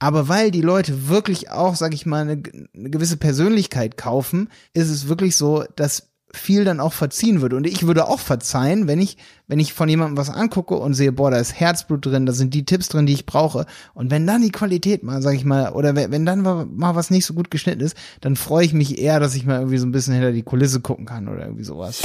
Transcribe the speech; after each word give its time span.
Aber 0.00 0.28
weil 0.28 0.50
die 0.50 0.62
Leute 0.62 1.08
wirklich 1.08 1.50
auch, 1.50 1.76
sag 1.76 1.94
ich 1.94 2.06
mal, 2.06 2.22
eine, 2.22 2.42
eine 2.74 2.90
gewisse 2.90 3.18
Persönlichkeit 3.18 3.96
kaufen, 3.96 4.48
ist 4.72 4.88
es 4.88 5.08
wirklich 5.08 5.36
so, 5.36 5.64
dass 5.76 6.10
viel 6.32 6.64
dann 6.64 6.80
auch 6.80 6.92
verziehen 6.92 7.40
würde. 7.40 7.56
Und 7.56 7.66
ich 7.66 7.86
würde 7.86 8.08
auch 8.08 8.20
verzeihen, 8.20 8.86
wenn 8.86 9.00
ich, 9.00 9.18
wenn 9.46 9.58
ich 9.58 9.72
von 9.72 9.88
jemandem 9.88 10.16
was 10.16 10.30
angucke 10.30 10.74
und 10.74 10.94
sehe, 10.94 11.12
boah, 11.12 11.30
da 11.30 11.38
ist 11.38 11.58
Herzblut 11.58 12.06
drin, 12.06 12.24
da 12.24 12.32
sind 12.32 12.54
die 12.54 12.64
Tipps 12.64 12.88
drin, 12.88 13.06
die 13.06 13.12
ich 13.12 13.26
brauche. 13.26 13.66
Und 13.94 14.10
wenn 14.10 14.26
dann 14.26 14.42
die 14.42 14.52
Qualität 14.52 15.02
mal, 15.02 15.22
sag 15.22 15.34
ich 15.34 15.44
mal, 15.44 15.72
oder 15.72 15.94
wenn 15.94 16.24
dann 16.24 16.40
mal 16.42 16.94
was 16.94 17.10
nicht 17.10 17.26
so 17.26 17.34
gut 17.34 17.50
geschnitten 17.50 17.80
ist, 17.80 17.96
dann 18.20 18.36
freue 18.36 18.64
ich 18.64 18.72
mich 18.72 18.98
eher, 18.98 19.20
dass 19.20 19.34
ich 19.34 19.44
mal 19.44 19.58
irgendwie 19.58 19.78
so 19.78 19.86
ein 19.86 19.92
bisschen 19.92 20.14
hinter 20.14 20.32
die 20.32 20.42
Kulisse 20.42 20.80
gucken 20.80 21.04
kann 21.04 21.28
oder 21.28 21.44
irgendwie 21.44 21.64
sowas. 21.64 22.00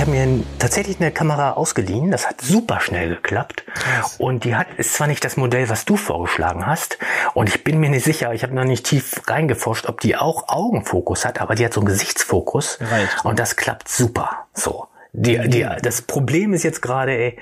Ich 0.00 0.06
habe 0.06 0.16
mir 0.16 0.44
tatsächlich 0.58 0.98
eine 0.98 1.10
Kamera 1.10 1.50
ausgeliehen. 1.50 2.10
Das 2.10 2.26
hat 2.26 2.40
super 2.40 2.80
schnell 2.80 3.16
geklappt. 3.16 3.66
Krass. 3.74 4.16
Und 4.16 4.44
die 4.44 4.56
hat 4.56 4.68
ist 4.78 4.94
zwar 4.94 5.06
nicht 5.06 5.22
das 5.26 5.36
Modell, 5.36 5.68
was 5.68 5.84
du 5.84 5.98
vorgeschlagen 5.98 6.66
hast. 6.66 6.96
Und 7.34 7.50
ich 7.50 7.64
bin 7.64 7.78
mir 7.80 7.90
nicht 7.90 8.04
sicher, 8.04 8.32
ich 8.32 8.42
habe 8.42 8.54
noch 8.54 8.64
nicht 8.64 8.86
tief 8.86 9.20
reingeforscht, 9.26 9.84
ob 9.90 10.00
die 10.00 10.16
auch 10.16 10.48
Augenfokus 10.48 11.26
hat, 11.26 11.42
aber 11.42 11.54
die 11.54 11.66
hat 11.66 11.74
so 11.74 11.82
einen 11.82 11.86
Gesichtsfokus. 11.88 12.78
Right. 12.80 13.10
Und 13.24 13.38
das 13.38 13.56
klappt 13.56 13.90
super. 13.90 14.46
So. 14.54 14.86
Die, 15.12 15.38
die, 15.50 15.68
das 15.82 16.00
Problem 16.00 16.54
ist 16.54 16.62
jetzt 16.62 16.80
gerade, 16.80 17.12
ey, 17.12 17.36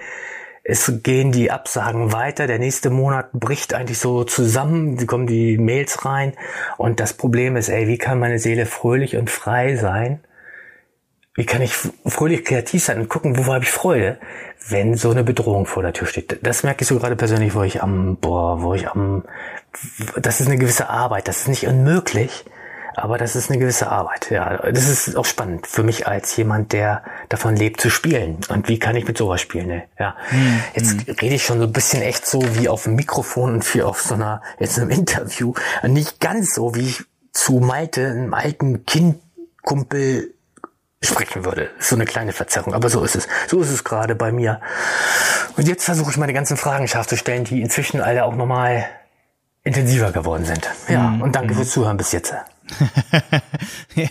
es 0.65 0.93
gehen 1.05 1.31
die 1.31 1.53
Absagen 1.53 2.13
weiter. 2.13 2.49
Der 2.49 2.59
nächste 2.59 2.91
Monat 2.91 3.31
bricht 3.35 3.73
eigentlich 3.73 4.01
so 4.01 4.25
zusammen. 4.25 5.07
kommen 5.07 5.29
die 5.29 5.59
Mails 5.59 6.05
rein. 6.05 6.33
Und 6.77 6.99
das 6.99 7.13
Problem 7.13 7.55
ist, 7.55 7.69
ey, 7.69 7.87
wie 7.87 7.99
kann 7.99 8.19
meine 8.19 8.41
Seele 8.41 8.67
fröhlich 8.67 9.17
und 9.17 9.31
frei 9.31 9.77
sein? 9.77 10.25
Wie 11.39 11.47
kann 11.47 11.63
ich 11.63 11.73
fröhlich 12.05 12.45
kreativ 12.45 12.83
sein 12.83 12.99
und 12.99 13.09
gucken, 13.09 13.39
wo 13.39 13.55
habe 13.55 13.63
ich 13.63 13.71
Freude, 13.71 14.19
wenn 14.71 14.97
so 14.97 15.13
eine 15.13 15.23
Bedrohung 15.23 15.67
vor 15.67 15.85
der 15.85 15.93
Tür 15.93 16.09
steht? 16.09 16.41
Das 16.43 16.65
merke 16.65 16.83
ich 16.83 16.89
so 16.89 16.99
gerade 16.99 17.15
persönlich, 17.15 17.55
wo 17.55 17.63
ich 17.63 17.81
am, 17.81 18.17
boah, 18.17 18.61
wo 18.61 18.75
ich 18.75 18.89
am, 18.89 19.23
das 20.21 20.41
ist 20.41 20.49
eine 20.49 20.59
gewisse 20.59 20.91
Arbeit, 20.91 21.29
das 21.29 21.43
ist 21.43 21.49
nicht 21.49 21.69
unmöglich, 21.69 22.45
aber 22.97 23.19
das 23.19 23.37
ist 23.37 23.51
eine 23.51 23.61
gewisse 23.61 23.89
Arbeit. 23.89 24.33
Ja, 24.33 24.57
das 24.69 24.89
ist 24.89 25.15
auch 25.15 25.25
spannend 25.25 25.69
für 25.69 25.85
mich 25.85 26.09
als 26.09 26.37
jemand, 26.37 26.73
der 26.73 27.05
davon 27.29 27.55
lebt 27.55 27.81
zu 27.81 27.89
spielen. 27.89 28.39
Und 28.49 28.69
wie 28.69 28.81
kann 28.81 28.97
ich 28.97 29.07
mit 29.07 29.17
sowas 29.17 29.41
spielen? 29.41 29.69
Ne? 29.69 29.85
Ja, 29.97 30.17
hm. 30.31 30.61
jetzt 30.75 31.07
hm. 31.07 31.15
rede 31.21 31.37
ich 31.37 31.45
schon 31.45 31.61
so 31.61 31.67
ein 31.67 31.73
bisschen 31.73 32.03
echt 32.03 32.27
so 32.27 32.43
wie 32.57 32.69
auf 32.69 32.83
dem 32.83 32.97
Mikrofon 32.97 33.55
und 33.55 33.75
wie 33.77 33.83
auf 33.83 34.03
so 34.03 34.15
einer 34.15 34.43
jetzt 34.59 34.77
einem 34.77 34.91
Interview. 34.91 35.55
Nicht 35.85 36.19
ganz 36.19 36.53
so 36.53 36.75
wie 36.75 36.89
ich 36.89 37.05
zu 37.31 37.61
Malte, 37.61 38.09
einem 38.09 38.35
alten 38.35 38.85
Kindkumpel 38.87 40.35
sprechen 41.03 41.45
würde. 41.45 41.71
So 41.79 41.95
eine 41.95 42.05
kleine 42.05 42.33
Verzerrung, 42.33 42.75
aber 42.75 42.89
so 42.89 43.05
ist 43.05 43.17
es. 43.17 43.29
So 43.47 43.61
ist 43.61 43.71
es 43.71 43.85
gerade 43.85 44.15
bei 44.15 44.33
mir. 44.33 44.61
Und 45.57 45.69
jetzt 45.69 45.85
versuche 45.85 46.11
ich 46.11 46.17
meine 46.17 46.33
ganzen 46.33 46.57
Fragen 46.57 46.89
scharf 46.89 47.07
zu 47.07 47.17
stellen, 47.17 47.45
die 47.45 47.63
inzwischen 47.63 48.01
alle 48.01 48.25
auch 48.25 48.35
nochmal 48.35 48.87
intensiver 49.63 50.13
geworden 50.13 50.45
sind. 50.45 50.69
Ja, 50.89 51.11
mhm. 51.11 51.23
und 51.23 51.37
danke 51.37 51.55
fürs 51.55 51.71
Zuhören 51.71 51.97
bis 51.97 52.13
jetzt. 52.13 52.33
ja. 53.95 54.09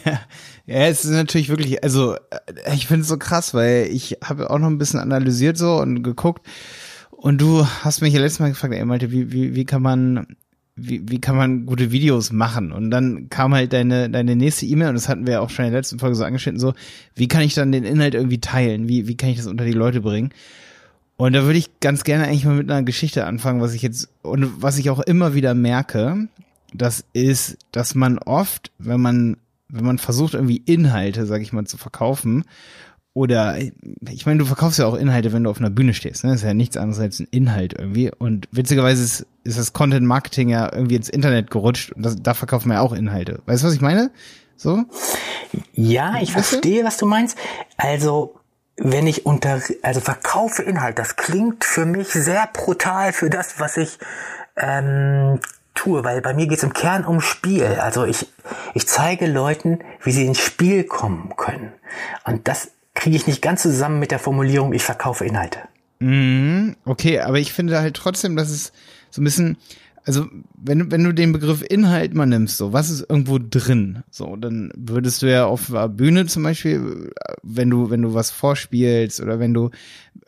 ja, 0.66 0.88
es 0.88 1.04
ist 1.04 1.12
natürlich 1.12 1.50
wirklich, 1.50 1.84
also 1.84 2.16
äh, 2.16 2.74
ich 2.74 2.88
finde 2.88 3.02
es 3.02 3.08
so 3.08 3.18
krass, 3.18 3.54
weil 3.54 3.88
ich 3.92 4.18
habe 4.24 4.50
auch 4.50 4.60
noch 4.60 4.68
ein 4.68 4.78
bisschen 4.78 5.00
analysiert 5.00 5.58
so 5.58 5.78
und 5.78 6.04
geguckt. 6.04 6.46
Und 7.12 7.42
du 7.42 7.66
hast 7.84 8.02
mich 8.02 8.14
ja 8.14 8.20
letztes 8.20 8.40
Mal 8.40 8.50
gefragt, 8.50 8.74
ey 8.74 8.86
Malte, 8.86 9.12
wie, 9.12 9.32
wie, 9.32 9.56
wie 9.56 9.66
kann 9.66 9.82
man 9.82 10.38
wie, 10.78 11.02
wie 11.10 11.20
kann 11.20 11.36
man 11.36 11.66
gute 11.66 11.92
Videos 11.92 12.32
machen? 12.32 12.72
Und 12.72 12.92
dann 12.92 13.30
kam 13.30 13.54
halt 13.54 13.74
deine, 13.74 14.10
deine 14.10 14.36
nächste 14.36 14.68
E-Mail, 14.68 14.90
und 14.90 14.96
das 14.96 15.10
hatten 15.10 15.26
wir 15.26 15.34
ja 15.34 15.40
auch 15.42 15.50
schon 15.50 15.66
in 15.66 15.72
der 15.72 15.80
letzten 15.80 15.98
Folge 15.98 16.16
so 16.16 16.24
angeschnitten, 16.24 16.60
so, 16.60 16.74
wie 17.16 17.28
kann 17.28 17.42
ich 17.42 17.56
dann 17.56 17.72
den 17.72 17.84
Inhalt 17.84 18.14
irgendwie 18.14 18.40
teilen? 18.40 18.88
Wie, 18.88 19.08
wie 19.08 19.18
kann 19.18 19.30
ich 19.30 19.38
das 19.38 19.48
unter 19.48 19.66
die 19.66 19.74
Leute 19.74 20.02
bringen? 20.02 20.30
Und 21.18 21.34
da 21.34 21.44
würde 21.44 21.58
ich 21.58 21.80
ganz 21.80 22.04
gerne 22.04 22.26
eigentlich 22.26 22.46
mal 22.46 22.56
mit 22.56 22.70
einer 22.70 22.84
Geschichte 22.84 23.26
anfangen, 23.26 23.60
was 23.60 23.74
ich 23.74 23.82
jetzt, 23.82 24.10
und 24.22 24.62
was 24.62 24.78
ich 24.78 24.92
auch 24.92 25.00
immer 25.00 25.34
wieder 25.34 25.56
merke, 25.56 26.28
das 26.74 27.04
ist, 27.12 27.58
dass 27.72 27.96
man 27.96 28.20
oft, 28.20 28.72
wenn 28.78 29.02
man, 29.02 29.38
wenn 29.70 29.86
man 29.86 29.98
versucht, 29.98 30.36
irgendwie 30.36 30.62
Inhalte, 30.64 31.26
sag 31.26 31.42
ich 31.42 31.54
mal, 31.54 31.66
zu 31.66 31.78
verkaufen 31.78 32.46
oder 33.18 33.58
ich 33.58 34.28
meine, 34.28 34.38
du 34.38 34.46
verkaufst 34.46 34.78
ja 34.78 34.86
auch 34.86 34.94
Inhalte, 34.94 35.34
wenn 35.34 35.44
du 35.44 35.50
auf 35.50 35.58
einer 35.58 35.72
Bühne 35.72 35.96
stehst. 35.96 36.24
Ne? 36.24 36.30
Das 36.30 36.42
ist 36.42 36.46
ja 36.46 36.54
nichts 36.54 36.78
anderes 36.78 37.02
als 37.02 37.20
ein 37.20 37.28
Inhalt 37.32 37.74
irgendwie. 37.74 38.12
Und 38.16 38.48
witzigerweise 38.52 39.04
ist, 39.04 39.26
ist 39.44 39.58
das 39.58 39.74
Content 39.74 40.06
Marketing 40.06 40.50
ja 40.50 40.72
irgendwie 40.72 40.98
ins 40.98 41.10
Internet 41.10 41.50
gerutscht 41.50 41.92
und 41.94 42.06
das, 42.06 42.22
da 42.22 42.36
verkaufen 42.36 42.70
wir 42.70 42.76
ja 42.76 42.82
auch 42.82 42.94
Inhalte. 42.94 43.40
Weißt 43.48 43.64
du, 43.64 43.68
was 43.68 43.74
ich 43.74 43.82
meine? 43.82 44.12
So? 44.56 44.84
Ja, 45.74 46.18
ich 46.22 46.36
weißt 46.36 46.50
verstehe, 46.50 46.82
du? 46.82 46.88
was 46.88 46.98
du 46.98 47.08
meinst. 47.08 47.40
Also 47.78 48.36
wenn 48.76 49.08
ich 49.08 49.26
unter, 49.26 49.62
also 49.82 50.00
verkaufe 50.00 50.62
Inhalt, 50.62 51.00
das 51.00 51.16
klingt 51.16 51.66
für 51.66 51.88
mich 51.88 52.10
sehr 52.10 52.48
brutal 52.54 53.14
für 53.14 53.32
das, 53.32 53.60
was 53.60 53.78
ich 53.78 53.98
ähm, 54.58 55.40
tue, 55.74 56.04
weil 56.04 56.22
bei 56.22 56.36
mir 56.36 56.46
geht 56.46 56.60
es 56.60 56.64
im 56.64 56.74
Kern 56.74 57.04
um 57.04 57.20
Spiel. 57.20 57.66
Also 57.66 58.06
ich, 58.06 58.32
ich 58.76 58.88
zeige 58.88 59.26
Leuten, 59.26 59.80
wie 60.04 60.12
sie 60.12 60.28
ins 60.28 60.40
Spiel 60.40 60.84
kommen 60.84 61.34
können. 61.36 61.74
Und 62.24 62.48
das 62.48 62.70
kriege 62.98 63.16
ich 63.16 63.28
nicht 63.28 63.42
ganz 63.42 63.62
zusammen 63.62 64.00
mit 64.00 64.12
der 64.12 64.20
Formulierung, 64.20 64.74
ich 64.74 64.84
verkaufe 64.84 65.24
Inhalte. 65.24 65.60
Mhm, 66.00 66.76
okay, 66.84 67.20
aber 67.20 67.40
ich 67.40 67.54
finde 67.54 67.80
halt 67.80 67.96
trotzdem, 67.96 68.36
dass 68.36 68.50
es 68.50 68.72
so 69.10 69.22
ein 69.22 69.24
bisschen, 69.24 69.58
also 70.04 70.26
wenn, 70.56 70.92
wenn 70.92 71.04
du 71.04 71.14
den 71.14 71.32
Begriff 71.32 71.64
Inhalt 71.68 72.14
mal 72.14 72.26
nimmst, 72.26 72.58
so, 72.58 72.74
was 72.74 72.90
ist 72.90 73.06
irgendwo 73.08 73.40
drin? 73.40 74.04
So, 74.10 74.36
dann 74.36 74.72
würdest 74.76 75.22
du 75.22 75.32
ja 75.32 75.46
auf 75.46 75.68
der 75.68 75.90
Bühne 75.90 76.26
zum 76.26 76.44
Beispiel, 76.44 77.12
wenn 77.44 77.70
du, 77.70 77.90
wenn 77.90 78.02
du 78.02 78.14
was 78.14 78.32
vorspielst 78.32 79.22
oder 79.22 79.40
wenn 79.40 79.54
du, 79.54 79.70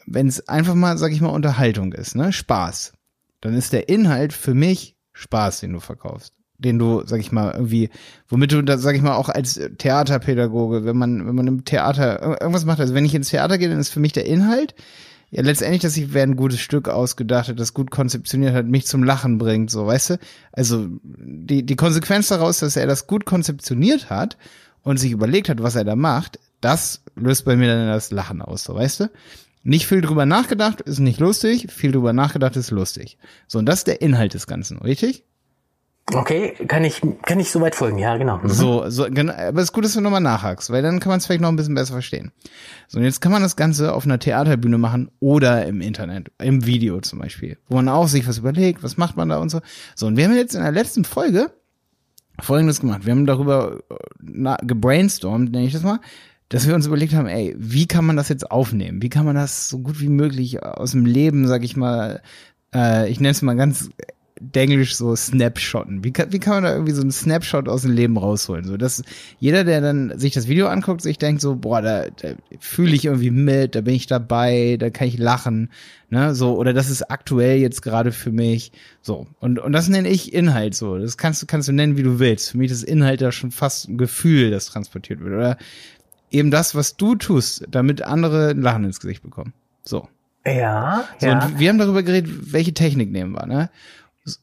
wenn 0.06 0.28
es 0.28 0.48
einfach 0.48 0.76
mal, 0.76 0.98
sag 0.98 1.12
ich 1.12 1.22
mal, 1.22 1.30
Unterhaltung 1.30 1.94
ist, 1.94 2.16
ne, 2.16 2.32
Spaß, 2.32 2.94
dann 3.42 3.56
ist 3.56 3.74
der 3.74 3.90
Inhalt 3.90 4.32
für 4.32 4.54
mich 4.54 4.96
Spaß, 5.14 5.62
den 5.62 5.74
du 5.74 5.80
verkaufst 5.80 6.39
den 6.60 6.78
du, 6.78 7.04
sag 7.06 7.20
ich 7.20 7.32
mal, 7.32 7.52
irgendwie, 7.54 7.90
womit 8.28 8.52
du 8.52 8.62
da, 8.62 8.78
sag 8.78 8.96
ich 8.96 9.02
mal, 9.02 9.16
auch 9.16 9.30
als 9.30 9.60
Theaterpädagoge, 9.78 10.86
wenn 10.86 10.98
man, 10.98 11.26
wenn 11.26 11.36
man 11.36 11.48
im 11.48 11.66
Theater 11.66 12.40
irgendwas 12.42 12.66
macht, 12.66 12.80
also 12.80 12.94
wenn 12.94 13.06
ich 13.06 13.16
ins 13.16 13.30
Theater 13.30 13.58
gehe, 13.58 13.70
dann 13.70 13.80
ist 13.80 13.90
für 13.90 14.00
mich 14.00 14.12
der 14.12 14.26
Inhalt, 14.26 14.76
ja, 15.32 15.44
letztendlich, 15.44 15.82
dass 15.82 15.96
ich 15.96 16.14
wer 16.14 16.24
ein 16.24 16.36
gutes 16.36 16.60
Stück 16.60 16.90
ausgedacht 16.90 17.50
hat, 17.50 17.60
das 17.60 17.74
gut 17.74 17.92
konzeptioniert 17.92 18.54
hat, 18.54 18.66
mich 18.66 18.88
zum 18.88 19.04
Lachen 19.04 19.38
bringt, 19.38 19.70
so, 19.70 19.86
weißt 19.86 20.12
du? 20.12 20.20
Also, 20.52 20.88
die, 21.04 21.64
die 21.64 21.76
Konsequenz 21.76 22.30
daraus, 22.30 22.60
dass 22.60 22.76
er 22.76 22.88
das 22.88 23.06
gut 23.06 23.26
konzeptioniert 23.26 24.10
hat 24.10 24.38
und 24.82 24.98
sich 24.98 25.12
überlegt 25.12 25.50
hat, 25.50 25.62
was 25.62 25.76
er 25.76 25.84
da 25.84 25.96
macht, 25.96 26.40
das 26.62 27.04
löst 27.16 27.46
bei 27.46 27.56
mir 27.56 27.68
dann 27.68 27.88
das 27.88 28.12
Lachen 28.12 28.42
aus, 28.42 28.64
so, 28.64 28.74
weißt 28.74 29.02
du? 29.02 29.12
Nicht 29.62 29.88
viel 29.88 30.02
drüber 30.02 30.26
nachgedacht, 30.26 30.82
ist 30.82 31.00
nicht 31.00 31.20
lustig, 31.20 31.68
viel 31.72 31.92
drüber 31.92 32.14
nachgedacht 32.14 32.56
ist 32.56 32.72
lustig. 32.72 33.18
So, 33.48 33.60
und 33.60 33.66
das 33.66 33.80
ist 33.80 33.88
der 33.88 34.02
Inhalt 34.02 34.34
des 34.34 34.48
Ganzen, 34.48 34.80
richtig? 34.80 35.26
Okay, 36.14 36.54
kann 36.68 36.84
ich, 36.84 37.02
kann 37.24 37.40
ich 37.40 37.52
soweit 37.52 37.76
folgen, 37.76 38.00
ja, 38.00 38.18
genau. 38.18 38.38
Mhm. 38.38 38.50
So, 38.50 38.90
so, 38.90 39.06
genau, 39.10 39.34
aber 39.34 39.60
es 39.60 39.66
ist 39.66 39.74
gut, 39.74 39.86
dass 39.86 39.94
du 39.94 40.02
nochmal 40.02 40.22
nachhakst, 40.22 40.72
weil 40.72 40.82
dann 40.82 41.00
kann 41.00 41.10
man 41.10 41.20
es 41.20 41.26
vielleicht 41.26 41.42
noch 41.42 41.50
ein 41.50 41.56
bisschen 41.56 41.76
besser 41.76 41.94
verstehen. 41.94 42.32
So, 42.88 42.98
und 42.98 43.06
jetzt 43.06 43.22
kann 43.22 43.32
man 43.32 43.42
das 43.42 43.56
Ganze 43.56 43.94
auf 43.94 44.06
einer 44.06 44.20
Theaterbühne 44.20 44.78
machen 44.78 45.12
oder 45.20 45.66
im 45.66 45.82
Internet, 45.82 46.32
im 46.40 46.66
Video 46.66 47.00
zum 47.02 47.20
Beispiel, 47.20 47.58
wo 47.68 47.76
man 47.76 47.90
auch 47.90 48.08
sich 48.08 48.28
was 48.28 48.40
überlegt, 48.40 48.82
was 48.84 48.98
macht 48.98 49.18
man 49.18 49.30
da 49.30 49.38
und 49.38 49.50
so. 49.50 49.62
So, 49.96 50.08
und 50.08 50.18
wir 50.18 50.26
haben 50.26 50.36
jetzt 50.36 50.56
in 50.56 50.64
der 50.64 50.72
letzten 50.72 51.06
Folge 51.06 51.52
Folgendes 52.42 52.80
gemacht. 52.80 53.06
Wir 53.06 53.12
haben 53.12 53.26
darüber 53.26 53.80
äh, 53.90 54.56
gebrainstormt, 54.66 55.52
nenne 55.52 55.66
ich 55.66 55.74
das 55.74 55.84
mal, 55.84 56.00
dass 56.48 56.68
wir 56.68 56.74
uns 56.74 56.88
überlegt 56.88 57.14
haben, 57.14 57.28
ey, 57.28 57.56
wie 57.58 57.86
kann 57.86 58.06
man 58.06 58.16
das 58.16 58.30
jetzt 58.30 58.50
aufnehmen? 58.50 59.02
Wie 59.02 59.10
kann 59.10 59.26
man 59.26 59.36
das 59.36 59.70
so 59.70 59.80
gut 59.80 60.00
wie 60.00 60.10
möglich 60.10 60.64
aus 60.64 60.92
dem 60.92 61.06
Leben, 61.06 61.48
sag 61.48 61.64
ich 61.64 61.78
mal, 61.78 62.22
äh, 62.74 63.10
ich 63.10 63.20
nenne 63.20 63.32
es 63.32 63.42
mal 63.42 63.56
ganz 63.56 63.90
Denglisch 64.42 64.96
so 64.96 65.16
Snapshotten. 65.16 66.04
Wie 66.04 66.12
kann, 66.12 66.32
wie 66.32 66.40
kann 66.40 66.56
man 66.56 66.64
da 66.64 66.74
irgendwie 66.74 66.94
so 66.94 67.02
einen 67.02 67.12
Snapshot 67.12 67.68
aus 67.68 67.82
dem 67.82 67.92
Leben 67.92 68.18
rausholen? 68.18 68.64
So, 68.66 68.78
dass 68.78 69.04
jeder, 69.38 69.64
der 69.64 69.82
dann 69.82 70.18
sich 70.18 70.34
das 70.34 70.48
Video 70.48 70.68
anguckt, 70.68 71.02
sich 71.02 71.18
denkt 71.18 71.42
so, 71.42 71.58
boah, 71.58 71.82
da, 71.82 72.06
da 72.06 72.30
fühle 72.60 72.96
ich 72.96 73.06
irgendwie 73.06 73.32
mit, 73.32 73.76
da 73.76 73.82
bin 73.82 73.96
ich 73.96 74.08
dabei, 74.08 74.78
da 74.80 74.90
kann 74.90 75.08
ich 75.08 75.18
lachen, 75.18 75.70
ne, 76.10 76.34
so, 76.36 76.58
oder 76.58 76.74
das 76.74 76.90
ist 76.90 77.12
aktuell 77.12 77.60
jetzt 77.60 77.82
gerade 77.82 78.12
für 78.12 78.32
mich, 78.32 78.72
so. 79.02 79.28
Und, 79.40 79.60
und 79.60 79.74
das 79.74 79.90
nenne 79.90 80.08
ich 80.08 80.34
Inhalt, 80.34 80.74
so. 80.74 80.98
Das 80.98 81.18
kannst 81.18 81.42
du, 81.42 81.46
kannst 81.46 81.68
du 81.68 81.74
nennen, 81.74 81.98
wie 81.98 82.04
du 82.04 82.20
willst. 82.20 82.52
Für 82.52 82.58
mich 82.58 82.72
ist 82.72 82.84
Inhalt 82.84 83.22
ja 83.22 83.32
schon 83.32 83.52
fast 83.52 83.90
ein 83.90 83.98
Gefühl, 83.98 84.52
das 84.52 84.68
transportiert 84.68 85.20
wird, 85.20 85.34
oder 85.34 85.58
eben 86.32 86.52
das, 86.52 86.76
was 86.76 86.96
du 86.96 87.16
tust, 87.16 87.66
damit 87.70 88.02
andere 88.02 88.50
ein 88.50 88.62
Lachen 88.62 88.86
ins 88.86 89.00
Gesicht 89.00 89.22
bekommen. 89.22 89.54
So. 89.84 90.08
Ja, 90.46 91.04
so, 91.20 91.28
ja. 91.28 91.46
Und 91.46 91.60
wir 91.60 91.70
haben 91.70 91.78
darüber 91.78 92.02
geredet, 92.02 92.54
welche 92.54 92.74
Technik 92.74 93.12
nehmen 93.12 93.34
wir, 93.34 93.46
ne? 93.46 93.70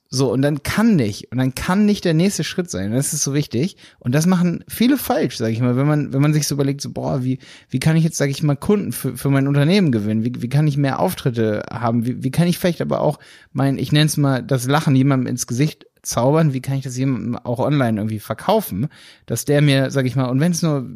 So, 0.09 0.33
und 0.33 0.43
dann 0.43 0.63
kann 0.63 0.97
nicht, 0.97 1.31
und 1.33 1.39
dann 1.39 1.55
kann 1.55 1.85
nicht 1.85 2.05
der 2.05 2.15
nächste 2.15 2.45
Schritt 2.45 2.71
sein. 2.71 2.93
Das 2.93 3.13
ist 3.13 3.23
so 3.23 3.35
wichtig. 3.35 3.77
Und 3.99 4.15
das 4.15 4.27
machen 4.27 4.65
viele 4.69 4.97
falsch, 4.97 5.37
sage 5.37 5.53
ich 5.53 5.61
mal, 5.61 5.77
wenn 5.77 5.87
man, 5.87 6.13
wenn 6.13 6.23
man 6.23 6.33
sich 6.33 6.47
so 6.47 6.55
überlegt, 6.55 6.81
so, 6.81 6.91
boah, 6.91 7.23
wie, 7.23 7.39
wie 7.69 7.81
kann 7.81 7.97
ich 7.97 8.05
jetzt, 8.05 8.17
sage 8.17 8.31
ich 8.31 8.43
mal, 8.43 8.57
Kunden 8.57 8.93
für, 8.93 9.17
für 9.17 9.31
mein 9.31 9.49
Unternehmen 9.49 9.93
gewinnen? 9.93 10.25
Wie, 10.25 10.43
wie 10.43 10.49
kann 10.49 10.67
ich 10.67 10.77
mehr 10.77 11.01
Auftritte 11.01 11.63
haben? 11.71 12.07
Wie, 12.07 12.23
wie 12.23 12.31
kann 12.31 12.49
ich 12.49 12.59
vielleicht 12.59 12.81
aber 12.81 13.01
auch 13.01 13.19
mein, 13.53 13.79
ich 13.79 13.93
nenne 13.93 14.07
es 14.07 14.17
mal, 14.17 14.43
das 14.43 14.67
Lachen 14.67 14.97
jemandem 14.97 15.27
ins 15.27 15.47
Gesicht 15.47 15.87
zaubern, 16.07 16.53
wie 16.53 16.61
kann 16.61 16.77
ich 16.77 16.85
das 16.85 16.97
jemandem 16.97 17.37
auch 17.37 17.59
online 17.59 17.99
irgendwie 17.99 18.21
verkaufen, 18.21 18.89
dass 19.27 19.45
der 19.45 19.61
mir, 19.61 19.91
sag 19.91 20.07
ich 20.07 20.17
mal, 20.17 20.27
und 20.27 20.41
wenn 20.41 20.53
es 20.53 20.63
nur 20.63 20.89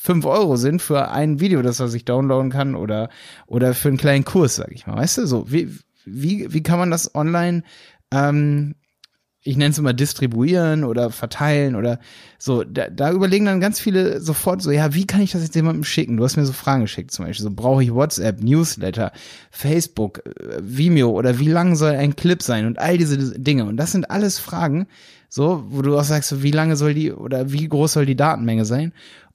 fünf 0.00 0.26
Euro 0.26 0.56
sind 0.56 0.82
für 0.82 1.08
ein 1.10 1.40
Video, 1.40 1.62
das 1.62 1.80
er 1.80 1.88
sich 1.88 2.04
downloaden 2.04 2.50
kann 2.50 2.74
oder, 2.74 3.08
oder 3.46 3.74
für 3.74 3.88
einen 3.88 3.96
kleinen 3.96 4.24
Kurs, 4.24 4.56
sag 4.56 4.72
ich 4.72 4.86
mal, 4.86 4.96
weißt 4.96 5.18
du, 5.18 5.26
so, 5.26 5.50
wie, 5.50 5.70
wie, 6.04 6.52
wie 6.52 6.62
kann 6.62 6.78
man 6.78 6.90
das 6.90 7.14
online 7.14 7.62
ähm, 8.12 8.74
ich 9.42 9.56
nenne 9.56 9.70
es 9.70 9.78
immer 9.78 9.94
distribuieren 9.94 10.84
oder 10.84 11.10
verteilen 11.10 11.74
oder 11.74 11.98
so, 12.38 12.62
da, 12.62 12.90
da 12.90 13.10
überlegen 13.10 13.46
dann 13.46 13.60
ganz 13.60 13.80
viele 13.80 14.20
sofort 14.20 14.60
so, 14.60 14.70
ja, 14.70 14.94
wie 14.94 15.06
kann 15.06 15.22
ich 15.22 15.32
das 15.32 15.42
jetzt 15.42 15.54
jemandem 15.54 15.84
schicken? 15.84 16.18
Du 16.18 16.24
hast 16.24 16.36
mir 16.36 16.44
so 16.44 16.52
Fragen 16.52 16.82
geschickt 16.82 17.10
zum 17.10 17.24
Beispiel, 17.24 17.44
so 17.44 17.50
brauche 17.50 17.82
ich 17.82 17.94
WhatsApp, 17.94 18.42
Newsletter, 18.42 19.12
Facebook, 19.50 20.18
äh, 20.26 20.58
Vimeo 20.60 21.10
oder 21.10 21.38
wie 21.38 21.48
lang 21.48 21.74
soll 21.74 21.92
ein 21.92 22.16
Clip 22.16 22.42
sein 22.42 22.66
und 22.66 22.78
all 22.78 22.98
diese 22.98 23.38
Dinge. 23.38 23.64
Und 23.64 23.78
das 23.78 23.92
sind 23.92 24.10
alles 24.10 24.38
Fragen, 24.38 24.88
so, 25.30 25.64
wo 25.68 25.80
du 25.80 25.96
auch 25.96 26.04
sagst, 26.04 26.42
wie 26.42 26.50
lange 26.50 26.76
soll 26.76 26.92
die 26.92 27.12
oder 27.12 27.50
wie 27.50 27.66
groß 27.66 27.94
soll 27.94 28.04
die 28.04 28.16
Datenmenge 28.16 28.66
sein 28.66 28.92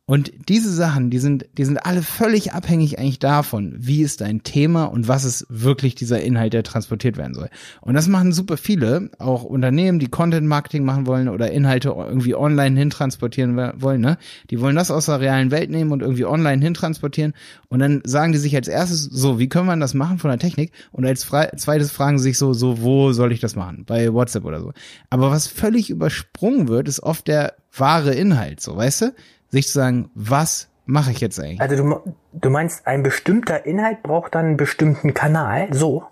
und 0.08 0.32
diese 0.50 0.72
Sachen, 0.72 1.10
die 1.10 1.18
sind, 1.18 1.48
die 1.58 1.66
sind 1.66 1.84
alle 1.84 2.04
völlig 2.04 2.54
abhängig 2.54 3.00
eigentlich 3.00 3.18
davon, 3.18 3.74
wie 3.76 4.04
ist 4.04 4.22
dein 4.22 4.44
Thema 4.44 4.84
und 4.84 5.08
was 5.08 5.24
ist 5.24 5.48
wirklich 5.50 5.96
dieser 5.96 6.22
Inhalt, 6.22 6.54
der 6.54 6.62
transportiert 6.62 7.18
werden 7.18 7.34
soll. 7.34 7.50
Und 7.82 7.96
das 7.96 8.08
machen 8.08 8.32
super 8.32 8.58
viele, 8.58 9.10
auch 9.18 9.44
Unternehmen, 9.44 9.98
die 9.98 10.06
Content 10.06 10.46
Marketing 10.46 10.86
machen 10.86 11.08
wollen 11.08 11.28
oder 11.28 11.50
Inhalte 11.50 11.90
irgendwie 11.90 12.36
online 12.36 12.78
hintransportieren 12.78 13.82
wollen, 13.82 14.02
ne? 14.02 14.20
Die 14.52 14.62
wollen 14.62 14.76
das 14.76 14.92
aus 14.92 15.08
der 15.08 15.22
realen 15.22 15.50
Welt 15.50 15.72
nehmen 15.72 15.92
und 15.92 16.04
irgendwie 16.04 16.26
online 16.26 16.64
hintransportieren. 16.64 17.34
Und 17.70 17.80
dann 17.80 18.04
sagen 18.06 18.32
die 18.32 18.38
sich 18.38 18.56
als 18.56 18.68
erstes, 18.68 19.06
so, 19.06 19.40
wie 19.40 19.50
können 19.50 19.66
wir 19.66 19.76
das 19.76 19.96
machen 19.96 20.20
von 20.20 20.30
der 20.30 20.38
Technik? 20.38 20.72
Und 20.92 21.06
als 21.08 21.22
zweites 21.22 21.92
fragen 21.92 22.20
sie 22.20 22.26
sich 22.26 22.38
so, 22.38 22.54
so, 22.54 22.80
wo 22.84 23.12
soll 23.12 23.32
ich 23.32 23.40
das 23.40 23.56
machen? 23.56 23.86
Bei 23.88 24.14
WhatsApp 24.14 24.46
oder 24.46 24.62
so. 24.62 24.72
Aber 25.10 25.32
was 25.32 25.48
völlig 25.48 25.90
übersprungen 25.90 26.68
wird, 26.68 26.88
ist 26.88 27.02
oft 27.02 27.28
der 27.28 27.56
wahre 27.76 28.14
Inhalt, 28.14 28.62
so, 28.62 28.78
weißt 28.78 29.02
du? 29.02 29.16
Sich 29.50 29.68
zu 29.68 29.74
sagen, 29.74 30.10
was 30.16 30.70
mache 30.86 31.12
ich 31.12 31.20
jetzt 31.20 31.40
eigentlich? 31.40 31.62
Also 31.62 31.76
du, 31.76 32.16
du 32.34 32.50
meinst, 32.50 32.86
ein 32.88 33.04
bestimmter 33.04 33.66
Inhalt 33.66 34.04
braucht 34.04 34.36
dann 34.36 34.46
einen 34.46 34.58
bestimmten 34.58 35.14
Kanal, 35.14 35.74
so? 35.74 36.04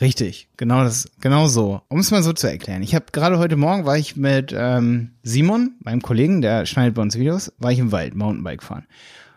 Richtig, 0.00 0.48
genau 0.56 0.84
das, 0.84 1.10
genau 1.20 1.48
so. 1.48 1.80
Um 1.88 1.98
es 1.98 2.12
mal 2.12 2.22
so 2.22 2.32
zu 2.32 2.48
erklären. 2.48 2.82
Ich 2.82 2.94
habe 2.94 3.06
gerade 3.10 3.38
heute 3.38 3.56
Morgen 3.56 3.84
war 3.84 3.98
ich 3.98 4.16
mit 4.16 4.54
ähm, 4.56 5.10
Simon, 5.24 5.72
meinem 5.82 6.02
Kollegen, 6.02 6.40
der 6.40 6.66
schneidet 6.66 6.94
bei 6.94 7.02
uns 7.02 7.18
Videos, 7.18 7.52
war 7.58 7.72
ich 7.72 7.80
im 7.80 7.90
Wald 7.90 8.14
Mountainbike 8.14 8.62
fahren. 8.62 8.86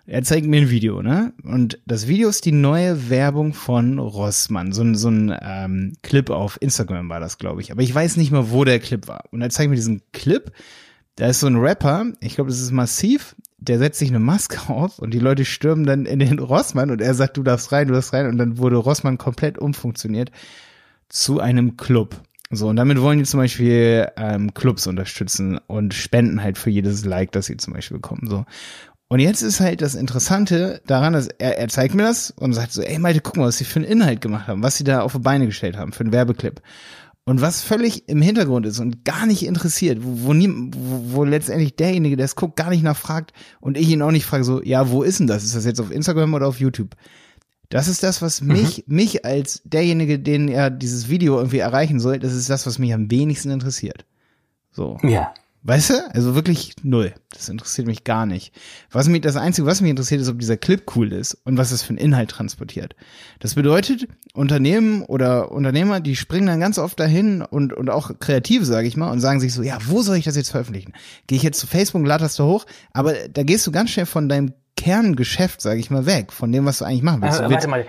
Er 0.05 0.23
zeigt 0.23 0.45
mir 0.45 0.61
ein 0.61 0.69
Video, 0.69 1.01
ne? 1.01 1.33
Und 1.43 1.79
das 1.85 2.07
Video 2.07 2.27
ist 2.27 2.45
die 2.45 2.51
neue 2.51 3.09
Werbung 3.09 3.53
von 3.53 3.97
Rossmann. 3.97 4.73
So 4.73 4.83
ein, 4.83 4.95
so 4.95 5.09
ein 5.09 5.35
ähm, 5.41 5.93
Clip 6.03 6.29
auf 6.29 6.57
Instagram 6.59 7.07
war 7.09 7.19
das, 7.19 7.37
glaube 7.37 7.61
ich. 7.61 7.71
Aber 7.71 7.81
ich 7.81 7.93
weiß 7.93 8.17
nicht 8.17 8.31
mehr, 8.31 8.51
wo 8.51 8.63
der 8.63 8.79
Clip 8.79 9.07
war. 9.07 9.23
Und 9.31 9.41
er 9.41 9.49
zeigt 9.49 9.69
mir 9.69 9.75
diesen 9.75 10.01
Clip 10.11 10.51
da 11.21 11.27
ist 11.27 11.39
so 11.39 11.45
ein 11.45 11.57
Rapper, 11.57 12.05
ich 12.19 12.33
glaube, 12.33 12.49
das 12.49 12.59
ist 12.59 12.71
massiv, 12.71 13.35
der 13.59 13.77
setzt 13.77 13.99
sich 13.99 14.09
eine 14.09 14.17
Maske 14.17 14.57
auf 14.73 14.97
und 14.97 15.13
die 15.13 15.19
Leute 15.19 15.45
stürmen 15.45 15.85
dann 15.85 16.07
in 16.07 16.17
den 16.17 16.39
Rossmann 16.39 16.89
und 16.89 16.99
er 16.99 17.13
sagt, 17.13 17.37
du 17.37 17.43
darfst 17.43 17.71
rein, 17.71 17.87
du 17.87 17.93
darfst 17.93 18.11
rein 18.11 18.25
und 18.25 18.39
dann 18.39 18.57
wurde 18.57 18.77
Rossmann 18.77 19.19
komplett 19.19 19.59
umfunktioniert 19.59 20.31
zu 21.09 21.39
einem 21.39 21.77
Club. 21.77 22.19
So, 22.49 22.69
und 22.69 22.75
damit 22.75 22.99
wollen 23.01 23.19
die 23.19 23.25
zum 23.25 23.39
Beispiel 23.39 24.07
ähm, 24.17 24.55
Clubs 24.55 24.87
unterstützen 24.87 25.59
und 25.67 25.93
spenden 25.93 26.41
halt 26.41 26.57
für 26.57 26.71
jedes 26.71 27.05
Like, 27.05 27.31
das 27.33 27.45
sie 27.45 27.57
zum 27.57 27.75
Beispiel 27.75 27.97
bekommen. 27.97 28.27
So. 28.27 28.45
Und 29.07 29.19
jetzt 29.19 29.43
ist 29.43 29.59
halt 29.59 29.83
das 29.83 29.93
Interessante 29.93 30.81
daran, 30.87 31.13
dass 31.13 31.27
er, 31.27 31.59
er 31.59 31.67
zeigt 31.67 31.93
mir 31.93 32.03
das 32.03 32.31
und 32.31 32.53
sagt 32.53 32.71
so, 32.71 32.81
ey 32.81 32.97
Malte, 32.97 33.21
guck 33.21 33.37
mal, 33.37 33.45
was 33.45 33.59
sie 33.59 33.65
für 33.65 33.77
einen 33.77 33.85
Inhalt 33.85 34.21
gemacht 34.21 34.47
haben, 34.47 34.63
was 34.63 34.75
sie 34.75 34.83
da 34.83 35.01
auf 35.01 35.11
die 35.11 35.19
Beine 35.19 35.45
gestellt 35.45 35.77
haben, 35.77 35.91
für 35.91 36.01
einen 36.01 36.13
Werbeclip. 36.13 36.61
Und 37.23 37.39
was 37.39 37.61
völlig 37.61 38.09
im 38.09 38.21
Hintergrund 38.21 38.65
ist 38.65 38.79
und 38.79 39.05
gar 39.05 39.27
nicht 39.27 39.45
interessiert, 39.45 39.99
wo, 40.01 40.27
wo, 40.27 40.33
nie, 40.33 40.49
wo, 40.49 41.15
wo 41.15 41.23
letztendlich 41.23 41.75
derjenige, 41.75 42.17
der 42.17 42.25
es 42.25 42.35
guckt, 42.35 42.55
gar 42.55 42.69
nicht 42.71 42.83
nachfragt 42.83 43.31
und 43.59 43.77
ich 43.77 43.89
ihn 43.89 44.01
auch 44.01 44.11
nicht 44.11 44.25
frage, 44.25 44.43
so, 44.43 44.61
ja, 44.63 44.89
wo 44.89 45.03
ist 45.03 45.19
denn 45.19 45.27
das? 45.27 45.43
Ist 45.43 45.55
das 45.55 45.65
jetzt 45.65 45.79
auf 45.79 45.91
Instagram 45.91 46.33
oder 46.33 46.47
auf 46.47 46.59
YouTube? 46.59 46.95
Das 47.69 47.87
ist 47.87 48.01
das, 48.03 48.21
was 48.21 48.41
mhm. 48.41 48.53
mich, 48.53 48.83
mich 48.87 49.23
als 49.23 49.61
derjenige, 49.63 50.19
den 50.19 50.47
er 50.47 50.71
dieses 50.71 51.09
Video 51.09 51.37
irgendwie 51.37 51.59
erreichen 51.59 51.99
soll, 51.99 52.19
das 52.19 52.33
ist 52.33 52.49
das, 52.49 52.65
was 52.65 52.79
mich 52.79 52.93
am 52.93 53.11
wenigsten 53.11 53.51
interessiert. 53.51 54.05
So. 54.71 54.97
Ja. 55.03 55.33
Weißt 55.63 55.91
du? 55.91 56.11
Also 56.13 56.33
wirklich 56.33 56.73
null. 56.81 57.13
Das 57.31 57.47
interessiert 57.47 57.85
mich 57.85 58.03
gar 58.03 58.25
nicht. 58.25 58.51
Was 58.89 59.07
mich, 59.07 59.21
das 59.21 59.35
Einzige, 59.35 59.67
was 59.67 59.79
mich 59.81 59.91
interessiert, 59.91 60.19
ist, 60.19 60.27
ob 60.27 60.39
dieser 60.39 60.57
Clip 60.57 60.83
cool 60.95 61.13
ist 61.13 61.35
und 61.45 61.57
was 61.57 61.69
das 61.69 61.83
für 61.83 61.89
einen 61.89 61.99
Inhalt 61.99 62.31
transportiert. 62.31 62.95
Das 63.39 63.53
bedeutet, 63.53 64.07
Unternehmen 64.33 65.03
oder 65.03 65.51
Unternehmer, 65.51 65.99
die 65.99 66.15
springen 66.15 66.47
dann 66.47 66.59
ganz 66.59 66.79
oft 66.79 66.99
dahin 66.99 67.43
und, 67.43 67.73
und 67.73 67.91
auch 67.91 68.11
Kreative, 68.19 68.65
sage 68.65 68.87
ich 68.87 68.97
mal, 68.97 69.11
und 69.11 69.19
sagen 69.19 69.39
sich 69.39 69.53
so, 69.53 69.61
ja, 69.61 69.77
wo 69.85 70.01
soll 70.01 70.17
ich 70.17 70.25
das 70.25 70.35
jetzt 70.35 70.49
veröffentlichen? 70.49 70.93
Gehe 71.27 71.35
ich 71.35 71.43
jetzt 71.43 71.59
zu 71.59 71.67
Facebook, 71.67 72.05
lad 72.07 72.21
das 72.21 72.35
da 72.35 72.43
hoch? 72.43 72.65
Aber 72.93 73.13
da 73.13 73.43
gehst 73.43 73.67
du 73.67 73.71
ganz 73.71 73.91
schnell 73.91 74.07
von 74.07 74.29
deinem 74.29 74.53
Kerngeschäft, 74.77 75.61
sage 75.61 75.79
ich 75.79 75.91
mal, 75.91 76.07
weg, 76.07 76.31
von 76.31 76.51
dem, 76.51 76.65
was 76.65 76.79
du 76.79 76.85
eigentlich 76.85 77.03
machen 77.03 77.21
willst. 77.21 77.39
Äh, 77.39 77.51
warte 77.51 77.67
mal, 77.67 77.85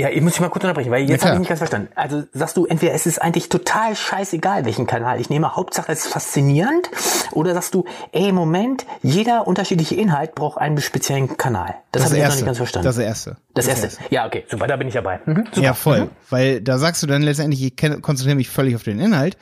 ja, 0.00 0.10
ich 0.10 0.20
muss 0.20 0.34
dich 0.34 0.40
mal 0.40 0.48
kurz 0.48 0.62
unterbrechen, 0.62 0.92
weil 0.92 1.08
jetzt 1.10 1.22
ja, 1.22 1.26
habe 1.26 1.36
ich 1.36 1.40
nicht 1.40 1.48
ganz 1.48 1.58
verstanden. 1.58 1.88
Also 1.96 2.22
sagst 2.32 2.56
du, 2.56 2.66
entweder 2.66 2.94
es 2.94 3.04
ist 3.04 3.20
eigentlich 3.20 3.48
total 3.48 3.96
scheißegal, 3.96 4.64
welchen 4.64 4.86
Kanal 4.86 5.20
ich 5.20 5.28
nehme, 5.28 5.56
Hauptsache 5.56 5.90
es 5.90 6.04
ist 6.04 6.12
faszinierend, 6.12 6.88
oder 7.32 7.52
sagst 7.52 7.74
du, 7.74 7.84
ey, 8.12 8.30
Moment, 8.30 8.86
jeder 9.02 9.48
unterschiedliche 9.48 9.96
Inhalt 9.96 10.36
braucht 10.36 10.58
einen 10.58 10.80
speziellen 10.80 11.36
Kanal. 11.36 11.74
Das, 11.90 12.02
das 12.02 12.12
habe 12.12 12.20
ich 12.20 12.28
noch 12.28 12.34
nicht 12.36 12.46
ganz 12.46 12.56
verstanden. 12.58 12.86
Das 12.86 12.98
erste. 12.98 13.30
Das, 13.54 13.66
das 13.66 13.66
erste. 13.66 13.86
erste. 13.86 14.14
Ja, 14.14 14.26
okay, 14.26 14.44
super, 14.48 14.68
da 14.68 14.76
bin 14.76 14.86
ich 14.86 14.94
dabei. 14.94 15.18
Mhm, 15.26 15.46
ja, 15.56 15.74
voll. 15.74 16.02
Mhm. 16.02 16.10
Weil 16.30 16.60
da 16.60 16.78
sagst 16.78 17.02
du 17.02 17.08
dann 17.08 17.22
letztendlich, 17.22 17.60
ich 17.64 17.76
konzentriere 17.76 18.36
mich 18.36 18.50
völlig 18.50 18.76
auf 18.76 18.84
den 18.84 19.00
Inhalt 19.00 19.36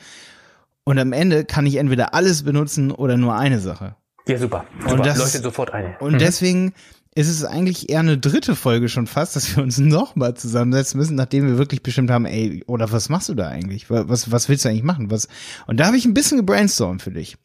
und 0.83 0.97
am 0.97 1.13
Ende 1.13 1.45
kann 1.45 1.67
ich 1.67 1.75
entweder 1.75 2.15
alles 2.15 2.43
benutzen 2.43 2.91
oder 2.91 3.15
nur 3.15 3.35
eine 3.35 3.59
Sache. 3.59 3.95
Ja, 4.27 4.37
super. 4.37 4.65
super. 4.79 4.93
Und 4.93 5.05
das, 5.05 5.17
leuchtet 5.17 5.43
sofort 5.43 5.73
eine. 5.73 5.95
Und 5.99 6.13
mhm. 6.13 6.17
deswegen 6.17 6.73
ist 7.17 7.29
es 7.29 7.43
eigentlich 7.43 7.89
eher 7.89 8.01
eine 8.01 8.17
dritte 8.17 8.55
Folge 8.55 8.89
schon 8.89 9.07
fast, 9.07 9.35
dass 9.35 9.55
wir 9.55 9.63
uns 9.63 9.77
nochmal 9.79 10.35
zusammensetzen 10.35 10.99
müssen, 10.99 11.15
nachdem 11.15 11.47
wir 11.47 11.57
wirklich 11.57 11.81
bestimmt 11.81 12.11
haben, 12.11 12.25
ey, 12.25 12.63
oder 12.67 12.91
was 12.91 13.09
machst 13.09 13.27
du 13.29 13.33
da 13.33 13.47
eigentlich? 13.47 13.89
Was, 13.89 14.31
was 14.31 14.47
willst 14.49 14.65
du 14.65 14.69
eigentlich 14.69 14.83
machen? 14.83 15.09
Was? 15.09 15.27
Und 15.65 15.79
da 15.79 15.87
habe 15.87 15.97
ich 15.97 16.05
ein 16.05 16.13
bisschen 16.13 16.37
gebrainstormt 16.37 17.01
für 17.01 17.11
dich. 17.11 17.37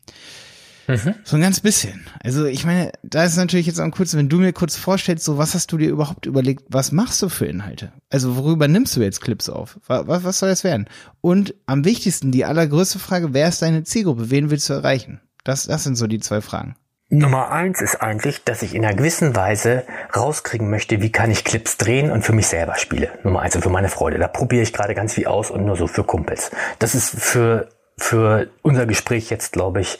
Mhm. 0.88 1.14
So 1.24 1.36
ein 1.36 1.42
ganz 1.42 1.60
bisschen. 1.60 2.04
Also 2.22 2.44
ich 2.44 2.66
meine, 2.66 2.92
da 3.02 3.24
ist 3.24 3.36
natürlich 3.36 3.66
jetzt 3.66 3.80
am 3.80 3.92
kurz, 3.92 4.14
wenn 4.14 4.28
du 4.28 4.38
mir 4.38 4.52
kurz 4.52 4.76
vorstellst, 4.76 5.24
so 5.24 5.38
was 5.38 5.54
hast 5.54 5.72
du 5.72 5.78
dir 5.78 5.88
überhaupt 5.88 6.26
überlegt, 6.26 6.64
was 6.68 6.92
machst 6.92 7.22
du 7.22 7.30
für 7.30 7.46
Inhalte? 7.46 7.92
Also 8.10 8.36
worüber 8.36 8.68
nimmst 8.68 8.96
du 8.96 9.00
jetzt 9.00 9.22
Clips 9.22 9.48
auf? 9.48 9.80
Was, 9.86 10.24
was 10.24 10.38
soll 10.38 10.50
das 10.50 10.64
werden? 10.64 10.86
Und 11.22 11.54
am 11.64 11.84
wichtigsten, 11.86 12.30
die 12.30 12.44
allergrößte 12.44 12.98
Frage, 12.98 13.32
wer 13.32 13.48
ist 13.48 13.62
deine 13.62 13.84
Zielgruppe? 13.84 14.30
Wen 14.30 14.50
willst 14.50 14.68
du 14.68 14.74
erreichen? 14.74 15.20
Das, 15.44 15.66
das 15.66 15.84
sind 15.84 15.96
so 15.96 16.06
die 16.06 16.20
zwei 16.20 16.40
Fragen. 16.40 16.74
Nummer 17.14 17.52
eins 17.52 17.82
ist 17.82 17.96
eigentlich, 17.96 18.42
dass 18.42 18.62
ich 18.62 18.74
in 18.74 18.86
einer 18.86 18.96
gewissen 18.96 19.36
Weise 19.36 19.84
rauskriegen 20.16 20.70
möchte, 20.70 21.02
wie 21.02 21.12
kann 21.12 21.30
ich 21.30 21.44
Clips 21.44 21.76
drehen 21.76 22.10
und 22.10 22.22
für 22.22 22.32
mich 22.32 22.46
selber 22.46 22.76
spiele. 22.76 23.10
Nummer 23.22 23.42
eins 23.42 23.54
und 23.54 23.60
für 23.60 23.68
meine 23.68 23.90
Freude. 23.90 24.18
Da 24.18 24.28
probiere 24.28 24.62
ich 24.62 24.72
gerade 24.72 24.94
ganz 24.94 25.12
viel 25.12 25.26
aus 25.26 25.50
und 25.50 25.66
nur 25.66 25.76
so 25.76 25.86
für 25.86 26.04
Kumpels. 26.04 26.50
Das 26.78 26.94
ist 26.94 27.10
für, 27.10 27.68
für 27.98 28.48
unser 28.62 28.86
Gespräch 28.86 29.28
jetzt, 29.28 29.52
glaube 29.52 29.82
ich, 29.82 29.98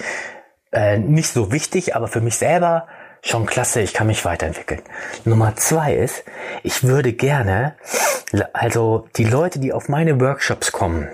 äh, 0.73 0.97
nicht 0.97 1.28
so 1.28 1.52
wichtig, 1.52 1.95
aber 1.95 2.09
für 2.09 2.23
mich 2.23 2.37
selber 2.37 2.88
schon 3.21 3.45
klasse. 3.45 3.83
Ich 3.83 3.92
kann 3.92 4.07
mich 4.07 4.25
weiterentwickeln. 4.25 4.81
Nummer 5.26 5.54
zwei 5.57 5.95
ist, 5.95 6.25
ich 6.62 6.83
würde 6.83 7.12
gerne, 7.12 7.76
also 8.54 9.07
die 9.19 9.25
Leute, 9.25 9.59
die 9.59 9.75
auf 9.75 9.90
meine 9.90 10.19
Workshops 10.19 10.73
kommen, 10.73 11.11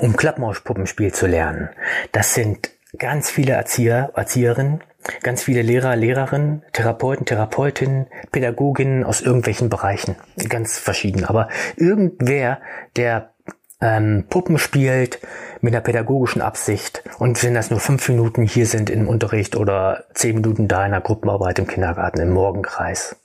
um 0.00 0.16
Klappmauspuppenspiel 0.16 1.12
zu 1.12 1.26
lernen, 1.26 1.68
das 2.12 2.32
sind 2.32 2.70
ganz 2.98 3.30
viele 3.30 3.52
Erzieher, 3.52 4.12
Erzieherinnen, 4.14 4.82
ganz 5.22 5.42
viele 5.42 5.62
Lehrer, 5.62 5.96
Lehrerinnen, 5.96 6.62
Therapeuten, 6.72 7.26
Therapeutinnen, 7.26 8.06
Pädagoginnen 8.30 9.04
aus 9.04 9.20
irgendwelchen 9.20 9.68
Bereichen, 9.68 10.16
ganz 10.48 10.78
verschieden. 10.78 11.24
Aber 11.24 11.48
irgendwer, 11.76 12.60
der 12.96 13.32
ähm, 13.82 14.24
Puppen 14.30 14.58
spielt 14.58 15.18
mit 15.60 15.74
einer 15.74 15.82
pädagogischen 15.82 16.40
Absicht 16.40 17.02
und 17.18 17.42
wenn 17.42 17.54
das 17.54 17.70
nur 17.70 17.80
fünf 17.80 18.08
Minuten 18.08 18.42
hier 18.42 18.66
sind 18.66 18.88
im 18.90 19.08
Unterricht 19.08 19.56
oder 19.56 20.04
zehn 20.14 20.36
Minuten 20.36 20.68
da 20.68 20.84
in 20.86 20.92
der 20.92 21.00
Gruppenarbeit 21.00 21.58
im 21.58 21.66
Kindergarten, 21.66 22.20
im 22.20 22.30
Morgenkreis. 22.30 23.16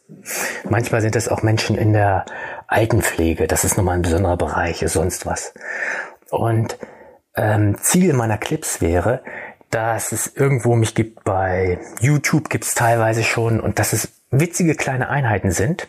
Manchmal 0.68 1.02
sind 1.02 1.16
es 1.16 1.30
auch 1.30 1.44
Menschen 1.44 1.78
in 1.78 1.94
der 1.94 2.26
Altenpflege, 2.68 3.48
das 3.48 3.64
ist 3.64 3.78
nochmal 3.78 3.96
ein 3.96 4.02
besonderer 4.02 4.38
Bereich, 4.38 4.84
sonst 4.88 5.26
was. 5.26 5.54
Und 6.32 6.78
ähm, 7.36 7.78
Ziel 7.80 8.14
meiner 8.14 8.38
Clips 8.38 8.82
wäre, 8.82 9.22
dass 9.70 10.12
es 10.12 10.36
irgendwo 10.36 10.76
mich 10.76 10.96
gibt 10.96 11.24
bei 11.24 11.80
YouTube 12.00 12.50
gibt's 12.50 12.74
teilweise 12.74 13.24
schon 13.24 13.60
und 13.60 13.80
dass 13.80 13.94
es 13.94 14.10
witzige 14.32 14.76
kleine 14.76 15.10
Einheiten 15.10 15.52
sind. 15.52 15.88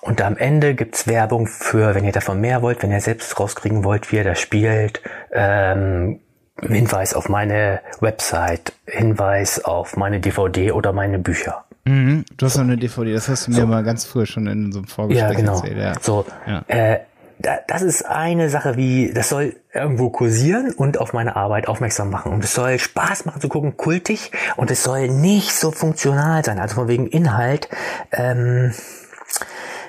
Und 0.00 0.20
am 0.20 0.36
Ende 0.36 0.74
gibt's 0.74 1.06
Werbung 1.06 1.46
für, 1.46 1.94
wenn 1.94 2.04
ihr 2.04 2.12
davon 2.12 2.40
mehr 2.40 2.60
wollt, 2.60 2.82
wenn 2.82 2.90
ihr 2.90 3.00
selbst 3.00 3.38
rauskriegen 3.38 3.84
wollt, 3.84 4.10
wie 4.10 4.16
ihr 4.16 4.24
das 4.24 4.40
spielt, 4.40 5.00
ähm, 5.32 6.20
Hinweis 6.60 7.14
auf 7.14 7.28
meine 7.28 7.80
Website, 8.00 8.72
Hinweis 8.86 9.64
auf 9.64 9.96
meine 9.96 10.20
DVD 10.20 10.72
oder 10.72 10.92
meine 10.92 11.18
Bücher. 11.18 11.64
Mhm, 11.84 12.24
du 12.36 12.46
hast 12.46 12.56
noch 12.56 12.64
eine 12.64 12.76
DVD, 12.76 13.12
das 13.12 13.28
hast 13.28 13.46
du 13.46 13.50
mir 13.50 13.60
so. 13.60 13.66
mal 13.66 13.82
ganz 13.82 14.04
früh 14.04 14.24
schon 14.24 14.46
in 14.46 14.72
so 14.72 14.78
einem 14.78 14.88
Vorgespräch 14.88 15.30
ja, 15.30 15.36
genau. 15.36 15.56
erzählt. 15.56 15.76
Ja. 15.76 15.92
So, 16.00 16.24
ja. 16.46 16.64
Äh, 16.68 17.00
da, 17.38 17.58
das 17.66 17.82
ist 17.82 18.04
eine 18.06 18.48
Sache, 18.48 18.76
wie 18.76 19.12
das 19.12 19.28
soll 19.28 19.56
irgendwo 19.72 20.10
kursieren 20.10 20.72
und 20.72 20.98
auf 20.98 21.12
meine 21.12 21.36
Arbeit 21.36 21.68
aufmerksam 21.68 22.10
machen. 22.10 22.32
Und 22.32 22.44
es 22.44 22.54
soll 22.54 22.78
Spaß 22.78 23.24
machen 23.24 23.40
zu 23.40 23.48
gucken, 23.48 23.76
kultig 23.76 24.30
und 24.56 24.70
es 24.70 24.82
soll 24.82 25.08
nicht 25.08 25.52
so 25.52 25.70
funktional 25.70 26.44
sein, 26.44 26.58
also 26.58 26.76
von 26.76 26.88
wegen 26.88 27.06
Inhalt. 27.06 27.68
Ähm, 28.12 28.72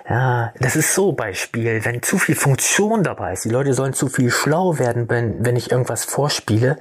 ja, 0.08 0.54
das 0.60 0.76
ist 0.76 0.94
so 0.94 1.14
Beispiel, 1.14 1.84
wenn 1.84 2.04
zu 2.04 2.20
viel 2.20 2.36
Funktion 2.36 3.02
dabei 3.02 3.34
ist, 3.34 3.46
die 3.46 3.50
Leute 3.50 3.74
sollen 3.74 3.94
zu 3.94 4.08
viel 4.08 4.30
schlau 4.30 4.78
werden, 4.78 5.10
wenn, 5.10 5.44
wenn 5.44 5.56
ich 5.56 5.72
irgendwas 5.72 6.06
vorspiele, 6.06 6.78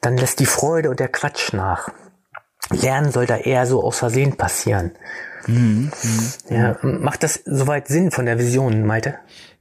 dann 0.00 0.16
lässt 0.16 0.40
die 0.40 0.46
Freude 0.46 0.90
und 0.90 0.98
der 0.98 1.08
Quatsch 1.08 1.52
nach. 1.52 1.90
Lernen 2.70 3.12
soll 3.12 3.26
da 3.26 3.36
eher 3.36 3.66
so 3.66 3.84
aus 3.84 3.98
Versehen 3.98 4.36
passieren. 4.36 4.92
Mhm, 5.46 5.92
ja, 6.48 6.76
macht 6.82 7.22
das 7.22 7.40
soweit 7.44 7.86
Sinn 7.86 8.10
von 8.10 8.26
der 8.26 8.38
Vision, 8.40 8.84
Malte? 8.84 9.14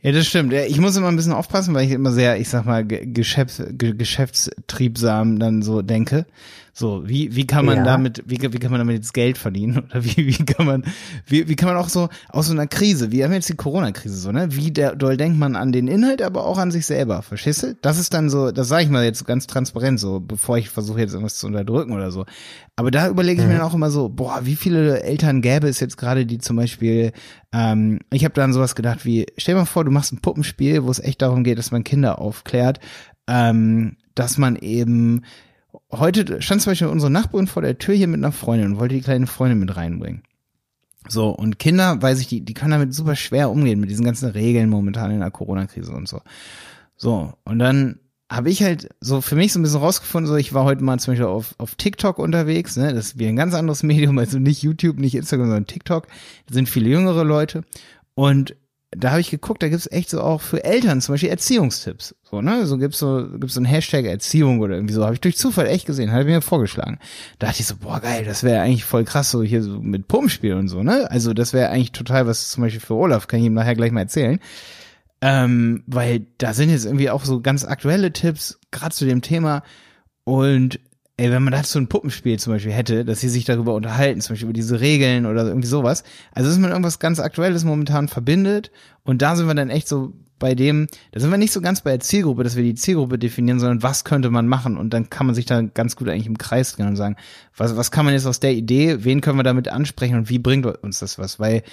Ja, 0.05 0.11
das 0.11 0.27
stimmt. 0.27 0.53
Ich 0.53 0.79
muss 0.79 0.95
immer 0.95 1.07
ein 1.07 1.15
bisschen 1.15 1.33
aufpassen, 1.33 1.73
weil 1.73 1.87
ich 1.87 1.91
immer 1.91 2.11
sehr, 2.11 2.39
ich 2.39 2.47
sag 2.47 2.63
mal, 2.63 2.85
Geschäfts, 2.85 3.63
geschäftstriebsam 3.75 5.39
dann 5.39 5.63
so 5.63 5.81
denke. 5.81 6.27
So, 6.77 7.07
wie, 7.07 7.33
wie 7.37 7.47
kann 7.47 7.63
man 7.63 7.77
ja. 7.77 7.83
damit, 7.85 8.21
wie, 8.25 8.37
wie 8.41 8.59
kann 8.59 8.69
man 8.69 8.81
damit 8.81 8.97
jetzt 8.97 9.13
Geld 9.13 9.37
verdienen? 9.37 9.77
Oder 9.89 10.03
wie, 10.03 10.27
wie 10.27 10.43
kann 10.43 10.65
man, 10.65 10.83
wie, 11.25 11.47
wie 11.47 11.55
kann 11.55 11.69
man 11.69 11.77
auch 11.77 11.87
so 11.87 12.09
aus 12.27 12.47
so 12.47 12.51
einer 12.51 12.67
Krise, 12.67 13.13
wie 13.13 13.23
haben 13.23 13.31
wir 13.31 13.37
jetzt 13.37 13.47
die 13.47 13.55
Corona-Krise 13.55 14.17
so, 14.17 14.33
ne? 14.33 14.49
Wie 14.51 14.71
der, 14.71 14.93
doll 14.93 15.15
denkt 15.15 15.39
man 15.39 15.55
an 15.55 15.71
den 15.71 15.87
Inhalt, 15.87 16.21
aber 16.21 16.45
auch 16.45 16.57
an 16.57 16.71
sich 16.71 16.85
selber, 16.85 17.21
verstehst 17.21 17.63
du? 17.63 17.75
Das 17.81 17.97
ist 17.97 18.13
dann 18.13 18.29
so, 18.29 18.51
das 18.51 18.67
sage 18.67 18.83
ich 18.83 18.89
mal 18.89 19.05
jetzt 19.05 19.25
ganz 19.25 19.47
transparent 19.47 20.01
so, 20.01 20.19
bevor 20.19 20.57
ich 20.57 20.69
versuche 20.69 20.99
jetzt 20.99 21.13
irgendwas 21.13 21.37
zu 21.37 21.47
unterdrücken 21.47 21.93
oder 21.93 22.11
so. 22.11 22.25
Aber 22.75 22.91
da 22.91 23.07
überlege 23.07 23.39
ich 23.39 23.47
mhm. 23.47 23.53
mir 23.53 23.59
dann 23.59 23.67
auch 23.67 23.73
immer 23.73 23.89
so, 23.89 24.09
boah, 24.09 24.41
wie 24.43 24.57
viele 24.57 25.01
Eltern 25.01 25.41
gäbe 25.41 25.69
es 25.69 25.79
jetzt 25.79 25.95
gerade, 25.95 26.25
die 26.25 26.39
zum 26.39 26.57
Beispiel, 26.57 27.13
ähm, 27.53 27.99
ich 28.11 28.25
habe 28.25 28.33
dann 28.33 28.51
sowas 28.51 28.75
gedacht 28.75 29.05
wie, 29.05 29.27
stell 29.37 29.55
dir 29.55 29.61
mal 29.61 29.65
vor, 29.65 29.85
du 29.85 29.91
machst 29.91 30.11
ein 30.11 30.19
Puppenspiel, 30.19 30.83
wo 30.83 30.91
es 30.91 30.99
echt 30.99 31.21
darum 31.21 31.45
geht, 31.45 31.57
dass 31.57 31.71
man 31.71 31.85
Kinder 31.85 32.19
aufklärt, 32.19 32.81
ähm, 33.27 33.95
dass 34.13 34.37
man 34.37 34.57
eben 34.57 35.21
heute 35.91 36.41
stand 36.41 36.61
zum 36.61 36.71
Beispiel 36.71 36.87
unsere 36.87 37.11
Nachbarin 37.11 37.47
vor 37.47 37.61
der 37.61 37.77
Tür 37.77 37.95
hier 37.95 38.07
mit 38.07 38.19
einer 38.19 38.31
Freundin 38.31 38.73
und 38.73 38.79
wollte 38.79 38.95
die 38.95 39.01
kleine 39.01 39.27
Freundin 39.27 39.59
mit 39.59 39.75
reinbringen. 39.75 40.23
So, 41.07 41.29
und 41.29 41.59
Kinder, 41.59 42.01
weiß 42.01 42.19
ich, 42.19 42.27
die, 42.27 42.41
die 42.41 42.53
können 42.53 42.71
damit 42.71 42.93
super 42.93 43.15
schwer 43.15 43.49
umgehen, 43.51 43.79
mit 43.79 43.89
diesen 43.89 44.05
ganzen 44.05 44.29
Regeln 44.29 44.69
momentan 44.69 45.11
in 45.11 45.19
der 45.19 45.31
Corona-Krise 45.31 45.91
und 45.91 46.07
so. 46.07 46.21
So, 46.97 47.33
und 47.43 47.59
dann 47.59 47.99
habe 48.29 48.49
ich 48.49 48.63
halt 48.63 48.89
so 49.01 49.21
für 49.21 49.35
mich 49.35 49.53
so 49.53 49.59
ein 49.59 49.63
bisschen 49.63 49.79
rausgefunden, 49.79 50.27
so 50.27 50.35
ich 50.35 50.53
war 50.53 50.63
heute 50.63 50.83
mal 50.83 50.97
zum 50.99 51.11
Beispiel 51.11 51.27
auf, 51.27 51.53
auf 51.59 51.75
TikTok 51.75 52.17
unterwegs, 52.17 52.75
ne, 52.75 52.93
das 52.93 53.07
ist 53.07 53.19
wie 53.19 53.27
ein 53.27 53.35
ganz 53.35 53.53
anderes 53.53 53.83
Medium, 53.83 54.17
also 54.17 54.39
nicht 54.39 54.63
YouTube, 54.63 54.97
nicht 54.97 55.15
Instagram, 55.15 55.47
sondern 55.47 55.67
TikTok, 55.67 56.07
da 56.47 56.53
sind 56.53 56.67
viele 56.67 56.89
jüngere 56.89 57.23
Leute 57.23 57.63
und 58.15 58.55
da 58.97 59.11
habe 59.11 59.21
ich 59.21 59.29
geguckt, 59.29 59.61
da 59.61 59.69
gibt's 59.69 59.91
echt 59.91 60.09
so 60.09 60.21
auch 60.21 60.41
für 60.41 60.63
Eltern 60.63 61.01
zum 61.01 61.13
Beispiel 61.13 61.29
Erziehungstipps. 61.29 62.15
So, 62.23 62.41
ne? 62.41 62.65
So 62.65 62.77
gibt's 62.77 62.99
so, 62.99 63.27
gibt's 63.37 63.55
so 63.55 63.61
ein 63.61 63.65
Hashtag 63.65 64.05
Erziehung 64.05 64.59
oder 64.59 64.75
irgendwie 64.75 64.93
so. 64.93 65.03
Habe 65.03 65.13
ich 65.13 65.21
durch 65.21 65.37
Zufall 65.37 65.67
echt 65.67 65.85
gesehen, 65.85 66.11
hat 66.11 66.25
mir 66.25 66.41
vorgeschlagen. 66.41 66.99
Da 67.39 67.47
dachte 67.47 67.61
ich 67.61 67.67
so, 67.67 67.75
boah, 67.77 67.99
geil, 67.99 68.25
das 68.25 68.43
wäre 68.43 68.61
eigentlich 68.61 68.85
voll 68.85 69.03
krass, 69.03 69.31
so 69.31 69.43
hier 69.43 69.61
so 69.63 69.79
mit 69.79 70.07
Pumpenspiel 70.07 70.53
und 70.53 70.67
so, 70.67 70.83
ne? 70.83 71.09
Also 71.11 71.33
das 71.33 71.53
wäre 71.53 71.69
eigentlich 71.69 71.91
total 71.91 72.27
was 72.27 72.49
zum 72.49 72.63
Beispiel 72.63 72.81
für 72.81 72.95
Olaf, 72.95 73.27
kann 73.27 73.39
ich 73.39 73.45
ihm 73.45 73.53
nachher 73.53 73.75
gleich 73.75 73.91
mal 73.91 74.01
erzählen. 74.01 74.39
Ähm, 75.21 75.83
weil 75.87 76.27
da 76.37 76.53
sind 76.53 76.69
jetzt 76.69 76.85
irgendwie 76.85 77.09
auch 77.09 77.25
so 77.25 77.41
ganz 77.41 77.65
aktuelle 77.65 78.11
Tipps, 78.11 78.59
gerade 78.71 78.93
zu 78.93 79.05
dem 79.05 79.21
Thema. 79.21 79.63
Und 80.23 80.79
ey, 81.17 81.31
wenn 81.31 81.43
man 81.43 81.53
dazu 81.53 81.79
ein 81.79 81.87
Puppenspiel 81.87 82.39
zum 82.39 82.53
Beispiel 82.53 82.73
hätte, 82.73 83.05
dass 83.05 83.21
sie 83.21 83.29
sich 83.29 83.45
darüber 83.45 83.73
unterhalten, 83.73 84.21
zum 84.21 84.33
Beispiel 84.33 84.47
über 84.47 84.53
diese 84.53 84.79
Regeln 84.81 85.25
oder 85.25 85.45
irgendwie 85.45 85.67
sowas. 85.67 86.03
Also, 86.33 86.49
dass 86.49 86.59
man 86.59 86.71
irgendwas 86.71 86.99
ganz 86.99 87.19
Aktuelles 87.19 87.63
momentan 87.63 88.07
verbindet 88.07 88.71
und 89.03 89.21
da 89.21 89.35
sind 89.35 89.47
wir 89.47 89.55
dann 89.55 89.69
echt 89.69 89.87
so 89.87 90.13
bei 90.37 90.53
dem, 90.53 90.87
da 91.11 91.21
sind 91.21 91.31
wir 91.31 91.37
nicht 91.37 91.53
so 91.53 91.61
ganz 91.61 91.81
bei 91.81 91.91
der 91.91 92.01
Zielgruppe, 92.01 92.43
dass 92.43 92.57
wir 92.57 92.63
die 92.63 92.75
Zielgruppe 92.75 93.17
definieren, 93.17 93.59
sondern 93.59 93.83
was 93.83 94.03
könnte 94.03 94.29
man 94.29 94.47
machen 94.47 94.77
und 94.77 94.93
dann 94.93 95.09
kann 95.09 95.25
man 95.25 95.35
sich 95.35 95.45
da 95.45 95.61
ganz 95.61 95.95
gut 95.95 96.09
eigentlich 96.09 96.27
im 96.27 96.37
Kreis 96.37 96.73
drehen 96.73 96.87
und 96.87 96.97
sagen, 96.97 97.15
was, 97.55 97.77
was 97.77 97.89
kann 97.89 98.03
man 98.03 98.13
jetzt 98.13 98.25
aus 98.25 98.41
der 98.41 98.53
Idee, 98.53 99.05
wen 99.05 99.21
können 99.21 99.39
wir 99.39 99.43
damit 99.43 99.69
ansprechen 99.69 100.15
und 100.17 100.29
wie 100.29 100.39
bringt 100.39 100.65
uns 100.65 100.99
das 100.99 101.17
was, 101.17 101.39
weil 101.39 101.63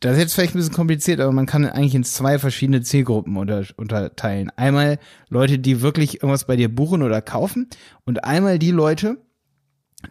das 0.00 0.12
ist 0.12 0.18
jetzt 0.18 0.34
vielleicht 0.34 0.54
ein 0.54 0.58
bisschen 0.58 0.74
kompliziert, 0.74 1.20
aber 1.20 1.32
man 1.32 1.46
kann 1.46 1.64
eigentlich 1.64 1.94
in 1.94 2.04
zwei 2.04 2.38
verschiedene 2.38 2.82
Zielgruppen 2.82 3.36
unter, 3.36 3.64
unterteilen. 3.76 4.50
Einmal 4.56 4.98
Leute, 5.28 5.58
die 5.58 5.80
wirklich 5.80 6.16
irgendwas 6.16 6.46
bei 6.46 6.56
dir 6.56 6.74
buchen 6.74 7.02
oder 7.02 7.22
kaufen 7.22 7.68
und 8.04 8.24
einmal 8.24 8.58
die 8.58 8.72
Leute, 8.72 9.18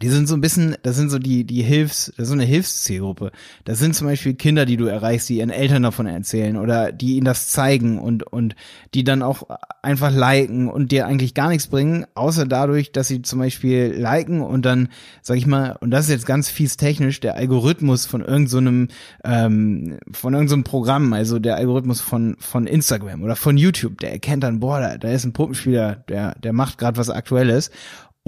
die 0.02 0.10
sind 0.10 0.28
so 0.28 0.36
ein 0.36 0.42
bisschen, 0.42 0.76
das 0.84 0.96
sind 0.96 1.10
so 1.10 1.20
die, 1.20 1.44
die 1.44 1.62
Hilfs, 1.62 2.12
das 2.18 2.24
ist 2.24 2.28
so 2.30 2.34
eine 2.34 2.44
Hilfszielgruppe. 2.44 3.32
Das 3.64 3.80
sind 3.80 3.96
zum 3.96 4.08
Beispiel 4.08 4.34
Kinder, 4.34 4.66
die 4.66 4.78
du 4.78 4.86
erreichst, 4.86 5.30
die 5.30 5.38
ihren 5.38 5.50
Eltern 5.50 5.84
davon 5.84 6.08
erzählen 6.08 6.58
oder 6.58 6.92
die 6.92 7.16
ihnen 7.16 7.26
das 7.26 7.50
zeigen 7.50 8.00
und, 8.00 8.24
und 8.24 8.56
die 8.94 9.04
dann 9.04 9.22
auch 9.22 9.44
einfach 9.82 10.12
liken 10.12 10.70
und 10.70 10.92
dir 10.92 11.08
eigentlich 11.08 11.34
gar 11.34 11.50
nichts 11.50 11.68
bringen, 11.68 12.06
außer 12.16 12.46
dadurch, 12.46 12.92
dass 12.92 13.08
sie 13.08 13.22
zum 13.22 13.40
Beispiel 13.40 13.94
liken 13.98 14.42
und 14.42 14.66
dann, 14.66 14.90
sag 15.22 15.38
ich 15.38 15.46
mal, 15.46 15.78
und 15.80 15.92
das 15.92 16.06
ist 16.06 16.12
jetzt 16.12 16.26
ganz 16.26 16.50
fies 16.50 16.78
technisch, 16.78 17.20
der 17.20 17.36
Algorithmus 17.36 18.06
von 18.06 18.22
irgendeinem, 18.22 18.90
so 19.24 19.30
ähm, 19.30 19.98
von 20.12 20.34
irgendeinem 20.34 20.64
so 20.66 20.70
Programm, 20.70 21.14
also 21.14 21.40
der 21.40 21.56
Algorithmus 21.56 22.02
von, 22.02 22.36
von 22.40 22.68
Instagram 22.68 23.24
oder 23.24 23.36
von 23.36 23.58
YouTube, 23.58 24.00
der 24.00 24.12
erkennt 24.12 24.44
dann, 24.44 24.60
boah, 24.60 24.80
da, 24.80 24.98
da 24.98 25.10
ist 25.10 25.26
ein 25.26 25.34
Puppenspieler, 25.34 26.04
der, 26.08 26.36
der 26.36 26.54
macht 26.54 26.78
gerade 26.78 26.98
was 26.98 27.10
Aktuelles 27.10 27.72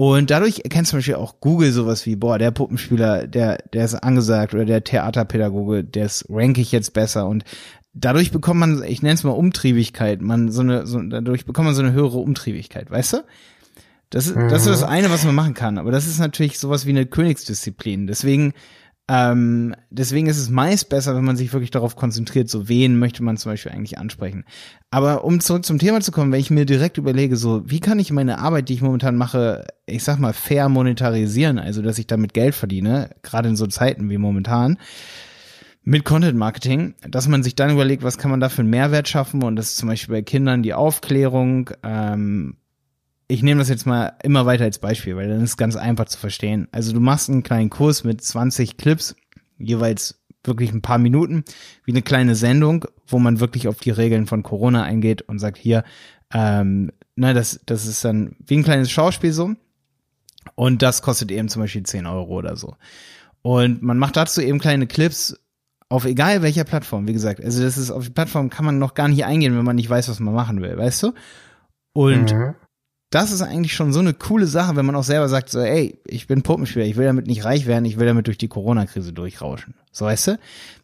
und 0.00 0.30
dadurch 0.30 0.60
erkennt 0.60 0.86
zum 0.86 0.98
Beispiel 0.98 1.16
auch 1.16 1.40
Google 1.40 1.72
sowas 1.72 2.06
wie, 2.06 2.14
boah, 2.14 2.38
der 2.38 2.52
Puppenspieler, 2.52 3.26
der, 3.26 3.58
der 3.72 3.84
ist 3.84 3.96
angesagt 3.96 4.54
oder 4.54 4.64
der 4.64 4.84
Theaterpädagoge, 4.84 5.82
das 5.82 6.24
ranke 6.30 6.60
ich 6.60 6.70
jetzt 6.70 6.92
besser. 6.92 7.26
Und 7.26 7.42
dadurch 7.94 8.30
bekommt 8.30 8.60
man, 8.60 8.84
ich 8.84 9.02
nenne 9.02 9.16
es 9.16 9.24
mal 9.24 9.32
Umtriebigkeit, 9.32 10.20
man 10.20 10.52
so 10.52 10.60
eine, 10.60 10.86
so, 10.86 11.02
dadurch 11.02 11.46
bekommt 11.46 11.66
man 11.66 11.74
so 11.74 11.82
eine 11.82 11.90
höhere 11.90 12.18
Umtriebigkeit, 12.18 12.88
weißt 12.88 13.14
du? 13.14 13.16
Das, 14.10 14.32
mhm. 14.32 14.48
das 14.48 14.66
ist 14.66 14.68
das 14.68 14.80
mhm. 14.82 14.88
eine, 14.88 15.10
was 15.10 15.24
man 15.24 15.34
machen 15.34 15.54
kann. 15.54 15.78
Aber 15.78 15.90
das 15.90 16.06
ist 16.06 16.20
natürlich 16.20 16.60
sowas 16.60 16.86
wie 16.86 16.90
eine 16.90 17.04
Königsdisziplin. 17.04 18.06
Deswegen 18.06 18.54
ähm, 19.10 19.74
deswegen 19.88 20.26
ist 20.26 20.36
es 20.36 20.50
meist 20.50 20.90
besser, 20.90 21.16
wenn 21.16 21.24
man 21.24 21.36
sich 21.36 21.52
wirklich 21.54 21.70
darauf 21.70 21.96
konzentriert, 21.96 22.50
so 22.50 22.68
wen 22.68 22.98
möchte 22.98 23.22
man 23.22 23.38
zum 23.38 23.52
Beispiel 23.52 23.72
eigentlich 23.72 23.96
ansprechen. 23.96 24.44
Aber 24.90 25.24
um 25.24 25.40
zurück 25.40 25.64
zum 25.64 25.78
Thema 25.78 26.02
zu 26.02 26.12
kommen, 26.12 26.30
wenn 26.30 26.40
ich 26.40 26.50
mir 26.50 26.66
direkt 26.66 26.98
überlege, 26.98 27.36
so 27.36 27.62
wie 27.64 27.80
kann 27.80 27.98
ich 27.98 28.12
meine 28.12 28.38
Arbeit, 28.38 28.68
die 28.68 28.74
ich 28.74 28.82
momentan 28.82 29.16
mache, 29.16 29.66
ich 29.86 30.04
sag 30.04 30.18
mal 30.18 30.34
fair 30.34 30.68
monetarisieren, 30.68 31.58
also 31.58 31.80
dass 31.80 31.98
ich 31.98 32.06
damit 32.06 32.34
Geld 32.34 32.54
verdiene, 32.54 33.10
gerade 33.22 33.48
in 33.48 33.56
so 33.56 33.66
Zeiten 33.66 34.10
wie 34.10 34.18
momentan, 34.18 34.76
mit 35.82 36.04
Content 36.04 36.36
Marketing, 36.36 36.94
dass 37.08 37.28
man 37.28 37.42
sich 37.42 37.54
dann 37.54 37.70
überlegt, 37.70 38.02
was 38.02 38.18
kann 38.18 38.30
man 38.30 38.40
da 38.40 38.50
für 38.50 38.60
einen 38.60 38.70
Mehrwert 38.70 39.08
schaffen 39.08 39.42
und 39.42 39.56
das 39.56 39.70
ist 39.70 39.78
zum 39.78 39.88
Beispiel 39.88 40.16
bei 40.16 40.22
Kindern 40.22 40.62
die 40.62 40.74
Aufklärung, 40.74 41.70
ähm, 41.82 42.58
ich 43.28 43.42
nehme 43.42 43.60
das 43.60 43.68
jetzt 43.68 43.86
mal 43.86 44.14
immer 44.22 44.46
weiter 44.46 44.64
als 44.64 44.78
Beispiel, 44.78 45.14
weil 45.14 45.28
dann 45.28 45.42
ist 45.42 45.50
es 45.50 45.56
ganz 45.58 45.76
einfach 45.76 46.06
zu 46.06 46.18
verstehen. 46.18 46.66
Also 46.72 46.92
du 46.94 47.00
machst 47.00 47.28
einen 47.28 47.42
kleinen 47.42 47.68
Kurs 47.68 48.02
mit 48.02 48.22
20 48.22 48.78
Clips, 48.78 49.14
jeweils 49.58 50.22
wirklich 50.44 50.72
ein 50.72 50.80
paar 50.80 50.98
Minuten, 50.98 51.44
wie 51.84 51.92
eine 51.92 52.00
kleine 52.00 52.34
Sendung, 52.34 52.86
wo 53.06 53.18
man 53.18 53.38
wirklich 53.38 53.68
auf 53.68 53.80
die 53.80 53.90
Regeln 53.90 54.26
von 54.26 54.42
Corona 54.42 54.82
eingeht 54.82 55.22
und 55.22 55.38
sagt, 55.38 55.58
hier, 55.58 55.84
ähm, 56.32 56.90
na, 57.16 57.34
das, 57.34 57.60
das 57.66 57.86
ist 57.86 58.02
dann 58.02 58.34
wie 58.46 58.56
ein 58.56 58.64
kleines 58.64 58.90
Schauspiel 58.90 59.32
so. 59.32 59.54
Und 60.54 60.80
das 60.80 61.02
kostet 61.02 61.30
eben 61.30 61.50
zum 61.50 61.62
Beispiel 61.62 61.82
10 61.82 62.06
Euro 62.06 62.38
oder 62.38 62.56
so. 62.56 62.76
Und 63.42 63.82
man 63.82 63.98
macht 63.98 64.16
dazu 64.16 64.40
eben 64.40 64.58
kleine 64.58 64.86
Clips 64.86 65.38
auf 65.90 66.06
egal 66.06 66.42
welcher 66.42 66.64
Plattform, 66.64 67.06
wie 67.06 67.12
gesagt. 67.12 67.44
Also 67.44 67.62
das 67.62 67.76
ist 67.76 67.90
auf 67.90 68.04
die 68.04 68.10
Plattform 68.10 68.48
kann 68.48 68.64
man 68.64 68.78
noch 68.78 68.94
gar 68.94 69.08
nicht 69.08 69.26
eingehen, 69.26 69.56
wenn 69.56 69.64
man 69.64 69.76
nicht 69.76 69.90
weiß, 69.90 70.08
was 70.08 70.20
man 70.20 70.34
machen 70.34 70.62
will, 70.62 70.76
weißt 70.78 71.02
du? 71.02 71.12
Und 71.92 72.32
mhm 72.32 72.54
das 73.10 73.32
ist 73.32 73.40
eigentlich 73.40 73.72
schon 73.72 73.92
so 73.92 74.00
eine 74.00 74.12
coole 74.12 74.46
Sache, 74.46 74.76
wenn 74.76 74.84
man 74.84 74.94
auch 74.94 75.04
selber 75.04 75.28
sagt, 75.28 75.48
so, 75.48 75.60
ey, 75.60 75.98
ich 76.04 76.26
bin 76.26 76.42
Puppenspieler, 76.42 76.84
ich 76.84 76.96
will 76.96 77.06
damit 77.06 77.26
nicht 77.26 77.44
reich 77.44 77.66
werden, 77.66 77.86
ich 77.86 77.98
will 77.98 78.06
damit 78.06 78.26
durch 78.26 78.36
die 78.36 78.48
Corona-Krise 78.48 79.14
durchrauschen. 79.14 79.74
So 79.92 80.04
weißt 80.04 80.26
du? 80.28 80.32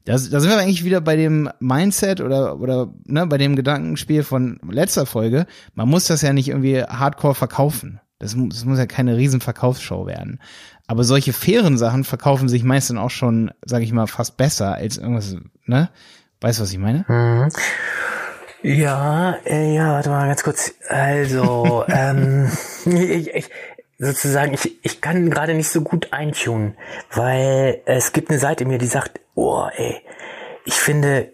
Da, 0.05 0.13
da 0.13 0.19
sind 0.19 0.49
wir 0.49 0.57
eigentlich 0.57 0.85
wieder 0.85 1.03
bei 1.03 1.17
dem 1.17 1.51
Mindset 1.61 2.23
oder, 2.23 2.59
oder 2.59 2.95
ne, 3.05 3.27
bei 3.27 3.37
dem 3.37 3.57
Gedankenspiel 3.57 4.23
von 4.23 4.59
letzter 4.69 5.05
Folge. 5.05 5.47
Man 5.75 5.89
muss 5.89 6.07
das 6.07 6.23
ja 6.23 6.33
nicht 6.33 6.49
irgendwie 6.49 6.83
hardcore 6.83 7.35
verkaufen. 7.35 8.01
Das, 8.19 8.35
das 8.35 8.65
muss 8.65 8.79
ja 8.79 8.87
keine 8.87 9.17
riesen 9.17 9.43
Verkaufsshow 9.43 10.07
werden. 10.07 10.41
Aber 10.87 11.05
solche 11.05 11.35
fairen 11.35 11.77
Sachen 11.77 12.05
verkaufen 12.05 12.49
sich 12.49 12.65
meistens 12.65 12.99
auch 12.99 13.11
schon, 13.11 13.51
sag 13.67 13.83
ich 13.83 13.93
mal, 13.93 14.07
fast 14.07 14.39
besser 14.39 14.75
als 14.75 14.97
irgendwas, 14.97 15.37
ne? 15.67 15.91
Weißt 16.41 16.59
du, 16.59 16.63
was 16.63 16.73
ich 16.73 16.79
meine? 16.79 17.05
Mhm. 17.09 17.49
Ja, 18.65 19.37
äh, 19.45 19.75
ja, 19.75 19.93
warte 19.93 20.09
mal 20.09 20.27
ganz 20.27 20.43
kurz. 20.43 20.73
Also, 20.89 21.85
ähm, 21.89 22.51
ich, 22.87 23.35
ich, 23.35 23.51
sozusagen, 23.99 24.55
ich, 24.55 24.83
ich 24.83 25.03
kann 25.03 25.29
gerade 25.29 25.53
nicht 25.53 25.69
so 25.69 25.83
gut 25.83 26.15
eintunen, 26.15 26.75
weil 27.13 27.83
es 27.85 28.15
gibt 28.15 28.31
eine 28.31 28.39
Seite 28.39 28.65
in 28.65 28.71
mir, 28.71 28.79
die 28.79 28.87
sagt, 28.87 29.21
oh, 29.35 29.67
ey, 29.77 30.01
ich 30.65 30.75
finde 30.75 31.31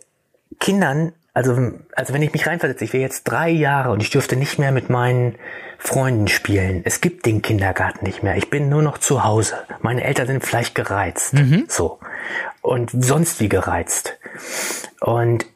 Kindern, 0.58 1.12
also, 1.32 1.56
also 1.94 2.12
wenn 2.12 2.22
ich 2.22 2.32
mich 2.32 2.48
reinversetze, 2.48 2.84
ich 2.84 2.92
wäre 2.92 3.04
jetzt 3.04 3.22
drei 3.22 3.48
Jahre 3.48 3.92
und 3.92 4.02
ich 4.02 4.10
dürfte 4.10 4.34
nicht 4.34 4.58
mehr 4.58 4.72
mit 4.72 4.90
meinen 4.90 5.36
Freunden 5.78 6.26
spielen. 6.26 6.82
Es 6.84 7.00
gibt 7.00 7.26
den 7.26 7.42
Kindergarten 7.42 8.04
nicht 8.04 8.24
mehr. 8.24 8.36
Ich 8.38 8.50
bin 8.50 8.68
nur 8.68 8.82
noch 8.82 8.98
zu 8.98 9.22
Hause. 9.22 9.54
Meine 9.82 10.02
Eltern 10.02 10.26
sind 10.26 10.44
vielleicht 10.44 10.74
gereizt. 10.74 11.34
Mhm. 11.34 11.66
So. 11.68 12.00
Und 12.60 12.90
sonst 12.92 13.38
wie 13.38 13.48
gereizt. 13.48 14.18
Und 15.00 15.46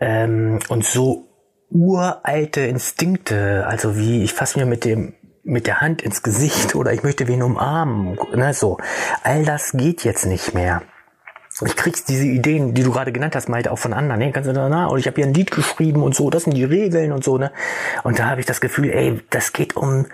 ähm, 0.00 0.58
und 0.68 0.84
so 0.84 1.28
uralte 1.70 2.60
Instinkte, 2.62 3.66
also 3.66 3.96
wie 3.96 4.24
ich 4.24 4.32
fasse 4.32 4.58
mir 4.58 4.66
mit 4.66 4.84
dem 4.84 5.14
mit 5.44 5.66
der 5.66 5.80
Hand 5.80 6.02
ins 6.02 6.22
Gesicht 6.22 6.74
oder 6.74 6.92
ich 6.92 7.02
möchte 7.02 7.26
wen 7.26 7.42
umarmen, 7.42 8.18
ne, 8.34 8.52
so. 8.52 8.76
All 9.22 9.44
das 9.44 9.72
geht 9.72 10.04
jetzt 10.04 10.26
nicht 10.26 10.52
mehr. 10.52 10.82
Ich 11.64 11.74
krieg's 11.74 12.04
diese 12.04 12.26
Ideen, 12.26 12.74
die 12.74 12.82
du 12.82 12.92
gerade 12.92 13.12
genannt 13.12 13.34
hast, 13.34 13.48
Malte, 13.48 13.72
auch 13.72 13.78
von 13.78 13.92
anderen. 13.92 14.20
Ne? 14.20 14.30
Kannst 14.30 14.48
du 14.48 14.52
da, 14.52 14.68
na, 14.68 14.86
und 14.86 14.98
ich 14.98 15.06
habe 15.06 15.16
hier 15.16 15.24
ein 15.24 15.34
Lied 15.34 15.50
geschrieben 15.50 16.02
und 16.02 16.14
so, 16.14 16.30
das 16.30 16.44
sind 16.44 16.54
die 16.54 16.64
Regeln 16.64 17.12
und 17.12 17.24
so, 17.24 17.38
ne? 17.38 17.50
Und 18.04 18.18
da 18.18 18.26
habe 18.26 18.40
ich 18.40 18.46
das 18.46 18.60
Gefühl, 18.60 18.90
ey, 18.90 19.20
das 19.30 19.52
geht 19.52 19.74
um 19.74 20.06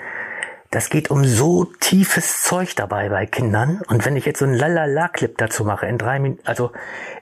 das 0.71 0.91
geht 0.91 1.09
um 1.09 1.25
so 1.25 1.65
tiefes 1.65 2.43
Zeug 2.43 2.75
dabei 2.75 3.09
bei 3.09 3.27
Kindern. 3.27 3.81
Und 3.87 4.05
wenn 4.05 4.17
ich 4.17 4.25
jetzt 4.25 4.41
so 4.41 4.45
einen 4.45 4.55
Lalala-Clip 4.55 5.39
dazu 5.39 5.65
mache 5.65 5.87
in 5.87 5.99
drei 5.99 6.19
Minuten, 6.19 6.41
also 6.45 6.73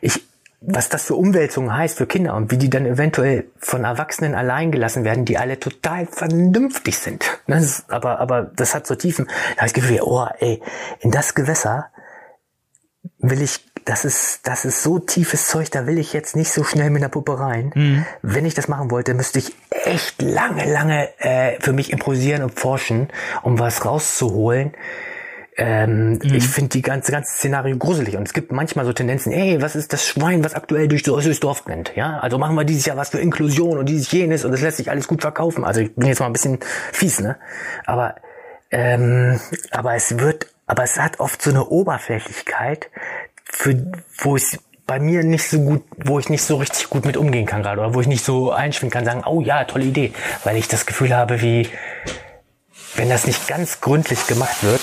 ich, 0.00 0.22
was 0.64 0.88
das 0.88 1.04
für 1.04 1.14
Umwälzungen 1.14 1.74
heißt 1.76 1.98
für 1.98 2.06
Kinder 2.06 2.34
und 2.34 2.50
wie 2.50 2.56
die 2.56 2.70
dann 2.70 2.86
eventuell 2.86 3.46
von 3.58 3.84
Erwachsenen 3.84 4.34
allein 4.34 4.70
gelassen 4.70 5.04
werden, 5.04 5.24
die 5.24 5.38
alle 5.38 5.58
total 5.58 6.06
vernünftig 6.06 6.98
sind. 6.98 7.38
Das 7.46 7.64
ist, 7.64 7.90
aber, 7.90 8.20
aber 8.20 8.42
das 8.42 8.74
hat 8.74 8.86
so 8.86 8.94
Tiefen. 8.94 9.26
Da 9.26 9.58
habe 9.58 9.66
ich 9.66 9.74
Gefühl, 9.74 10.00
oh, 10.02 10.26
ey, 10.38 10.62
in 11.00 11.10
das 11.10 11.34
Gewässer 11.34 11.86
will 13.18 13.42
ich 13.42 13.60
das 13.84 14.04
ist, 14.04 14.46
das 14.46 14.64
ist 14.64 14.82
so 14.82 14.98
tiefes 14.98 15.48
Zeug, 15.48 15.70
da 15.70 15.86
will 15.86 15.98
ich 15.98 16.12
jetzt 16.12 16.36
nicht 16.36 16.52
so 16.52 16.62
schnell 16.62 16.90
mit 16.90 17.02
einer 17.02 17.08
Puppe 17.08 17.40
rein. 17.40 17.72
Mhm. 17.74 18.06
Wenn 18.22 18.46
ich 18.46 18.54
das 18.54 18.68
machen 18.68 18.90
wollte, 18.90 19.14
müsste 19.14 19.40
ich 19.40 19.56
echt 19.70 20.22
lange, 20.22 20.70
lange 20.72 21.08
äh, 21.18 21.60
für 21.60 21.72
mich 21.72 21.92
improvisieren 21.92 22.42
und 22.44 22.58
forschen, 22.58 23.08
um 23.42 23.58
was 23.58 23.84
rauszuholen. 23.84 24.72
Ähm, 25.56 26.12
mhm. 26.12 26.20
Ich 26.22 26.48
finde 26.48 26.70
die 26.70 26.82
ganze, 26.82 27.12
ganze 27.12 27.32
Szenario 27.32 27.76
gruselig 27.76 28.16
und 28.16 28.26
es 28.26 28.32
gibt 28.32 28.52
manchmal 28.52 28.86
so 28.86 28.92
Tendenzen, 28.94 29.32
ey, 29.32 29.60
was 29.60 29.76
ist 29.76 29.92
das 29.92 30.06
Schwein, 30.06 30.42
was 30.42 30.54
aktuell 30.54 30.88
durch 30.88 31.02
durchs 31.02 31.40
Dorf 31.40 31.64
brennt, 31.64 31.92
ja? 31.94 32.18
Also 32.20 32.38
machen 32.38 32.56
wir 32.56 32.64
dieses 32.64 32.86
Jahr 32.86 32.96
was 32.96 33.10
für 33.10 33.20
Inklusion 33.20 33.76
und 33.76 33.86
dieses 33.86 34.10
jenes 34.10 34.46
und 34.46 34.54
es 34.54 34.62
lässt 34.62 34.78
sich 34.78 34.90
alles 34.90 35.06
gut 35.06 35.20
verkaufen. 35.20 35.64
Also 35.64 35.80
ich 35.80 35.94
bin 35.94 36.08
jetzt 36.08 36.20
mal 36.20 36.26
ein 36.26 36.32
bisschen 36.32 36.58
fies, 36.92 37.20
ne? 37.20 37.36
Aber 37.84 38.14
ähm, 38.70 39.38
aber 39.70 39.94
es 39.94 40.18
wird, 40.18 40.46
aber 40.66 40.84
es 40.84 40.98
hat 40.98 41.20
oft 41.20 41.42
so 41.42 41.50
eine 41.50 41.66
Oberflächlichkeit, 41.66 42.88
für, 43.44 43.92
wo 44.18 44.36
ich 44.36 44.58
bei 44.86 44.98
mir 44.98 45.22
nicht 45.22 45.48
so 45.48 45.60
gut, 45.60 45.84
wo 45.96 46.18
ich 46.18 46.30
nicht 46.30 46.42
so 46.42 46.56
richtig 46.56 46.88
gut 46.88 47.04
mit 47.04 47.18
umgehen 47.18 47.46
kann 47.46 47.62
gerade 47.62 47.80
oder 47.80 47.94
wo 47.94 48.00
ich 48.00 48.06
nicht 48.06 48.24
so 48.24 48.50
einschwingen 48.50 48.90
kann, 48.90 49.04
sagen, 49.04 49.22
oh 49.26 49.42
ja, 49.42 49.64
tolle 49.64 49.84
Idee, 49.84 50.12
weil 50.44 50.56
ich 50.56 50.68
das 50.68 50.86
Gefühl 50.86 51.14
habe, 51.14 51.42
wie 51.42 51.68
wenn 52.96 53.08
das 53.08 53.26
nicht 53.26 53.46
ganz 53.46 53.80
gründlich 53.80 54.26
gemacht 54.26 54.62
wird, 54.62 54.80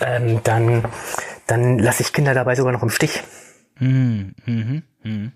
ähm, 0.00 0.40
dann 0.44 0.84
dann 1.46 1.78
lasse 1.78 2.02
ich 2.02 2.12
Kinder 2.12 2.34
dabei 2.34 2.54
sogar 2.54 2.72
noch 2.72 2.82
im 2.82 2.90
Stich. 2.90 3.22
Mhm, 3.78 4.34
mhm, 4.46 4.82
mhm. 5.02 5.32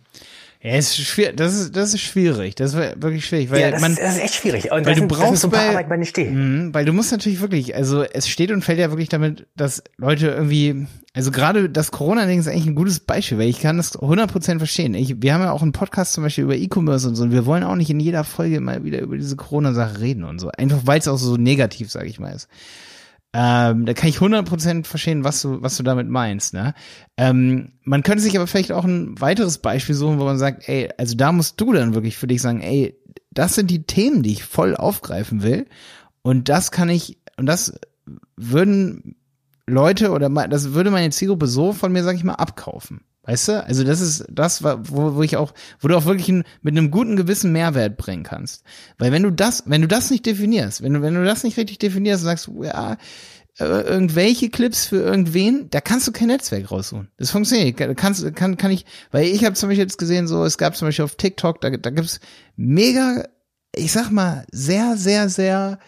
Ja, 0.63 0.77
ist 0.77 0.95
schwierig. 0.99 1.39
Das 1.39 1.55
ist, 1.55 1.75
das 1.75 1.95
ist 1.95 2.03
schwierig. 2.03 2.55
Das 2.55 2.75
ist 2.75 2.77
wirklich 3.01 3.25
schwierig, 3.25 3.51
weil 3.51 3.61
ja, 3.63 3.71
das, 3.71 3.81
man, 3.81 3.93
ist, 3.93 4.03
das 4.03 4.17
ist 4.17 4.23
echt 4.23 4.35
schwierig. 4.35 4.71
Und 4.71 4.85
weil 4.85 4.95
du 4.95 5.07
brauchst 5.07 5.41
so 5.41 5.49
ein 5.49 5.53
paar 5.53 5.73
bei, 5.73 5.85
bei 5.85 5.97
mh, 5.97 6.75
weil 6.75 6.85
du 6.85 6.93
musst 6.93 7.13
natürlich 7.13 7.41
wirklich, 7.41 7.75
also 7.75 8.03
es 8.03 8.29
steht 8.29 8.51
und 8.51 8.63
fällt 8.63 8.79
ja 8.79 8.91
wirklich 8.91 9.09
damit, 9.09 9.47
dass 9.57 9.83
Leute 9.97 10.29
irgendwie, 10.29 10.87
also 11.15 11.31
gerade 11.31 11.71
das 11.71 11.93
Corona-Ding 11.93 12.41
ist 12.41 12.49
eigentlich 12.49 12.67
ein 12.67 12.75
gutes 12.75 13.01
Beispiel, 13.01 13.39
weil 13.39 13.49
ich 13.49 13.61
kann 13.61 13.79
das 13.79 13.99
100% 13.99 14.59
verstehen. 14.59 14.93
Ich, 14.93 15.23
wir 15.23 15.33
haben 15.33 15.41
ja 15.41 15.53
auch 15.53 15.63
einen 15.63 15.73
Podcast 15.73 16.13
zum 16.13 16.25
Beispiel 16.25 16.45
über 16.45 16.57
E-Commerce 16.57 17.09
und 17.09 17.15
so 17.15 17.23
und 17.23 17.33
wir 17.33 17.47
wollen 17.47 17.65
auch 17.65 17.77
nicht 17.77 17.89
in 17.89 18.01
jeder 18.01 18.25
Folge 18.25 18.61
mal 18.61 18.85
wieder 18.85 19.01
über 19.01 19.17
diese 19.17 19.37
Corona-Sache 19.37 20.01
reden 20.01 20.25
und 20.25 20.41
so. 20.41 20.51
Einfach 20.51 20.81
weil 20.85 20.99
es 20.99 21.09
auch 21.09 21.17
so 21.17 21.39
negativ, 21.39 21.91
sage 21.91 22.09
ich 22.09 22.21
mal, 22.21 22.35
ist. 22.35 22.49
Ähm, 23.33 23.87
da 23.87 23.95
kann 23.95 24.09
ich 24.09 24.19
100% 24.19 24.85
verstehen, 24.87 25.23
was 25.23 25.43
du, 25.43 25.63
was 25.63 25.77
du 25.77 25.85
damit 25.85 26.09
meinst. 26.09 26.53
Ne? 26.53 26.75
Ähm, 27.17 27.73
man 27.85 28.03
könnte 28.03 28.23
sich 28.23 28.37
aber 28.37 28.49
vielleicht 28.49 28.73
auch 28.73 28.85
ein 28.85 29.21
weiteres 29.21 29.59
Beispiel 29.59 29.95
suchen, 29.95 30.19
wo 30.19 30.25
man 30.25 30.39
sagt, 30.39 30.69
ey, 30.69 30.89
also 30.99 31.17
da 31.17 31.31
musst 31.31 31.61
du 31.61 31.73
dann 31.73 31.95
wirklich 31.95 32.17
für 32.17 32.27
dich 32.27 32.43
sagen, 32.43 32.61
ey, 32.61 32.99
das 33.31 33.55
sind 33.55 33.71
die 33.71 33.85
Themen, 33.85 34.23
die 34.25 34.33
ich 34.33 34.45
voll 34.45 34.75
aufgreifen 34.75 35.43
will. 35.43 35.67
Und 36.23 36.49
das 36.49 36.73
kann 36.73 36.89
ich, 36.89 37.19
und 37.37 37.47
das 37.47 37.79
würden 38.37 39.15
Leute 39.67 40.11
oder 40.11 40.29
das 40.49 40.73
würde 40.73 40.91
meine 40.91 41.11
Zielgruppe 41.11 41.47
so 41.47 41.73
von 41.73 41.93
mir, 41.93 42.03
sag 42.03 42.17
ich 42.17 42.25
mal, 42.25 42.35
abkaufen. 42.35 43.03
Weißt 43.23 43.49
du? 43.49 43.65
Also 43.65 43.85
das 43.85 44.01
ist 44.01 44.25
das, 44.31 44.65
wo, 44.65 45.15
wo 45.15 45.23
ich 45.23 45.37
auch, 45.37 45.53
wo 45.81 45.89
du 45.89 45.97
auch 45.97 46.07
wirklich 46.07 46.29
ein, 46.29 46.45
mit 46.63 46.77
einem 46.77 46.91
guten 46.91 47.17
Gewissen 47.17 47.53
Mehrwert 47.53 47.97
bringen 47.97 48.23
kannst. 48.23 48.65
Weil 48.99 49.13
wenn 49.13 49.23
du 49.23 49.31
das, 49.31 49.65
wenn 49.67 49.83
du 49.83 49.89
das 49.89 50.11
nicht 50.11 50.25
definierst, 50.25 50.83
wenn 50.83 50.95
du, 50.95 51.03
wenn 51.03 51.15
du 51.15 51.25
das 51.25 51.45
nicht 51.45 51.59
richtig 51.59 51.79
definierst 51.79 52.23
und 52.23 52.27
sagst, 52.27 52.51
ja, 52.63 52.97
äh, 53.59 53.65
irgendwelche 53.65 54.49
Clips 54.49 54.87
für 54.87 55.03
irgendwen, 55.03 55.69
da 55.71 55.83
kannst 55.83 56.09
du 56.09 56.13
kein 56.13 56.29
Netzwerk 56.29 56.71
raussuchen. 56.71 57.09
Das 57.19 57.31
funktioniert. 57.31 57.79
Da 57.79 57.93
kannst, 57.93 58.35
kann, 58.35 58.57
kann 58.57 58.71
ich, 58.71 58.87
weil 59.11 59.27
ich 59.27 59.45
habe 59.45 59.55
zum 59.55 59.69
Beispiel 59.69 59.85
jetzt 59.85 59.99
gesehen, 59.99 60.27
so, 60.27 60.45
es 60.45 60.57
gab 60.57 60.77
zum 60.77 60.89
Beispiel 60.89 61.05
auf 61.05 61.17
TikTok, 61.17 61.61
da, 61.61 61.69
da 61.69 61.91
gibt's 61.91 62.21
mega, 62.57 63.25
ich 63.75 63.93
sag 63.93 64.11
mal, 64.11 64.47
sehr, 64.51 64.97
sehr, 64.97 65.29
sehr 65.29 65.79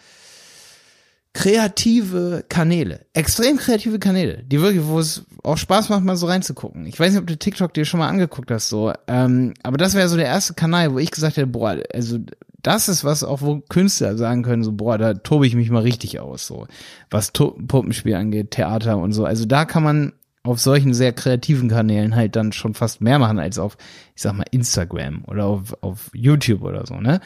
kreative 1.33 2.45
Kanäle, 2.47 3.05
extrem 3.13 3.57
kreative 3.57 3.97
Kanäle, 3.97 4.43
die 4.43 4.61
wirklich, 4.61 4.85
wo 4.85 4.99
es 4.99 5.25
auch 5.43 5.57
Spaß 5.57 5.89
macht, 5.89 6.03
mal 6.03 6.15
so 6.15 6.27
reinzugucken. 6.27 6.85
Ich 6.85 6.99
weiß 6.99 7.11
nicht, 7.11 7.21
ob 7.21 7.27
du 7.27 7.37
TikTok 7.37 7.73
dir 7.73 7.85
schon 7.85 7.99
mal 7.99 8.07
angeguckt 8.07 8.51
hast, 8.51 8.69
so, 8.69 8.93
ähm, 9.07 9.53
aber 9.63 9.77
das 9.77 9.95
wäre 9.95 10.07
so 10.07 10.15
der 10.15 10.27
erste 10.27 10.53
Kanal, 10.53 10.93
wo 10.93 10.99
ich 10.99 11.09
gesagt 11.09 11.37
hätte, 11.37 11.47
boah, 11.47 11.77
also 11.91 12.19
das 12.61 12.87
ist 12.87 13.03
was 13.03 13.23
auch, 13.23 13.41
wo 13.41 13.59
Künstler 13.67 14.15
sagen 14.15 14.43
können, 14.43 14.63
so, 14.63 14.71
boah, 14.71 14.97
da 14.97 15.15
tobe 15.15 15.47
ich 15.47 15.55
mich 15.55 15.71
mal 15.71 15.81
richtig 15.81 16.19
aus, 16.19 16.45
so, 16.45 16.67
was 17.09 17.33
to 17.33 17.57
Puppenspiel 17.67 18.15
angeht, 18.15 18.51
Theater 18.51 18.97
und 18.97 19.11
so. 19.11 19.25
Also 19.25 19.45
da 19.45 19.65
kann 19.65 19.83
man 19.83 20.13
auf 20.43 20.59
solchen 20.59 20.93
sehr 20.93 21.13
kreativen 21.13 21.69
Kanälen 21.69 22.15
halt 22.15 22.35
dann 22.35 22.51
schon 22.51 22.73
fast 22.73 23.01
mehr 23.01 23.17
machen 23.17 23.39
als 23.39 23.57
auf, 23.57 23.77
ich 24.13 24.21
sag 24.21 24.33
mal, 24.33 24.45
Instagram 24.51 25.23
oder 25.25 25.45
auf, 25.45 25.81
auf 25.81 26.11
YouTube 26.13 26.63
oder 26.63 26.85
so, 26.85 26.95
ne? 26.95 27.21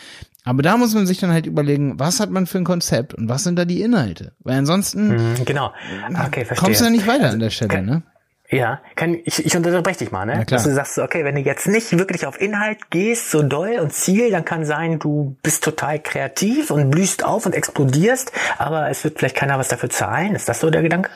Aber 0.47 0.61
da 0.61 0.77
muss 0.77 0.93
man 0.93 1.05
sich 1.05 1.19
dann 1.19 1.33
halt 1.33 1.45
überlegen, 1.45 1.99
was 1.99 2.21
hat 2.21 2.29
man 2.29 2.47
für 2.47 2.57
ein 2.57 2.63
Konzept 2.63 3.13
und 3.13 3.27
was 3.27 3.43
sind 3.43 3.59
da 3.59 3.65
die 3.65 3.81
Inhalte? 3.81 4.31
Weil 4.39 4.59
ansonsten 4.59 5.09
mhm, 5.09 5.43
genau. 5.43 5.73
okay, 6.25 6.45
verstehe. 6.45 6.55
kommst 6.63 6.79
du 6.79 6.85
ja 6.85 6.89
nicht 6.89 7.05
weiter 7.05 7.25
also, 7.25 7.33
an 7.33 7.39
der 7.41 7.49
Stelle, 7.49 7.81
ne? 7.81 8.03
Ja, 8.49 8.79
kann 8.95 9.17
ich, 9.25 9.45
ich 9.45 9.57
unterbreche 9.57 9.99
dich 9.99 10.11
mal, 10.11 10.25
ne? 10.25 10.45
Dass 10.45 10.63
du 10.63 10.73
sagst, 10.73 10.99
okay, 10.99 11.25
wenn 11.25 11.35
du 11.35 11.41
jetzt 11.41 11.67
nicht 11.67 11.97
wirklich 11.97 12.25
auf 12.25 12.39
Inhalt 12.39 12.89
gehst, 12.91 13.29
so 13.29 13.43
doll 13.43 13.77
und 13.81 13.91
Ziel, 13.91 14.31
dann 14.31 14.45
kann 14.45 14.63
sein, 14.63 14.99
du 14.99 15.35
bist 15.43 15.65
total 15.65 15.99
kreativ 15.99 16.71
und 16.71 16.91
blühst 16.91 17.25
auf 17.25 17.45
und 17.45 17.53
explodierst, 17.53 18.31
aber 18.57 18.89
es 18.89 19.03
wird 19.03 19.19
vielleicht 19.19 19.35
keiner 19.35 19.59
was 19.59 19.67
dafür 19.67 19.89
zahlen. 19.89 20.33
Ist 20.33 20.47
das 20.47 20.61
so 20.61 20.69
der 20.69 20.81
Gedanke? 20.81 21.09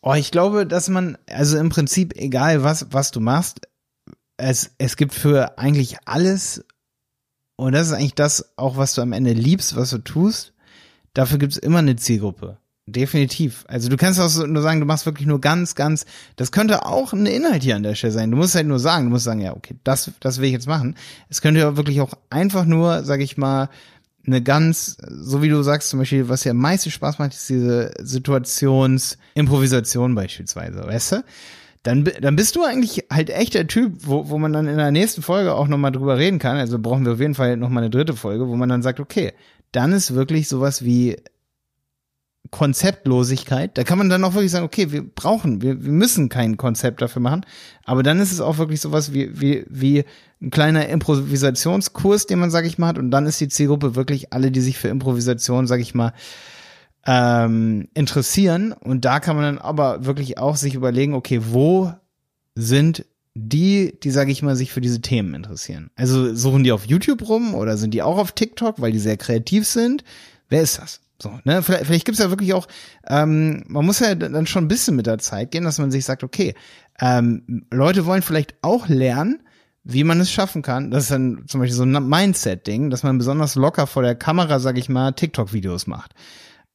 Oh, 0.00 0.14
ich 0.14 0.30
glaube, 0.30 0.66
dass 0.66 0.88
man, 0.88 1.18
also 1.30 1.58
im 1.58 1.68
Prinzip, 1.68 2.14
egal 2.16 2.64
was, 2.64 2.86
was 2.92 3.10
du 3.10 3.20
machst, 3.20 3.68
es, 4.38 4.70
es 4.78 4.96
gibt 4.96 5.12
für 5.12 5.58
eigentlich 5.58 5.98
alles 6.06 6.64
und 7.56 7.72
das 7.72 7.88
ist 7.88 7.92
eigentlich 7.92 8.14
das 8.14 8.52
auch, 8.56 8.76
was 8.76 8.94
du 8.94 9.02
am 9.02 9.12
Ende 9.12 9.32
liebst, 9.32 9.76
was 9.76 9.90
du 9.90 9.98
tust. 9.98 10.52
Dafür 11.12 11.38
gibt's 11.38 11.56
immer 11.56 11.78
eine 11.78 11.96
Zielgruppe. 11.96 12.58
Definitiv. 12.86 13.64
Also 13.66 13.88
du 13.88 13.96
kannst 13.96 14.20
auch 14.20 14.46
nur 14.46 14.62
sagen, 14.62 14.80
du 14.80 14.86
machst 14.86 15.06
wirklich 15.06 15.26
nur 15.26 15.40
ganz, 15.40 15.74
ganz, 15.74 16.04
das 16.36 16.52
könnte 16.52 16.84
auch 16.84 17.14
ein 17.14 17.24
Inhalt 17.24 17.62
hier 17.62 17.76
an 17.76 17.82
der 17.82 17.94
Stelle 17.94 18.12
sein. 18.12 18.30
Du 18.30 18.36
musst 18.36 18.54
halt 18.54 18.66
nur 18.66 18.78
sagen, 18.78 19.06
du 19.06 19.10
musst 19.10 19.24
sagen, 19.24 19.40
ja, 19.40 19.56
okay, 19.56 19.76
das, 19.84 20.10
das 20.20 20.38
will 20.38 20.46
ich 20.46 20.52
jetzt 20.52 20.66
machen. 20.66 20.96
Es 21.30 21.40
könnte 21.40 21.60
ja 21.60 21.78
wirklich 21.78 22.02
auch 22.02 22.12
einfach 22.28 22.66
nur, 22.66 23.02
sag 23.04 23.20
ich 23.20 23.38
mal, 23.38 23.70
eine 24.26 24.42
ganz, 24.42 24.98
so 25.08 25.42
wie 25.42 25.48
du 25.48 25.62
sagst, 25.62 25.90
zum 25.90 26.00
Beispiel, 26.00 26.28
was 26.28 26.44
ja 26.44 26.50
am 26.50 26.58
meisten 26.58 26.90
Spaß 26.90 27.18
macht, 27.18 27.32
ist 27.32 27.48
diese 27.48 27.92
Situationsimprovisation 28.00 30.14
beispielsweise, 30.14 30.86
weißt 30.86 31.12
du? 31.12 31.24
Dann, 31.84 32.08
dann 32.20 32.34
bist 32.34 32.56
du 32.56 32.64
eigentlich 32.64 33.04
halt 33.12 33.28
echt 33.28 33.52
der 33.52 33.66
Typ, 33.66 33.92
wo, 34.00 34.30
wo 34.30 34.38
man 34.38 34.54
dann 34.54 34.66
in 34.66 34.78
der 34.78 34.90
nächsten 34.90 35.20
Folge 35.20 35.54
auch 35.54 35.68
nochmal 35.68 35.92
drüber 35.92 36.16
reden 36.16 36.38
kann. 36.38 36.56
Also 36.56 36.78
brauchen 36.78 37.04
wir 37.04 37.12
auf 37.12 37.20
jeden 37.20 37.34
Fall 37.34 37.58
nochmal 37.58 37.82
eine 37.82 37.90
dritte 37.90 38.14
Folge, 38.14 38.48
wo 38.48 38.56
man 38.56 38.70
dann 38.70 38.82
sagt, 38.82 39.00
okay, 39.00 39.32
dann 39.70 39.92
ist 39.92 40.14
wirklich 40.14 40.48
sowas 40.48 40.82
wie 40.82 41.16
Konzeptlosigkeit. 42.50 43.76
Da 43.76 43.84
kann 43.84 43.98
man 43.98 44.08
dann 44.08 44.24
auch 44.24 44.32
wirklich 44.32 44.50
sagen, 44.50 44.64
okay, 44.64 44.92
wir 44.92 45.02
brauchen, 45.02 45.60
wir, 45.60 45.84
wir 45.84 45.92
müssen 45.92 46.30
kein 46.30 46.56
Konzept 46.56 47.02
dafür 47.02 47.20
machen. 47.20 47.44
Aber 47.84 48.02
dann 48.02 48.18
ist 48.18 48.32
es 48.32 48.40
auch 48.40 48.56
wirklich 48.56 48.80
sowas 48.80 49.12
wie, 49.12 49.38
wie, 49.38 49.66
wie 49.68 50.04
ein 50.40 50.50
kleiner 50.50 50.88
Improvisationskurs, 50.88 52.24
den 52.24 52.38
man, 52.38 52.50
sag 52.50 52.64
ich 52.64 52.78
mal, 52.78 52.88
hat. 52.88 52.98
Und 52.98 53.10
dann 53.10 53.26
ist 53.26 53.40
die 53.42 53.48
Zielgruppe 53.48 53.94
wirklich 53.94 54.32
alle, 54.32 54.50
die 54.50 54.62
sich 54.62 54.78
für 54.78 54.88
Improvisation, 54.88 55.66
sag 55.66 55.80
ich 55.80 55.94
mal, 55.94 56.14
ähm, 57.06 57.88
interessieren. 57.94 58.72
Und 58.72 59.04
da 59.04 59.20
kann 59.20 59.36
man 59.36 59.44
dann 59.44 59.58
aber 59.58 60.04
wirklich 60.04 60.38
auch 60.38 60.56
sich 60.56 60.74
überlegen, 60.74 61.14
okay, 61.14 61.40
wo 61.42 61.92
sind 62.54 63.04
die, 63.34 63.98
die, 64.02 64.10
sage 64.10 64.30
ich 64.30 64.42
mal, 64.42 64.56
sich 64.56 64.72
für 64.72 64.80
diese 64.80 65.00
Themen 65.00 65.34
interessieren? 65.34 65.90
Also 65.96 66.34
suchen 66.34 66.64
die 66.64 66.72
auf 66.72 66.86
YouTube 66.86 67.28
rum 67.28 67.54
oder 67.54 67.76
sind 67.76 67.92
die 67.92 68.02
auch 68.02 68.18
auf 68.18 68.32
TikTok, 68.32 68.80
weil 68.80 68.92
die 68.92 68.98
sehr 68.98 69.16
kreativ 69.16 69.66
sind? 69.66 70.04
Wer 70.48 70.62
ist 70.62 70.78
das? 70.78 71.00
So, 71.20 71.38
ne? 71.44 71.62
Vielleicht, 71.62 71.86
vielleicht 71.86 72.04
gibt 72.04 72.18
es 72.18 72.24
ja 72.24 72.30
wirklich 72.30 72.54
auch, 72.54 72.68
ähm, 73.08 73.64
man 73.66 73.84
muss 73.84 74.00
ja 74.00 74.14
dann 74.14 74.46
schon 74.46 74.64
ein 74.64 74.68
bisschen 74.68 74.96
mit 74.96 75.06
der 75.06 75.18
Zeit 75.18 75.50
gehen, 75.50 75.64
dass 75.64 75.78
man 75.78 75.90
sich 75.90 76.04
sagt, 76.04 76.22
okay, 76.22 76.54
ähm, 77.00 77.66
Leute 77.70 78.06
wollen 78.06 78.22
vielleicht 78.22 78.54
auch 78.62 78.88
lernen, 78.88 79.40
wie 79.84 80.04
man 80.04 80.20
es 80.20 80.30
schaffen 80.30 80.62
kann. 80.62 80.90
Das 80.90 81.04
ist 81.04 81.10
dann 81.10 81.44
zum 81.46 81.60
Beispiel 81.60 81.76
so 81.76 81.84
ein 81.84 82.08
Mindset-Ding, 82.08 82.90
dass 82.90 83.02
man 83.02 83.18
besonders 83.18 83.54
locker 83.54 83.86
vor 83.86 84.02
der 84.02 84.14
Kamera, 84.14 84.58
sag 84.58 84.78
ich 84.78 84.88
mal, 84.88 85.12
TikTok-Videos 85.12 85.86
macht. 85.86 86.14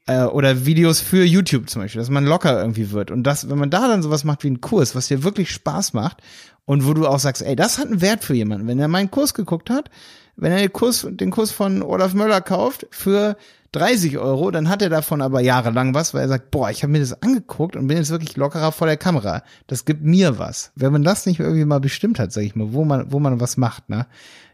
Äh, 0.10 0.24
oder 0.24 0.65
Videos 0.65 1.00
für 1.00 1.24
YouTube 1.24 1.69
zum 1.69 1.84
Beispiel, 1.84 2.02
dass 2.02 2.10
man 2.10 2.26
locker 2.26 2.60
irgendwie 2.60 2.91
wird. 2.91 3.12
Und 3.12 3.24
das, 3.24 3.50
wenn 3.50 3.60
man 3.60 3.69
da 3.69 3.88
dann 3.88 4.02
sowas 4.02 4.24
macht 4.24 4.43
wie 4.43 4.48
einen 4.48 4.62
Kurs, 4.62 4.95
was 4.95 5.08
dir 5.08 5.24
wirklich 5.24 5.52
Spaß 5.52 5.93
macht 5.93 6.17
und 6.65 6.88
wo 6.88 6.93
du 6.93 7.08
auch 7.08 7.19
sagst, 7.19 7.43
ey, 7.43 7.56
das 7.56 7.78
hat 7.78 7.88
einen 7.88 8.02
Wert 8.02 8.24
für 8.24 8.34
jemanden. 8.34 8.67
Wenn 8.67 8.80
er 8.80 8.88
meinen 8.88 9.12
Kurs 9.12 9.36
geguckt 9.36 9.69
hat, 9.69 9.91
wenn 10.36 10.52
er 10.52 10.60
den 10.60 10.74
Kurs, 10.74 11.08
den 11.10 11.30
Kurs 11.30 11.52
von 11.52 11.84
Olaf 11.84 12.13
Möller 12.13 12.41
kauft 12.41 12.88
für 12.89 13.38
30 13.74 14.17
Euro, 14.17 14.50
dann 14.50 14.67
hat 14.67 14.82
er 14.82 14.89
davon 14.89 15.22
aber 15.22 15.41
jahrelang 15.41 15.93
was, 15.93 16.15
weil 16.15 16.22
er 16.22 16.28
sagt, 16.28 16.50
boah, 16.50 16.72
ich 16.72 16.82
habe 16.82 16.91
mir 16.91 17.02
das 17.02 17.22
angeguckt 17.22 17.76
und 17.76 17.86
bin 17.86 17.98
jetzt 17.98 18.10
wirklich 18.10 18.36
lockerer 18.36 18.72
vor 18.72 18.88
der 18.88 18.98
Kamera. 18.98 19.43
Das 19.67 19.86
gibt 19.86 20.02
mir 20.02 20.39
was. 20.39 20.72
Wenn 20.76 20.91
man 20.91 21.04
das 21.04 21.28
nicht 21.28 21.39
irgendwie 21.39 21.65
mal 21.65 21.80
bestimmt 21.80 22.17
hat, 22.17 22.32
sag 22.32 22.41
ich 22.41 22.56
mal, 22.56 22.74
wo 22.74 22.84
man, 22.84 23.12
wo 23.12 23.19
man 23.19 23.39
was 23.39 23.58
macht, 23.58 23.89
ne, 23.89 24.08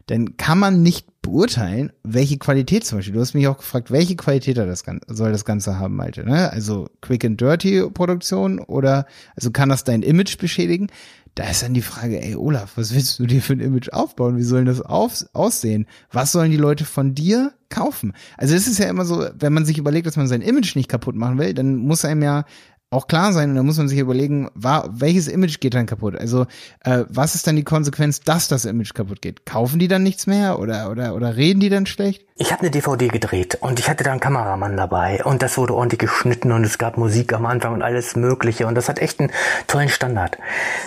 dann 0.06 0.36
kann 0.36 0.58
man 0.58 0.82
nicht 0.82 1.06
beurteilen, 1.20 1.92
welche 2.04 2.38
Qualität 2.38 2.84
zum 2.84 2.98
Beispiel. 2.98 3.14
Du 3.14 3.20
hast 3.20 3.34
mich 3.34 3.48
auch 3.48 3.58
gefragt, 3.58 3.90
welche 3.90 4.14
Qualität 4.14 4.56
das 4.56 4.84
Ganze, 4.84 5.04
soll 5.08 5.32
das 5.32 5.44
Ganze 5.44 5.78
haben, 5.78 5.96
Malte, 5.96 6.24
ne? 6.24 6.50
Also 6.52 6.88
Quick 7.00 7.24
and 7.24 7.40
Dirty 7.40 7.82
Produktion 7.92 8.60
oder, 8.60 9.06
also 9.34 9.50
kann 9.50 9.68
das 9.68 9.82
dein 9.82 10.02
Image 10.02 10.38
beschädigen? 10.38 10.86
Da 11.34 11.50
ist 11.50 11.62
dann 11.62 11.74
die 11.74 11.82
Frage, 11.82 12.22
ey 12.22 12.34
Olaf, 12.36 12.76
was 12.76 12.94
willst 12.94 13.18
du 13.18 13.26
dir 13.26 13.42
für 13.42 13.52
ein 13.52 13.60
Image 13.60 13.90
aufbauen? 13.90 14.38
Wie 14.38 14.42
soll 14.42 14.64
das 14.64 14.80
auf, 14.80 15.26
aussehen? 15.34 15.86
Was 16.10 16.32
sollen 16.32 16.50
die 16.50 16.56
Leute 16.56 16.84
von 16.84 17.14
dir 17.14 17.52
kaufen? 17.68 18.14
Also 18.38 18.54
es 18.54 18.66
ist 18.66 18.78
ja 18.78 18.88
immer 18.88 19.04
so, 19.04 19.26
wenn 19.38 19.52
man 19.52 19.66
sich 19.66 19.76
überlegt, 19.76 20.06
dass 20.06 20.16
man 20.16 20.28
sein 20.28 20.40
Image 20.40 20.76
nicht 20.76 20.88
kaputt 20.88 21.16
machen 21.16 21.38
will, 21.38 21.52
dann 21.52 21.76
muss 21.76 22.04
einem 22.04 22.22
ja 22.22 22.44
auch 22.90 23.08
klar 23.08 23.32
sein 23.32 23.50
und 23.50 23.56
da 23.56 23.62
muss 23.62 23.78
man 23.78 23.88
sich 23.88 23.98
überlegen, 23.98 24.48
war, 24.54 24.88
welches 24.92 25.26
Image 25.26 25.58
geht 25.58 25.74
dann 25.74 25.86
kaputt? 25.86 26.16
Also 26.16 26.46
äh, 26.84 27.04
was 27.08 27.34
ist 27.34 27.46
dann 27.46 27.56
die 27.56 27.64
Konsequenz, 27.64 28.20
dass 28.20 28.46
das 28.46 28.64
Image 28.64 28.94
kaputt 28.94 29.20
geht? 29.20 29.44
Kaufen 29.44 29.78
die 29.78 29.88
dann 29.88 30.04
nichts 30.04 30.26
mehr 30.26 30.60
oder 30.60 30.90
oder 30.90 31.14
oder 31.14 31.36
reden 31.36 31.58
die 31.58 31.68
dann 31.68 31.86
schlecht? 31.86 32.24
Ich 32.36 32.52
habe 32.52 32.62
eine 32.62 32.70
DVD 32.70 33.08
gedreht 33.08 33.58
und 33.60 33.80
ich 33.80 33.88
hatte 33.88 34.04
da 34.04 34.12
einen 34.12 34.20
Kameramann 34.20 34.76
dabei 34.76 35.24
und 35.24 35.42
das 35.42 35.58
wurde 35.58 35.74
ordentlich 35.74 35.98
geschnitten 35.98 36.52
und 36.52 36.64
es 36.64 36.78
gab 36.78 36.96
Musik 36.96 37.32
am 37.32 37.46
Anfang 37.46 37.72
und 37.72 37.82
alles 37.82 38.14
Mögliche 38.14 38.66
und 38.66 38.76
das 38.76 38.88
hat 38.88 39.00
echt 39.00 39.18
einen 39.18 39.32
tollen 39.66 39.88
Standard. 39.88 40.38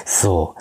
So, 0.05 0.55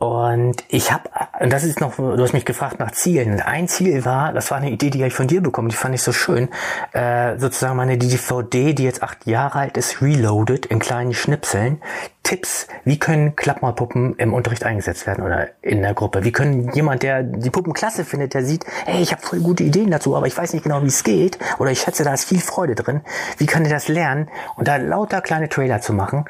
und 0.00 0.64
ich 0.68 0.92
habe, 0.92 1.10
und 1.40 1.52
das 1.52 1.62
ist 1.62 1.78
noch, 1.82 1.96
du 1.96 2.16
hast 2.16 2.32
mich 2.32 2.46
gefragt 2.46 2.80
nach 2.80 2.90
Zielen. 2.92 3.38
Ein 3.38 3.68
Ziel 3.68 4.06
war, 4.06 4.32
das 4.32 4.50
war 4.50 4.56
eine 4.56 4.70
Idee, 4.70 4.88
die 4.88 5.00
habe 5.00 5.08
ich 5.08 5.14
von 5.14 5.26
dir 5.26 5.42
bekommen, 5.42 5.68
die 5.68 5.76
fand 5.76 5.94
ich 5.94 6.00
so 6.00 6.10
schön, 6.10 6.48
äh, 6.92 7.36
sozusagen 7.36 7.76
meine 7.76 7.98
DVD, 7.98 8.72
die 8.72 8.84
jetzt 8.84 9.02
acht 9.02 9.26
Jahre 9.26 9.58
alt 9.58 9.76
ist, 9.76 10.00
reloaded 10.00 10.64
in 10.64 10.78
kleinen 10.78 11.12
Schnipseln. 11.12 11.82
Tipps, 12.22 12.66
wie 12.84 12.98
können 12.98 13.36
Klappmalpuppen 13.36 14.16
im 14.16 14.32
Unterricht 14.32 14.64
eingesetzt 14.64 15.06
werden 15.06 15.22
oder 15.22 15.48
in 15.60 15.82
der 15.82 15.92
Gruppe? 15.92 16.24
Wie 16.24 16.32
können 16.32 16.72
jemand, 16.72 17.02
der 17.02 17.22
die 17.22 17.50
Puppen 17.50 17.74
klasse 17.74 18.06
findet, 18.06 18.32
der 18.32 18.42
sieht, 18.42 18.64
hey, 18.86 19.02
ich 19.02 19.12
habe 19.12 19.20
voll 19.20 19.40
gute 19.40 19.64
Ideen 19.64 19.90
dazu, 19.90 20.16
aber 20.16 20.26
ich 20.26 20.36
weiß 20.36 20.54
nicht 20.54 20.62
genau, 20.62 20.82
wie 20.82 20.86
es 20.86 21.04
geht 21.04 21.38
oder 21.58 21.72
ich 21.72 21.80
schätze, 21.80 22.04
da 22.04 22.14
ist 22.14 22.24
viel 22.24 22.40
Freude 22.40 22.74
drin. 22.74 23.02
Wie 23.36 23.44
kann 23.44 23.64
der 23.64 23.72
das 23.74 23.88
lernen? 23.88 24.30
Und 24.56 24.66
da 24.66 24.76
lauter 24.76 25.20
kleine 25.20 25.50
Trailer 25.50 25.82
zu 25.82 25.92
machen. 25.92 26.24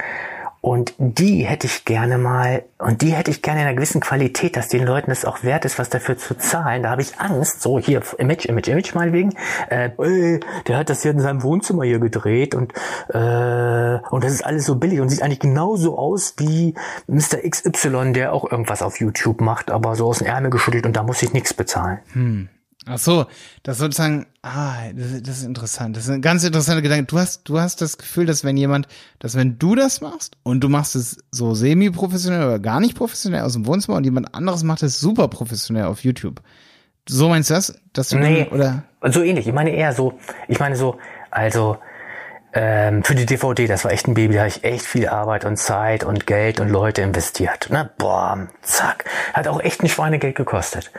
Und 0.63 0.95
die 0.99 1.47
hätte 1.47 1.67
ich 1.67 1.87
gerne 1.87 2.19
mal, 2.19 2.65
und 2.79 3.01
die 3.01 3.13
hätte 3.13 3.31
ich 3.31 3.41
gerne 3.41 3.63
in 3.63 3.67
einer 3.67 3.77
gewissen 3.77 4.03
Qualität, 4.03 4.57
dass 4.57 4.69
den 4.69 4.85
Leuten 4.85 5.11
es 5.11 5.25
auch 5.25 5.43
wert 5.43 5.65
ist, 5.65 5.79
was 5.79 5.89
dafür 5.89 6.19
zu 6.19 6.37
zahlen. 6.37 6.83
Da 6.83 6.91
habe 6.91 7.01
ich 7.01 7.19
Angst, 7.19 7.63
so 7.63 7.79
hier, 7.79 8.03
Image, 8.19 8.45
Image, 8.45 8.69
Image 8.69 8.95
meinetwegen, 8.95 9.35
äh, 9.71 9.91
ey, 9.97 10.41
der 10.67 10.77
hat 10.77 10.91
das 10.91 11.03
hier 11.03 11.13
in 11.13 11.21
seinem 11.21 11.43
Wohnzimmer 11.43 11.85
hier 11.85 11.99
gedreht 11.99 12.55
und, 12.55 12.75
äh, 13.09 13.99
und 14.11 14.23
das 14.23 14.33
ist 14.33 14.45
alles 14.45 14.67
so 14.67 14.77
billig 14.77 15.01
und 15.01 15.09
sieht 15.09 15.23
eigentlich 15.23 15.41
genauso 15.41 15.97
aus 15.97 16.35
wie 16.37 16.75
Mr. 17.07 17.39
XY, 17.49 18.13
der 18.13 18.35
auch 18.35 18.51
irgendwas 18.51 18.83
auf 18.83 19.01
YouTube 19.01 19.41
macht, 19.41 19.71
aber 19.71 19.97
so 19.97 20.09
aus 20.09 20.19
dem 20.19 20.27
Ärmel 20.27 20.51
geschüttelt 20.51 20.85
und 20.85 20.95
da 20.95 21.03
muss 21.03 21.23
ich 21.23 21.33
nichts 21.33 21.55
bezahlen. 21.55 22.01
Hm. 22.13 22.49
Ach 22.91 22.99
so, 22.99 23.27
das 23.63 23.79
sozusagen, 23.79 24.27
ah, 24.43 24.91
das, 24.95 25.23
das, 25.23 25.39
ist 25.39 25.45
interessant. 25.45 25.97
Das 25.97 26.05
ist 26.05 26.11
ein 26.11 26.23
ganz 26.23 26.45
interessanter 26.45 26.83
Gedanke. 26.83 27.05
Du 27.05 27.19
hast, 27.19 27.49
du 27.49 27.59
hast 27.59 27.81
das 27.81 27.99
Gefühl, 27.99 28.27
dass 28.27 28.45
wenn 28.45 28.57
jemand, 28.57 28.89
dass 29.19 29.37
wenn 29.37 29.59
du 29.59 29.75
das 29.75 30.01
machst 30.01 30.37
und 30.43 30.61
du 30.61 30.69
machst 30.69 30.97
es 30.97 31.19
so 31.31 31.55
semi-professionell 31.55 32.45
oder 32.45 32.59
gar 32.59 32.81
nicht 32.81 32.97
professionell 32.97 33.43
aus 33.43 33.53
dem 33.53 33.67
Wohnzimmer 33.67 33.97
und 33.97 34.05
jemand 34.05 34.35
anderes 34.35 34.63
macht 34.63 34.83
es 34.83 34.99
super 35.01 35.29
professionell 35.29 35.85
auf 35.85 36.05
YouTube. 36.05 36.41
So 37.09 37.29
meinst 37.29 37.51
du 37.51 37.55
das? 37.55 37.81
Dass 37.93 38.09
du 38.09 38.19
nee, 38.19 38.45
dann, 38.45 38.53
oder? 38.53 38.83
So 39.13 39.23
ähnlich. 39.23 39.47
Ich 39.47 39.55
meine 39.55 39.71
eher 39.71 39.93
so, 39.93 40.19
ich 40.49 40.59
meine 40.59 40.77
so, 40.77 40.99
also, 41.31 41.79
ähm, 42.53 43.05
für 43.05 43.15
die 43.15 43.27
DVD, 43.27 43.67
das 43.69 43.85
war 43.85 43.93
echt 43.93 44.09
ein 44.09 44.15
Baby, 44.15 44.35
da 44.35 44.41
habe 44.41 44.49
ich 44.49 44.65
echt 44.65 44.85
viel 44.85 45.09
Arbeit 45.09 45.45
und 45.45 45.57
Zeit 45.57 46.03
und 46.03 46.27
Geld 46.27 46.59
und 46.59 46.69
Leute 46.69 47.03
investiert. 47.03 47.71
Ne? 47.71 47.91
Boah, 47.97 48.49
zack. 48.63 49.05
Hat 49.35 49.47
auch 49.47 49.61
echt 49.61 49.83
ein 49.83 49.89
Schweinegeld 49.89 50.35
gekostet. 50.35 50.91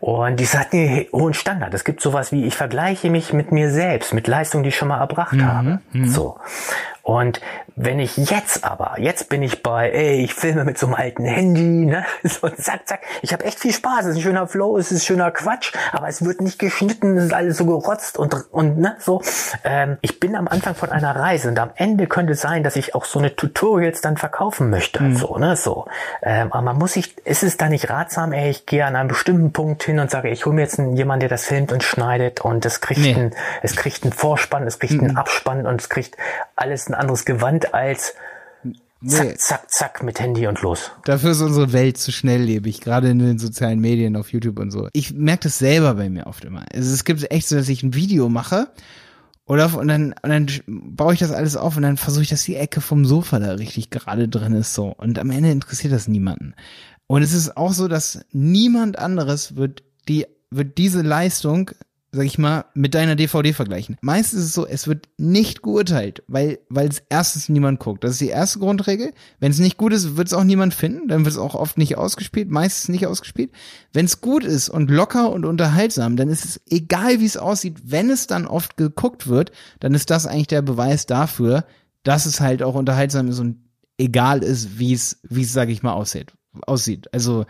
Und 0.00 0.38
die 0.38 0.46
hat 0.46 0.72
einen 0.72 1.06
hohen 1.12 1.34
Standard. 1.34 1.72
Es 1.72 1.84
gibt 1.84 2.00
sowas 2.00 2.30
wie, 2.30 2.44
ich 2.44 2.54
vergleiche 2.54 3.10
mich 3.10 3.32
mit 3.32 3.50
mir 3.50 3.70
selbst, 3.70 4.12
mit 4.12 4.26
Leistungen, 4.26 4.62
die 4.62 4.68
ich 4.68 4.76
schon 4.76 4.88
mal 4.88 5.00
erbracht 5.00 5.32
mhm, 5.32 5.46
habe. 5.46 5.78
Mhm. 5.92 6.08
So. 6.08 6.38
Und 7.06 7.40
wenn 7.76 8.00
ich 8.00 8.16
jetzt 8.16 8.64
aber, 8.64 8.96
jetzt 8.98 9.28
bin 9.28 9.40
ich 9.40 9.62
bei, 9.62 9.92
ey, 9.92 10.24
ich 10.24 10.34
filme 10.34 10.64
mit 10.64 10.76
so 10.76 10.86
einem 10.86 10.96
alten 10.96 11.24
Handy, 11.24 11.86
ne? 11.86 12.04
So 12.24 12.48
zack, 12.48 12.88
zack. 12.88 13.02
Ich 13.22 13.32
habe 13.32 13.44
echt 13.44 13.60
viel 13.60 13.72
Spaß, 13.72 14.06
es 14.06 14.06
ist 14.06 14.16
ein 14.16 14.22
schöner 14.22 14.48
Flow, 14.48 14.76
es 14.76 14.90
ist 14.90 15.06
schöner 15.06 15.30
Quatsch, 15.30 15.72
aber 15.92 16.08
es 16.08 16.24
wird 16.24 16.40
nicht 16.40 16.58
geschnitten, 16.58 17.16
es 17.16 17.26
ist 17.26 17.32
alles 17.32 17.58
so 17.58 17.66
gerotzt 17.66 18.18
und, 18.18 18.34
und 18.50 18.78
ne, 18.78 18.96
so. 18.98 19.22
Ähm, 19.62 19.98
ich 20.00 20.18
bin 20.18 20.34
am 20.34 20.48
Anfang 20.48 20.74
von 20.74 20.90
einer 20.90 21.14
Reise 21.14 21.48
und 21.48 21.60
am 21.60 21.70
Ende 21.76 22.08
könnte 22.08 22.32
es 22.32 22.40
sein, 22.40 22.64
dass 22.64 22.74
ich 22.74 22.96
auch 22.96 23.04
so 23.04 23.20
eine 23.20 23.36
Tutorials 23.36 24.00
dann 24.00 24.16
verkaufen 24.16 24.68
möchte. 24.68 25.04
Mhm. 25.04 25.14
So, 25.14 25.38
ne? 25.38 25.54
So. 25.54 25.86
Ähm, 26.22 26.52
aber 26.52 26.62
man 26.62 26.76
muss 26.76 26.94
sich, 26.94 27.16
ist 27.24 27.44
es 27.44 27.56
da 27.56 27.68
nicht 27.68 27.88
ratsam, 27.88 28.32
ey, 28.32 28.50
ich 28.50 28.66
gehe 28.66 28.84
an 28.84 28.96
einem 28.96 29.08
bestimmten 29.08 29.52
Punkt 29.52 29.84
hin 29.84 30.00
und 30.00 30.10
sage, 30.10 30.30
ich 30.30 30.44
hole 30.44 30.56
mir 30.56 30.62
jetzt 30.62 30.80
einen, 30.80 30.96
jemanden, 30.96 31.20
der 31.20 31.28
das 31.28 31.44
filmt 31.44 31.70
und 31.70 31.84
schneidet 31.84 32.40
und 32.40 32.66
es 32.66 32.80
kriegt 32.80 33.00
nee. 33.00 33.14
ein, 33.14 33.34
es 33.62 33.76
kriegt 33.76 34.02
einen 34.02 34.12
Vorspann, 34.12 34.66
es 34.66 34.80
kriegt 34.80 34.94
mhm. 34.94 35.10
einen 35.10 35.16
Abspann 35.16 35.66
und 35.66 35.80
es 35.80 35.88
kriegt 35.88 36.16
alles 36.56 36.88
ein 36.88 36.95
anderes 36.96 37.24
Gewand 37.24 37.74
als 37.74 38.14
zack, 39.06 39.26
nee. 39.26 39.34
zack, 39.36 39.70
zack 39.70 40.02
mit 40.02 40.20
Handy 40.20 40.46
und 40.46 40.62
los. 40.62 40.90
Dafür 41.04 41.32
ist 41.32 41.40
unsere 41.40 41.72
Welt 41.72 41.98
zu 41.98 42.12
schnelllebig, 42.12 42.80
gerade 42.80 43.10
in 43.10 43.18
den 43.18 43.38
sozialen 43.38 43.80
Medien, 43.80 44.16
auf 44.16 44.32
YouTube 44.32 44.58
und 44.58 44.70
so. 44.70 44.88
Ich 44.92 45.12
merke 45.12 45.44
das 45.44 45.58
selber 45.58 45.94
bei 45.94 46.08
mir 46.08 46.26
oft 46.26 46.44
immer. 46.44 46.64
Also 46.72 46.92
es 46.92 47.04
gibt 47.04 47.30
echt 47.30 47.48
so, 47.48 47.56
dass 47.56 47.68
ich 47.68 47.82
ein 47.82 47.94
Video 47.94 48.28
mache 48.28 48.68
oder 49.46 49.76
und 49.78 49.88
dann, 49.88 50.12
und 50.22 50.28
dann 50.28 50.48
baue 50.66 51.14
ich 51.14 51.20
das 51.20 51.30
alles 51.30 51.56
auf 51.56 51.76
und 51.76 51.82
dann 51.82 51.96
versuche 51.96 52.22
ich, 52.22 52.28
dass 52.28 52.42
die 52.42 52.56
Ecke 52.56 52.80
vom 52.80 53.04
Sofa 53.04 53.38
da 53.38 53.52
richtig 53.52 53.90
gerade 53.90 54.28
drin 54.28 54.54
ist 54.54 54.74
so. 54.74 54.92
Und 54.96 55.18
am 55.18 55.30
Ende 55.30 55.50
interessiert 55.50 55.92
das 55.92 56.08
niemanden. 56.08 56.54
Und 57.06 57.22
es 57.22 57.32
ist 57.32 57.56
auch 57.56 57.72
so, 57.72 57.86
dass 57.86 58.20
niemand 58.32 58.98
anderes 58.98 59.54
wird 59.54 59.84
die, 60.08 60.26
wird 60.50 60.78
diese 60.78 61.02
Leistung 61.02 61.70
sag 62.16 62.24
ich 62.24 62.38
mal, 62.38 62.64
mit 62.74 62.94
deiner 62.94 63.14
DVD 63.14 63.52
vergleichen. 63.52 63.96
Meistens 64.00 64.40
ist 64.40 64.46
es 64.46 64.52
so, 64.54 64.66
es 64.66 64.88
wird 64.88 65.08
nicht 65.18 65.62
geurteilt, 65.62 66.22
weil, 66.26 66.58
weil 66.68 66.88
es 66.88 67.02
erstens 67.08 67.48
niemand 67.48 67.78
guckt. 67.78 68.02
Das 68.02 68.12
ist 68.12 68.20
die 68.20 68.28
erste 68.28 68.58
Grundregel. 68.58 69.12
Wenn 69.38 69.52
es 69.52 69.58
nicht 69.58 69.76
gut 69.76 69.92
ist, 69.92 70.16
wird 70.16 70.26
es 70.26 70.34
auch 70.34 70.42
niemand 70.42 70.74
finden. 70.74 71.08
Dann 71.08 71.24
wird 71.24 71.34
es 71.34 71.38
auch 71.38 71.54
oft 71.54 71.78
nicht 71.78 71.96
ausgespielt, 71.96 72.50
meistens 72.50 72.88
nicht 72.88 73.06
ausgespielt. 73.06 73.52
Wenn 73.92 74.06
es 74.06 74.20
gut 74.20 74.44
ist 74.44 74.68
und 74.68 74.90
locker 74.90 75.30
und 75.30 75.44
unterhaltsam, 75.44 76.16
dann 76.16 76.28
ist 76.28 76.44
es 76.44 76.60
egal, 76.68 77.20
wie 77.20 77.26
es 77.26 77.36
aussieht. 77.36 77.76
Wenn 77.84 78.10
es 78.10 78.26
dann 78.26 78.46
oft 78.46 78.76
geguckt 78.76 79.28
wird, 79.28 79.52
dann 79.78 79.94
ist 79.94 80.10
das 80.10 80.26
eigentlich 80.26 80.48
der 80.48 80.62
Beweis 80.62 81.06
dafür, 81.06 81.64
dass 82.02 82.26
es 82.26 82.40
halt 82.40 82.62
auch 82.62 82.74
unterhaltsam 82.74 83.28
ist 83.28 83.38
und 83.38 83.58
egal 83.98 84.42
ist, 84.42 84.78
wie 84.78 84.94
es, 84.94 85.20
wie 85.22 85.42
es, 85.42 85.52
sag 85.52 85.68
ich 85.68 85.82
mal, 85.82 85.92
aussieht. 85.92 86.32
aussieht. 86.66 87.12
Also, 87.12 87.44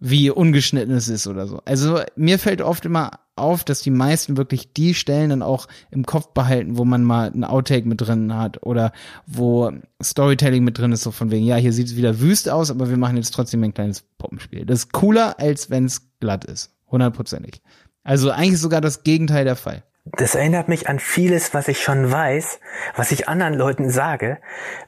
wie 0.00 0.30
ungeschnitten 0.30 0.94
es 0.94 1.08
ist 1.08 1.26
oder 1.26 1.46
so. 1.46 1.60
Also 1.66 2.00
mir 2.16 2.38
fällt 2.38 2.62
oft 2.62 2.86
immer 2.86 3.20
auf, 3.40 3.64
dass 3.64 3.82
die 3.82 3.90
meisten 3.90 4.36
wirklich 4.36 4.72
die 4.72 4.94
Stellen 4.94 5.30
dann 5.30 5.42
auch 5.42 5.68
im 5.90 6.06
Kopf 6.06 6.28
behalten, 6.28 6.76
wo 6.78 6.84
man 6.84 7.02
mal 7.02 7.30
ein 7.34 7.44
Outtake 7.44 7.88
mit 7.88 8.00
drin 8.00 8.36
hat 8.36 8.62
oder 8.62 8.92
wo 9.26 9.72
Storytelling 10.02 10.64
mit 10.64 10.78
drin 10.78 10.92
ist, 10.92 11.02
so 11.02 11.10
von 11.10 11.30
wegen, 11.30 11.44
ja, 11.44 11.56
hier 11.56 11.72
sieht 11.72 11.88
es 11.88 11.96
wieder 11.96 12.20
wüst 12.20 12.48
aus, 12.48 12.70
aber 12.70 12.90
wir 12.90 12.96
machen 12.96 13.16
jetzt 13.16 13.32
trotzdem 13.32 13.62
ein 13.64 13.74
kleines 13.74 14.02
Poppenspiel. 14.18 14.64
Das 14.66 14.80
ist 14.80 14.92
cooler, 14.92 15.38
als 15.38 15.70
wenn 15.70 15.84
es 15.84 16.02
glatt 16.20 16.44
ist. 16.44 16.70
Hundertprozentig. 16.90 17.60
Also 18.02 18.30
eigentlich 18.30 18.60
sogar 18.60 18.80
das 18.80 19.02
Gegenteil 19.04 19.44
der 19.44 19.56
Fall. 19.56 19.82
Das 20.04 20.34
erinnert 20.34 20.68
mich 20.68 20.88
an 20.88 20.98
vieles, 20.98 21.52
was 21.54 21.68
ich 21.68 21.82
schon 21.82 22.10
weiß, 22.10 22.58
was 22.96 23.12
ich 23.12 23.28
anderen 23.28 23.54
Leuten 23.54 23.90
sage, 23.90 24.38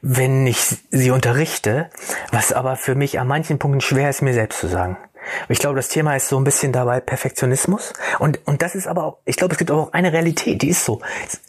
wenn 0.01 0.47
ich 0.47 0.59
sie 0.91 1.11
unterrichte, 1.11 1.91
was 2.31 2.53
aber 2.53 2.77
für 2.77 2.95
mich 2.95 3.21
an 3.21 3.29
manchen 3.29 3.59
Punkten 3.59 3.83
schwer 3.83 4.11
ist, 4.11 4.23
mir 4.23 4.33
selbst 4.33 4.59
zu 4.59 4.69
sagen. 4.69 4.97
Ich 5.49 5.59
glaube, 5.59 5.77
das 5.77 5.89
Thema 5.89 6.17
ist 6.17 6.29
so 6.29 6.39
ein 6.39 6.45
bisschen 6.45 6.73
dabei 6.73 7.01
Perfektionismus. 7.01 7.93
Und, 8.19 8.41
und 8.47 8.63
das 8.63 8.75
ist 8.75 8.87
aber 8.87 9.05
auch, 9.05 9.19
ich 9.25 9.37
glaube, 9.37 9.53
es 9.53 9.59
gibt 9.59 9.71
auch 9.71 9.93
eine 9.93 10.13
Realität, 10.13 10.63
die 10.63 10.69
ist 10.69 10.85
so. 10.85 11.01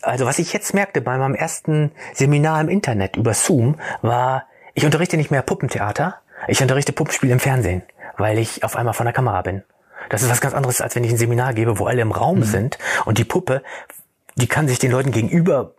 Also 0.02 0.26
was 0.26 0.40
ich 0.40 0.54
jetzt 0.54 0.74
merkte 0.74 1.02
bei 1.02 1.18
meinem 1.18 1.36
ersten 1.36 1.92
Seminar 2.14 2.62
im 2.62 2.70
Internet 2.70 3.16
über 3.16 3.34
Zoom, 3.34 3.76
war, 4.02 4.46
ich 4.74 4.86
unterrichte 4.86 5.18
nicht 5.18 5.32
mehr 5.32 5.42
Puppentheater, 5.42 6.20
ich 6.48 6.62
unterrichte 6.62 6.94
Puppenspiel 6.94 7.32
im 7.32 7.40
Fernsehen, 7.40 7.84
weil 8.18 8.38
ich 8.38 8.64
auf 8.64 8.76
einmal 8.76 8.94
von 8.94 9.06
der 9.06 9.14
Kamera 9.14 9.42
bin. 9.42 9.64
Das 10.10 10.22
ist 10.22 10.30
was 10.30 10.42
ganz 10.42 10.54
anderes, 10.54 10.82
als 10.82 10.96
wenn 10.96 11.04
ich 11.04 11.12
ein 11.12 11.18
Seminar 11.18 11.54
gebe, 11.54 11.80
wo 11.80 11.86
alle 11.86 12.02
im 12.02 12.12
Raum 12.12 12.40
mhm. 12.40 12.44
sind 12.44 12.78
und 13.06 13.18
die 13.18 13.24
Puppe, 13.24 13.64
die 14.36 14.48
kann 14.48 14.68
sich 14.68 14.80
den 14.80 14.92
Leuten 14.92 15.12
gegenüber 15.12 15.74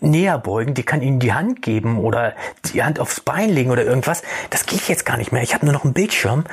näher 0.00 0.38
beugen, 0.38 0.74
die 0.74 0.84
kann 0.84 1.02
ihnen 1.02 1.18
die 1.18 1.32
Hand 1.32 1.62
geben 1.62 1.98
oder 1.98 2.34
die 2.72 2.82
Hand 2.82 3.00
aufs 3.00 3.20
Bein 3.20 3.50
legen 3.50 3.70
oder 3.70 3.84
irgendwas. 3.84 4.22
Das 4.50 4.66
geht 4.66 4.88
jetzt 4.88 5.04
gar 5.04 5.16
nicht 5.16 5.32
mehr. 5.32 5.42
Ich 5.42 5.54
habe 5.54 5.66
nur 5.66 5.74
noch 5.74 5.84
einen 5.84 5.94
Bildschirm 5.94 6.44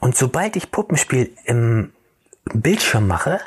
und 0.00 0.16
sobald 0.16 0.56
ich 0.56 0.70
Puppenspiel 0.70 1.32
im 1.44 1.92
Bildschirm 2.52 3.06
mache, 3.06 3.40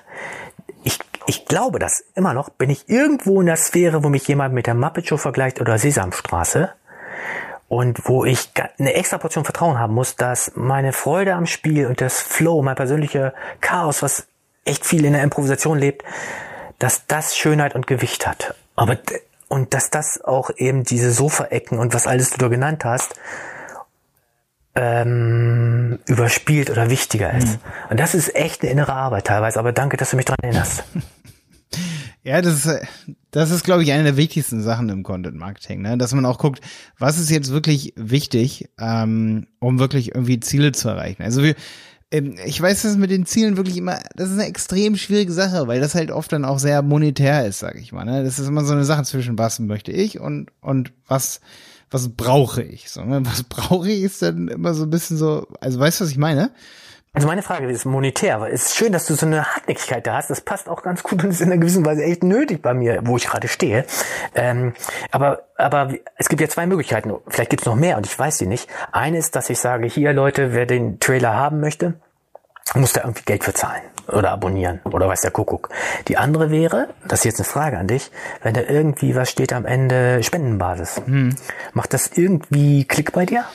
ich 0.83 0.99
ich 1.27 1.45
glaube 1.45 1.79
das 1.79 2.03
immer 2.13 2.33
noch, 2.33 2.49
bin 2.49 2.69
ich 2.69 2.87
irgendwo 2.87 3.39
in 3.39 3.47
der 3.47 3.55
Sphäre, 3.55 4.03
wo 4.03 4.09
mich 4.09 4.27
jemand 4.27 4.53
mit 4.53 4.67
der 4.67 4.75
Muppet 4.75 5.07
Show 5.07 5.17
vergleicht 5.17 5.59
oder 5.59 5.77
Sesamstraße 5.77 6.71
und 7.67 8.07
wo 8.07 8.25
ich 8.25 8.51
eine 8.77 8.93
extra 8.93 9.17
Portion 9.17 9.43
Vertrauen 9.43 9.79
haben 9.79 9.93
muss, 9.93 10.15
dass 10.15 10.51
meine 10.55 10.93
Freude 10.93 11.33
am 11.33 11.45
Spiel 11.45 11.87
und 11.87 12.01
das 12.01 12.21
Flow, 12.21 12.61
mein 12.61 12.75
persönlicher 12.75 13.33
Chaos, 13.61 14.03
was 14.03 14.27
echt 14.65 14.85
viel 14.85 15.05
in 15.05 15.13
der 15.13 15.23
Improvisation 15.23 15.79
lebt, 15.79 16.03
dass 16.79 17.07
das 17.07 17.35
Schönheit 17.35 17.75
und 17.75 17.87
Gewicht 17.87 18.27
hat. 18.27 18.55
Aber 18.75 18.97
und 19.47 19.73
dass 19.73 19.89
das 19.89 20.21
auch 20.23 20.49
eben 20.57 20.83
diese 20.83 21.11
Sofaecken 21.11 21.77
und 21.77 21.93
was 21.93 22.07
alles 22.07 22.31
du 22.31 22.37
da 22.37 22.47
genannt 22.47 22.83
hast, 22.83 23.15
ähm, 24.75 25.99
überspielt 26.07 26.69
oder 26.69 26.89
wichtiger 26.89 27.33
ist. 27.33 27.47
Mhm. 27.47 27.91
Und 27.91 27.99
das 27.99 28.13
ist 28.13 28.35
echt 28.35 28.61
eine 28.61 28.71
innere 28.71 28.93
Arbeit 28.93 29.27
teilweise, 29.27 29.59
aber 29.59 29.71
danke, 29.71 29.97
dass 29.97 30.11
du 30.11 30.17
mich 30.17 30.25
daran 30.25 30.43
erinnerst. 30.43 30.83
Ja, 32.23 32.41
das 32.41 32.65
ist, 32.65 32.79
das 33.29 33.51
ist, 33.51 33.63
glaube 33.63 33.83
ich, 33.83 33.91
eine 33.91 34.03
der 34.03 34.17
wichtigsten 34.17 34.59
Sachen 34.63 34.89
im 34.89 35.03
Content 35.03 35.35
Marketing, 35.37 35.83
ne? 35.83 35.95
dass 35.95 36.11
man 36.11 36.25
auch 36.25 36.39
guckt, 36.39 36.59
was 36.97 37.19
ist 37.19 37.29
jetzt 37.29 37.51
wirklich 37.51 37.93
wichtig, 37.95 38.67
ähm, 38.79 39.45
um 39.59 39.77
wirklich 39.77 40.15
irgendwie 40.15 40.39
Ziele 40.39 40.71
zu 40.71 40.89
erreichen. 40.89 41.21
Also 41.21 41.43
wir, 41.43 41.53
ich 42.45 42.61
weiß, 42.61 42.83
dass 42.83 42.97
mit 42.97 43.11
den 43.11 43.25
Zielen 43.25 43.57
wirklich 43.57 43.77
immer, 43.77 43.99
das 44.15 44.29
ist 44.29 44.39
eine 44.39 44.47
extrem 44.47 44.95
schwierige 44.95 45.31
Sache, 45.31 45.67
weil 45.67 45.79
das 45.79 45.95
halt 45.95 46.11
oft 46.11 46.31
dann 46.31 46.45
auch 46.45 46.59
sehr 46.59 46.81
monetär 46.81 47.45
ist, 47.45 47.59
sage 47.59 47.79
ich 47.79 47.91
mal. 47.91 48.05
Ne? 48.05 48.23
Das 48.23 48.39
ist 48.39 48.47
immer 48.47 48.63
so 48.63 48.73
eine 48.73 48.85
Sache 48.85 49.03
zwischen 49.03 49.37
was 49.37 49.59
möchte 49.59 49.91
ich 49.91 50.19
und 50.19 50.51
und 50.61 50.91
was 51.07 51.41
was 51.91 52.09
brauche 52.09 52.61
ich. 52.61 52.89
So, 52.89 53.03
ne? 53.03 53.21
Was 53.25 53.43
brauche 53.49 53.89
ich 53.89 54.03
ist 54.03 54.21
dann 54.21 54.47
immer 54.47 54.73
so 54.73 54.83
ein 54.83 54.89
bisschen 54.89 55.17
so, 55.17 55.47
also 55.61 55.79
weißt 55.79 55.99
du, 55.99 56.03
was 56.03 56.11
ich 56.11 56.17
meine? 56.17 56.51
Also 57.13 57.29
meine 57.29 57.43
Frage 57.43 57.69
ist 57.69 57.85
monetär, 57.85 58.41
weil 58.41 58.51
es 58.51 58.65
ist 58.65 58.75
schön, 58.75 58.91
dass 58.91 59.05
du 59.05 59.13
so 59.13 59.25
eine 59.25 59.45
Hartnäckigkeit 59.45 60.05
da 60.05 60.17
hast. 60.17 60.29
Das 60.29 60.41
passt 60.41 60.67
auch 60.67 60.83
ganz 60.83 61.01
gut 61.01 61.23
und 61.23 61.29
ist 61.29 61.39
in 61.39 61.49
einer 61.49 61.61
gewissen 61.61 61.85
Weise 61.85 62.03
echt 62.03 62.25
nötig 62.25 62.61
bei 62.61 62.73
mir, 62.73 62.99
wo 63.05 63.15
ich 63.15 63.27
gerade 63.27 63.47
stehe. 63.47 63.85
Ähm, 64.35 64.73
aber, 65.11 65.43
aber 65.55 65.93
es 66.17 66.27
gibt 66.27 66.41
ja 66.41 66.49
zwei 66.49 66.67
Möglichkeiten. 66.67 67.13
Vielleicht 67.29 67.51
gibt 67.51 67.61
es 67.61 67.67
noch 67.67 67.77
mehr 67.77 67.95
und 67.95 68.05
ich 68.05 68.19
weiß 68.19 68.37
sie 68.37 68.47
nicht. 68.47 68.69
Eine 68.91 69.17
ist, 69.17 69.37
dass 69.37 69.49
ich 69.49 69.59
sage, 69.59 69.87
hier 69.87 70.11
Leute, 70.11 70.51
wer 70.51 70.65
den 70.65 70.99
Trailer 70.99 71.33
haben 71.33 71.61
möchte, 71.61 71.93
muss 72.73 72.93
da 72.93 73.01
irgendwie 73.01 73.23
Geld 73.25 73.43
für 73.43 73.53
zahlen 73.53 73.83
oder 74.07 74.31
abonnieren 74.31 74.79
oder 74.85 75.07
weiß 75.07 75.21
der 75.21 75.31
Kuckuck. 75.31 75.69
Die 76.07 76.17
andere 76.17 76.49
wäre, 76.49 76.89
das 77.07 77.19
ist 77.19 77.25
jetzt 77.25 77.39
eine 77.39 77.45
Frage 77.45 77.77
an 77.77 77.87
dich, 77.87 78.11
wenn 78.41 78.53
da 78.53 78.61
irgendwie 78.61 79.15
was 79.15 79.29
steht 79.29 79.53
am 79.53 79.65
Ende 79.65 80.23
Spendenbasis. 80.23 81.01
Hm. 81.05 81.35
Macht 81.73 81.93
das 81.93 82.11
irgendwie 82.15 82.85
Klick 82.85 83.11
bei 83.13 83.25
dir? 83.25 83.45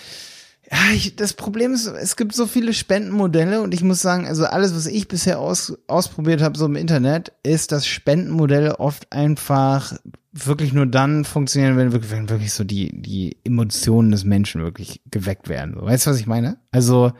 Ja, 0.70 0.94
ich, 0.94 1.16
das 1.16 1.32
Problem 1.32 1.74
ist, 1.74 1.86
es 1.86 2.16
gibt 2.16 2.32
so 2.32 2.46
viele 2.46 2.72
Spendenmodelle 2.72 3.60
und 3.60 3.74
ich 3.74 3.82
muss 3.82 4.00
sagen, 4.00 4.28
also 4.28 4.44
alles, 4.44 4.74
was 4.74 4.86
ich 4.86 5.08
bisher 5.08 5.40
aus, 5.40 5.76
ausprobiert 5.88 6.42
habe, 6.42 6.56
so 6.56 6.66
im 6.66 6.76
Internet, 6.76 7.32
ist, 7.42 7.72
dass 7.72 7.86
Spendenmodelle 7.86 8.78
oft 8.78 9.12
einfach 9.12 9.94
wirklich 10.32 10.72
nur 10.72 10.86
dann 10.86 11.24
funktionieren, 11.24 11.76
wenn 11.76 11.92
wirklich, 11.92 12.12
wenn 12.12 12.30
wirklich 12.30 12.52
so 12.52 12.62
die, 12.62 13.02
die 13.02 13.36
Emotionen 13.42 14.12
des 14.12 14.22
Menschen 14.22 14.62
wirklich 14.62 15.02
geweckt 15.10 15.48
werden. 15.48 15.74
Weißt 15.76 16.06
du, 16.06 16.10
was 16.10 16.20
ich 16.20 16.28
meine? 16.28 16.58
Also, 16.70 17.12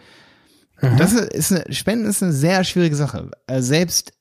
Mhm. 0.83 0.97
Das 0.97 1.13
ist 1.13 1.53
eine, 1.53 1.73
Spenden 1.73 2.07
ist 2.07 2.23
eine 2.23 2.33
sehr 2.33 2.65
schwierige 2.65 2.97
Sache. 2.97 3.31
Also 3.47 3.69
selbst 3.69 4.13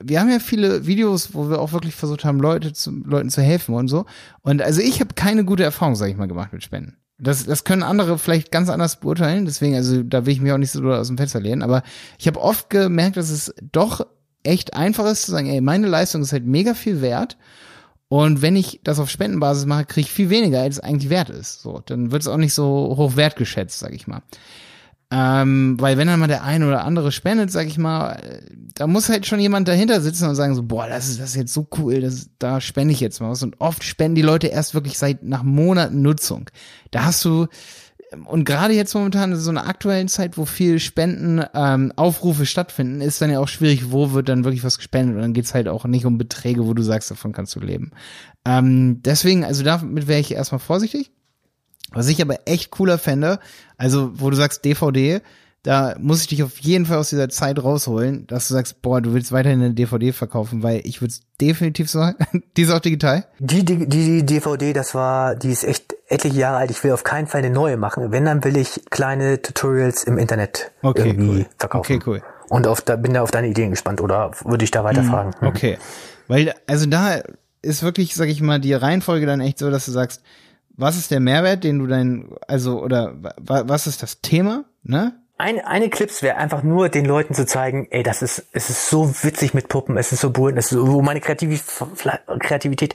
wir 0.00 0.20
haben 0.20 0.30
ja 0.30 0.38
viele 0.38 0.86
Videos, 0.86 1.34
wo 1.34 1.48
wir 1.48 1.60
auch 1.60 1.72
wirklich 1.72 1.94
versucht 1.94 2.24
haben, 2.24 2.38
Leute 2.40 2.72
zu, 2.72 2.90
Leuten 2.90 3.30
zu 3.30 3.42
helfen 3.42 3.74
und 3.74 3.88
so. 3.88 4.04
Und 4.42 4.62
also 4.62 4.80
ich 4.80 5.00
habe 5.00 5.14
keine 5.14 5.44
gute 5.44 5.64
Erfahrung, 5.64 5.96
sage 5.96 6.10
ich 6.10 6.16
mal, 6.16 6.28
gemacht 6.28 6.52
mit 6.52 6.62
Spenden. 6.62 6.96
Das, 7.18 7.44
das 7.46 7.64
können 7.64 7.82
andere 7.82 8.18
vielleicht 8.18 8.50
ganz 8.50 8.68
anders 8.68 9.00
beurteilen. 9.00 9.44
Deswegen, 9.44 9.76
also 9.76 10.02
da 10.02 10.26
will 10.26 10.32
ich 10.32 10.40
mich 10.40 10.52
auch 10.52 10.58
nicht 10.58 10.72
so 10.72 10.82
aus 10.92 11.06
dem 11.06 11.16
Fenster 11.16 11.40
lehnen. 11.40 11.62
Aber 11.62 11.82
ich 12.18 12.26
habe 12.26 12.40
oft 12.40 12.68
gemerkt, 12.68 13.16
dass 13.16 13.30
es 13.30 13.54
doch 13.70 14.06
echt 14.42 14.74
einfach 14.74 15.06
ist 15.06 15.22
zu 15.22 15.30
sagen, 15.30 15.48
ey, 15.48 15.60
meine 15.60 15.86
Leistung 15.86 16.22
ist 16.22 16.32
halt 16.32 16.46
mega 16.46 16.74
viel 16.74 17.00
wert. 17.00 17.38
Und 18.08 18.42
wenn 18.42 18.56
ich 18.56 18.80
das 18.84 18.98
auf 18.98 19.08
Spendenbasis 19.08 19.64
mache, 19.66 19.86
kriege 19.86 20.06
ich 20.06 20.12
viel 20.12 20.30
weniger, 20.30 20.60
als 20.60 20.76
es 20.76 20.82
eigentlich 20.82 21.10
wert 21.10 21.30
ist. 21.30 21.62
So, 21.62 21.80
dann 21.86 22.12
wird 22.12 22.22
es 22.22 22.28
auch 22.28 22.36
nicht 22.36 22.52
so 22.52 22.94
hoch 22.96 23.16
wertgeschätzt, 23.16 23.78
sag 23.78 23.94
ich 23.94 24.06
mal. 24.06 24.22
Ähm, 25.14 25.76
weil 25.78 25.98
wenn 25.98 26.06
dann 26.06 26.20
mal 26.20 26.26
der 26.26 26.42
eine 26.42 26.66
oder 26.66 26.86
andere 26.86 27.12
spendet, 27.12 27.52
sag 27.52 27.66
ich 27.66 27.76
mal, 27.76 28.18
da 28.74 28.86
muss 28.86 29.10
halt 29.10 29.26
schon 29.26 29.40
jemand 29.40 29.68
dahinter 29.68 30.00
sitzen 30.00 30.26
und 30.26 30.36
sagen 30.36 30.54
so, 30.54 30.62
boah, 30.62 30.88
das 30.88 31.10
ist, 31.10 31.20
das 31.20 31.30
ist 31.30 31.36
jetzt 31.36 31.52
so 31.52 31.68
cool, 31.76 32.00
das, 32.00 32.30
da 32.38 32.62
spende 32.62 32.94
ich 32.94 33.00
jetzt 33.00 33.20
mal 33.20 33.28
was. 33.28 33.42
Und 33.42 33.60
oft 33.60 33.84
spenden 33.84 34.14
die 34.14 34.22
Leute 34.22 34.46
erst 34.46 34.72
wirklich 34.72 34.96
seit 34.96 35.22
nach 35.22 35.42
Monaten 35.42 36.00
Nutzung. 36.00 36.48
Da 36.92 37.04
hast 37.04 37.22
du, 37.26 37.46
und 38.24 38.46
gerade 38.46 38.72
jetzt 38.72 38.94
momentan 38.94 39.32
in 39.32 39.38
so 39.38 39.50
einer 39.50 39.68
aktuellen 39.68 40.08
Zeit, 40.08 40.38
wo 40.38 40.46
viel 40.46 40.78
Spenden, 40.78 41.44
ähm, 41.52 41.92
Aufrufe 41.96 42.46
stattfinden, 42.46 43.02
ist 43.02 43.20
dann 43.20 43.30
ja 43.30 43.40
auch 43.40 43.48
schwierig, 43.48 43.92
wo 43.92 44.12
wird 44.12 44.30
dann 44.30 44.44
wirklich 44.44 44.64
was 44.64 44.78
gespendet. 44.78 45.16
Und 45.16 45.20
dann 45.20 45.34
geht's 45.34 45.52
halt 45.52 45.68
auch 45.68 45.84
nicht 45.84 46.06
um 46.06 46.16
Beträge, 46.16 46.66
wo 46.66 46.72
du 46.72 46.82
sagst, 46.82 47.10
davon 47.10 47.32
kannst 47.32 47.54
du 47.54 47.60
leben. 47.60 47.90
Ähm, 48.46 49.02
deswegen, 49.02 49.44
also 49.44 49.62
damit 49.62 50.08
wäre 50.08 50.20
ich 50.20 50.32
erstmal 50.32 50.58
vorsichtig. 50.58 51.10
Was 51.94 52.08
ich 52.08 52.20
aber 52.22 52.46
echt 52.46 52.70
cooler 52.70 52.98
fände, 52.98 53.38
also 53.76 54.10
wo 54.14 54.30
du 54.30 54.36
sagst 54.36 54.64
DVD, 54.64 55.20
da 55.62 55.94
muss 56.00 56.22
ich 56.22 56.26
dich 56.26 56.42
auf 56.42 56.58
jeden 56.58 56.86
Fall 56.86 56.98
aus 56.98 57.10
dieser 57.10 57.28
Zeit 57.28 57.62
rausholen, 57.62 58.26
dass 58.26 58.48
du 58.48 58.54
sagst, 58.54 58.82
boah, 58.82 59.00
du 59.00 59.14
willst 59.14 59.30
weiterhin 59.30 59.62
eine 59.62 59.74
DVD 59.74 60.12
verkaufen, 60.12 60.62
weil 60.64 60.80
ich 60.84 61.00
würde 61.00 61.12
es 61.12 61.22
definitiv 61.40 61.88
so, 61.88 62.10
die 62.56 62.62
ist 62.62 62.70
auch 62.70 62.80
digital. 62.80 63.26
Die, 63.38 63.64
die, 63.64 63.88
die 63.88 64.26
DVD, 64.26 64.72
das 64.72 64.94
war, 64.94 65.36
die 65.36 65.50
ist 65.50 65.62
echt 65.62 65.94
etliche 66.08 66.36
Jahre 66.36 66.58
alt. 66.58 66.70
Ich 66.72 66.82
will 66.82 66.90
auf 66.90 67.04
keinen 67.04 67.28
Fall 67.28 67.38
eine 67.38 67.50
neue 67.50 67.76
machen. 67.76 68.10
Wenn, 68.10 68.24
dann 68.24 68.42
will 68.42 68.56
ich 68.56 68.82
kleine 68.90 69.40
Tutorials 69.40 70.02
im 70.02 70.18
Internet 70.18 70.72
okay, 70.82 71.08
irgendwie 71.08 71.40
cool. 71.40 71.46
verkaufen. 71.58 71.96
Okay, 71.96 72.02
cool. 72.06 72.22
Und 72.48 72.66
auf, 72.66 72.82
da 72.82 72.96
bin 72.96 73.14
da 73.14 73.22
auf 73.22 73.30
deine 73.30 73.48
Ideen 73.48 73.70
gespannt 73.70 74.00
oder 74.00 74.32
würde 74.44 74.64
ich 74.64 74.72
da 74.72 74.82
weiterfragen? 74.82 75.32
Hm, 75.38 75.48
okay. 75.48 75.78
Weil, 76.26 76.54
also 76.66 76.86
da 76.86 77.22
ist 77.62 77.82
wirklich, 77.84 78.14
sag 78.14 78.28
ich 78.28 78.42
mal, 78.42 78.60
die 78.60 78.74
Reihenfolge 78.74 79.26
dann 79.26 79.40
echt 79.40 79.58
so, 79.58 79.70
dass 79.70 79.86
du 79.86 79.92
sagst, 79.92 80.22
was 80.76 80.96
ist 80.96 81.10
der 81.10 81.20
Mehrwert, 81.20 81.64
den 81.64 81.78
du 81.78 81.86
dein, 81.86 82.30
also, 82.48 82.82
oder 82.82 83.14
was 83.38 83.86
ist 83.86 84.02
das 84.02 84.20
Thema, 84.20 84.64
ne? 84.82 85.14
Eine, 85.38 85.66
eine 85.66 85.90
Clips 85.90 86.22
wäre 86.22 86.36
einfach 86.36 86.62
nur 86.62 86.88
den 86.88 87.04
Leuten 87.04 87.34
zu 87.34 87.44
zeigen, 87.46 87.88
ey, 87.90 88.04
das 88.04 88.22
ist, 88.22 88.46
es 88.52 88.70
ist 88.70 88.88
so 88.88 89.12
witzig 89.24 89.54
mit 89.54 89.66
Puppen, 89.66 89.96
es 89.96 90.12
ist 90.12 90.20
so 90.20 90.30
bunt, 90.30 90.56
es 90.56 90.66
ist 90.66 90.78
so, 90.78 90.86
wo 90.86 91.02
meine 91.02 91.20
Kreativität 91.20 92.94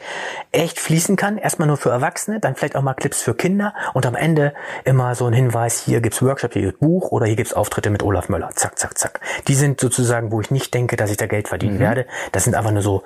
echt 0.53 0.79
fließen 0.79 1.17
kann. 1.17 1.37
Erstmal 1.37 1.67
nur 1.67 1.75
für 1.75 1.89
Erwachsene, 1.89 2.39
dann 2.39 2.55
vielleicht 2.55 2.77
auch 2.77 2.83
mal 2.83 2.93
Clips 2.93 3.21
für 3.21 3.35
Kinder 3.35 3.73
und 3.93 4.05
am 4.05 4.15
Ende 4.15 4.53
immer 4.85 5.13
so 5.13 5.25
ein 5.25 5.33
Hinweis, 5.33 5.83
hier 5.83 5.99
gibt's 5.99 6.21
Workshop, 6.21 6.53
hier 6.53 6.61
gibt's 6.61 6.79
Buch 6.79 7.11
oder 7.11 7.25
hier 7.25 7.35
gibt's 7.35 7.51
Auftritte 7.51 7.89
mit 7.89 8.01
Olaf 8.01 8.29
Möller. 8.29 8.51
Zack, 8.55 8.79
zack, 8.79 8.97
zack. 8.97 9.19
Die 9.49 9.55
sind 9.55 9.81
sozusagen, 9.81 10.31
wo 10.31 10.39
ich 10.39 10.49
nicht 10.49 10.73
denke, 10.73 10.95
dass 10.95 11.11
ich 11.11 11.17
da 11.17 11.25
Geld 11.25 11.49
verdienen 11.49 11.75
mhm. 11.75 11.81
werde. 11.81 12.05
Das 12.31 12.45
sind 12.45 12.55
einfach 12.55 12.71
nur 12.71 12.81
so, 12.81 13.03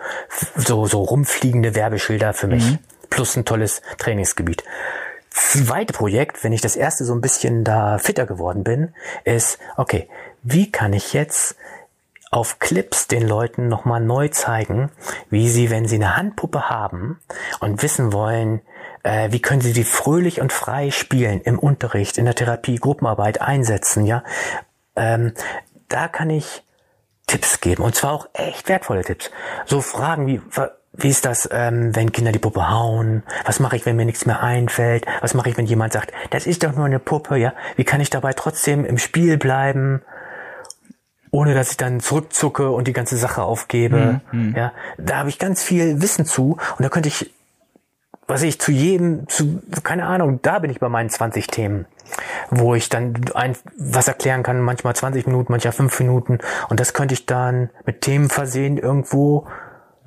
so, 0.55 0.85
so 0.85 1.01
rumfliegende 1.01 1.73
Werbeschilder 1.73 2.33
für 2.33 2.45
mich. 2.45 2.73
Mhm 2.73 2.79
plus 3.11 3.35
ein 3.35 3.45
tolles 3.45 3.83
Trainingsgebiet. 3.99 4.63
Zweite 5.29 5.93
Projekt, 5.93 6.43
wenn 6.43 6.51
ich 6.51 6.61
das 6.61 6.75
erste 6.75 7.05
so 7.05 7.13
ein 7.13 7.21
bisschen 7.21 7.63
da 7.63 7.99
fitter 7.99 8.25
geworden 8.25 8.63
bin, 8.63 8.95
ist, 9.23 9.59
okay, 9.77 10.09
wie 10.41 10.71
kann 10.71 10.93
ich 10.93 11.13
jetzt 11.13 11.55
auf 12.31 12.59
Clips 12.59 13.07
den 13.07 13.27
Leuten 13.27 13.67
nochmal 13.67 14.01
neu 14.01 14.29
zeigen, 14.29 14.89
wie 15.29 15.49
sie, 15.49 15.69
wenn 15.69 15.87
sie 15.87 15.95
eine 15.95 16.15
Handpuppe 16.15 16.69
haben 16.69 17.19
und 17.59 17.83
wissen 17.83 18.13
wollen, 18.13 18.61
äh, 19.03 19.31
wie 19.31 19.41
können 19.41 19.61
sie 19.61 19.73
die 19.73 19.83
fröhlich 19.83 20.39
und 20.41 20.53
frei 20.53 20.91
spielen 20.91 21.41
im 21.41 21.59
Unterricht, 21.59 22.17
in 22.17 22.25
der 22.25 22.35
Therapie, 22.35 22.77
Gruppenarbeit 22.77 23.41
einsetzen, 23.41 24.05
ja. 24.05 24.23
Ähm, 24.95 25.33
da 25.89 26.07
kann 26.07 26.29
ich 26.29 26.63
Tipps 27.27 27.59
geben 27.59 27.83
und 27.83 27.95
zwar 27.95 28.13
auch 28.13 28.29
echt 28.33 28.69
wertvolle 28.69 29.03
Tipps. 29.03 29.29
So 29.65 29.81
Fragen 29.81 30.27
wie, 30.27 30.41
wie 30.93 31.09
ist 31.09 31.25
das, 31.25 31.47
ähm, 31.51 31.95
wenn 31.95 32.11
Kinder 32.11 32.31
die 32.31 32.39
Puppe 32.39 32.69
hauen? 32.69 33.23
Was 33.45 33.59
mache 33.59 33.77
ich, 33.77 33.85
wenn 33.85 33.95
mir 33.95 34.05
nichts 34.05 34.25
mehr 34.25 34.43
einfällt? 34.43 35.05
Was 35.21 35.33
mache 35.33 35.49
ich, 35.49 35.57
wenn 35.57 35.65
jemand 35.65 35.93
sagt, 35.93 36.11
das 36.31 36.45
ist 36.45 36.63
doch 36.63 36.75
nur 36.75 36.85
eine 36.85 36.99
Puppe, 36.99 37.37
ja? 37.37 37.53
Wie 37.77 37.85
kann 37.85 38.01
ich 38.01 38.09
dabei 38.09 38.33
trotzdem 38.33 38.83
im 38.83 38.97
Spiel 38.97 39.37
bleiben, 39.37 40.01
ohne 41.31 41.53
dass 41.53 41.71
ich 41.71 41.77
dann 41.77 42.01
zurückzucke 42.01 42.71
und 42.71 42.87
die 42.87 42.93
ganze 42.93 43.15
Sache 43.15 43.41
aufgebe? 43.41 44.19
Mhm. 44.31 44.53
Ja, 44.55 44.73
da 44.97 45.17
habe 45.19 45.29
ich 45.29 45.39
ganz 45.39 45.63
viel 45.63 46.01
Wissen 46.01 46.25
zu 46.25 46.57
und 46.77 46.83
da 46.83 46.89
könnte 46.89 47.07
ich, 47.07 47.33
was 48.27 48.41
ich 48.41 48.59
zu 48.59 48.73
jedem, 48.73 49.29
zu 49.29 49.61
keine 49.83 50.05
Ahnung, 50.05 50.39
da 50.41 50.59
bin 50.59 50.71
ich 50.71 50.81
bei 50.81 50.89
meinen 50.89 51.09
20 51.09 51.47
Themen, 51.47 51.85
wo 52.49 52.75
ich 52.75 52.89
dann 52.89 53.13
ein, 53.33 53.55
was 53.77 54.09
erklären 54.09 54.43
kann, 54.43 54.59
manchmal 54.59 54.93
20 54.93 55.25
Minuten, 55.25 55.53
manchmal 55.53 55.71
5 55.71 55.99
Minuten 56.01 56.39
und 56.67 56.81
das 56.81 56.93
könnte 56.93 57.13
ich 57.13 57.25
dann 57.25 57.69
mit 57.85 58.01
Themen 58.01 58.29
versehen 58.29 58.77
irgendwo 58.77 59.47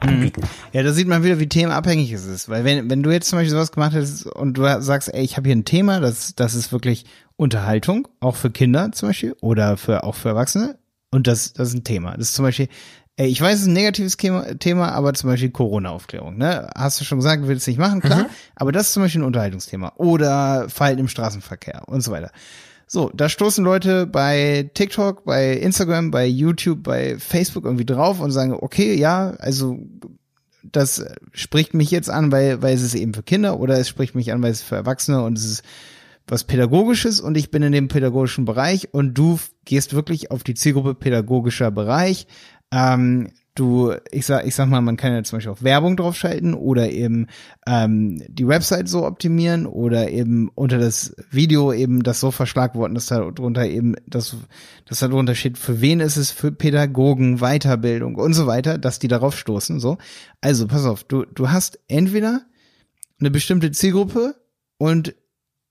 anbieten. 0.00 0.42
Ja, 0.72 0.82
da 0.82 0.92
sieht 0.92 1.08
man 1.08 1.22
wieder, 1.24 1.38
wie 1.38 1.48
themenabhängig 1.48 2.12
es 2.12 2.26
ist. 2.26 2.48
Weil 2.48 2.64
wenn, 2.64 2.90
wenn 2.90 3.02
du 3.02 3.10
jetzt 3.10 3.28
zum 3.28 3.38
Beispiel 3.38 3.50
sowas 3.50 3.72
gemacht 3.72 3.94
hättest 3.94 4.26
und 4.26 4.54
du 4.54 4.80
sagst, 4.80 5.12
ey, 5.12 5.22
ich 5.22 5.36
habe 5.36 5.48
hier 5.48 5.56
ein 5.56 5.64
Thema, 5.64 6.00
das, 6.00 6.34
das 6.34 6.54
ist 6.54 6.72
wirklich 6.72 7.04
Unterhaltung, 7.36 8.08
auch 8.20 8.36
für 8.36 8.50
Kinder 8.50 8.92
zum 8.92 9.10
Beispiel 9.10 9.34
oder 9.40 9.76
für 9.76 10.04
auch 10.04 10.14
für 10.14 10.30
Erwachsene. 10.30 10.78
Und 11.10 11.26
das, 11.26 11.52
das 11.52 11.68
ist 11.68 11.74
ein 11.74 11.84
Thema. 11.84 12.16
Das 12.16 12.28
ist 12.28 12.34
zum 12.34 12.44
Beispiel, 12.44 12.68
ey, 13.16 13.28
ich 13.28 13.40
weiß, 13.40 13.54
es 13.54 13.60
ist 13.62 13.66
ein 13.68 13.72
negatives 13.72 14.16
Thema, 14.16 14.92
aber 14.92 15.14
zum 15.14 15.30
Beispiel 15.30 15.50
Corona-Aufklärung, 15.50 16.36
ne? 16.36 16.68
Hast 16.74 17.00
du 17.00 17.04
schon 17.04 17.18
gesagt, 17.18 17.44
du 17.44 17.48
willst 17.48 17.62
es 17.62 17.66
nicht 17.68 17.78
machen, 17.78 18.00
klar. 18.00 18.24
Mhm. 18.24 18.30
Aber 18.56 18.72
das 18.72 18.88
ist 18.88 18.92
zum 18.94 19.02
Beispiel 19.02 19.22
ein 19.22 19.26
Unterhaltungsthema. 19.26 19.92
Oder 19.96 20.68
Fallen 20.68 20.98
im 20.98 21.08
Straßenverkehr 21.08 21.82
und 21.86 22.00
so 22.00 22.10
weiter. 22.10 22.32
So, 22.94 23.10
da 23.12 23.28
stoßen 23.28 23.64
Leute 23.64 24.06
bei 24.06 24.70
TikTok, 24.72 25.24
bei 25.24 25.54
Instagram, 25.54 26.12
bei 26.12 26.26
YouTube, 26.26 26.84
bei 26.84 27.18
Facebook 27.18 27.64
irgendwie 27.64 27.84
drauf 27.84 28.20
und 28.20 28.30
sagen, 28.30 28.52
okay, 28.52 28.94
ja, 28.94 29.30
also 29.40 29.80
das 30.62 31.04
spricht 31.32 31.74
mich 31.74 31.90
jetzt 31.90 32.08
an, 32.08 32.30
weil, 32.30 32.62
weil 32.62 32.72
es 32.72 32.82
ist 32.82 32.94
eben 32.94 33.12
für 33.12 33.24
Kinder 33.24 33.58
oder 33.58 33.80
es 33.80 33.88
spricht 33.88 34.14
mich 34.14 34.32
an, 34.32 34.40
weil 34.44 34.52
es 34.52 34.62
für 34.62 34.76
Erwachsene 34.76 35.24
und 35.24 35.36
es 35.36 35.44
ist 35.44 35.64
was 36.28 36.44
Pädagogisches 36.44 37.18
und 37.20 37.36
ich 37.36 37.50
bin 37.50 37.64
in 37.64 37.72
dem 37.72 37.88
pädagogischen 37.88 38.44
Bereich 38.44 38.94
und 38.94 39.14
du 39.14 39.40
gehst 39.64 39.94
wirklich 39.94 40.30
auf 40.30 40.44
die 40.44 40.54
Zielgruppe 40.54 40.94
pädagogischer 40.94 41.72
Bereich. 41.72 42.28
Ähm, 42.70 43.32
du, 43.54 43.94
ich 44.10 44.26
sag, 44.26 44.46
ich 44.46 44.54
sag 44.54 44.68
mal, 44.68 44.80
man 44.80 44.96
kann 44.96 45.12
ja 45.12 45.22
zum 45.22 45.36
Beispiel 45.36 45.52
auch 45.52 45.62
Werbung 45.62 45.96
draufschalten 45.96 46.54
oder 46.54 46.90
eben 46.90 47.28
ähm, 47.66 48.22
die 48.28 48.48
Website 48.48 48.88
so 48.88 49.06
optimieren 49.06 49.66
oder 49.66 50.10
eben 50.10 50.50
unter 50.54 50.78
das 50.78 51.14
Video 51.30 51.72
eben 51.72 52.02
das 52.02 52.20
so 52.20 52.30
verschlagworten, 52.30 52.94
dass 52.94 53.06
da 53.06 53.30
drunter 53.30 53.66
eben, 53.66 53.94
dass, 54.06 54.36
dass 54.86 54.98
da 54.98 55.08
drunter 55.08 55.34
steht, 55.34 55.56
für 55.56 55.80
wen 55.80 56.00
ist 56.00 56.16
es 56.16 56.30
für 56.30 56.50
Pädagogen, 56.50 57.38
Weiterbildung 57.38 58.16
und 58.16 58.34
so 58.34 58.46
weiter, 58.46 58.76
dass 58.76 58.98
die 58.98 59.08
darauf 59.08 59.38
stoßen, 59.38 59.78
so. 59.78 59.98
Also, 60.40 60.66
pass 60.66 60.84
auf, 60.84 61.04
du, 61.04 61.24
du 61.24 61.50
hast 61.50 61.78
entweder 61.88 62.42
eine 63.20 63.30
bestimmte 63.30 63.70
Zielgruppe 63.70 64.34
und 64.78 65.14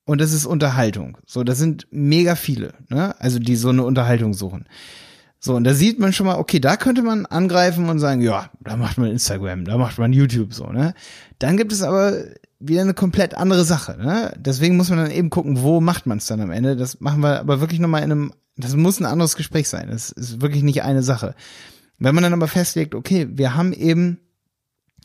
und 0.05 0.19
das 0.19 0.33
ist 0.33 0.45
Unterhaltung. 0.45 1.17
So, 1.25 1.45
das 1.45 1.57
sind 1.57 1.87
mega 1.89 2.35
viele, 2.35 2.73
ne? 2.89 3.15
Also 3.21 3.39
die 3.39 3.55
so 3.55 3.69
eine 3.69 3.83
Unterhaltung 3.83 4.33
suchen. 4.33 4.65
So, 5.45 5.55
und 5.55 5.65
da 5.65 5.73
sieht 5.73 5.99
man 5.99 6.13
schon 6.13 6.25
mal, 6.25 6.37
okay, 6.37 6.61
da 6.61 6.77
könnte 6.77 7.01
man 7.01 7.25
angreifen 7.25 7.89
und 7.89 7.99
sagen, 7.99 8.21
ja, 8.21 8.49
da 8.61 8.77
macht 8.77 8.97
man 8.97 9.11
Instagram, 9.11 9.65
da 9.65 9.77
macht 9.77 9.97
man 9.97 10.13
YouTube 10.13 10.53
so, 10.53 10.67
ne? 10.67 10.93
Dann 11.37 11.57
gibt 11.57 11.73
es 11.73 11.81
aber 11.81 12.13
wieder 12.61 12.79
eine 12.79 12.93
komplett 12.93 13.33
andere 13.33 13.65
Sache, 13.65 13.97
ne? 13.97 14.33
Deswegen 14.37 14.77
muss 14.77 14.89
man 14.89 14.99
dann 14.99 15.11
eben 15.11 15.29
gucken, 15.29 15.61
wo 15.61 15.81
macht 15.81 16.05
man 16.05 16.19
es 16.19 16.27
dann 16.27 16.39
am 16.39 16.49
Ende. 16.49 16.77
Das 16.77 17.01
machen 17.01 17.19
wir 17.19 17.41
aber 17.41 17.59
wirklich 17.59 17.81
nochmal 17.81 18.03
in 18.03 18.11
einem, 18.13 18.33
das 18.55 18.77
muss 18.77 19.01
ein 19.01 19.05
anderes 19.05 19.35
Gespräch 19.35 19.67
sein. 19.67 19.89
Das 19.91 20.11
ist 20.11 20.39
wirklich 20.39 20.63
nicht 20.63 20.83
eine 20.83 21.03
Sache. 21.03 21.35
Wenn 21.99 22.15
man 22.15 22.23
dann 22.23 22.33
aber 22.33 22.47
festlegt, 22.47 22.95
okay, 22.95 23.27
wir 23.29 23.53
haben 23.53 23.73
eben 23.73 24.19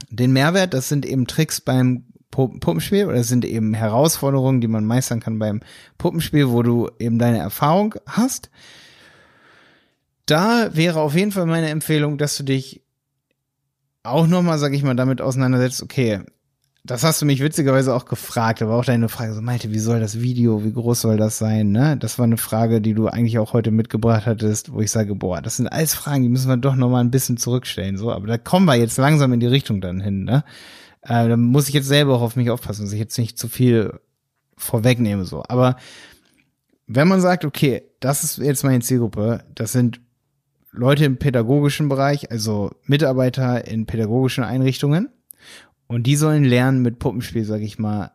den 0.08 0.32
Mehrwert, 0.32 0.72
das 0.72 0.88
sind 0.88 1.04
eben 1.04 1.26
Tricks 1.26 1.60
beim 1.60 2.04
Puppenspiel 2.30 3.06
oder 3.06 3.16
es 3.16 3.26
sind 3.26 3.44
eben 3.44 3.74
Herausforderungen, 3.74 4.60
die 4.60 4.68
man 4.68 4.84
meistern 4.84 5.18
kann 5.18 5.40
beim 5.40 5.62
Puppenspiel, 5.98 6.50
wo 6.50 6.62
du 6.62 6.90
eben 7.00 7.18
deine 7.18 7.38
Erfahrung 7.38 7.96
hast. 8.06 8.50
Da 10.28 10.68
wäre 10.74 11.00
auf 11.00 11.14
jeden 11.14 11.32
Fall 11.32 11.46
meine 11.46 11.70
Empfehlung, 11.70 12.18
dass 12.18 12.36
du 12.36 12.42
dich 12.42 12.82
auch 14.02 14.26
nochmal, 14.26 14.58
sag 14.58 14.74
ich 14.74 14.82
mal, 14.82 14.94
damit 14.94 15.22
auseinandersetzt, 15.22 15.82
okay, 15.82 16.20
das 16.84 17.02
hast 17.02 17.22
du 17.22 17.26
mich 17.26 17.40
witzigerweise 17.40 17.94
auch 17.94 18.04
gefragt, 18.04 18.60
aber 18.60 18.74
auch 18.74 18.84
deine 18.84 19.08
Frage 19.08 19.32
so, 19.32 19.40
Malte, 19.40 19.72
wie 19.72 19.78
soll 19.78 20.00
das 20.00 20.20
Video, 20.20 20.64
wie 20.64 20.72
groß 20.72 21.00
soll 21.00 21.16
das 21.16 21.38
sein, 21.38 21.70
ne? 21.70 21.96
Das 21.96 22.18
war 22.18 22.24
eine 22.24 22.36
Frage, 22.36 22.82
die 22.82 22.92
du 22.92 23.08
eigentlich 23.08 23.38
auch 23.38 23.54
heute 23.54 23.70
mitgebracht 23.70 24.26
hattest, 24.26 24.70
wo 24.70 24.80
ich 24.80 24.90
sage, 24.90 25.14
boah, 25.14 25.40
das 25.40 25.56
sind 25.56 25.66
alles 25.66 25.94
Fragen, 25.94 26.22
die 26.22 26.28
müssen 26.28 26.48
wir 26.48 26.58
doch 26.58 26.76
nochmal 26.76 27.02
ein 27.02 27.10
bisschen 27.10 27.38
zurückstellen, 27.38 27.96
so, 27.96 28.12
aber 28.12 28.26
da 28.26 28.36
kommen 28.36 28.66
wir 28.66 28.74
jetzt 28.74 28.98
langsam 28.98 29.32
in 29.32 29.40
die 29.40 29.46
Richtung 29.46 29.80
dann 29.80 30.00
hin, 30.00 30.24
ne? 30.24 30.44
Äh, 31.00 31.26
da 31.28 31.38
muss 31.38 31.68
ich 31.68 31.74
jetzt 31.74 31.88
selber 31.88 32.16
auch 32.16 32.22
auf 32.22 32.36
mich 32.36 32.50
aufpassen, 32.50 32.84
dass 32.84 32.92
ich 32.92 33.00
jetzt 33.00 33.18
nicht 33.18 33.38
zu 33.38 33.48
viel 33.48 33.98
vorwegnehme, 34.58 35.24
so. 35.24 35.42
Aber 35.48 35.76
wenn 36.86 37.08
man 37.08 37.22
sagt, 37.22 37.46
okay, 37.46 37.82
das 38.00 38.24
ist 38.24 38.38
jetzt 38.38 38.64
meine 38.64 38.80
Zielgruppe, 38.80 39.44
das 39.54 39.72
sind 39.72 40.00
Leute 40.70 41.04
im 41.04 41.16
pädagogischen 41.16 41.88
Bereich, 41.88 42.30
also 42.30 42.70
Mitarbeiter 42.84 43.66
in 43.66 43.86
pädagogischen 43.86 44.44
Einrichtungen, 44.44 45.08
und 45.86 46.06
die 46.06 46.16
sollen 46.16 46.44
lernen 46.44 46.82
mit 46.82 46.98
Puppenspiel, 46.98 47.44
sag 47.44 47.62
ich 47.62 47.78
mal, 47.78 48.12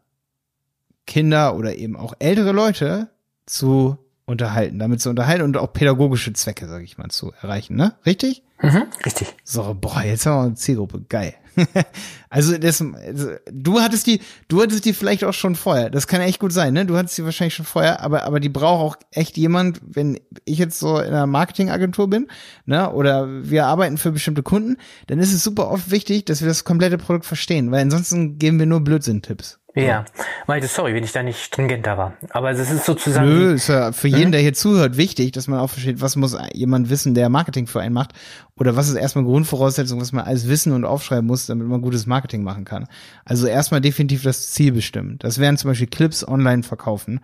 Kinder 1.07 1.55
oder 1.55 1.75
eben 1.75 1.95
auch 1.95 2.13
ältere 2.19 2.51
Leute 2.51 3.09
zu 3.45 3.97
unterhalten, 4.25 4.79
damit 4.79 5.01
zu 5.01 5.09
unterhalten 5.09 5.43
und 5.43 5.57
auch 5.57 5.73
pädagogische 5.73 6.33
Zwecke, 6.33 6.67
sag 6.67 6.83
ich 6.83 6.97
mal, 6.97 7.09
zu 7.09 7.33
erreichen, 7.41 7.75
ne? 7.75 7.95
Richtig? 8.05 8.43
Mhm, 8.61 8.83
richtig. 9.05 9.35
So, 9.43 9.75
boah, 9.79 10.03
jetzt 10.03 10.25
haben 10.25 10.37
wir 10.37 10.45
eine 10.45 10.55
Zielgruppe, 10.55 11.01
geil. 11.09 11.33
also, 12.29 12.57
das, 12.57 12.81
also, 12.81 13.31
du 13.51 13.79
hattest 13.79 14.07
die, 14.07 14.21
du 14.47 14.61
hattest 14.61 14.85
die 14.85 14.93
vielleicht 14.93 15.23
auch 15.23 15.33
schon 15.33 15.55
vorher. 15.55 15.89
Das 15.89 16.07
kann 16.07 16.21
echt 16.21 16.39
gut 16.39 16.51
sein, 16.51 16.73
ne? 16.73 16.85
Du 16.85 16.97
hattest 16.97 17.17
die 17.17 17.23
wahrscheinlich 17.23 17.55
schon 17.55 17.65
vorher, 17.65 18.01
aber, 18.01 18.23
aber 18.23 18.39
die 18.39 18.49
braucht 18.49 18.81
auch 18.81 18.97
echt 19.11 19.37
jemand, 19.37 19.81
wenn 19.85 20.19
ich 20.45 20.57
jetzt 20.57 20.79
so 20.79 20.99
in 20.99 21.07
einer 21.07 21.27
Marketingagentur 21.27 22.09
bin, 22.09 22.27
ne? 22.65 22.91
Oder 22.91 23.27
wir 23.43 23.65
arbeiten 23.65 23.97
für 23.97 24.11
bestimmte 24.11 24.43
Kunden, 24.43 24.77
dann 25.07 25.19
ist 25.19 25.33
es 25.33 25.43
super 25.43 25.69
oft 25.69 25.91
wichtig, 25.91 26.25
dass 26.25 26.41
wir 26.41 26.47
das 26.47 26.63
komplette 26.63 26.97
Produkt 26.97 27.25
verstehen, 27.25 27.71
weil 27.71 27.81
ansonsten 27.81 28.37
geben 28.37 28.59
wir 28.59 28.65
nur 28.65 28.81
Blödsinn-Tipps. 28.81 29.59
Ja, 29.75 30.05
Malte, 30.45 30.67
sorry, 30.67 30.93
wenn 30.93 31.03
ich 31.03 31.13
da 31.13 31.23
nicht 31.23 31.43
stringenter 31.43 31.97
war. 31.97 32.13
Aber 32.29 32.51
es 32.51 32.59
ist 32.59 32.85
sozusagen. 32.85 33.27
Nö, 33.27 33.53
ist 33.53 33.69
ja 33.69 33.91
für 33.91 34.07
jeden, 34.07 34.27
mhm. 34.27 34.31
der 34.33 34.41
hier 34.41 34.53
zuhört, 34.53 34.97
wichtig, 34.97 35.31
dass 35.31 35.47
man 35.47 35.59
auch 35.59 35.69
versteht, 35.69 35.99
was 35.99 36.15
muss 36.15 36.37
jemand 36.53 36.91
wissen, 36.91 37.15
der 37.15 37.29
Marketing 37.29 37.65
für 37.65 37.81
einen 37.81 37.93
macht. 37.93 38.11
Oder 38.55 38.75
was 38.75 38.89
ist 38.89 38.95
erstmal 38.95 39.25
Grundvoraussetzung, 39.25 39.99
was 39.99 40.11
man 40.11 40.25
alles 40.25 40.47
wissen 40.47 40.73
und 40.73 40.85
aufschreiben 40.85 41.25
muss, 41.25 41.47
damit 41.47 41.67
man 41.67 41.81
gutes 41.81 42.05
Marketing 42.05 42.43
machen 42.43 42.65
kann. 42.65 42.87
Also 43.25 43.47
erstmal 43.47 43.81
definitiv 43.81 44.21
das 44.21 44.51
Ziel 44.51 44.73
bestimmen. 44.73 45.17
Das 45.19 45.39
wären 45.39 45.57
zum 45.57 45.71
Beispiel 45.71 45.87
Clips 45.87 46.27
online 46.27 46.61
verkaufen, 46.61 47.19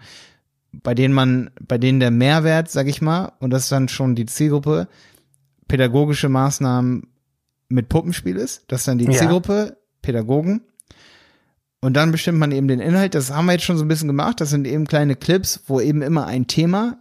bei 0.72 0.96
denen 0.96 1.14
man, 1.14 1.52
bei 1.62 1.78
denen 1.78 2.00
der 2.00 2.12
Mehrwert, 2.12 2.72
sag 2.72 2.88
ich 2.88 3.00
mal, 3.00 3.32
und 3.40 3.52
das 3.52 3.64
ist 3.64 3.72
dann 3.72 3.90
schon 3.90 4.16
die 4.16 4.26
Zielgruppe, 4.26 4.88
pädagogische 5.68 6.30
Maßnahmen 6.30 7.04
mit 7.68 7.90
Puppenspiel 7.90 8.38
ist. 8.38 8.64
Das 8.70 8.82
ist 8.82 8.88
dann 8.88 8.98
die 8.98 9.06
ja. 9.06 9.12
Zielgruppe, 9.12 9.78
Pädagogen 10.02 10.62
und 11.82 11.94
dann 11.94 12.12
bestimmt 12.12 12.40
man 12.40 12.52
eben 12.52 12.68
den 12.68 12.80
Inhalt. 12.80 13.16
Das 13.16 13.32
haben 13.32 13.46
wir 13.46 13.54
jetzt 13.54 13.64
schon 13.64 13.78
so 13.78 13.86
ein 13.86 13.88
bisschen 13.88 14.08
gemacht. 14.08 14.42
Das 14.42 14.50
sind 14.50 14.68
eben 14.68 14.86
kleine 14.86 15.16
Clips, 15.16 15.64
wo 15.68 15.80
eben 15.80 16.02
immer 16.02 16.26
ein 16.26 16.48
Thema 16.48 16.98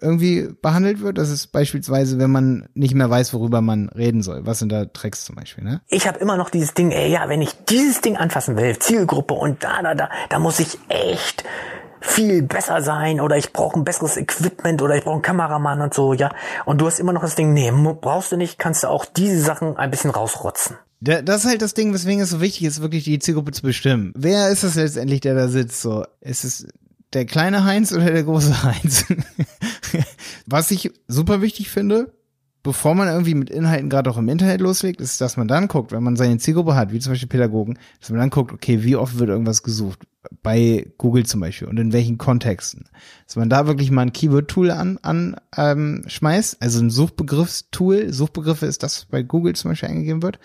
irgendwie 0.00 0.48
behandelt 0.60 1.00
wird. 1.00 1.18
Das 1.18 1.30
ist 1.30 1.48
beispielsweise, 1.48 2.18
wenn 2.18 2.30
man 2.30 2.68
nicht 2.74 2.94
mehr 2.94 3.08
weiß, 3.08 3.32
worüber 3.32 3.60
man 3.60 3.88
reden 3.88 4.22
soll. 4.22 4.46
Was 4.46 4.58
sind 4.58 4.70
da 4.70 4.84
Tricks 4.84 5.24
zum 5.24 5.36
Beispiel, 5.36 5.64
ne? 5.64 5.80
Ich 5.88 6.06
habe 6.06 6.18
immer 6.18 6.36
noch 6.36 6.50
dieses 6.50 6.74
Ding, 6.74 6.90
ey, 6.90 7.10
ja, 7.10 7.28
wenn 7.28 7.40
ich 7.40 7.52
dieses 7.64 8.00
Ding 8.00 8.16
anfassen 8.16 8.56
will, 8.56 8.78
Zielgruppe 8.78 9.34
und 9.34 9.64
da, 9.64 9.82
da, 9.82 9.94
da, 9.94 10.10
da 10.28 10.38
muss 10.38 10.60
ich 10.60 10.78
echt 10.88 11.44
viel 12.00 12.42
besser 12.42 12.82
sein 12.82 13.20
oder 13.20 13.36
ich 13.36 13.52
brauche 13.52 13.78
ein 13.78 13.84
besseres 13.84 14.16
Equipment 14.16 14.80
oder 14.80 14.96
ich 14.96 15.04
brauche 15.04 15.14
einen 15.14 15.22
Kameramann 15.22 15.80
und 15.80 15.94
so, 15.94 16.12
ja. 16.12 16.30
Und 16.64 16.80
du 16.80 16.86
hast 16.86 16.98
immer 16.98 17.12
noch 17.12 17.22
das 17.22 17.34
Ding, 17.34 17.52
nee, 17.52 17.70
brauchst 17.70 18.32
du 18.32 18.36
nicht, 18.36 18.58
kannst 18.58 18.82
du 18.82 18.88
auch 18.88 19.04
diese 19.04 19.40
Sachen 19.40 19.76
ein 19.76 19.90
bisschen 19.90 20.10
rausrotzen. 20.10 20.76
Das 21.00 21.44
ist 21.44 21.50
halt 21.50 21.62
das 21.62 21.74
Ding, 21.74 21.94
weswegen 21.94 22.22
es 22.22 22.30
so 22.30 22.40
wichtig 22.40 22.64
ist, 22.64 22.82
wirklich 22.82 23.04
die 23.04 23.18
Zielgruppe 23.18 23.52
zu 23.52 23.62
bestimmen. 23.62 24.12
Wer 24.14 24.50
ist 24.50 24.64
es 24.64 24.74
letztendlich, 24.74 25.20
der 25.20 25.34
da 25.34 25.48
sitzt? 25.48 25.80
So, 25.80 26.04
ist 26.20 26.44
es 26.44 26.66
der 27.12 27.24
kleine 27.24 27.64
Heinz 27.64 27.92
oder 27.92 28.10
der 28.10 28.22
große 28.22 28.62
Heinz? 28.62 29.06
Was 30.46 30.70
ich 30.70 30.92
super 31.08 31.40
wichtig 31.40 31.70
finde, 31.70 32.12
bevor 32.62 32.94
man 32.94 33.08
irgendwie 33.08 33.34
mit 33.34 33.50
Inhalten 33.50 33.88
gerade 33.88 34.10
auch 34.10 34.18
im 34.18 34.28
Internet 34.28 34.60
loslegt, 34.60 35.00
ist, 35.00 35.20
dass 35.20 35.36
man 35.36 35.48
dann 35.48 35.68
guckt, 35.68 35.92
wenn 35.92 36.02
man 36.02 36.16
seine 36.16 36.38
Zielgruppe 36.38 36.74
hat, 36.74 36.92
wie 36.92 36.98
zum 36.98 37.12
Beispiel 37.12 37.28
Pädagogen, 37.28 37.78
dass 38.00 38.10
man 38.10 38.20
dann 38.20 38.30
guckt, 38.30 38.52
okay, 38.52 38.82
wie 38.82 38.96
oft 38.96 39.18
wird 39.18 39.30
irgendwas 39.30 39.62
gesucht? 39.62 40.00
Bei 40.42 40.86
Google 40.98 41.24
zum 41.24 41.40
Beispiel 41.40 41.68
und 41.68 41.78
in 41.78 41.94
welchen 41.94 42.18
Kontexten. 42.18 42.84
Dass 43.26 43.36
man 43.36 43.48
da 43.48 43.66
wirklich 43.66 43.90
mal 43.90 44.02
ein 44.02 44.12
Keyword-Tool 44.12 44.70
an, 44.70 44.98
an 45.00 45.36
ähm, 45.56 46.04
schmeißt, 46.06 46.60
also 46.60 46.80
ein 46.80 46.90
Suchbegriffstool. 46.90 48.12
Suchbegriffe 48.12 48.66
ist 48.66 48.82
das, 48.82 48.98
was 48.98 49.04
bei 49.06 49.22
Google 49.22 49.54
zum 49.54 49.70
Beispiel 49.70 49.88
eingegeben 49.88 50.22
wird. 50.22 50.38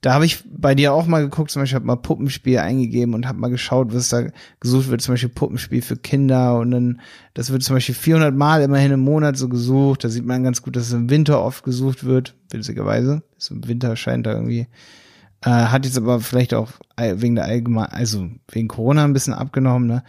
Da 0.00 0.14
habe 0.14 0.24
ich 0.24 0.42
bei 0.46 0.74
dir 0.74 0.94
auch 0.94 1.06
mal 1.06 1.22
geguckt, 1.22 1.50
zum 1.50 1.60
Beispiel 1.60 1.76
habe 1.76 1.86
mal 1.86 1.96
Puppenspiel 1.96 2.58
eingegeben 2.58 3.14
und 3.14 3.26
habe 3.26 3.38
mal 3.38 3.50
geschaut, 3.50 3.92
was 3.92 4.08
da 4.08 4.28
gesucht 4.58 4.88
wird, 4.88 5.02
zum 5.02 5.12
Beispiel 5.12 5.28
Puppenspiel 5.28 5.82
für 5.82 5.96
Kinder 5.96 6.58
und 6.58 6.70
dann, 6.70 7.00
das 7.34 7.52
wird 7.52 7.62
zum 7.62 7.76
Beispiel 7.76 7.94
400 7.94 8.34
Mal 8.34 8.62
immerhin 8.62 8.92
im 8.92 9.00
Monat 9.00 9.36
so 9.36 9.48
gesucht. 9.48 10.04
Da 10.04 10.08
sieht 10.08 10.24
man 10.24 10.42
ganz 10.42 10.62
gut, 10.62 10.76
dass 10.76 10.86
es 10.86 10.92
im 10.92 11.10
Winter 11.10 11.42
oft 11.42 11.64
gesucht 11.64 12.04
wird, 12.04 12.34
witzigerweise. 12.50 13.22
Ist 13.36 13.50
Im 13.50 13.68
Winter 13.68 13.94
scheint 13.96 14.26
da 14.26 14.32
irgendwie 14.32 14.68
äh, 15.42 15.50
hat 15.50 15.84
jetzt 15.84 15.96
aber 15.96 16.20
vielleicht 16.20 16.54
auch 16.54 16.72
wegen 16.96 17.34
der 17.34 17.46
allgemein, 17.46 17.86
also 17.86 18.28
wegen 18.50 18.68
Corona 18.68 19.04
ein 19.04 19.14
bisschen 19.14 19.32
abgenommen, 19.32 19.88
ne? 19.88 20.04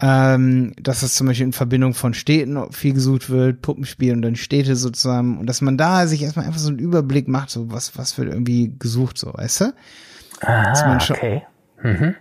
Ähm, 0.00 0.74
dass 0.80 1.00
das 1.00 1.14
zum 1.14 1.26
Beispiel 1.26 1.46
in 1.46 1.52
Verbindung 1.52 1.94
von 1.94 2.12
Städten 2.12 2.70
viel 2.72 2.92
gesucht 2.92 3.30
wird, 3.30 3.62
Puppenspiel 3.62 4.12
und 4.12 4.22
dann 4.22 4.36
Städte 4.36 4.76
so 4.76 4.90
zusammen 4.90 5.38
und 5.38 5.46
dass 5.46 5.62
man 5.62 5.78
da 5.78 6.06
sich 6.06 6.22
erstmal 6.22 6.46
einfach 6.46 6.58
so 6.58 6.68
einen 6.68 6.78
Überblick 6.78 7.28
macht, 7.28 7.50
so 7.50 7.70
was, 7.70 7.96
was 7.96 8.18
wird 8.18 8.28
irgendwie 8.28 8.74
gesucht, 8.78 9.16
so, 9.16 9.32
weißt 9.32 9.60
du? 9.62 9.74
Ah, 10.42 10.96
okay. 10.96 11.42
Mhm. 11.82 12.14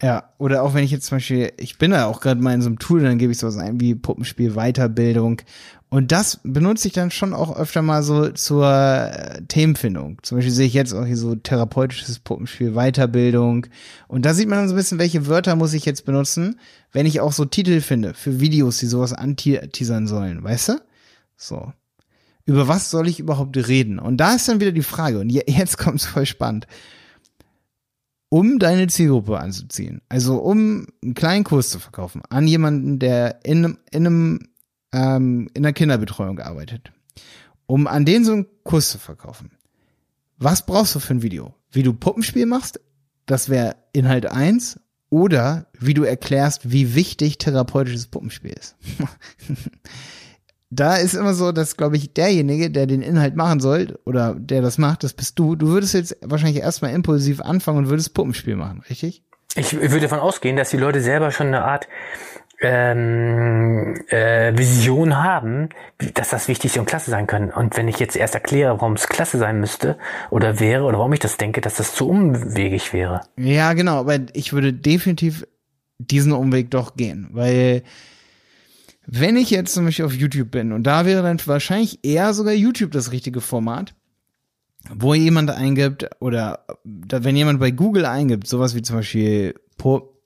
Ja, 0.00 0.30
oder 0.38 0.62
auch 0.62 0.74
wenn 0.74 0.84
ich 0.84 0.92
jetzt 0.92 1.06
zum 1.06 1.16
Beispiel, 1.16 1.52
ich 1.56 1.76
bin 1.76 1.90
da 1.90 2.06
auch 2.06 2.20
gerade 2.20 2.40
mal 2.40 2.54
in 2.54 2.62
so 2.62 2.68
einem 2.68 2.78
Tool, 2.78 3.02
dann 3.02 3.18
gebe 3.18 3.32
ich 3.32 3.38
sowas 3.38 3.56
ein 3.56 3.80
wie 3.80 3.96
Puppenspiel 3.96 4.52
Weiterbildung 4.52 5.42
und 5.90 6.12
das 6.12 6.40
benutze 6.42 6.86
ich 6.88 6.94
dann 6.94 7.10
schon 7.10 7.32
auch 7.32 7.56
öfter 7.56 7.80
mal 7.80 8.02
so 8.02 8.28
zur 8.28 8.66
äh, 8.66 9.40
Themenfindung. 9.48 10.18
Zum 10.22 10.36
Beispiel 10.36 10.52
sehe 10.52 10.66
ich 10.66 10.74
jetzt 10.74 10.92
auch 10.92 11.06
hier 11.06 11.16
so 11.16 11.34
therapeutisches 11.34 12.18
Puppenspiel, 12.18 12.72
Weiterbildung. 12.72 13.66
Und 14.06 14.26
da 14.26 14.34
sieht 14.34 14.48
man 14.48 14.58
dann 14.58 14.68
so 14.68 14.74
ein 14.74 14.76
bisschen, 14.76 14.98
welche 14.98 15.26
Wörter 15.26 15.56
muss 15.56 15.72
ich 15.72 15.86
jetzt 15.86 16.04
benutzen, 16.04 16.60
wenn 16.92 17.06
ich 17.06 17.20
auch 17.20 17.32
so 17.32 17.46
Titel 17.46 17.80
finde 17.80 18.12
für 18.12 18.38
Videos, 18.38 18.78
die 18.78 18.86
sowas 18.86 19.14
anteasern 19.14 20.06
sollen, 20.06 20.44
weißt 20.44 20.68
du? 20.70 20.80
So. 21.36 21.72
Über 22.44 22.68
was 22.68 22.90
soll 22.90 23.08
ich 23.08 23.18
überhaupt 23.18 23.56
reden? 23.56 23.98
Und 23.98 24.18
da 24.18 24.34
ist 24.34 24.46
dann 24.46 24.60
wieder 24.60 24.72
die 24.72 24.82
Frage, 24.82 25.20
und 25.20 25.30
jetzt 25.30 25.78
kommt's 25.78 26.04
voll 26.04 26.26
spannend. 26.26 26.66
Um 28.28 28.58
deine 28.58 28.88
Zielgruppe 28.88 29.38
anzuziehen, 29.38 30.02
also 30.10 30.36
um 30.36 30.86
einen 31.02 31.14
kleinen 31.14 31.44
Kurs 31.44 31.70
zu 31.70 31.78
verkaufen 31.78 32.20
an 32.28 32.46
jemanden, 32.46 32.98
der 32.98 33.42
in, 33.42 33.78
in 33.90 34.06
einem 34.06 34.40
ähm, 34.92 35.48
in 35.54 35.62
der 35.62 35.72
Kinderbetreuung 35.72 36.36
gearbeitet. 36.36 36.92
Um 37.66 37.86
an 37.86 38.04
denen 38.04 38.24
so 38.24 38.32
einen 38.32 38.46
Kurs 38.64 38.90
zu 38.90 38.98
verkaufen. 38.98 39.50
Was 40.38 40.64
brauchst 40.64 40.94
du 40.94 41.00
für 41.00 41.14
ein 41.14 41.22
Video? 41.22 41.54
Wie 41.70 41.82
du 41.82 41.92
Puppenspiel 41.92 42.46
machst? 42.46 42.80
Das 43.26 43.48
wäre 43.48 43.76
Inhalt 43.92 44.26
eins 44.26 44.80
Oder 45.10 45.66
wie 45.78 45.94
du 45.94 46.04
erklärst, 46.04 46.70
wie 46.70 46.94
wichtig 46.94 47.38
therapeutisches 47.38 48.06
Puppenspiel 48.06 48.52
ist. 48.52 48.76
da 50.70 50.96
ist 50.96 51.14
immer 51.14 51.34
so, 51.34 51.52
dass, 51.52 51.76
glaube 51.76 51.96
ich, 51.96 52.12
derjenige, 52.12 52.70
der 52.70 52.86
den 52.86 53.02
Inhalt 53.02 53.36
machen 53.36 53.60
soll 53.60 53.98
oder 54.04 54.34
der 54.34 54.62
das 54.62 54.78
macht, 54.78 55.04
das 55.04 55.14
bist 55.14 55.38
du. 55.38 55.56
Du 55.56 55.68
würdest 55.68 55.94
jetzt 55.94 56.16
wahrscheinlich 56.22 56.62
erstmal 56.62 56.92
impulsiv 56.92 57.40
anfangen 57.40 57.78
und 57.78 57.88
würdest 57.88 58.14
Puppenspiel 58.14 58.56
machen, 58.56 58.82
richtig? 58.88 59.22
Ich 59.56 59.72
würde 59.72 60.00
davon 60.00 60.20
ausgehen, 60.20 60.56
dass 60.56 60.70
die 60.70 60.76
Leute 60.76 61.00
selber 61.00 61.30
schon 61.32 61.48
eine 61.48 61.64
Art 61.64 61.88
ähm, 62.60 63.94
äh, 64.08 64.56
Vision 64.56 65.22
haben, 65.22 65.68
dass 66.14 66.30
das 66.30 66.48
wichtig 66.48 66.78
und 66.78 66.86
klasse 66.86 67.10
sein 67.10 67.26
kann. 67.26 67.50
Und 67.50 67.76
wenn 67.76 67.88
ich 67.88 67.98
jetzt 67.98 68.16
erst 68.16 68.34
erkläre, 68.34 68.72
warum 68.80 68.94
es 68.94 69.08
klasse 69.08 69.38
sein 69.38 69.60
müsste 69.60 69.96
oder 70.30 70.58
wäre 70.58 70.84
oder 70.84 70.98
warum 70.98 71.12
ich 71.12 71.20
das 71.20 71.36
denke, 71.36 71.60
dass 71.60 71.76
das 71.76 71.94
zu 71.94 72.08
umwegig 72.08 72.92
wäre. 72.92 73.20
Ja, 73.36 73.72
genau, 73.74 73.98
aber 73.98 74.18
ich 74.32 74.52
würde 74.52 74.72
definitiv 74.72 75.46
diesen 75.98 76.32
Umweg 76.32 76.70
doch 76.70 76.96
gehen, 76.96 77.28
weil 77.32 77.82
wenn 79.06 79.36
ich 79.36 79.50
jetzt 79.50 79.72
zum 79.72 79.86
Beispiel 79.86 80.04
auf 80.04 80.12
YouTube 80.12 80.50
bin 80.50 80.72
und 80.72 80.84
da 80.84 81.06
wäre 81.06 81.22
dann 81.22 81.40
wahrscheinlich 81.46 82.04
eher 82.04 82.34
sogar 82.34 82.52
YouTube 82.52 82.92
das 82.92 83.10
richtige 83.10 83.40
Format, 83.40 83.94
wo 84.94 85.14
jemand 85.14 85.50
eingibt 85.50 86.08
oder 86.20 86.66
wenn 86.84 87.34
jemand 87.34 87.58
bei 87.58 87.70
Google 87.70 88.04
eingibt, 88.04 88.46
sowas 88.46 88.74
wie 88.74 88.82
zum 88.82 88.96
Beispiel 88.96 89.54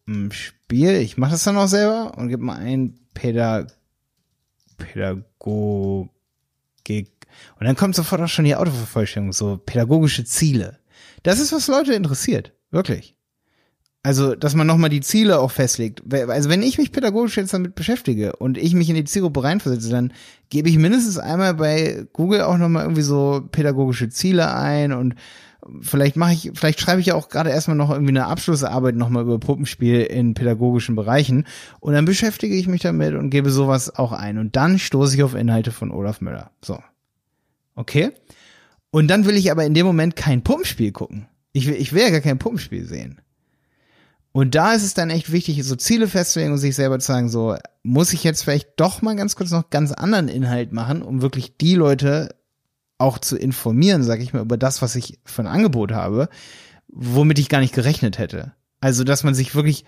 Puppenspiel, 0.06 0.96
ich 0.96 1.16
mache 1.16 1.32
das 1.32 1.44
dann 1.44 1.56
auch 1.56 1.68
selber 1.68 2.16
und 2.16 2.28
gebe 2.28 2.42
mal 2.42 2.58
ein 2.58 2.98
Pädag 3.14 3.72
Pädagogik 4.78 6.08
und 7.58 7.66
dann 7.66 7.76
kommt 7.76 7.94
sofort 7.94 8.20
auch 8.20 8.28
schon 8.28 8.44
die 8.44 8.56
Autovervollständigung, 8.56 9.32
so 9.32 9.60
pädagogische 9.64 10.24
Ziele. 10.24 10.78
Das 11.22 11.38
ist, 11.38 11.52
was 11.52 11.68
Leute 11.68 11.94
interessiert, 11.94 12.52
wirklich. 12.70 13.16
Also, 14.04 14.34
dass 14.34 14.56
man 14.56 14.66
nochmal 14.66 14.90
die 14.90 15.00
Ziele 15.00 15.38
auch 15.38 15.52
festlegt. 15.52 16.02
Also, 16.12 16.50
wenn 16.50 16.64
ich 16.64 16.78
mich 16.78 16.90
pädagogisch 16.90 17.36
jetzt 17.36 17.54
damit 17.54 17.76
beschäftige 17.76 18.34
und 18.34 18.58
ich 18.58 18.74
mich 18.74 18.88
in 18.88 18.96
die 18.96 19.04
Zielgruppe 19.04 19.44
reinversetze, 19.44 19.90
dann 19.90 20.12
gebe 20.50 20.68
ich 20.68 20.76
mindestens 20.76 21.18
einmal 21.18 21.54
bei 21.54 22.08
Google 22.12 22.40
auch 22.42 22.58
nochmal 22.58 22.82
irgendwie 22.82 23.02
so 23.02 23.48
pädagogische 23.52 24.08
Ziele 24.08 24.52
ein 24.52 24.92
und 24.92 25.14
vielleicht 25.80 26.16
mache 26.16 26.32
ich, 26.32 26.50
vielleicht 26.54 26.80
schreibe 26.80 27.00
ich 27.00 27.06
ja 27.06 27.14
auch 27.14 27.28
gerade 27.28 27.50
erstmal 27.50 27.76
noch 27.76 27.90
irgendwie 27.90 28.10
eine 28.10 28.26
Abschlussarbeit 28.26 28.96
nochmal 28.96 29.22
über 29.22 29.38
Puppenspiel 29.38 30.02
in 30.02 30.34
pädagogischen 30.34 30.96
Bereichen 30.96 31.46
und 31.80 31.92
dann 31.92 32.04
beschäftige 32.04 32.54
ich 32.54 32.66
mich 32.66 32.82
damit 32.82 33.14
und 33.14 33.30
gebe 33.30 33.50
sowas 33.50 33.94
auch 33.94 34.12
ein 34.12 34.38
und 34.38 34.56
dann 34.56 34.78
stoße 34.78 35.14
ich 35.14 35.22
auf 35.22 35.34
Inhalte 35.34 35.72
von 35.72 35.90
Olaf 35.90 36.20
Müller. 36.20 36.50
So. 36.64 36.82
Okay? 37.74 38.12
Und 38.90 39.08
dann 39.08 39.24
will 39.24 39.36
ich 39.36 39.50
aber 39.50 39.64
in 39.64 39.74
dem 39.74 39.86
Moment 39.86 40.16
kein 40.16 40.42
Puppenspiel 40.42 40.92
gucken. 40.92 41.26
Ich 41.52 41.66
will, 41.66 41.74
ich 41.74 41.92
will 41.92 42.02
ja 42.02 42.10
gar 42.10 42.20
kein 42.20 42.38
Puppenspiel 42.38 42.84
sehen. 42.84 43.20
Und 44.32 44.54
da 44.54 44.72
ist 44.72 44.82
es 44.82 44.94
dann 44.94 45.10
echt 45.10 45.30
wichtig, 45.30 45.62
so 45.62 45.76
Ziele 45.76 46.08
festzulegen 46.08 46.52
und 46.52 46.58
sich 46.58 46.74
selber 46.74 46.98
zu 46.98 47.06
sagen, 47.06 47.28
so, 47.28 47.56
muss 47.82 48.14
ich 48.14 48.24
jetzt 48.24 48.42
vielleicht 48.42 48.70
doch 48.78 49.02
mal 49.02 49.14
ganz 49.14 49.36
kurz 49.36 49.50
noch 49.50 49.68
ganz 49.68 49.92
anderen 49.92 50.28
Inhalt 50.28 50.72
machen, 50.72 51.02
um 51.02 51.20
wirklich 51.20 51.58
die 51.58 51.74
Leute 51.74 52.34
auch 53.02 53.18
zu 53.18 53.36
informieren, 53.36 54.02
sag 54.02 54.20
ich 54.20 54.32
mal, 54.32 54.42
über 54.42 54.56
das, 54.56 54.80
was 54.80 54.96
ich 54.96 55.18
für 55.24 55.42
ein 55.42 55.48
Angebot 55.48 55.92
habe, 55.92 56.28
womit 56.88 57.38
ich 57.38 57.48
gar 57.48 57.60
nicht 57.60 57.74
gerechnet 57.74 58.18
hätte. 58.18 58.52
Also, 58.80 59.04
dass 59.04 59.24
man 59.24 59.34
sich 59.34 59.54
wirklich, 59.54 59.84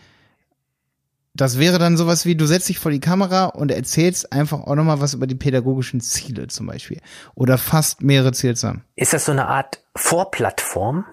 das 1.34 1.58
wäre 1.58 1.78
dann 1.78 1.96
sowas 1.96 2.26
wie, 2.26 2.36
du 2.36 2.46
setzt 2.46 2.68
dich 2.68 2.78
vor 2.78 2.92
die 2.92 3.00
Kamera 3.00 3.46
und 3.46 3.70
erzählst 3.70 4.32
einfach 4.32 4.60
auch 4.60 4.74
nochmal 4.74 5.00
was 5.00 5.14
über 5.14 5.26
die 5.26 5.34
pädagogischen 5.34 6.00
Ziele 6.00 6.48
zum 6.48 6.66
Beispiel. 6.66 7.00
Oder 7.34 7.56
fast 7.58 8.02
mehrere 8.02 8.32
Ziele 8.32 8.54
zusammen. 8.54 8.84
Ist 8.96 9.12
das 9.12 9.24
so 9.24 9.32
eine 9.32 9.46
Art 9.46 9.82
Vorplattform? 9.96 11.04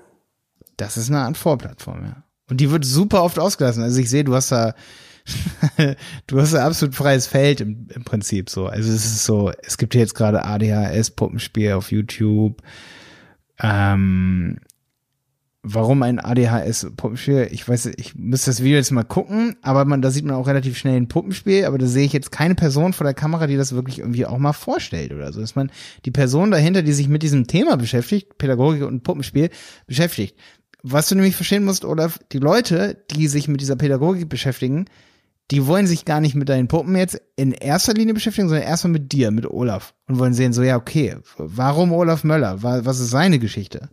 Das 0.77 0.97
ist 0.97 1.09
eine 1.09 1.19
Art 1.21 1.37
Vorplattform, 1.37 2.05
ja. 2.05 2.23
Und 2.49 2.57
die 2.57 2.69
wird 2.69 2.83
super 2.83 3.23
oft 3.23 3.39
ausgelassen. 3.39 3.81
Also 3.81 3.99
ich 4.01 4.09
sehe, 4.09 4.25
du 4.25 4.35
hast 4.35 4.51
da, 4.51 4.73
du 6.27 6.39
hast 6.39 6.53
da 6.53 6.65
absolut 6.65 6.95
freies 6.95 7.27
Feld 7.27 7.61
im, 7.61 7.87
im 7.93 8.03
Prinzip 8.03 8.49
so. 8.49 8.67
Also 8.67 8.91
es 8.91 9.05
ist 9.05 9.25
so, 9.25 9.51
es 9.63 9.77
gibt 9.77 9.95
jetzt 9.95 10.15
gerade 10.15 10.43
ADHS-Puppenspiel 10.43 11.73
auf 11.73 11.91
YouTube. 11.91 12.61
Ähm, 13.59 14.57
warum 15.63 16.03
ein 16.03 16.19
ADHS-Puppenspiel? 16.19 17.49
Ich 17.51 17.67
weiß, 17.67 17.87
ich 17.97 18.15
müsste 18.15 18.51
das 18.51 18.63
Video 18.63 18.77
jetzt 18.77 18.91
mal 18.91 19.03
gucken, 19.03 19.55
aber 19.61 19.85
man, 19.85 20.01
da 20.01 20.09
sieht 20.09 20.25
man 20.25 20.35
auch 20.35 20.47
relativ 20.47 20.77
schnell 20.77 20.97
ein 20.97 21.07
Puppenspiel, 21.07 21.65
aber 21.65 21.77
da 21.77 21.85
sehe 21.85 22.05
ich 22.05 22.13
jetzt 22.13 22.31
keine 22.31 22.55
Person 22.55 22.93
vor 22.93 23.05
der 23.05 23.13
Kamera, 23.13 23.47
die 23.47 23.57
das 23.57 23.73
wirklich 23.73 23.99
irgendwie 23.99 24.25
auch 24.25 24.39
mal 24.39 24.53
vorstellt 24.53 25.13
oder 25.13 25.31
so. 25.31 25.41
Dass 25.41 25.55
man 25.55 25.71
die 26.05 26.11
Person 26.11 26.51
dahinter, 26.51 26.81
die 26.81 26.93
sich 26.93 27.07
mit 27.07 27.23
diesem 27.23 27.47
Thema 27.47 27.77
beschäftigt, 27.77 28.37
Pädagogik 28.37 28.83
und 28.83 29.03
Puppenspiel, 29.03 29.49
beschäftigt 29.87 30.35
was 30.83 31.09
du 31.09 31.15
nämlich 31.15 31.35
verstehen 31.35 31.63
musst, 31.63 31.85
Olaf, 31.85 32.19
die 32.31 32.39
Leute, 32.39 32.97
die 33.11 33.27
sich 33.27 33.47
mit 33.47 33.61
dieser 33.61 33.75
Pädagogik 33.75 34.29
beschäftigen, 34.29 34.85
die 35.49 35.65
wollen 35.67 35.87
sich 35.87 36.05
gar 36.05 36.21
nicht 36.21 36.35
mit 36.35 36.47
deinen 36.49 36.67
Puppen 36.67 36.95
jetzt 36.95 37.19
in 37.35 37.51
erster 37.51 37.93
Linie 37.93 38.13
beschäftigen, 38.13 38.47
sondern 38.47 38.67
erstmal 38.67 38.93
mit 38.93 39.11
dir, 39.11 39.31
mit 39.31 39.45
Olaf. 39.45 39.93
Und 40.07 40.19
wollen 40.19 40.33
sehen, 40.33 40.53
so, 40.53 40.63
ja, 40.63 40.77
okay, 40.77 41.17
warum 41.37 41.91
Olaf 41.91 42.23
Möller? 42.23 42.63
Was 42.63 42.99
ist 42.99 43.09
seine 43.09 43.39
Geschichte? 43.39 43.89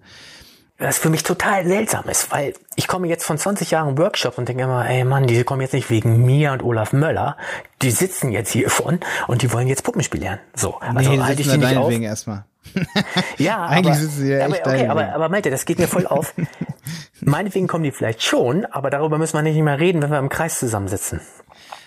Was 0.80 0.98
für 0.98 1.10
mich 1.10 1.24
total 1.24 1.66
seltsam 1.66 2.08
ist, 2.08 2.30
weil 2.30 2.54
ich 2.76 2.86
komme 2.86 3.08
jetzt 3.08 3.24
von 3.24 3.36
20 3.36 3.72
Jahren 3.72 3.98
Workshop 3.98 4.38
und 4.38 4.48
denke 4.48 4.62
immer, 4.62 4.88
ey 4.88 5.02
Mann, 5.02 5.26
die 5.26 5.42
kommen 5.42 5.60
jetzt 5.60 5.74
nicht 5.74 5.90
wegen 5.90 6.24
mir 6.24 6.52
und 6.52 6.62
Olaf 6.62 6.92
Möller, 6.92 7.36
die 7.82 7.90
sitzen 7.90 8.30
jetzt 8.30 8.52
hier 8.52 8.70
von 8.70 9.00
und 9.26 9.42
die 9.42 9.52
wollen 9.52 9.66
jetzt 9.66 9.82
Puppenspiel 9.82 10.20
lernen. 10.20 10.40
So, 10.54 10.76
also 10.76 11.10
nee, 11.10 11.18
halte 11.18 11.42
ich 11.42 11.48
die 11.50 11.58
nicht 11.58 11.76
auf. 11.76 11.92
erstmal. 11.92 12.44
ja, 13.38 13.66
eigentlich 13.66 13.94
aber, 13.94 14.00
sitzen 14.00 14.20
sie 14.20 14.30
ja 14.30 14.38
echt 14.46 14.64
aber, 14.64 14.76
okay, 14.76 14.86
aber, 14.86 15.12
aber 15.14 15.28
Malte, 15.28 15.50
das 15.50 15.64
geht 15.64 15.80
mir 15.80 15.88
voll 15.88 16.06
auf. 16.06 16.32
Meinetwegen 17.20 17.66
kommen 17.66 17.82
die 17.82 17.90
vielleicht 17.90 18.22
schon, 18.22 18.64
aber 18.66 18.90
darüber 18.90 19.18
müssen 19.18 19.34
wir 19.34 19.42
nicht 19.42 19.60
mehr 19.60 19.80
reden, 19.80 20.00
wenn 20.00 20.10
wir 20.10 20.18
im 20.20 20.28
Kreis 20.28 20.60
zusammensitzen. 20.60 21.20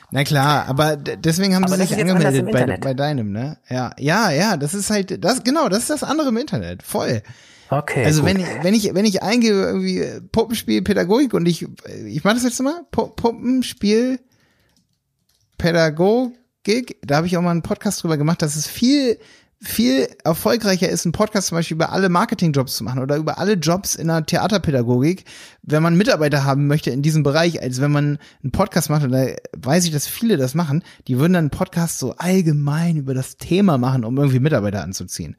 Na 0.10 0.26
klar, 0.26 0.66
aber 0.68 0.98
deswegen 0.98 1.56
haben 1.56 1.64
aber 1.64 1.78
sie 1.78 1.86
sich 1.86 1.98
angemeldet 1.98 2.52
bei, 2.52 2.78
bei 2.78 2.94
deinem, 2.94 3.32
ne? 3.32 3.58
Ja, 3.70 3.92
ja, 3.98 4.32
ja, 4.32 4.58
das 4.58 4.74
ist 4.74 4.90
halt, 4.90 5.24
das, 5.24 5.46
genau, 5.46 5.70
das 5.70 5.80
ist 5.80 5.90
das 5.90 6.04
andere 6.04 6.28
im 6.28 6.38
Internet, 6.38 6.84
voll. 6.84 7.24
Okay. 7.72 8.04
Also 8.04 8.22
gut. 8.22 8.30
wenn 8.30 8.40
ich, 8.42 8.48
wenn 8.64 8.74
ich, 8.74 8.94
wenn 8.94 9.06
ich 9.06 9.24
eingebe 9.24 9.56
irgendwie 9.56 10.06
Puppenspiel 10.34 10.82
Pädagogik 10.82 11.34
und 11.34 11.48
ich, 11.48 11.66
ich 12.06 12.24
mache 12.26 12.36
das 12.36 12.44
jetzt 12.44 12.62
mal, 12.62 12.86
Puppenspiel 12.92 14.20
Pädagogik, 15.58 16.98
da 17.02 17.16
habe 17.16 17.28
ich 17.28 17.38
auch 17.38 17.42
mal 17.42 17.52
einen 17.52 17.62
Podcast 17.62 18.04
drüber 18.04 18.18
gemacht, 18.18 18.42
das 18.42 18.58
ist 18.58 18.68
viel 18.68 19.18
viel 19.64 20.10
erfolgreicher 20.24 20.90
ist, 20.90 21.06
einen 21.06 21.14
Podcast 21.14 21.48
zum 21.48 21.58
Beispiel 21.58 21.76
über 21.76 21.92
alle 21.92 22.10
Marketingjobs 22.10 22.76
zu 22.76 22.84
machen 22.84 23.00
oder 23.00 23.16
über 23.16 23.38
alle 23.38 23.54
Jobs 23.54 23.94
in 23.94 24.08
der 24.08 24.26
Theaterpädagogik, 24.26 25.24
wenn 25.62 25.84
man 25.84 25.96
Mitarbeiter 25.96 26.44
haben 26.44 26.66
möchte 26.66 26.90
in 26.90 27.04
diesem 27.04 27.22
Bereich, 27.22 27.62
als 27.62 27.80
wenn 27.80 27.92
man 27.92 28.18
einen 28.42 28.52
Podcast 28.52 28.90
macht, 28.90 29.04
und 29.04 29.12
da 29.12 29.28
weiß 29.56 29.86
ich, 29.86 29.92
dass 29.92 30.08
viele 30.08 30.38
das 30.38 30.56
machen, 30.56 30.84
die 31.08 31.20
würden 31.20 31.34
dann 31.34 31.44
einen 31.44 31.50
Podcast 31.52 32.00
so 32.00 32.16
allgemein 32.18 32.98
über 32.98 33.14
das 33.14 33.38
Thema 33.38 33.78
machen, 33.78 34.04
um 34.04 34.18
irgendwie 34.18 34.40
Mitarbeiter 34.40 34.84
anzuziehen. 34.84 35.38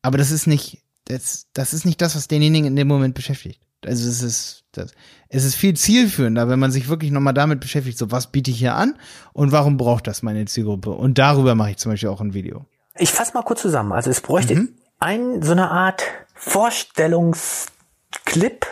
Aber 0.00 0.16
das 0.16 0.30
ist 0.30 0.46
nicht, 0.46 0.84
das, 1.10 1.48
das 1.52 1.74
ist 1.74 1.84
nicht 1.84 2.00
das, 2.00 2.16
was 2.16 2.28
denjenigen 2.28 2.68
in 2.68 2.76
dem 2.76 2.88
Moment 2.88 3.14
beschäftigt. 3.14 3.60
Also 3.84 4.08
es 4.08 4.22
ist, 4.22 4.64
das, 4.72 4.92
es 5.28 5.44
ist 5.44 5.54
viel 5.54 5.74
zielführender, 5.74 6.48
wenn 6.48 6.58
man 6.58 6.70
sich 6.70 6.88
wirklich 6.88 7.10
nochmal 7.10 7.34
damit 7.34 7.60
beschäftigt, 7.60 7.98
so 7.98 8.10
was 8.10 8.30
biete 8.30 8.50
ich 8.50 8.58
hier 8.58 8.74
an 8.74 8.98
und 9.32 9.52
warum 9.52 9.78
braucht 9.78 10.06
das 10.06 10.22
meine 10.22 10.44
Zielgruppe? 10.44 10.90
Und 10.90 11.16
darüber 11.18 11.54
mache 11.54 11.70
ich 11.70 11.78
zum 11.78 11.92
Beispiel 11.92 12.10
auch 12.10 12.20
ein 12.20 12.34
Video. 12.34 12.66
Ich 12.96 13.10
fasse 13.10 13.32
mal 13.34 13.42
kurz 13.42 13.62
zusammen. 13.62 13.92
Also 13.92 14.10
es 14.10 14.20
bräuchte 14.20 14.54
mhm. 14.54 14.74
ein, 14.98 15.42
so 15.42 15.52
eine 15.52 15.70
Art 15.70 16.02
Vorstellungsclip, 16.34 18.66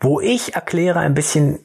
wo 0.00 0.20
ich 0.20 0.54
erkläre 0.54 1.00
ein 1.00 1.14
bisschen, 1.14 1.58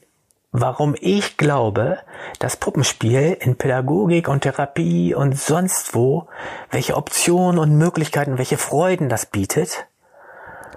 warum 0.50 0.96
ich 1.00 1.36
glaube, 1.36 1.98
dass 2.40 2.56
Puppenspiel 2.56 3.36
in 3.40 3.54
Pädagogik 3.56 4.26
und 4.28 4.40
Therapie 4.40 5.14
und 5.14 5.38
sonst 5.38 5.94
wo, 5.94 6.26
welche 6.70 6.96
Optionen 6.96 7.60
und 7.60 7.78
Möglichkeiten, 7.78 8.38
welche 8.38 8.58
Freuden 8.58 9.08
das 9.08 9.26
bietet. 9.26 9.86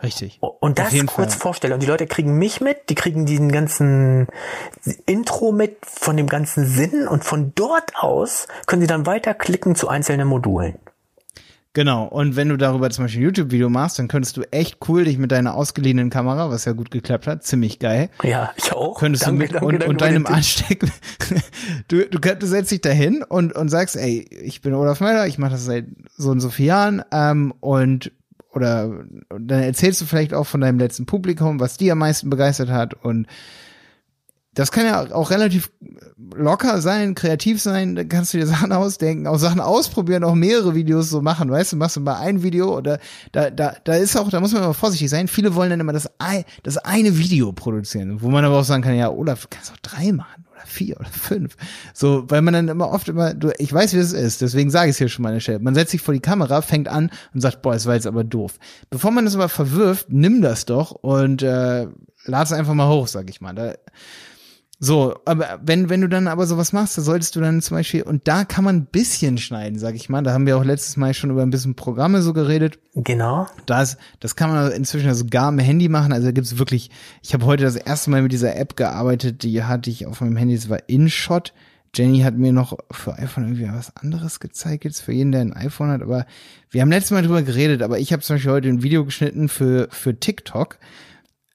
Richtig. 0.03 0.39
Und 0.41 0.79
das 0.79 0.93
kurz 1.05 1.33
Fall. 1.33 1.41
vorstelle. 1.41 1.73
Und 1.73 1.81
die 1.81 1.87
Leute 1.87 2.07
kriegen 2.07 2.33
mich 2.37 2.61
mit, 2.61 2.89
die 2.89 2.95
kriegen 2.95 3.25
diesen 3.25 3.51
ganzen 3.51 4.27
Intro 5.05 5.51
mit 5.51 5.77
von 5.81 6.17
dem 6.17 6.27
ganzen 6.27 6.65
Sinn 6.65 7.07
und 7.07 7.23
von 7.23 7.53
dort 7.55 7.95
aus 7.95 8.47
können 8.65 8.81
sie 8.81 8.87
dann 8.87 9.05
weiterklicken 9.05 9.75
zu 9.75 9.87
einzelnen 9.87 10.27
Modulen. 10.27 10.79
Genau, 11.77 12.05
und 12.05 12.35
wenn 12.35 12.49
du 12.49 12.57
darüber 12.57 12.89
zum 12.89 13.05
Beispiel 13.05 13.21
ein 13.21 13.25
YouTube-Video 13.25 13.69
machst, 13.69 13.99
dann 13.99 14.07
könntest 14.07 14.35
du 14.35 14.41
echt 14.51 14.79
cool 14.89 15.03
dich 15.03 15.19
mit 15.19 15.31
deiner 15.31 15.53
ausgeliehenen 15.53 16.09
Kamera, 16.09 16.49
was 16.49 16.65
ja 16.65 16.71
gut 16.71 16.89
geklappt 16.89 17.27
hat, 17.27 17.43
ziemlich 17.43 17.77
geil. 17.77 18.09
Ja, 18.23 18.51
ich 18.55 18.73
auch. 18.73 18.97
Könntest 18.97 19.27
danke, 19.27 19.37
du 19.37 19.43
mit 19.43 19.53
danke, 19.53 19.65
und, 19.67 19.73
danke, 19.73 19.89
und 19.91 20.01
deinem 20.01 20.25
Ansteck, 20.25 20.79
du, 21.87 22.07
du, 22.07 22.17
du 22.17 22.47
setzt 22.47 22.71
dich 22.71 22.81
dahin 22.81 23.21
und, 23.21 23.55
und 23.55 23.69
sagst, 23.69 23.95
ey, 23.95 24.25
ich 24.41 24.61
bin 24.61 24.73
Olaf 24.73 25.01
Möller, 25.01 25.27
ich 25.27 25.37
mache 25.37 25.51
das 25.51 25.65
seit 25.65 25.85
so 26.15 26.31
und 26.31 26.39
so 26.39 26.49
vielen 26.49 26.67
Jahren, 26.67 27.03
ähm, 27.11 27.53
und 27.59 28.11
oder 28.57 29.05
dann 29.29 29.63
erzählst 29.63 30.01
du 30.01 30.05
vielleicht 30.05 30.33
auch 30.33 30.45
von 30.45 30.61
deinem 30.61 30.79
letzten 30.79 31.05
Publikum, 31.05 31.59
was 31.59 31.77
die 31.77 31.91
am 31.91 31.99
meisten 31.99 32.29
begeistert 32.29 32.69
hat 32.69 32.93
und 32.93 33.27
das 34.57 34.71
kann 34.71 34.85
ja 34.85 35.13
auch 35.13 35.29
relativ 35.29 35.71
locker 36.35 36.81
sein, 36.81 37.13
kreativ 37.13 37.61
sein, 37.61 37.95
da 37.95 38.03
kannst 38.03 38.33
du 38.33 38.39
dir 38.39 38.47
Sachen 38.47 38.71
ausdenken, 38.71 39.27
auch 39.27 39.37
Sachen 39.37 39.61
ausprobieren, 39.61 40.23
auch 40.23 40.33
mehrere 40.33 40.73
Videos 40.73 41.09
so 41.09 41.21
machen, 41.21 41.51
weißt 41.51 41.73
du, 41.73 41.77
machst 41.77 41.95
du 41.95 42.01
mal 42.01 42.15
ein 42.15 42.41
Video 42.41 42.75
oder 42.75 42.99
da, 43.31 43.51
da, 43.51 43.75
da 43.83 43.93
ist 43.93 44.17
auch, 44.17 44.29
da 44.31 44.39
muss 44.39 44.53
man 44.53 44.63
immer 44.63 44.73
vorsichtig 44.73 45.11
sein. 45.11 45.27
Viele 45.27 45.53
wollen 45.53 45.69
dann 45.69 45.79
immer 45.79 45.93
das, 45.93 46.09
das 46.63 46.77
eine 46.79 47.17
Video 47.19 47.53
produzieren, 47.53 48.21
wo 48.21 48.29
man 48.29 48.43
aber 48.43 48.57
auch 48.57 48.63
sagen 48.63 48.81
kann, 48.81 48.95
ja, 48.95 49.11
Olaf, 49.11 49.43
du 49.43 49.47
kannst 49.51 49.71
auch 49.71 49.77
drei 49.77 50.11
machen 50.11 50.46
oder 50.57 50.65
vier 50.65 50.99
oder 50.99 51.09
fünf. 51.09 51.55
So, 51.93 52.29
weil 52.29 52.41
man 52.41 52.53
dann 52.53 52.67
immer 52.67 52.89
oft 52.91 53.07
immer, 53.07 53.33
du, 53.33 53.51
ich 53.57 53.71
weiß, 53.71 53.93
wie 53.93 53.97
das 53.97 54.13
ist, 54.13 54.41
deswegen 54.41 54.69
sage 54.69 54.89
ich 54.89 54.95
es 54.95 54.97
hier 54.97 55.09
schon 55.09 55.23
mal 55.23 55.29
an 55.29 55.35
der 55.35 55.41
Stelle. 55.41 55.59
Man 55.59 55.75
setzt 55.75 55.91
sich 55.91 56.01
vor 56.01 56.13
die 56.13 56.19
Kamera, 56.19 56.61
fängt 56.61 56.87
an 56.87 57.11
und 57.33 57.41
sagt, 57.41 57.61
boah, 57.61 57.73
das 57.73 57.85
war 57.85 57.95
jetzt 57.95 58.07
aber 58.07 58.23
doof. 58.23 58.59
Bevor 58.89 59.11
man 59.11 59.25
das 59.25 59.35
aber 59.35 59.49
verwirft, 59.49 60.07
nimm 60.09 60.41
das 60.41 60.65
doch 60.65 60.91
und 60.91 61.43
äh, 61.43 61.87
lad 62.25 62.45
es 62.45 62.51
einfach 62.51 62.73
mal 62.73 62.89
hoch, 62.89 63.07
sag 63.07 63.29
ich 63.29 63.41
mal. 63.41 63.53
Da, 63.53 63.73
so, 64.79 65.15
aber 65.25 65.59
wenn, 65.63 65.89
wenn 65.89 66.01
du 66.01 66.09
dann 66.09 66.27
aber 66.27 66.45
sowas 66.45 66.71
machst, 66.71 66.99
da 66.99 67.01
solltest 67.01 67.35
du 67.35 67.41
dann 67.41 67.61
zum 67.61 67.77
Beispiel, 67.77 68.03
und 68.03 68.27
da 68.27 68.45
kann 68.45 68.63
man 68.63 68.75
ein 68.75 68.85
bisschen 68.85 69.39
schneiden, 69.39 69.79
sag 69.79 69.95
ich 69.95 70.07
mal. 70.07 70.21
Da 70.21 70.33
haben 70.33 70.45
wir 70.45 70.55
auch 70.55 70.63
letztes 70.63 70.97
Mal 70.97 71.15
schon 71.15 71.31
über 71.31 71.41
ein 71.41 71.49
bisschen 71.49 71.75
Programme 71.75 72.21
so 72.21 72.31
geredet. 72.31 72.77
Genau. 72.93 73.47
Das, 73.65 73.97
das 74.19 74.35
kann 74.35 74.51
man 74.51 74.71
inzwischen 74.71 75.11
sogar 75.15 75.47
am 75.47 75.57
Handy 75.57 75.89
machen. 75.89 76.13
Also 76.13 76.27
da 76.27 76.31
gibt's 76.31 76.59
wirklich, 76.59 76.91
ich 77.23 77.33
habe 77.33 77.45
heute 77.45 77.63
das 77.63 77.75
erste 77.75 78.11
Mal 78.11 78.21
mit 78.21 78.31
dieser 78.31 78.55
App 78.55 78.75
gearbeitet, 78.75 79.41
die 79.41 79.63
hatte 79.63 79.89
ich 79.89 80.05
auf 80.05 80.21
meinem 80.21 80.37
Handy, 80.37 80.55
das 80.55 80.69
war 80.69 80.87
InShot. 80.87 81.53
Jenny 81.95 82.19
hat 82.19 82.37
mir 82.37 82.53
noch 82.53 82.77
für 82.91 83.17
iPhone 83.17 83.45
irgendwie 83.45 83.67
was 83.73 83.95
anderes 83.97 84.39
gezeigt, 84.39 84.83
jetzt 84.83 85.01
für 85.01 85.11
jeden, 85.13 85.31
der 85.31 85.41
ein 85.41 85.53
iPhone 85.53 85.89
hat. 85.89 86.03
Aber 86.03 86.27
wir 86.69 86.81
haben 86.81 86.91
letztes 86.91 87.11
Mal 87.11 87.23
drüber 87.23 87.41
geredet, 87.41 87.81
aber 87.81 87.97
ich 87.97 88.13
habe 88.13 88.21
zum 88.21 88.35
Beispiel 88.35 88.51
heute 88.51 88.69
ein 88.69 88.83
Video 88.83 89.03
geschnitten 89.05 89.49
für, 89.49 89.87
für 89.89 90.19
TikTok 90.19 90.77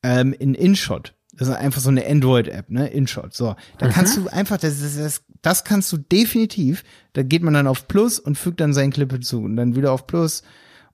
ähm, 0.03 0.33
in 0.33 0.55
InShot. 0.55 1.15
Das 1.33 1.49
ist 1.49 1.55
einfach 1.55 1.81
so 1.81 1.89
eine 1.89 2.07
Android-App, 2.07 2.71
ne? 2.71 2.89
InShot. 2.89 3.33
So, 3.33 3.57
da 3.79 3.87
mhm. 3.87 3.91
kannst 3.91 4.17
du 4.17 4.29
einfach, 4.29 4.59
das, 4.59 4.81
das, 4.81 5.23
das, 5.41 5.65
kannst 5.65 5.91
du 5.93 5.97
definitiv. 5.97 6.85
Da 7.15 7.23
geht 7.23 7.43
man 7.43 7.55
dann 7.55 7.67
auf 7.67 7.89
Plus 7.89 8.19
und 8.19 8.37
fügt 8.37 8.61
dann 8.61 8.75
seinen 8.75 8.93
Clip 8.93 9.11
hinzu 9.11 9.41
und 9.41 9.57
dann 9.57 9.75
wieder 9.75 9.93
auf 9.93 10.07
Plus 10.07 10.43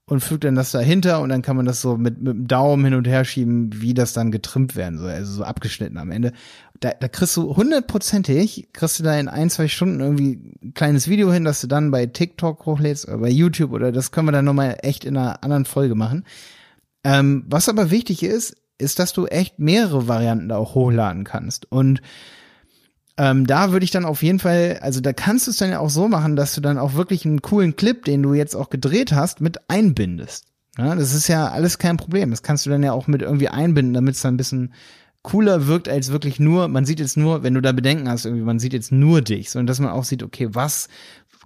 und 0.09 0.20
fügt 0.20 0.45
dann 0.45 0.55
das 0.55 0.70
dahinter 0.70 1.20
und 1.20 1.28
dann 1.28 1.43
kann 1.43 1.57
man 1.57 1.66
das 1.66 1.82
so 1.82 1.97
mit, 1.97 2.18
mit 2.22 2.32
dem 2.32 2.49
Daumen 2.49 2.84
hin 2.84 2.95
und 2.95 3.07
her 3.07 3.24
schieben, 3.24 3.70
wie 3.82 3.95
das 3.95 4.14
dann 4.14 4.30
getrimmt 4.30 4.74
werden 4.74 4.99
soll, 4.99 5.11
also 5.11 5.32
so 5.32 5.45
abgeschnitten 5.45 5.99
am 5.99 6.11
Ende. 6.11 6.32
Da, 6.80 6.93
da 6.99 7.09
kriegst 7.09 7.36
du 7.36 7.57
hundertprozentig, 7.57 8.68
kriegst 8.72 8.99
du 8.99 9.03
da 9.03 9.18
in 9.18 9.28
ein, 9.28 9.51
zwei 9.51 9.68
Stunden 9.68 10.01
irgendwie 10.01 10.55
ein 10.62 10.72
kleines 10.74 11.09
Video 11.09 11.30
hin, 11.30 11.45
das 11.45 11.61
du 11.61 11.66
dann 11.66 11.91
bei 11.91 12.07
TikTok 12.07 12.64
hochlädst 12.64 13.07
oder 13.07 13.18
bei 13.18 13.28
YouTube 13.28 13.72
oder 13.72 13.93
das 13.93 14.11
können 14.11 14.28
wir 14.28 14.32
dann 14.32 14.47
nochmal 14.47 14.78
echt 14.82 15.05
in 15.05 15.16
einer 15.16 15.43
anderen 15.43 15.66
Folge 15.66 15.95
machen. 15.95 16.24
Ähm, 17.05 17.45
was 17.49 17.68
aber 17.68 17.91
wichtig 17.91 18.22
ist, 18.22 18.57
ist, 18.78 18.98
dass 18.98 19.12
du 19.12 19.26
echt 19.26 19.58
mehrere 19.58 20.08
Varianten 20.08 20.48
da 20.48 20.56
auch 20.56 20.74
hochladen 20.74 21.24
kannst. 21.24 21.70
Und 21.70 22.00
ähm, 23.16 23.46
da 23.46 23.72
würde 23.72 23.84
ich 23.84 23.90
dann 23.90 24.04
auf 24.04 24.22
jeden 24.22 24.38
Fall, 24.38 24.78
also 24.80 25.00
da 25.00 25.12
kannst 25.12 25.46
du 25.46 25.50
es 25.50 25.56
dann 25.56 25.70
ja 25.70 25.80
auch 25.80 25.90
so 25.90 26.08
machen, 26.08 26.36
dass 26.36 26.54
du 26.54 26.60
dann 26.60 26.78
auch 26.78 26.94
wirklich 26.94 27.26
einen 27.26 27.42
coolen 27.42 27.74
Clip, 27.74 28.04
den 28.04 28.22
du 28.22 28.32
jetzt 28.34 28.54
auch 28.54 28.70
gedreht 28.70 29.12
hast, 29.12 29.40
mit 29.40 29.68
einbindest. 29.68 30.46
Ja, 30.78 30.94
das 30.94 31.12
ist 31.12 31.26
ja 31.26 31.48
alles 31.48 31.78
kein 31.78 31.96
Problem. 31.96 32.30
Das 32.30 32.44
kannst 32.44 32.64
du 32.64 32.70
dann 32.70 32.84
ja 32.84 32.92
auch 32.92 33.08
mit 33.08 33.22
irgendwie 33.22 33.48
einbinden, 33.48 33.94
damit 33.94 34.14
es 34.14 34.22
dann 34.22 34.34
ein 34.34 34.38
bisschen 34.38 34.72
cooler 35.22 35.66
wirkt 35.66 35.88
als 35.88 36.12
wirklich 36.12 36.38
nur, 36.38 36.68
man 36.68 36.84
sieht 36.84 37.00
jetzt 37.00 37.16
nur, 37.16 37.42
wenn 37.42 37.54
du 37.54 37.60
da 37.60 37.72
Bedenken 37.72 38.08
hast, 38.08 38.24
irgendwie, 38.24 38.44
man 38.44 38.60
sieht 38.60 38.72
jetzt 38.72 38.92
nur 38.92 39.20
dich, 39.20 39.50
sondern 39.50 39.66
dass 39.66 39.80
man 39.80 39.90
auch 39.90 40.04
sieht, 40.04 40.22
okay, 40.22 40.48
was 40.52 40.88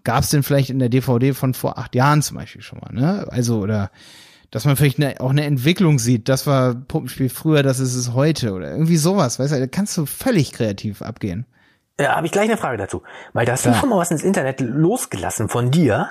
gab 0.05 0.25
es 0.25 0.31
denn 0.31 0.43
vielleicht 0.43 0.69
in 0.69 0.79
der 0.79 0.91
DVD 0.91 1.33
von 1.33 1.55
vor 1.55 1.79
acht 1.79 1.95
Jahren 1.95 2.21
zum 2.21 2.37
Beispiel 2.37 2.63
schon 2.63 2.81
mal, 2.81 2.93
ne? 2.93 3.27
Also, 3.31 3.61
oder 3.61 3.91
dass 4.53 4.67
man 4.67 4.77
vielleicht 4.77 4.99
eine, 4.99 5.21
auch 5.21 5.31
eine 5.31 5.45
Entwicklung 5.45 5.99
sieht. 5.99 6.29
Das 6.29 6.47
war 6.47 6.75
Puppenspiel 6.75 7.31
früher, 7.31 7.65
das 7.65 7.81
ist 7.81 7.97
es 7.97 8.13
heute 8.13 8.53
oder 8.53 8.71
irgendwie 8.71 8.99
sowas. 8.99 9.41
Weißt 9.41 9.53
du, 9.53 9.59
da 9.59 9.67
kannst 9.67 9.97
du 9.97 10.07
völlig 10.07 10.53
kreativ 10.53 11.03
abgehen. 11.03 11.47
Ja, 11.99 12.17
habe 12.17 12.27
ich 12.27 12.33
gleich 12.33 12.49
eine 12.49 12.59
Frage 12.59 12.77
dazu. 12.77 13.03
Weil 13.33 13.47
da 13.47 13.53
hast 13.53 13.65
ja. 13.65 13.73
du 13.73 13.79
schon 13.79 13.89
mal 13.89 13.97
was 13.97 14.11
ins 14.11 14.23
Internet 14.23 14.61
losgelassen 14.61 15.49
von 15.49 15.71
dir 15.71 16.11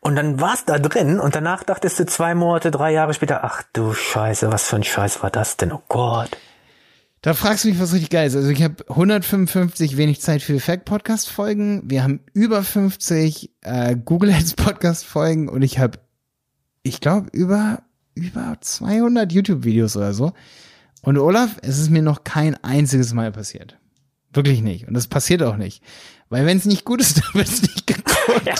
und 0.00 0.16
dann 0.16 0.40
war's 0.40 0.64
da 0.64 0.78
drin 0.78 1.20
und 1.20 1.36
danach 1.36 1.62
dachtest 1.62 2.00
du 2.00 2.06
zwei 2.06 2.34
Monate, 2.34 2.72
drei 2.72 2.92
Jahre 2.92 3.14
später, 3.14 3.44
ach 3.44 3.62
du 3.72 3.94
Scheiße, 3.94 4.50
was 4.50 4.64
für 4.64 4.76
ein 4.76 4.84
Scheiß 4.84 5.22
war 5.22 5.30
das 5.30 5.56
denn? 5.56 5.72
Oh 5.72 5.82
Gott. 5.88 6.30
Da 7.22 7.34
fragst 7.34 7.64
du 7.64 7.68
mich, 7.68 7.80
was 7.80 7.92
richtig 7.92 8.10
geil 8.10 8.26
ist. 8.26 8.36
Also 8.36 8.48
ich 8.48 8.62
habe 8.62 8.84
155 8.88 9.96
wenig 9.96 10.20
Zeit 10.20 10.42
für 10.42 10.58
Fact 10.60 10.84
Podcast 10.84 11.28
Folgen. 11.28 11.82
Wir 11.84 12.02
haben 12.02 12.20
über 12.32 12.62
50 12.62 13.50
äh, 13.62 13.96
Google 13.96 14.32
Ads 14.32 14.54
Podcast 14.54 15.04
Folgen 15.04 15.48
und 15.48 15.62
ich 15.62 15.78
habe 15.78 15.98
ich 16.88 17.00
glaube, 17.00 17.28
über, 17.32 17.82
über 18.14 18.56
200 18.60 19.32
YouTube-Videos 19.32 19.96
oder 19.96 20.12
so. 20.12 20.32
Und 21.02 21.18
Olaf, 21.18 21.56
es 21.62 21.78
ist 21.78 21.90
mir 21.90 22.02
noch 22.02 22.24
kein 22.24 22.56
einziges 22.64 23.12
Mal 23.12 23.30
passiert. 23.32 23.78
Wirklich 24.32 24.62
nicht. 24.62 24.88
Und 24.88 24.94
das 24.94 25.06
passiert 25.06 25.42
auch 25.42 25.56
nicht. 25.56 25.82
Weil 26.28 26.44
wenn 26.44 26.58
es 26.58 26.64
nicht 26.64 26.84
gut 26.84 27.00
ist, 27.00 27.18
dann 27.22 27.34
wird 27.34 27.48
es 27.48 27.62
nicht 27.62 27.86
geguckt. 27.86 28.46
Ja, 28.46 28.54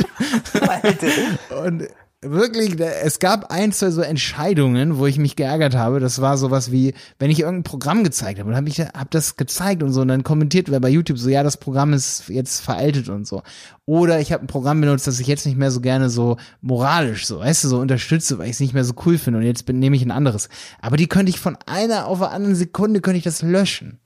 und 1.64 1.88
wirklich, 2.20 2.80
es 2.80 3.20
gab 3.20 3.52
ein, 3.52 3.72
zwei 3.72 3.90
so 3.90 4.00
Entscheidungen, 4.00 4.98
wo 4.98 5.06
ich 5.06 5.18
mich 5.18 5.36
geärgert 5.36 5.76
habe. 5.76 6.00
Das 6.00 6.20
war 6.20 6.36
sowas 6.36 6.72
wie, 6.72 6.94
wenn 7.18 7.30
ich 7.30 7.40
irgendein 7.40 7.62
Programm 7.62 8.02
gezeigt 8.04 8.40
habe 8.40 8.50
und 8.50 8.56
habe 8.56 8.68
ich 8.68 8.80
hab 8.80 9.10
das 9.10 9.36
gezeigt 9.36 9.82
und 9.82 9.92
so 9.92 10.00
und 10.00 10.08
dann 10.08 10.24
kommentiert 10.24 10.70
wer 10.70 10.80
bei 10.80 10.88
YouTube 10.88 11.18
so, 11.18 11.28
ja, 11.28 11.42
das 11.42 11.56
Programm 11.56 11.92
ist 11.92 12.28
jetzt 12.28 12.60
veraltet 12.60 13.08
und 13.08 13.26
so. 13.26 13.42
Oder 13.86 14.20
ich 14.20 14.32
habe 14.32 14.44
ein 14.44 14.48
Programm 14.48 14.80
benutzt, 14.80 15.06
das 15.06 15.20
ich 15.20 15.26
jetzt 15.26 15.46
nicht 15.46 15.56
mehr 15.58 15.70
so 15.70 15.80
gerne 15.80 16.10
so 16.10 16.36
moralisch 16.60 17.26
so, 17.26 17.38
weißt 17.38 17.64
du, 17.64 17.68
so 17.68 17.78
unterstütze, 17.78 18.38
weil 18.38 18.46
ich 18.46 18.52
es 18.52 18.60
nicht 18.60 18.74
mehr 18.74 18.84
so 18.84 18.94
cool 19.06 19.16
finde 19.16 19.38
und 19.38 19.46
jetzt 19.46 19.68
nehme 19.68 19.96
ich 19.96 20.02
ein 20.02 20.10
anderes. 20.10 20.48
Aber 20.80 20.96
die 20.96 21.06
könnte 21.06 21.30
ich 21.30 21.38
von 21.38 21.56
einer 21.66 22.06
auf 22.06 22.20
eine 22.20 22.32
andere 22.32 22.54
Sekunde 22.54 23.00
könnte 23.00 23.18
ich 23.18 23.24
das 23.24 23.42
löschen. 23.42 24.00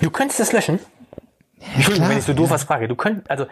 Du 0.00 0.10
könntest 0.10 0.40
das 0.40 0.52
löschen? 0.52 0.80
Entschuldigung, 1.74 2.08
wenn 2.08 2.18
ich 2.18 2.24
so 2.24 2.34
doof 2.34 2.48
ja. 2.48 2.54
was 2.54 2.64
frage. 2.64 2.88
Du 2.88 2.96
könnt, 2.96 3.30
also, 3.30 3.46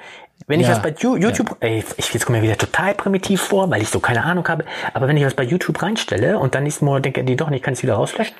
wenn 0.47 0.61
ich 0.61 0.67
ja. 0.67 0.73
was 0.73 0.83
bei 0.83 0.95
YouTube, 0.99 1.51
ja. 1.51 1.69
ey, 1.69 1.85
ich 1.97 2.13
jetzt 2.13 2.27
komme 2.27 2.39
mir 2.39 2.45
wieder 2.45 2.59
total 2.59 2.95
primitiv 2.95 3.41
vor, 3.41 3.71
weil 3.71 3.83
ich 3.83 3.89
so 3.89 4.01
keine 4.01 4.25
Ahnung 4.25 4.47
habe, 4.49 4.65
aber 4.95 5.09
wenn 5.09 5.17
ich 5.17 5.25
was 5.25 5.35
bei 5.35 5.45
YouTube 5.45 5.83
reinstelle 5.83 6.39
und 6.39 6.55
dann 6.55 6.65
nächsten 6.65 6.85
Mal 6.85 7.01
denke, 7.01 7.25
die 7.25 7.37
doch 7.37 7.51
nicht, 7.51 7.65
kann 7.65 7.73
ich 7.73 7.79
es 7.79 7.83
wieder 7.83 7.95
rauslöschen? 7.95 8.37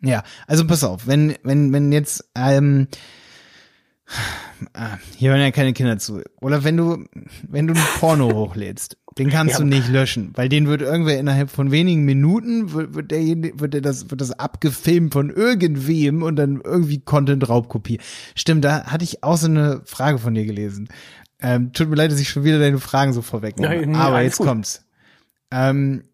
Ja, 0.00 0.24
also 0.46 0.66
pass 0.66 0.82
auf, 0.82 1.06
wenn, 1.06 1.36
wenn, 1.42 1.72
wenn 1.72 1.92
jetzt, 1.92 2.28
ähm, 2.34 2.88
Ah, 4.74 4.98
hier 5.16 5.30
hören 5.30 5.40
ja 5.40 5.50
keine 5.50 5.72
Kinder 5.72 5.98
zu. 5.98 6.22
Oder 6.40 6.64
wenn 6.64 6.76
du, 6.76 7.04
wenn 7.48 7.66
du 7.66 7.74
ein 7.74 7.86
Porno 7.98 8.30
hochlädst, 8.34 8.96
den 9.18 9.30
kannst 9.30 9.54
ja. 9.54 9.60
du 9.60 9.66
nicht 9.66 9.88
löschen, 9.88 10.30
weil 10.34 10.48
den 10.48 10.66
wird 10.66 10.82
irgendwer 10.82 11.18
innerhalb 11.18 11.50
von 11.50 11.70
wenigen 11.70 12.04
Minuten 12.04 12.72
wird, 12.72 12.94
wird 12.94 13.10
derjenige, 13.10 13.60
wird 13.60 13.74
der 13.74 13.80
das, 13.80 14.10
wird 14.10 14.20
das 14.20 14.32
abgefilmt 14.32 15.12
von 15.12 15.30
irgendwem 15.30 16.22
und 16.22 16.36
dann 16.36 16.60
irgendwie 16.64 17.00
Content 17.00 17.48
Raubkopie. 17.48 18.00
Stimmt, 18.34 18.64
da 18.64 18.84
hatte 18.84 19.04
ich 19.04 19.22
auch 19.22 19.36
so 19.36 19.46
eine 19.46 19.82
Frage 19.84 20.18
von 20.18 20.34
dir 20.34 20.44
gelesen. 20.44 20.88
Ähm, 21.40 21.72
tut 21.72 21.88
mir 21.88 21.96
leid, 21.96 22.12
dass 22.12 22.20
ich 22.20 22.28
schon 22.28 22.44
wieder 22.44 22.58
deine 22.58 22.78
Fragen 22.78 23.12
so 23.12 23.22
vorwegnehme. 23.22 23.92
Ja, 23.92 23.98
aber 23.98 24.22
jetzt 24.22 24.38
gut. 24.38 24.46
kommt's. 24.46 24.84
Ähm, 25.50 26.04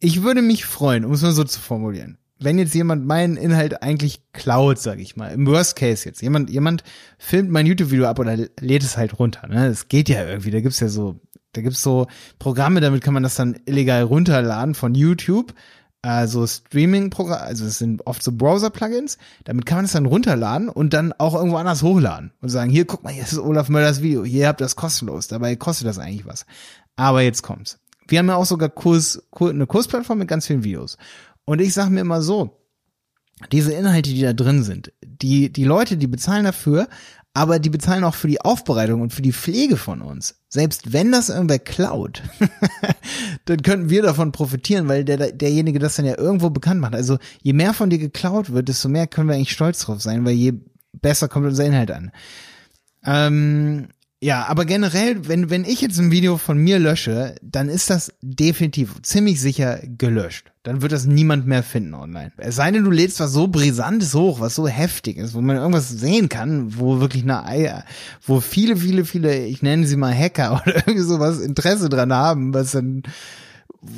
ich 0.00 0.22
würde 0.22 0.42
mich 0.42 0.64
freuen, 0.64 1.04
um 1.04 1.12
es 1.12 1.22
mal 1.22 1.32
so 1.32 1.44
zu 1.44 1.60
formulieren 1.60 2.18
wenn 2.38 2.58
jetzt 2.58 2.74
jemand 2.74 3.06
meinen 3.06 3.36
Inhalt 3.36 3.82
eigentlich 3.82 4.20
klaut, 4.32 4.78
sag 4.78 4.98
ich 4.98 5.16
mal, 5.16 5.32
im 5.32 5.46
Worst 5.46 5.76
Case 5.76 6.06
jetzt, 6.06 6.20
jemand, 6.20 6.50
jemand 6.50 6.84
filmt 7.18 7.50
mein 7.50 7.66
YouTube-Video 7.66 8.06
ab 8.06 8.18
oder 8.18 8.36
lädt 8.36 8.82
es 8.82 8.96
halt 8.96 9.18
runter, 9.18 9.46
ne? 9.48 9.68
Das 9.68 9.88
geht 9.88 10.08
ja 10.08 10.26
irgendwie, 10.26 10.50
da 10.50 10.60
gibt's 10.60 10.80
ja 10.80 10.88
so, 10.88 11.18
da 11.56 11.62
gibt's 11.62 11.82
so 11.82 12.06
Programme, 12.38 12.80
damit 12.80 13.02
kann 13.02 13.14
man 13.14 13.22
das 13.22 13.34
dann 13.34 13.58
illegal 13.64 14.02
runterladen 14.02 14.74
von 14.74 14.94
YouTube, 14.94 15.54
also 16.02 16.46
Streaming-Programme, 16.46 17.40
also 17.40 17.64
es 17.64 17.78
sind 17.78 18.06
oft 18.06 18.22
so 18.22 18.32
Browser-Plugins, 18.32 19.18
damit 19.44 19.66
kann 19.66 19.78
man 19.78 19.84
das 19.86 19.92
dann 19.92 20.06
runterladen 20.06 20.68
und 20.68 20.92
dann 20.92 21.12
auch 21.14 21.34
irgendwo 21.34 21.56
anders 21.56 21.82
hochladen 21.82 22.32
und 22.40 22.48
sagen, 22.48 22.70
hier, 22.70 22.84
guck 22.84 23.02
mal, 23.02 23.12
hier 23.12 23.24
ist 23.24 23.38
Olaf 23.38 23.68
Möllers 23.68 24.02
Video, 24.02 24.24
hier 24.24 24.48
habt 24.48 24.60
ihr 24.60 24.64
das 24.64 24.76
kostenlos, 24.76 25.28
dabei 25.28 25.56
kostet 25.56 25.86
das 25.86 25.98
eigentlich 25.98 26.26
was. 26.26 26.46
Aber 26.94 27.22
jetzt 27.22 27.42
kommt's. 27.42 27.78
Wir 28.08 28.20
haben 28.20 28.28
ja 28.28 28.36
auch 28.36 28.46
sogar 28.46 28.68
Kurs, 28.68 29.22
eine 29.38 29.66
Kursplattform 29.66 30.18
mit 30.18 30.28
ganz 30.28 30.46
vielen 30.46 30.62
Videos. 30.62 30.96
Und 31.44 31.60
ich 31.60 31.74
sage 31.74 31.90
mir 31.90 32.00
immer 32.00 32.22
so, 32.22 32.56
diese 33.52 33.72
Inhalte, 33.72 34.10
die 34.10 34.22
da 34.22 34.32
drin 34.32 34.62
sind, 34.62 34.92
die, 35.02 35.52
die 35.52 35.64
Leute, 35.64 35.96
die 35.96 36.06
bezahlen 36.06 36.44
dafür, 36.44 36.88
aber 37.36 37.58
die 37.58 37.68
bezahlen 37.68 38.02
auch 38.02 38.14
für 38.14 38.28
die 38.28 38.40
Aufbereitung 38.40 39.02
und 39.02 39.12
für 39.12 39.20
die 39.20 39.34
Pflege 39.34 39.76
von 39.76 40.00
uns. 40.00 40.36
Selbst 40.48 40.94
wenn 40.94 41.12
das 41.12 41.28
irgendwer 41.28 41.58
klaut, 41.58 42.22
dann 43.44 43.60
könnten 43.60 43.90
wir 43.90 44.00
davon 44.00 44.32
profitieren, 44.32 44.88
weil 44.88 45.04
der, 45.04 45.32
derjenige 45.32 45.78
das 45.78 45.96
dann 45.96 46.06
ja 46.06 46.16
irgendwo 46.16 46.48
bekannt 46.48 46.80
macht. 46.80 46.94
Also 46.94 47.18
je 47.42 47.52
mehr 47.52 47.74
von 47.74 47.90
dir 47.90 47.98
geklaut 47.98 48.54
wird, 48.54 48.68
desto 48.68 48.88
mehr 48.88 49.06
können 49.06 49.28
wir 49.28 49.34
eigentlich 49.34 49.52
stolz 49.52 49.80
drauf 49.80 50.00
sein, 50.00 50.24
weil 50.24 50.32
je 50.32 50.54
besser 50.94 51.28
kommt 51.28 51.44
unser 51.44 51.66
Inhalt 51.66 51.90
an. 51.90 52.10
Ähm, 53.04 53.88
ja, 54.18 54.46
aber 54.46 54.64
generell, 54.64 55.28
wenn, 55.28 55.50
wenn 55.50 55.66
ich 55.66 55.82
jetzt 55.82 55.98
ein 55.98 56.10
Video 56.10 56.38
von 56.38 56.56
mir 56.56 56.78
lösche, 56.78 57.34
dann 57.42 57.68
ist 57.68 57.90
das 57.90 58.14
definitiv 58.22 58.94
ziemlich 59.02 59.42
sicher 59.42 59.82
gelöscht. 59.84 60.52
Dann 60.66 60.82
wird 60.82 60.90
das 60.90 61.06
niemand 61.06 61.46
mehr 61.46 61.62
finden 61.62 61.94
online. 61.94 62.32
Es 62.38 62.56
sei 62.56 62.72
denn, 62.72 62.82
du 62.82 62.90
lädst 62.90 63.20
was 63.20 63.32
so 63.32 63.46
brisantes 63.46 64.14
hoch, 64.14 64.40
was 64.40 64.56
so 64.56 64.66
heftig 64.66 65.16
ist, 65.16 65.32
wo 65.32 65.40
man 65.40 65.54
irgendwas 65.54 65.90
sehen 65.90 66.28
kann, 66.28 66.76
wo 66.76 66.98
wirklich 66.98 67.22
eine 67.22 67.44
Eier, 67.44 67.84
wo 68.26 68.40
viele, 68.40 68.76
viele, 68.76 69.04
viele, 69.04 69.44
ich 69.46 69.62
nenne 69.62 69.86
sie 69.86 69.94
mal 69.96 70.12
Hacker 70.12 70.60
oder 70.66 70.74
irgendwie 70.78 71.04
sowas 71.04 71.38
Interesse 71.38 71.88
dran 71.88 72.12
haben, 72.12 72.52
was 72.52 72.72
dann 72.72 73.04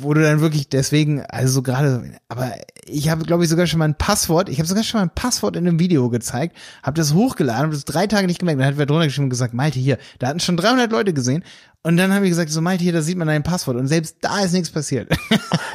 wo 0.01 0.13
du 0.13 0.21
dann 0.21 0.41
wirklich 0.41 0.69
deswegen, 0.69 1.23
also 1.25 1.53
so 1.53 1.61
gerade, 1.61 2.11
aber 2.27 2.53
ich 2.85 3.09
habe, 3.09 3.25
glaube 3.25 3.43
ich, 3.43 3.49
sogar 3.49 3.67
schon 3.67 3.79
mal 3.79 3.85
ein 3.85 3.97
Passwort, 3.97 4.49
ich 4.49 4.59
habe 4.59 4.67
sogar 4.67 4.83
schon 4.83 4.99
mal 4.99 5.05
ein 5.05 5.13
Passwort 5.13 5.55
in 5.55 5.67
einem 5.67 5.79
Video 5.79 6.09
gezeigt, 6.09 6.55
habe 6.83 6.95
das 6.95 7.13
hochgeladen, 7.13 7.63
habe 7.63 7.73
das 7.73 7.85
drei 7.85 8.07
Tage 8.07 8.27
nicht 8.27 8.39
gemerkt, 8.39 8.59
dann 8.59 8.67
hat 8.67 8.77
wer 8.77 8.85
drunter 8.85 9.05
geschrieben 9.05 9.25
und 9.25 9.29
gesagt, 9.29 9.53
Malte, 9.53 9.79
hier, 9.79 9.97
da 10.19 10.27
hatten 10.27 10.39
schon 10.39 10.57
300 10.57 10.91
Leute 10.91 11.13
gesehen 11.13 11.43
und 11.83 11.97
dann 11.97 12.13
habe 12.13 12.25
ich 12.25 12.31
gesagt, 12.31 12.51
so 12.51 12.61
Malte, 12.61 12.83
hier, 12.83 12.93
da 12.93 13.01
sieht 13.01 13.17
man 13.17 13.27
dein 13.27 13.43
Passwort 13.43 13.77
und 13.77 13.87
selbst 13.87 14.17
da 14.21 14.43
ist 14.43 14.53
nichts 14.53 14.69
passiert. 14.69 15.11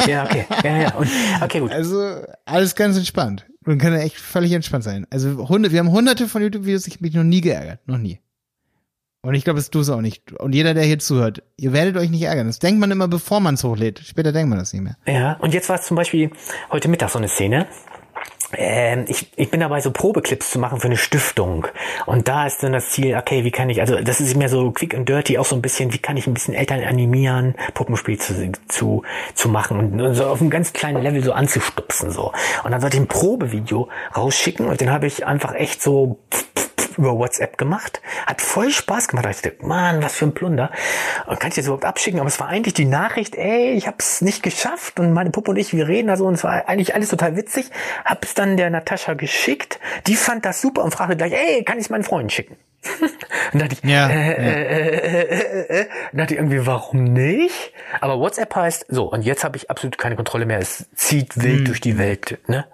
Ja, 0.06 0.24
okay, 0.24 0.44
ja, 0.62 0.76
ja, 0.76 0.94
und, 0.96 1.08
okay, 1.40 1.60
gut. 1.60 1.72
Also 1.72 2.22
alles 2.44 2.74
ganz 2.74 2.98
entspannt. 2.98 3.46
Man 3.64 3.78
kann 3.78 3.94
ja 3.94 4.00
echt 4.00 4.18
völlig 4.18 4.52
entspannt 4.52 4.84
sein. 4.84 5.06
Also 5.08 5.48
hundert, 5.48 5.72
wir 5.72 5.78
haben 5.78 5.92
hunderte 5.92 6.28
von 6.28 6.42
YouTube-Videos, 6.42 6.86
ich 6.86 6.94
habe 6.96 7.04
mich 7.04 7.14
noch 7.14 7.24
nie 7.24 7.40
geärgert, 7.40 7.80
noch 7.88 7.96
nie. 7.96 8.20
Und 9.24 9.34
ich 9.34 9.44
glaube, 9.44 9.58
es 9.58 9.70
tust 9.70 9.90
auch 9.90 10.02
nicht. 10.02 10.32
Und 10.32 10.54
jeder, 10.54 10.74
der 10.74 10.84
hier 10.84 10.98
zuhört, 10.98 11.42
ihr 11.56 11.72
werdet 11.72 11.96
euch 11.96 12.10
nicht 12.10 12.22
ärgern. 12.22 12.46
Das 12.46 12.58
denkt 12.58 12.78
man 12.78 12.90
immer, 12.90 13.08
bevor 13.08 13.40
man 13.40 13.54
es 13.54 13.64
hochlädt. 13.64 14.00
Später 14.00 14.32
denkt 14.32 14.50
man 14.50 14.58
das 14.58 14.74
nicht 14.74 14.82
mehr. 14.82 14.96
Ja, 15.06 15.38
und 15.40 15.54
jetzt 15.54 15.70
war 15.70 15.76
es 15.76 15.86
zum 15.86 15.96
Beispiel 15.96 16.30
heute 16.70 16.88
Mittag 16.88 17.08
so 17.08 17.18
eine 17.18 17.28
Szene. 17.28 17.66
Ähm, 18.52 19.06
ich, 19.08 19.32
ich 19.36 19.50
bin 19.50 19.60
dabei, 19.60 19.80
so 19.80 19.90
Probeclips 19.92 20.50
zu 20.50 20.58
machen 20.58 20.78
für 20.78 20.88
eine 20.88 20.98
Stiftung. 20.98 21.66
Und 22.04 22.28
da 22.28 22.46
ist 22.46 22.62
dann 22.62 22.74
das 22.74 22.90
Ziel, 22.90 23.16
okay, 23.16 23.44
wie 23.44 23.50
kann 23.50 23.70
ich, 23.70 23.80
also 23.80 23.98
das 23.98 24.20
ist 24.20 24.36
mehr 24.36 24.50
so 24.50 24.70
quick 24.72 24.94
and 24.94 25.08
dirty, 25.08 25.38
auch 25.38 25.46
so 25.46 25.56
ein 25.56 25.62
bisschen, 25.62 25.94
wie 25.94 25.98
kann 25.98 26.18
ich 26.18 26.26
ein 26.26 26.34
bisschen 26.34 26.52
Eltern 26.52 26.84
animieren, 26.84 27.54
Puppenspiel 27.72 28.18
zu, 28.18 28.52
zu, 28.68 29.04
zu 29.34 29.48
machen 29.48 30.00
und 30.00 30.14
so 30.14 30.26
auf 30.26 30.42
einem 30.42 30.50
ganz 30.50 30.74
kleinen 30.74 31.02
Level 31.02 31.24
so 31.24 31.32
anzustupsen, 31.32 32.10
so. 32.10 32.30
Und 32.62 32.72
dann 32.72 32.82
sollte 32.82 32.98
ich 32.98 33.02
ein 33.02 33.08
Probevideo 33.08 33.88
rausschicken 34.14 34.66
und 34.66 34.82
den 34.82 34.90
habe 34.90 35.06
ich 35.06 35.24
einfach 35.26 35.54
echt 35.54 35.82
so 35.82 36.18
über 36.98 37.18
WhatsApp 37.18 37.58
gemacht. 37.58 38.00
Hat 38.26 38.40
voll 38.40 38.70
Spaß 38.70 39.08
gemacht. 39.08 39.26
Ich 39.30 39.42
dachte, 39.42 39.64
Mann, 39.64 40.02
was 40.02 40.14
für 40.14 40.26
ein 40.26 40.34
Plunder. 40.34 40.70
Und 41.26 41.40
kann 41.40 41.48
ich 41.48 41.56
das 41.56 41.66
überhaupt 41.66 41.84
abschicken? 41.84 42.20
Aber 42.20 42.28
es 42.28 42.40
war 42.40 42.48
eigentlich 42.48 42.74
die 42.74 42.84
Nachricht, 42.84 43.34
ey, 43.36 43.72
ich 43.72 43.86
hab's 43.86 44.20
nicht 44.20 44.42
geschafft. 44.42 44.98
Und 45.00 45.12
meine 45.12 45.30
Puppe 45.30 45.50
und 45.52 45.56
ich, 45.56 45.72
wir 45.74 45.88
reden 45.88 46.10
also 46.10 46.26
und 46.26 46.34
es 46.34 46.44
war 46.44 46.68
eigentlich 46.68 46.94
alles 46.94 47.08
total 47.08 47.36
witzig. 47.36 47.70
Hab 48.04 48.24
es 48.24 48.34
dann 48.34 48.56
der 48.56 48.70
Natascha 48.70 49.14
geschickt. 49.14 49.78
Die 50.06 50.16
fand 50.16 50.44
das 50.44 50.60
super 50.60 50.84
und 50.84 50.92
fragte 50.92 51.16
gleich, 51.16 51.32
ey, 51.32 51.64
kann 51.64 51.78
ich 51.78 51.84
es 51.84 51.90
meinen 51.90 52.04
Freunden 52.04 52.30
schicken? 52.30 52.56
und 53.52 53.62
dachte 53.62 53.74
ich, 53.74 53.82
Ja, 53.88 54.08
äh, 54.08 54.12
ja. 54.12 54.34
äh, 54.34 54.62
äh, 54.62 55.22
äh, 55.22 55.80
äh, 55.80 55.86
und 56.12 56.18
dachte 56.18 56.34
ich 56.34 56.40
irgendwie, 56.40 56.66
warum 56.66 57.04
nicht? 57.04 57.72
Aber 58.00 58.18
WhatsApp 58.18 58.54
heißt, 58.54 58.86
so, 58.88 59.10
und 59.10 59.22
jetzt 59.22 59.44
habe 59.44 59.56
ich 59.56 59.70
absolut 59.70 59.96
keine 59.98 60.16
Kontrolle 60.16 60.46
mehr. 60.46 60.58
Es 60.58 60.86
zieht 60.94 61.42
wild 61.42 61.68
durch 61.68 61.80
die 61.80 61.98
Welt, 61.98 62.38
ne? 62.46 62.66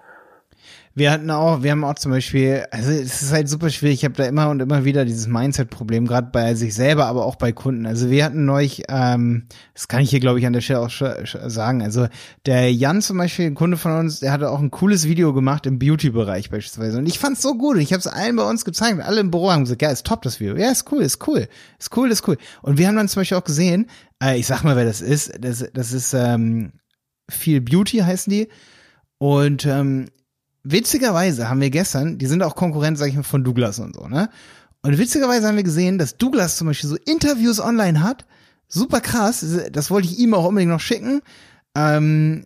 Wir 0.93 1.09
hatten 1.09 1.29
auch, 1.29 1.63
wir 1.63 1.71
haben 1.71 1.85
auch 1.85 1.95
zum 1.95 2.11
Beispiel, 2.11 2.65
also 2.69 2.91
es 2.91 3.21
ist 3.21 3.31
halt 3.31 3.47
super 3.47 3.69
schwierig, 3.69 3.99
ich 3.99 4.03
habe 4.03 4.15
da 4.15 4.25
immer 4.25 4.49
und 4.49 4.59
immer 4.59 4.83
wieder 4.83 5.05
dieses 5.05 5.27
Mindset-Problem, 5.27 6.05
gerade 6.05 6.29
bei 6.33 6.53
sich 6.53 6.73
selber, 6.73 7.05
aber 7.05 7.25
auch 7.25 7.37
bei 7.37 7.53
Kunden. 7.53 7.85
Also 7.85 8.09
wir 8.09 8.25
hatten 8.25 8.43
neulich, 8.43 8.83
ähm, 8.89 9.47
das 9.73 9.87
kann 9.87 10.01
ich 10.01 10.09
hier 10.09 10.19
glaube 10.19 10.39
ich 10.39 10.45
an 10.45 10.51
der 10.51 10.59
Stelle 10.59 10.81
auch 10.81 10.89
sagen, 10.89 11.81
also 11.81 12.07
der 12.45 12.73
Jan 12.73 13.01
zum 13.01 13.17
Beispiel, 13.17 13.45
ein 13.45 13.55
Kunde 13.55 13.77
von 13.77 13.93
uns, 13.93 14.19
der 14.19 14.33
hatte 14.33 14.49
auch 14.49 14.59
ein 14.59 14.69
cooles 14.69 15.07
Video 15.07 15.33
gemacht 15.33 15.65
im 15.65 15.79
Beauty-Bereich 15.79 16.49
beispielsweise. 16.49 16.97
Und 16.97 17.05
ich 17.05 17.19
fand's 17.19 17.41
so 17.41 17.55
gut 17.55 17.75
und 17.75 17.81
ich 17.81 17.93
habe 17.93 17.99
es 18.01 18.07
allen 18.07 18.35
bei 18.35 18.43
uns 18.43 18.65
gezeigt 18.65 19.01
alle 19.01 19.21
im 19.21 19.31
Büro 19.31 19.49
haben 19.49 19.63
gesagt, 19.63 19.81
ja, 19.81 19.91
ist 19.91 20.05
top 20.05 20.21
das 20.23 20.41
Video, 20.41 20.57
ja, 20.57 20.71
ist 20.71 20.91
cool, 20.91 21.01
ist 21.01 21.25
cool, 21.25 21.47
ist 21.79 21.95
cool, 21.95 22.11
ist 22.11 22.27
cool. 22.27 22.37
Und 22.61 22.77
wir 22.77 22.87
haben 22.87 22.97
dann 22.97 23.07
zum 23.07 23.21
Beispiel 23.21 23.37
auch 23.37 23.45
gesehen, 23.45 23.89
äh, 24.21 24.37
ich 24.37 24.45
sag 24.45 24.63
mal, 24.63 24.75
wer 24.75 24.85
das 24.85 24.99
ist, 24.99 25.31
das, 25.39 25.65
das 25.73 25.93
ist 25.93 26.13
ähm, 26.13 26.73
viel 27.29 27.61
Beauty 27.61 27.99
heißen 27.99 28.29
die. 28.29 28.49
Und 29.17 29.65
ähm, 29.65 30.07
witzigerweise 30.63 31.49
haben 31.49 31.61
wir 31.61 31.69
gestern, 31.69 32.17
die 32.17 32.27
sind 32.27 32.43
auch 32.43 32.55
Konkurrent, 32.55 32.97
sag 32.97 33.07
ich 33.07 33.15
mal, 33.15 33.23
von 33.23 33.43
Douglas 33.43 33.79
und 33.79 33.95
so, 33.95 34.07
ne? 34.07 34.29
Und 34.83 34.97
witzigerweise 34.97 35.47
haben 35.47 35.57
wir 35.57 35.63
gesehen, 35.63 35.97
dass 35.97 36.17
Douglas 36.17 36.57
zum 36.57 36.67
Beispiel 36.67 36.89
so 36.89 36.95
Interviews 37.05 37.59
online 37.59 38.01
hat. 38.01 38.25
Super 38.67 38.99
krass. 38.99 39.45
Das 39.71 39.91
wollte 39.91 40.07
ich 40.07 40.17
ihm 40.17 40.33
auch 40.33 40.45
unbedingt 40.45 40.71
noch 40.71 40.79
schicken. 40.79 41.21
Ähm, 41.75 42.45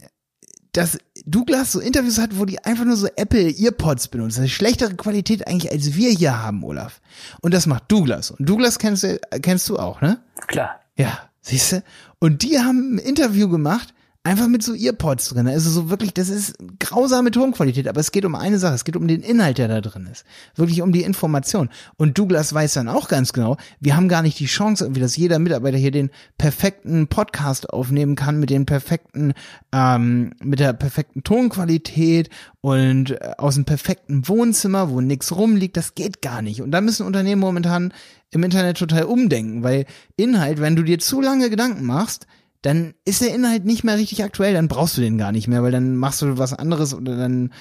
dass 0.76 0.98
Douglas 1.26 1.72
so 1.72 1.80
Interviews 1.80 2.18
hat, 2.18 2.38
wo 2.38 2.44
die 2.44 2.60
einfach 2.60 2.84
nur 2.84 2.98
so 2.98 3.08
Apple 3.16 3.50
Earpods 3.50 4.10
benutzen. 4.10 4.42
Das 4.42 4.48
ist 4.48 4.56
schlechtere 4.56 4.96
Qualität 4.96 5.48
eigentlich, 5.48 5.72
als 5.72 5.96
wir 5.96 6.10
hier 6.10 6.44
haben, 6.44 6.64
Olaf. 6.66 7.00
Und 7.42 7.54
das 7.54 7.66
macht 7.66 7.90
Douglas. 7.90 8.32
Und 8.32 8.50
Douglas 8.50 8.80
kennst 8.80 9.04
du, 9.04 9.18
kennst 9.42 9.70
du 9.70 9.78
auch, 9.78 10.02
ne? 10.02 10.20
Klar. 10.48 10.82
Ja, 10.98 11.30
siehst 11.42 11.72
du? 11.72 11.84
Und 12.20 12.44
die 12.44 12.60
haben 12.60 12.96
ein 12.96 12.98
Interview 12.98 13.48
gemacht, 13.48 13.94
einfach 14.26 14.48
mit 14.48 14.64
so 14.64 14.74
Earpods 14.74 15.30
drin. 15.30 15.48
Also 15.48 15.70
so 15.70 15.90
wirklich, 15.90 16.14
das 16.14 16.30
ist 16.30 16.56
grausame 16.80 17.30
Tonqualität, 17.30 17.88
aber 17.88 18.00
es 18.00 18.12
geht 18.12 18.26
um 18.26 18.34
eine 18.34 18.58
Sache, 18.58 18.74
es 18.74 18.84
geht 18.84 18.96
um 18.96 19.08
den 19.08 19.22
Inhalt, 19.22 19.60
der 19.60 19.68
da 19.68 19.82
drin 19.82 20.10
ist. 20.12 20.26
Wirklich 20.56 20.82
um 20.82 20.92
die 20.92 21.04
Information. 21.04 21.70
Und 21.98 22.18
Douglas 22.18 22.52
weiß 22.52 22.74
dann 22.74 22.90
auch 22.90 23.08
ganz 23.08 23.34
genau, 23.34 23.58
wir 23.80 23.96
haben 23.96 24.10
gar 24.10 24.24
nicht 24.24 24.40
die 24.40 24.48
Chance, 24.48 24.84
irgendwie, 24.84 25.00
dass 25.00 25.16
jeder 25.16 25.38
Mitarbeiter 25.38 25.78
hier 25.78 25.92
den 25.92 26.10
perfekten 26.40 27.08
Podcast 27.08 27.70
aufnehmen 27.70 28.16
kann, 28.16 28.40
mit 28.40 28.50
den 28.50 28.66
perfekten, 28.66 29.34
ähm, 29.72 30.34
mit 30.44 30.60
der 30.60 30.74
perfekten 30.74 31.24
Tonqualität 31.24 32.30
und 32.62 33.12
äh, 33.12 33.34
aus 33.38 33.56
dem 33.56 33.66
perfekten 33.66 34.28
Wohnzimmer, 34.28 34.90
wo 34.90 35.02
nix 35.02 35.36
rumliegt, 35.36 35.78
das 35.78 35.94
geht 35.94 36.24
gar 36.24 36.42
nicht. 36.42 36.64
Und 36.64 36.72
da 36.72 36.82
müssen 36.82 37.06
Unternehmen 37.06 37.42
momentan 37.42 37.94
im 38.32 38.44
Internet 38.44 38.78
total 38.78 39.04
umdenken, 39.04 39.62
weil 39.62 39.86
Inhalt, 40.18 40.60
wenn 40.60 40.76
du 40.76 40.82
dir 40.82 40.98
zu 40.98 41.22
lange 41.22 41.52
Gedanken 41.52 41.86
machst, 41.86 42.26
dann 42.66 42.96
ist 43.06 43.22
der 43.22 43.34
Inhalt 43.34 43.64
nicht 43.64 43.84
mehr 43.84 43.98
richtig 43.98 44.24
aktuell, 44.24 44.54
dann 44.54 44.68
brauchst 44.68 44.98
du 44.98 45.02
den 45.02 45.18
gar 45.18 45.32
nicht 45.32 45.48
mehr, 45.48 45.62
weil 45.62 45.72
dann 45.72 45.96
machst 45.96 46.22
du 46.22 46.38
was 46.38 46.54
anderes 46.54 46.94
oder 46.94 47.16
dann 47.16 47.52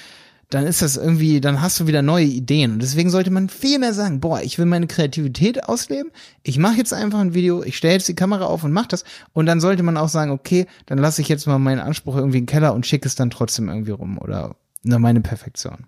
dann 0.51 0.67
ist 0.67 0.83
das 0.83 0.97
irgendwie, 0.97 1.41
dann 1.41 1.61
hast 1.61 1.81
du 1.81 1.87
wieder 1.87 2.03
neue 2.03 2.27
Ideen. 2.27 2.73
Und 2.73 2.83
deswegen 2.83 3.11
sollte 3.11 3.31
man 3.31 3.49
viel 3.49 3.79
mehr 3.79 3.93
sagen, 3.93 4.21
boah, 4.21 4.41
ich 4.41 4.59
will 4.59 4.67
meine 4.67 4.87
Kreativität 4.87 5.65
ausleben, 5.65 6.13
ich 6.43 6.59
mache 6.59 6.77
jetzt 6.77 6.93
einfach 6.93 7.19
ein 7.19 7.35
Video, 7.35 7.63
ich 7.65 7.77
stelle 7.77 7.95
jetzt 7.95 8.09
die 8.09 8.15
Kamera 8.15 8.45
auf 8.45 8.63
und 8.63 8.73
mach 8.73 8.87
das. 8.87 9.05
Und 9.33 9.47
dann 9.47 9.61
sollte 9.61 9.83
man 9.83 9.97
auch 9.97 10.09
sagen, 10.09 10.31
okay, 10.31 10.67
dann 10.87 10.99
lasse 10.99 11.23
ich 11.23 11.29
jetzt 11.29 11.47
mal 11.47 11.59
meinen 11.59 11.81
Anspruch 11.81 12.17
irgendwie 12.17 12.39
in 12.39 12.45
den 12.45 12.51
Keller 12.51 12.75
und 12.75 12.87
schicke 12.87 13.09
es 13.09 13.15
dann 13.15 13.31
trotzdem 13.31 13.69
irgendwie 13.69 13.93
rum 13.93 14.19
oder 14.19 14.55
nur 14.85 14.99
meine 14.99 15.23
Perfektion. 15.23 15.87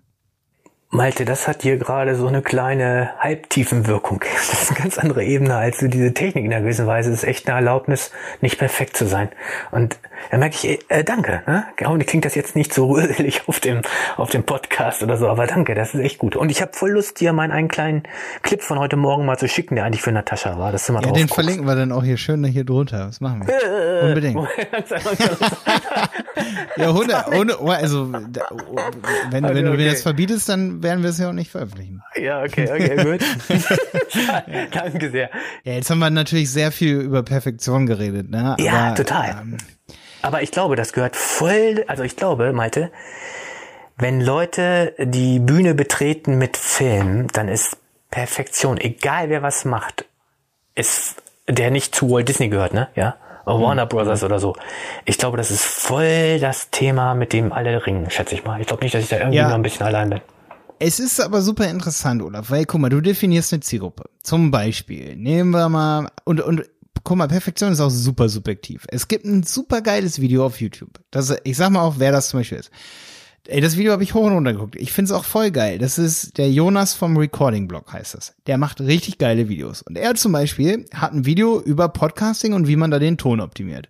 Malte, 0.89 1.25
das 1.25 1.49
hat 1.49 1.63
hier 1.63 1.77
gerade 1.77 2.15
so 2.15 2.27
eine 2.27 2.41
kleine 2.41 3.09
Halbtiefenwirkung. 3.19 4.21
Das 4.33 4.53
ist 4.53 4.71
eine 4.71 4.79
ganz 4.79 4.97
andere 4.97 5.21
Ebene 5.25 5.53
als 5.55 5.79
so 5.79 5.87
diese 5.89 6.13
Technik 6.13 6.45
in 6.45 6.53
einer 6.53 6.61
gewissen 6.61 6.87
Weise. 6.87 7.09
Das 7.09 7.19
ist 7.23 7.27
echt 7.27 7.45
eine 7.47 7.57
Erlaubnis, 7.57 8.11
nicht 8.39 8.57
perfekt 8.57 8.95
zu 8.95 9.05
sein. 9.05 9.27
Und 9.71 9.99
da 10.31 10.37
merke 10.37 10.55
ich, 10.55 10.89
äh, 10.89 11.03
danke. 11.03 11.43
Ne? 11.45 11.65
Hoffentlich 11.83 12.07
klingt 12.07 12.23
das 12.23 12.35
jetzt 12.35 12.55
nicht 12.55 12.73
so 12.73 12.85
rührselig 12.91 13.49
auf 13.49 13.59
dem, 13.59 13.81
auf 14.15 14.29
dem 14.29 14.43
Podcast 14.43 15.03
oder 15.03 15.17
so, 15.17 15.27
aber 15.27 15.45
danke, 15.45 15.75
das 15.75 15.93
ist 15.93 15.99
echt 15.99 16.19
gut. 16.19 16.37
Und 16.37 16.49
ich 16.49 16.61
habe 16.61 16.71
voll 16.73 16.91
Lust, 16.91 17.19
dir 17.19 17.33
meinen 17.33 17.51
einen 17.51 17.67
kleinen 17.67 18.03
Clip 18.41 18.61
von 18.61 18.79
heute 18.79 18.95
Morgen 18.95 19.25
mal 19.25 19.37
zu 19.37 19.49
schicken, 19.49 19.75
der 19.75 19.83
eigentlich 19.83 20.01
für 20.01 20.13
Natascha 20.13 20.57
war. 20.57 20.71
Das 20.71 20.85
du 20.85 20.93
mal 20.93 20.99
Ja, 21.01 21.07
drauf 21.07 21.17
den 21.17 21.23
guckst. 21.27 21.35
verlinken 21.35 21.67
wir 21.67 21.75
dann 21.75 21.91
auch 21.91 22.03
hier 22.03 22.15
schön 22.17 22.45
hier 22.45 22.63
drunter. 22.63 23.09
Was 23.09 23.19
machen 23.19 23.45
wir? 23.45 24.03
Äh, 24.03 24.07
Unbedingt. 24.07 24.39
Ja, 26.77 26.89
100, 26.89 27.31
100 27.31 27.59
also 27.67 28.05
da- 28.11 28.47
wenn, 29.31 29.43
wenn 29.43 29.55
du 29.65 29.71
mir 29.71 29.73
okay. 29.73 29.89
das 29.89 30.03
verbietest, 30.03 30.47
dann 30.49 30.76
werden 30.83 31.03
wir 31.03 31.09
es 31.11 31.17
ja 31.17 31.29
auch 31.29 31.33
nicht 31.33 31.51
veröffentlichen. 31.51 32.01
ja, 32.15 32.41
okay, 32.43 32.69
okay, 32.71 33.03
gut. 33.03 33.21
danke 34.73 35.09
sehr. 35.11 35.29
Ja, 35.63 35.73
jetzt 35.73 35.89
haben 35.89 35.99
wir 35.99 36.09
natürlich 36.09 36.51
sehr 36.51 36.71
viel 36.71 36.95
über 36.99 37.23
Perfektion 37.23 37.85
geredet, 37.85 38.29
ne? 38.29 38.55
Ja, 38.59 38.87
Aber, 38.87 38.95
total. 38.95 39.29
Ähm, 39.41 39.57
Aber 40.21 40.41
ich 40.41 40.51
glaube, 40.51 40.75
das 40.75 40.93
gehört 40.93 41.15
voll, 41.15 41.83
also 41.87 42.03
ich 42.03 42.15
glaube, 42.15 42.51
Malte, 42.53 42.91
wenn 43.97 44.21
Leute 44.21 44.93
die 44.99 45.39
Bühne 45.39 45.73
betreten 45.73 46.37
mit 46.37 46.57
Film, 46.57 47.27
dann 47.33 47.47
ist 47.47 47.77
Perfektion, 48.11 48.77
egal 48.79 49.29
wer 49.29 49.41
was 49.41 49.65
macht, 49.65 50.05
ist, 50.75 51.15
der 51.49 51.71
nicht 51.71 51.95
zu 51.95 52.09
Walt 52.11 52.29
Disney 52.29 52.49
gehört, 52.49 52.73
ne? 52.73 52.87
Ja? 52.95 53.15
Oder 53.45 53.61
Warner 53.61 53.85
Brothers 53.85 54.23
oder 54.23 54.39
so. 54.39 54.55
Ich 55.05 55.17
glaube, 55.17 55.37
das 55.37 55.51
ist 55.51 55.63
voll 55.63 56.37
das 56.39 56.69
Thema, 56.69 57.15
mit 57.15 57.31
dem 57.31 57.53
alle 57.53 57.85
ringen, 57.85 58.09
schätze 58.09 58.35
ich 58.35 58.43
mal. 58.43 58.59
Ich 58.59 58.67
glaube 58.67 58.83
nicht, 58.83 58.93
dass 58.93 59.03
ich 59.03 59.09
da 59.09 59.17
irgendwie 59.17 59.37
Ja. 59.37 59.47
noch 59.47 59.55
ein 59.55 59.61
bisschen 59.61 59.85
allein 59.85 60.09
bin. 60.09 60.21
Es 60.79 60.99
ist 60.99 61.19
aber 61.19 61.41
super 61.41 61.67
interessant, 61.69 62.21
Olaf, 62.21 62.51
weil 62.51 62.65
guck 62.65 62.79
mal, 62.79 62.89
du 62.89 63.01
definierst 63.01 63.51
eine 63.51 63.61
Zielgruppe. 63.61 64.09
Zum 64.21 64.51
Beispiel, 64.51 65.15
nehmen 65.15 65.51
wir 65.51 65.69
mal, 65.69 66.09
und, 66.23 66.39
und 66.41 66.69
guck 67.03 67.17
mal, 67.17 67.27
Perfektion 67.27 67.71
ist 67.71 67.79
auch 67.79 67.89
super 67.89 68.29
subjektiv. 68.29 68.85
Es 68.89 69.07
gibt 69.07 69.25
ein 69.25 69.43
super 69.43 69.81
geiles 69.81 70.21
Video 70.21 70.45
auf 70.45 70.61
YouTube. 70.61 70.99
Das, 71.09 71.35
ich 71.43 71.57
sag 71.57 71.71
mal 71.71 71.81
auch, 71.81 71.95
wer 71.97 72.11
das 72.11 72.29
zum 72.29 72.41
Beispiel 72.41 72.59
ist. 72.59 72.69
Ey, 73.47 73.61
das 73.61 73.77
Video 73.77 73.93
habe 73.93 74.03
ich 74.03 74.13
hoch 74.13 74.25
und 74.25 74.33
runter 74.33 74.53
geguckt. 74.53 74.75
Ich 74.75 74.91
find's 74.91 75.11
auch 75.11 75.23
voll 75.23 75.51
geil. 75.51 75.79
Das 75.79 75.97
ist 75.97 76.37
der 76.37 76.51
Jonas 76.51 76.93
vom 76.93 77.15
Recording 77.15 77.67
Blog, 77.67 77.93
heißt 77.93 78.13
das. 78.13 78.35
Der 78.45 78.57
macht 78.57 78.81
richtig 78.81 79.17
geile 79.19 79.47
Videos. 79.47 79.81
Und 79.81 79.97
er 79.97 80.15
zum 80.15 80.33
Beispiel 80.33 80.85
hat 80.93 81.13
ein 81.13 81.25
Video 81.25 81.61
über 81.61 81.87
Podcasting 81.87 82.53
und 82.53 82.67
wie 82.67 82.75
man 82.75 82.91
da 82.91 82.99
den 82.99 83.17
Ton 83.17 83.39
optimiert. 83.39 83.87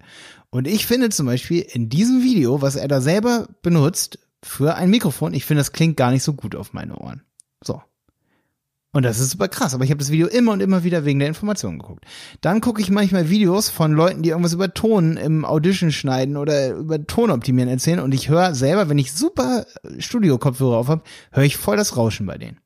Und 0.51 0.67
ich 0.67 0.85
finde 0.85 1.09
zum 1.09 1.25
Beispiel 1.25 1.61
in 1.61 1.89
diesem 1.89 2.23
Video, 2.23 2.61
was 2.61 2.75
er 2.75 2.87
da 2.87 3.01
selber 3.01 3.47
benutzt 3.63 4.19
für 4.47 4.75
ein 4.75 4.89
Mikrofon, 4.89 5.33
ich 5.33 5.45
finde, 5.45 5.59
das 5.59 5.71
klingt 5.71 5.97
gar 5.97 6.11
nicht 6.11 6.23
so 6.23 6.33
gut 6.33 6.55
auf 6.55 6.73
meine 6.73 6.97
Ohren. 6.97 7.23
So. 7.63 7.81
Und 8.93 9.03
das 9.03 9.19
ist 9.19 9.31
super 9.31 9.47
krass, 9.47 9.75
aber 9.75 9.83
ich 9.83 9.91
habe 9.91 9.99
das 9.99 10.11
Video 10.11 10.27
immer 10.27 10.53
und 10.53 10.61
immer 10.61 10.83
wieder 10.83 11.05
wegen 11.05 11.19
der 11.19 11.27
Informationen 11.27 11.77
geguckt. 11.77 12.05
Dann 12.41 12.61
gucke 12.61 12.81
ich 12.81 12.89
manchmal 12.89 13.29
Videos 13.29 13.69
von 13.69 13.91
Leuten, 13.91 14.23
die 14.23 14.29
irgendwas 14.29 14.53
über 14.53 14.73
Ton 14.73 15.17
im 15.17 15.45
Audition 15.45 15.91
schneiden 15.91 16.37
oder 16.37 16.71
über 16.71 17.05
Ton 17.05 17.29
optimieren 17.29 17.69
erzählen 17.69 17.99
und 17.99 18.13
ich 18.13 18.29
höre 18.29 18.55
selber, 18.55 18.89
wenn 18.89 18.97
ich 18.97 19.13
super 19.13 19.67
Studio-Kopfhörer 19.99 20.77
auf 20.77 20.87
habe, 20.87 21.03
höre 21.31 21.43
ich 21.43 21.57
voll 21.57 21.77
das 21.77 21.95
Rauschen 21.95 22.25
bei 22.25 22.37
denen. 22.37 22.59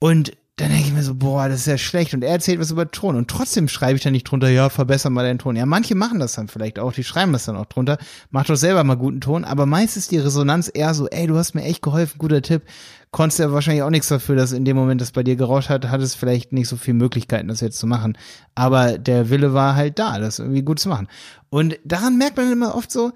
Und 0.00 0.32
dann 0.56 0.68
denke 0.68 0.88
ich 0.88 0.92
mir 0.92 1.02
so, 1.02 1.14
boah, 1.14 1.48
das 1.48 1.60
ist 1.60 1.66
ja 1.66 1.78
schlecht. 1.78 2.12
Und 2.12 2.22
er 2.22 2.32
erzählt 2.32 2.60
was 2.60 2.70
über 2.70 2.90
Ton. 2.90 3.16
Und 3.16 3.28
trotzdem 3.28 3.66
schreibe 3.66 3.96
ich 3.96 4.02
da 4.02 4.10
nicht 4.10 4.24
drunter, 4.24 4.50
ja, 4.50 4.68
verbessere 4.68 5.10
mal 5.10 5.24
deinen 5.24 5.38
Ton. 5.38 5.56
Ja, 5.56 5.64
manche 5.64 5.94
machen 5.94 6.20
das 6.20 6.34
dann 6.34 6.48
vielleicht 6.48 6.78
auch, 6.78 6.92
die 6.92 7.04
schreiben 7.04 7.32
das 7.32 7.46
dann 7.46 7.56
auch 7.56 7.64
drunter. 7.64 7.96
Mach 8.30 8.44
doch 8.44 8.56
selber 8.56 8.84
mal 8.84 8.96
guten 8.96 9.22
Ton. 9.22 9.44
Aber 9.44 9.64
meist 9.64 9.96
ist 9.96 10.10
die 10.10 10.18
Resonanz 10.18 10.70
eher 10.72 10.92
so, 10.92 11.08
ey, 11.08 11.26
du 11.26 11.36
hast 11.36 11.54
mir 11.54 11.62
echt 11.62 11.80
geholfen, 11.80 12.18
guter 12.18 12.42
Tipp. 12.42 12.64
Konntest 13.10 13.38
ja 13.38 13.50
wahrscheinlich 13.52 13.82
auch 13.82 13.90
nichts 13.90 14.08
dafür, 14.08 14.36
dass 14.36 14.52
in 14.52 14.66
dem 14.66 14.76
Moment 14.76 15.00
das 15.00 15.12
bei 15.12 15.22
dir 15.22 15.34
gerauscht 15.34 15.70
hat, 15.70 15.88
hattest 15.88 16.16
vielleicht 16.16 16.52
nicht 16.52 16.68
so 16.68 16.76
viele 16.76 16.98
Möglichkeiten, 16.98 17.48
das 17.48 17.60
jetzt 17.60 17.78
zu 17.78 17.86
machen. 17.86 18.18
Aber 18.54 18.98
der 18.98 19.30
Wille 19.30 19.54
war 19.54 19.76
halt 19.76 19.98
da, 19.98 20.18
das 20.18 20.38
irgendwie 20.38 20.62
gut 20.62 20.78
zu 20.78 20.90
machen. 20.90 21.08
Und 21.48 21.78
daran 21.84 22.18
merkt 22.18 22.36
man 22.36 22.52
immer 22.52 22.74
oft 22.74 22.92
so, 22.92 23.12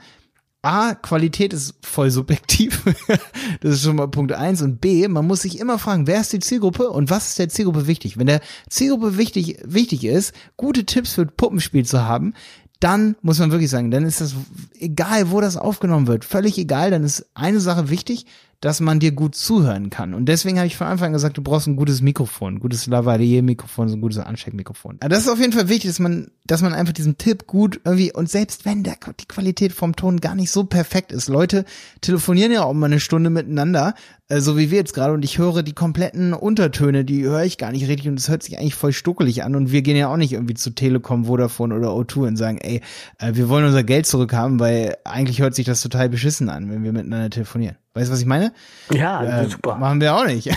A, 0.64 0.94
Qualität 0.94 1.52
ist 1.52 1.74
voll 1.82 2.10
subjektiv. 2.10 2.82
das 3.60 3.74
ist 3.74 3.82
schon 3.82 3.96
mal 3.96 4.08
Punkt 4.08 4.32
eins. 4.32 4.62
Und 4.62 4.80
B, 4.80 5.06
man 5.08 5.26
muss 5.26 5.42
sich 5.42 5.58
immer 5.60 5.78
fragen, 5.78 6.06
wer 6.06 6.20
ist 6.20 6.32
die 6.32 6.38
Zielgruppe 6.38 6.88
und 6.88 7.10
was 7.10 7.28
ist 7.28 7.38
der 7.38 7.50
Zielgruppe 7.50 7.86
wichtig? 7.86 8.18
Wenn 8.18 8.28
der 8.28 8.40
Zielgruppe 8.70 9.18
wichtig, 9.18 9.58
wichtig 9.62 10.04
ist, 10.04 10.34
gute 10.56 10.86
Tipps 10.86 11.12
für 11.12 11.26
Puppenspiel 11.26 11.84
zu 11.84 12.04
haben, 12.04 12.32
dann 12.80 13.16
muss 13.20 13.38
man 13.38 13.50
wirklich 13.50 13.70
sagen, 13.70 13.90
dann 13.90 14.06
ist 14.06 14.22
das 14.22 14.34
egal, 14.78 15.30
wo 15.30 15.40
das 15.40 15.56
aufgenommen 15.56 16.06
wird, 16.06 16.24
völlig 16.24 16.56
egal, 16.58 16.90
dann 16.90 17.04
ist 17.04 17.26
eine 17.34 17.60
Sache 17.60 17.90
wichtig, 17.90 18.26
dass 18.64 18.80
man 18.80 18.98
dir 18.98 19.12
gut 19.12 19.34
zuhören 19.34 19.90
kann. 19.90 20.14
Und 20.14 20.24
deswegen 20.24 20.56
habe 20.56 20.66
ich 20.66 20.78
von 20.78 20.86
Anfang 20.86 21.08
an 21.08 21.12
gesagt, 21.12 21.36
du 21.36 21.42
brauchst 21.42 21.66
ein 21.66 21.76
gutes 21.76 22.00
Mikrofon, 22.00 22.54
ein 22.54 22.60
gutes 22.60 22.86
Lavalier-Mikrofon, 22.86 23.90
so 23.90 23.96
ein 23.96 24.00
gutes 24.00 24.18
Ansteckmikrofon. 24.18 24.96
Aber 25.00 25.10
das 25.10 25.18
ist 25.18 25.28
auf 25.28 25.38
jeden 25.38 25.52
Fall 25.52 25.68
wichtig, 25.68 25.90
dass 25.90 25.98
man, 25.98 26.30
dass 26.46 26.62
man 26.62 26.72
einfach 26.72 26.94
diesen 26.94 27.18
Tipp 27.18 27.46
gut 27.46 27.82
irgendwie, 27.84 28.10
und 28.10 28.30
selbst 28.30 28.64
wenn 28.64 28.82
der, 28.82 28.96
die 29.20 29.28
Qualität 29.28 29.74
vom 29.74 29.96
Ton 29.96 30.18
gar 30.18 30.34
nicht 30.34 30.50
so 30.50 30.64
perfekt 30.64 31.12
ist, 31.12 31.28
Leute 31.28 31.66
telefonieren 32.00 32.52
ja 32.52 32.64
auch 32.64 32.72
mal 32.72 32.86
eine 32.86 33.00
Stunde 33.00 33.28
miteinander, 33.28 33.92
äh, 34.28 34.40
so 34.40 34.56
wie 34.56 34.70
wir 34.70 34.78
jetzt 34.78 34.94
gerade, 34.94 35.12
und 35.12 35.26
ich 35.26 35.36
höre 35.36 35.62
die 35.62 35.74
kompletten 35.74 36.32
Untertöne, 36.32 37.04
die 37.04 37.22
höre 37.24 37.44
ich 37.44 37.58
gar 37.58 37.70
nicht 37.70 37.86
richtig 37.86 38.08
und 38.08 38.18
es 38.18 38.30
hört 38.30 38.42
sich 38.42 38.58
eigentlich 38.58 38.76
voll 38.76 38.94
stuckelig 38.94 39.44
an 39.44 39.56
und 39.56 39.72
wir 39.72 39.82
gehen 39.82 39.96
ja 39.98 40.08
auch 40.08 40.16
nicht 40.16 40.32
irgendwie 40.32 40.54
zu 40.54 40.70
Telekom, 40.70 41.26
Vodafone 41.26 41.74
oder 41.74 41.88
O2 41.88 42.28
und 42.28 42.36
sagen, 42.38 42.56
ey, 42.62 42.80
äh, 43.18 43.34
wir 43.34 43.50
wollen 43.50 43.66
unser 43.66 43.84
Geld 43.84 44.06
zurückhaben, 44.06 44.58
weil 44.58 44.96
eigentlich 45.04 45.42
hört 45.42 45.54
sich 45.54 45.66
das 45.66 45.82
total 45.82 46.08
beschissen 46.08 46.48
an, 46.48 46.70
wenn 46.70 46.82
wir 46.82 46.94
miteinander 46.94 47.28
telefonieren. 47.28 47.76
Weißt 47.94 48.08
du, 48.08 48.12
was 48.12 48.20
ich 48.20 48.26
meine? 48.26 48.52
Ja, 48.92 49.42
äh, 49.42 49.48
super. 49.48 49.76
Machen 49.76 50.00
wir 50.00 50.16
auch 50.16 50.26
nicht. 50.26 50.50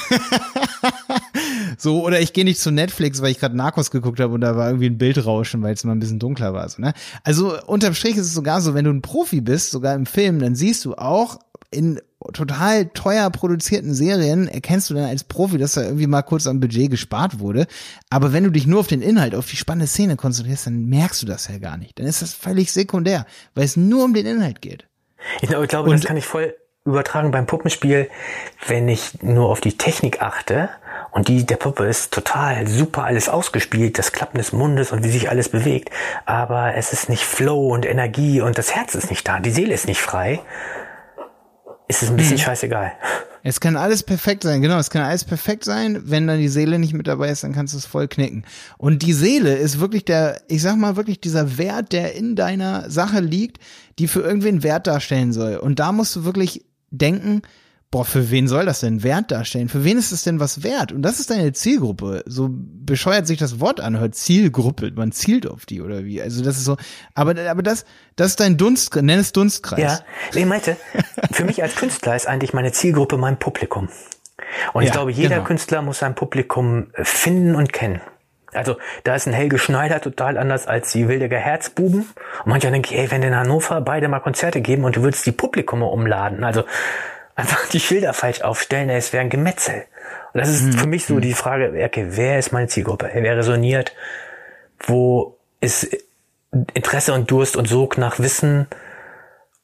so, 1.77 2.03
oder 2.03 2.19
ich 2.19 2.33
gehe 2.33 2.43
nicht 2.43 2.59
zu 2.59 2.71
Netflix, 2.71 3.21
weil 3.21 3.29
ich 3.29 3.39
gerade 3.39 3.55
Narcos 3.55 3.91
geguckt 3.91 4.19
habe 4.19 4.33
und 4.33 4.41
da 4.41 4.57
war 4.57 4.69
irgendwie 4.69 4.87
ein 4.87 4.97
Bildrauschen, 4.97 5.61
weil 5.61 5.75
es 5.75 5.83
mal 5.83 5.91
ein 5.91 5.99
bisschen 5.99 6.17
dunkler 6.17 6.55
war. 6.55 6.67
So, 6.67 6.81
ne? 6.81 6.93
Also 7.23 7.55
unterm 7.67 7.93
Strich 7.93 8.15
ist 8.15 8.25
es 8.25 8.33
sogar 8.33 8.59
so, 8.59 8.73
wenn 8.73 8.85
du 8.85 8.91
ein 8.91 9.03
Profi 9.03 9.41
bist, 9.41 9.69
sogar 9.69 9.93
im 9.93 10.07
Film, 10.07 10.39
dann 10.39 10.55
siehst 10.55 10.83
du 10.83 10.95
auch 10.95 11.39
in 11.69 12.01
total 12.33 12.87
teuer 12.87 13.29
produzierten 13.29 13.93
Serien 13.93 14.47
erkennst 14.47 14.89
du 14.89 14.95
dann 14.95 15.05
als 15.05 15.23
Profi, 15.23 15.59
dass 15.59 15.73
da 15.73 15.83
irgendwie 15.83 16.07
mal 16.07 16.23
kurz 16.23 16.47
am 16.47 16.59
Budget 16.59 16.89
gespart 16.89 17.37
wurde. 17.37 17.67
Aber 18.09 18.33
wenn 18.33 18.45
du 18.45 18.49
dich 18.49 18.65
nur 18.65 18.79
auf 18.79 18.87
den 18.87 19.03
Inhalt, 19.03 19.35
auf 19.35 19.47
die 19.47 19.57
spannende 19.57 19.85
Szene 19.87 20.15
konzentrierst, 20.15 20.65
dann 20.65 20.85
merkst 20.85 21.21
du 21.21 21.27
das 21.27 21.47
ja 21.47 21.59
gar 21.59 21.77
nicht. 21.77 21.99
Dann 21.99 22.07
ist 22.07 22.23
das 22.23 22.33
völlig 22.33 22.71
sekundär, 22.71 23.27
weil 23.53 23.65
es 23.65 23.77
nur 23.77 24.03
um 24.03 24.15
den 24.15 24.25
Inhalt 24.25 24.61
geht. 24.61 24.87
Ich 25.41 25.49
glaube, 25.49 25.89
und, 25.89 25.91
das 25.91 26.05
kann 26.05 26.17
ich 26.17 26.25
voll 26.25 26.55
übertragen 26.87 27.31
beim 27.31 27.45
Puppenspiel, 27.45 28.09
wenn 28.67 28.87
ich 28.87 29.21
nur 29.21 29.49
auf 29.49 29.61
die 29.61 29.77
Technik 29.77 30.21
achte 30.21 30.69
und 31.11 31.27
die 31.27 31.45
der 31.45 31.57
Puppe 31.57 31.85
ist 31.85 32.13
total 32.13 32.67
super 32.67 33.03
alles 33.03 33.29
ausgespielt, 33.29 33.97
das 33.97 34.11
Klappen 34.11 34.37
des 34.37 34.53
Mundes 34.53 34.91
und 34.91 35.03
wie 35.03 35.09
sich 35.09 35.29
alles 35.29 35.49
bewegt, 35.49 35.89
aber 36.25 36.75
es 36.75 36.93
ist 36.93 37.09
nicht 37.09 37.23
Flow 37.23 37.73
und 37.73 37.85
Energie 37.85 38.41
und 38.41 38.57
das 38.57 38.75
Herz 38.75 38.95
ist 38.95 39.09
nicht 39.09 39.27
da, 39.27 39.39
die 39.39 39.51
Seele 39.51 39.73
ist 39.73 39.87
nicht 39.87 40.01
frei, 40.01 40.41
ist 41.87 42.03
es 42.03 42.09
ein 42.09 42.17
bisschen 42.17 42.37
hm. 42.37 42.43
scheißegal. 42.43 42.93
Es 43.43 43.61
kann 43.61 43.77
alles 43.77 44.03
perfekt 44.03 44.43
sein, 44.43 44.61
genau, 44.61 44.77
es 44.77 44.89
kann 44.89 45.03
alles 45.03 45.23
perfekt 45.23 45.63
sein. 45.63 46.01
Wenn 46.03 46.27
dann 46.27 46.37
die 46.37 46.49
Seele 46.49 46.79
nicht 46.79 46.93
mit 46.93 47.07
dabei 47.07 47.29
ist, 47.29 47.45
dann 47.45 47.53
kannst 47.53 47.73
du 47.73 47.77
es 47.77 47.85
voll 47.85 48.09
knicken. 48.09 48.43
Und 48.77 49.03
die 49.03 49.13
Seele 49.13 49.55
ist 49.55 49.79
wirklich 49.79 50.03
der, 50.03 50.41
ich 50.49 50.61
sag 50.61 50.75
mal 50.75 50.97
wirklich 50.97 51.21
dieser 51.21 51.57
Wert, 51.57 51.93
der 51.93 52.13
in 52.13 52.35
deiner 52.35 52.89
Sache 52.89 53.21
liegt, 53.21 53.63
die 53.99 54.09
für 54.09 54.19
irgendwen 54.19 54.63
Wert 54.63 54.87
darstellen 54.87 55.31
soll. 55.31 55.55
Und 55.55 55.79
da 55.79 55.93
musst 55.93 56.13
du 56.17 56.25
wirklich 56.25 56.65
denken, 56.89 57.41
boah, 57.91 58.05
für 58.05 58.31
wen 58.31 58.47
soll 58.47 58.65
das 58.65 58.81
denn 58.81 59.03
Wert 59.03 59.31
darstellen? 59.31 59.69
Für 59.69 59.83
wen 59.83 59.97
ist 59.97 60.11
es 60.11 60.23
denn 60.23 60.39
was 60.39 60.63
wert? 60.63 60.91
Und 60.91 61.01
das 61.01 61.19
ist 61.19 61.29
deine 61.29 61.53
Zielgruppe. 61.53 62.23
So 62.25 62.49
bescheuert 62.51 63.27
sich 63.27 63.37
das 63.37 63.59
Wort 63.59 63.79
anhört. 63.79 64.15
Zielgruppe. 64.15 64.91
Man 64.95 65.11
zielt 65.11 65.47
auf 65.47 65.65
die 65.65 65.81
oder 65.81 66.03
wie? 66.03 66.21
Also 66.21 66.43
das 66.43 66.57
ist 66.57 66.65
so, 66.65 66.77
aber, 67.13 67.35
aber 67.49 67.63
das, 67.63 67.85
das 68.15 68.27
ist 68.27 68.39
dein 68.39 68.57
Dunst, 68.57 68.95
nenn 68.95 69.19
es 69.19 69.31
Dunstkreis. 69.31 69.79
Ja, 69.79 69.99
ich 70.33 70.45
meinte, 70.45 70.77
für 71.31 71.45
mich 71.45 71.63
als 71.63 71.75
Künstler 71.75 72.15
ist 72.15 72.27
eigentlich 72.27 72.53
meine 72.53 72.71
Zielgruppe 72.71 73.17
mein 73.17 73.39
Publikum. 73.39 73.89
Und 74.73 74.83
ich 74.83 74.89
ja, 74.89 74.93
glaube, 74.93 75.11
jeder 75.11 75.35
genau. 75.35 75.47
Künstler 75.47 75.81
muss 75.81 75.99
sein 75.99 76.15
Publikum 76.15 76.87
finden 76.93 77.55
und 77.55 77.73
kennen. 77.73 78.01
Also 78.57 78.77
da 79.03 79.15
ist 79.15 79.27
ein 79.27 79.33
Helge 79.33 79.57
Schneider 79.57 80.01
total 80.01 80.37
anders 80.37 80.67
als 80.67 80.91
die 80.91 81.07
Wildeger 81.07 81.37
Herzbuben. 81.37 82.01
Und 82.01 82.47
manchmal 82.47 82.73
denke 82.73 82.93
ich, 82.93 82.99
ey, 82.99 83.11
wenn 83.11 83.23
in 83.23 83.35
Hannover 83.35 83.81
beide 83.81 84.07
mal 84.07 84.19
Konzerte 84.19 84.61
geben 84.61 84.83
und 84.83 84.95
du 84.95 85.03
würdest 85.03 85.25
die 85.25 85.31
Publikum 85.31 85.83
umladen, 85.83 86.43
also 86.43 86.63
einfach 87.35 87.67
die 87.69 87.79
Schilder 87.79 88.13
falsch 88.13 88.41
aufstellen, 88.41 88.89
es 88.89 89.13
wäre 89.13 89.21
ein 89.21 89.29
Gemetzel. 89.29 89.85
Und 90.33 90.41
das 90.41 90.49
ist 90.49 90.63
mhm. 90.63 90.73
für 90.73 90.87
mich 90.87 91.05
so 91.05 91.19
die 91.19 91.33
Frage, 91.33 91.71
okay, 91.85 92.07
wer 92.09 92.39
ist 92.39 92.51
meine 92.51 92.67
Zielgruppe? 92.67 93.09
Wer 93.13 93.37
resoniert? 93.37 93.93
Wo 94.79 95.37
ist 95.61 95.87
Interesse 96.73 97.13
und 97.13 97.29
Durst 97.31 97.55
und 97.55 97.67
Sog 97.67 97.97
nach 97.97 98.19
Wissen 98.19 98.67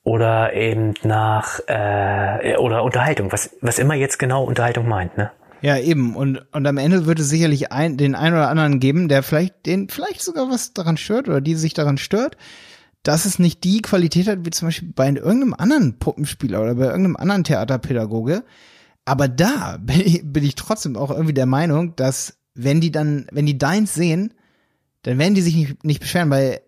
oder 0.04 0.54
eben 0.54 0.94
nach 1.04 1.60
äh, 1.68 2.58
oder 2.58 2.84
Unterhaltung, 2.84 3.32
was, 3.32 3.56
was 3.62 3.80
immer 3.80 3.96
jetzt 3.96 4.20
genau 4.20 4.44
Unterhaltung 4.44 4.88
meint, 4.88 5.18
ne? 5.18 5.32
Ja, 5.64 5.78
eben. 5.78 6.16
Und, 6.16 6.46
und 6.52 6.68
am 6.68 6.78
Ende 6.78 7.06
wird 7.06 7.20
es 7.20 7.30
sicherlich 7.30 7.72
ein, 7.72 7.98
den 7.98 8.14
einen 8.14 8.36
oder 8.36 8.50
anderen 8.50 8.80
geben, 8.80 9.08
der 9.08 9.24
vielleicht, 9.24 9.66
den 9.66 9.90
vielleicht 9.90 10.22
sogar 10.22 10.50
was 10.50 10.74
daran 10.74 10.98
stört 10.98 11.28
oder 11.28 11.42
die 11.42 11.56
sich 11.56 11.74
daran 11.74 11.98
stört 11.98 12.38
dass 13.04 13.26
es 13.26 13.38
nicht 13.38 13.64
die 13.66 13.82
Qualität 13.82 14.28
hat, 14.28 14.46
wie 14.46 14.50
zum 14.50 14.70
Beispiel 14.70 14.92
bei 14.96 15.08
irgendeinem 15.08 15.54
anderen 15.54 16.00
Puppenspieler 16.00 16.62
oder 16.62 16.76
bei 16.76 16.86
irgendeinem 16.86 17.18
anderen 17.18 17.44
Theaterpädagoge. 17.44 18.44
Aber 19.06 19.28
da 19.28 19.78
bin 19.82 20.00
ich, 20.00 20.22
bin 20.24 20.44
ich 20.44 20.56
trotzdem 20.56 20.96
auch 20.96 21.12
irgendwie 21.12 21.34
der 21.34 21.46
Meinung, 21.46 21.96
dass 21.96 22.38
wenn 22.56 22.82
die 22.82 22.92
dann, 22.92 23.28
wenn 23.32 23.46
die 23.46 23.58
deins 23.58 23.94
sehen, 23.94 24.34
dann 25.04 25.18
werden 25.18 25.36
die 25.36 25.42
sich 25.42 25.56
nicht, 25.56 25.84
nicht 25.84 26.00
beschweren, 26.00 26.30
weil 26.30 26.62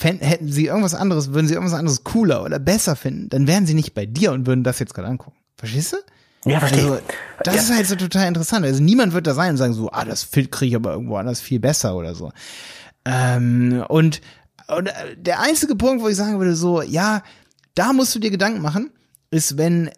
hätten 0.00 0.52
sie 0.52 0.66
irgendwas 0.66 0.94
anderes, 0.94 1.32
würden 1.32 1.48
sie 1.48 1.54
irgendwas 1.54 1.76
anderes 1.76 2.04
cooler 2.04 2.44
oder 2.44 2.60
besser 2.60 2.94
finden, 2.94 3.28
dann 3.28 3.48
wären 3.48 3.66
sie 3.66 3.74
nicht 3.74 3.92
bei 3.92 4.06
dir 4.06 4.30
und 4.30 4.46
würden 4.46 4.62
das 4.62 4.78
jetzt 4.78 4.94
gerade 4.94 5.08
angucken. 5.08 5.36
Verstehst 5.56 5.94
du? 5.94 5.96
Ja, 6.44 6.60
verstehe. 6.60 6.90
Also, 6.90 7.00
das 7.44 7.54
ja. 7.54 7.60
ist 7.60 7.74
halt 7.74 7.86
so 7.86 7.96
total 7.96 8.28
interessant. 8.28 8.64
Also 8.64 8.82
niemand 8.82 9.12
wird 9.12 9.26
da 9.26 9.34
sein 9.34 9.50
und 9.50 9.56
sagen 9.56 9.74
so, 9.74 9.90
ah, 9.90 10.04
das 10.04 10.30
kriege 10.30 10.66
ich 10.66 10.74
aber 10.74 10.92
irgendwo 10.92 11.16
anders 11.16 11.40
viel 11.40 11.60
besser 11.60 11.96
oder 11.96 12.14
so. 12.14 12.32
Ähm, 13.04 13.84
und 13.88 14.20
und 14.76 14.88
äh, 14.88 15.16
der 15.16 15.40
einzige 15.40 15.74
Punkt, 15.74 16.02
wo 16.02 16.08
ich 16.08 16.16
sagen 16.16 16.38
würde, 16.38 16.54
so, 16.54 16.82
ja, 16.82 17.22
da 17.74 17.92
musst 17.92 18.14
du 18.14 18.18
dir 18.18 18.30
Gedanken 18.30 18.62
machen, 18.62 18.90
ist, 19.30 19.58
wenn, 19.58 19.90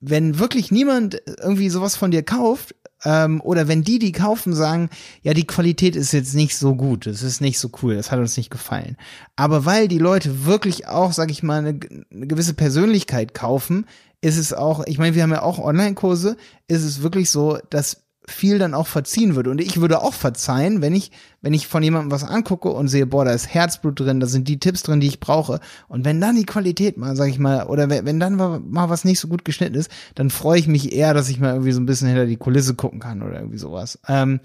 wenn 0.00 0.38
wirklich 0.38 0.70
niemand 0.70 1.20
irgendwie 1.40 1.70
sowas 1.70 1.96
von 1.96 2.10
dir 2.10 2.22
kauft, 2.22 2.74
ähm, 3.04 3.40
oder 3.40 3.66
wenn 3.66 3.82
die, 3.82 3.98
die 3.98 4.12
kaufen, 4.12 4.54
sagen, 4.54 4.90
ja, 5.22 5.32
die 5.32 5.46
Qualität 5.46 5.96
ist 5.96 6.12
jetzt 6.12 6.34
nicht 6.34 6.56
so 6.56 6.74
gut, 6.74 7.06
es 7.06 7.22
ist 7.22 7.40
nicht 7.40 7.58
so 7.58 7.70
cool, 7.82 7.96
das 7.96 8.10
hat 8.10 8.18
uns 8.18 8.36
nicht 8.36 8.50
gefallen. 8.50 8.96
Aber 9.36 9.64
weil 9.64 9.88
die 9.88 9.98
Leute 9.98 10.44
wirklich 10.44 10.86
auch, 10.86 11.12
sag 11.12 11.30
ich 11.30 11.42
mal, 11.42 11.60
eine, 11.60 11.80
eine 12.12 12.26
gewisse 12.26 12.54
Persönlichkeit 12.54 13.32
kaufen, 13.32 13.86
ist 14.20 14.36
es 14.36 14.52
auch, 14.52 14.84
ich 14.86 14.98
meine, 14.98 15.14
wir 15.14 15.22
haben 15.22 15.32
ja 15.32 15.42
auch 15.42 15.58
Online-Kurse, 15.58 16.36
ist 16.68 16.84
es 16.84 17.02
wirklich 17.02 17.30
so, 17.30 17.58
dass 17.70 18.04
viel 18.30 18.58
dann 18.58 18.74
auch 18.74 18.86
verziehen 18.86 19.34
würde. 19.34 19.50
Und 19.50 19.60
ich 19.60 19.80
würde 19.80 20.02
auch 20.02 20.14
verzeihen, 20.14 20.82
wenn 20.82 20.94
ich, 20.94 21.10
wenn 21.42 21.54
ich 21.54 21.66
von 21.66 21.82
jemandem 21.82 22.10
was 22.10 22.24
angucke 22.24 22.68
und 22.70 22.88
sehe, 22.88 23.06
boah, 23.06 23.24
da 23.24 23.32
ist 23.32 23.52
Herzblut 23.52 23.98
drin, 23.98 24.20
da 24.20 24.26
sind 24.26 24.48
die 24.48 24.60
Tipps 24.60 24.82
drin, 24.82 25.00
die 25.00 25.08
ich 25.08 25.20
brauche. 25.20 25.60
Und 25.88 26.04
wenn 26.04 26.20
dann 26.20 26.36
die 26.36 26.44
Qualität 26.44 26.96
mal, 26.96 27.16
sag 27.16 27.28
ich 27.28 27.38
mal, 27.38 27.66
oder 27.66 27.90
wenn 27.90 28.20
dann 28.20 28.36
mal 28.36 28.88
was 28.88 29.04
nicht 29.04 29.20
so 29.20 29.28
gut 29.28 29.44
geschnitten 29.44 29.74
ist, 29.74 29.90
dann 30.14 30.30
freue 30.30 30.58
ich 30.58 30.68
mich 30.68 30.92
eher, 30.92 31.14
dass 31.14 31.28
ich 31.28 31.40
mal 31.40 31.52
irgendwie 31.52 31.72
so 31.72 31.80
ein 31.80 31.86
bisschen 31.86 32.08
hinter 32.08 32.26
die 32.26 32.36
Kulisse 32.36 32.74
gucken 32.74 33.00
kann 33.00 33.22
oder 33.22 33.38
irgendwie 33.38 33.58
sowas. 33.58 33.98
Ähm, 34.06 34.40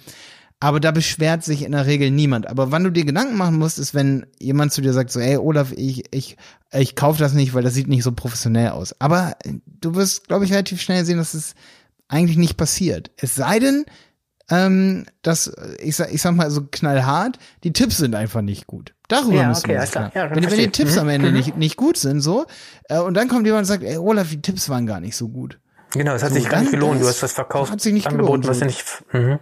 aber 0.60 0.80
da 0.80 0.92
beschwert 0.92 1.44
sich 1.44 1.64
in 1.64 1.74
der 1.74 1.86
Regel 1.86 2.12
niemand. 2.12 2.48
Aber 2.48 2.72
wann 2.72 2.84
du 2.84 2.90
dir 2.90 3.06
Gedanken 3.06 3.36
machen 3.36 3.58
musst, 3.58 3.78
ist, 3.78 3.94
wenn 3.94 4.26
jemand 4.40 4.72
zu 4.72 4.82
dir 4.82 4.94
sagt, 4.94 5.12
so, 5.12 5.20
ey, 5.20 5.38
Olaf, 5.38 5.72
ich, 5.74 6.06
ich, 6.14 6.38
ich 6.72 6.96
kauf 6.96 7.18
das 7.18 7.34
nicht, 7.34 7.54
weil 7.54 7.64
das 7.64 7.74
sieht 7.74 7.88
nicht 7.88 8.04
so 8.04 8.12
professionell 8.12 8.70
aus. 8.70 8.96
Aber 9.00 9.36
du 9.66 9.96
wirst, 9.96 10.28
glaube 10.28 10.46
ich, 10.46 10.52
relativ 10.52 10.82
schnell 10.82 11.06
sehen, 11.06 11.18
dass 11.18 11.34
es 11.34 11.56
eigentlich 12.08 12.38
nicht 12.38 12.58
passiert. 12.58 13.12
Es 13.18 13.36
sei 13.36 13.60
denn, 13.60 13.86
ähm, 14.50 15.06
dass, 15.24 15.52
ich 15.80 15.96
sag, 15.96 16.14
ich 16.14 16.22
sag 16.22 16.36
mal 16.36 16.52
so 16.52 16.62
knallhart, 16.70 17.40
die 17.64 17.74
Tipps 17.74 17.98
sind 17.98 18.16
einfach 18.16 18.42
nicht 18.42 18.68
gut. 18.68 18.94
Darüber 19.08 19.36
ja, 19.36 19.50
müssen 19.50 19.66
okay, 19.66 19.80
wir 19.80 19.86
klar. 19.86 20.12
Ja, 20.16 20.30
wenn, 20.36 20.50
wenn 20.50 20.58
die 20.58 20.70
Tipps 20.70 20.94
mhm. 20.94 21.02
am 21.02 21.10
Ende 21.10 21.30
mhm. 21.30 21.38
nicht, 21.38 21.58
nicht 21.58 21.78
gut 21.78 21.98
sind, 21.98 22.22
so, 22.22 22.46
äh, 22.90 23.00
und 23.00 23.16
dann 23.16 23.28
kommt 23.28 23.46
jemand 23.46 23.62
und 23.62 23.66
sagt, 23.66 23.84
ey, 23.84 23.98
Olaf, 23.98 24.30
die 24.30 24.42
Tipps 24.42 24.70
waren 24.70 24.86
gar 24.86 25.00
nicht 25.00 25.16
so 25.16 25.30
gut. 25.30 25.60
Genau, 25.92 26.14
es 26.14 26.24
hat 26.24 26.30
so, 26.30 26.36
sich 26.36 26.50
gar 26.50 26.62
nicht 26.62 26.72
gelohnt, 26.72 27.02
du 27.02 27.08
hast 27.08 27.24
was 27.24 27.32
verkauft, 27.32 27.72
hat 27.72 27.82
sich 27.82 27.94
nicht 27.94 28.08
angeboten, 28.08 28.42
gelohnt, 28.42 28.48
was 28.48 28.60
du 28.60 28.66
nicht, 28.66 28.86
mhm. 29.14 29.40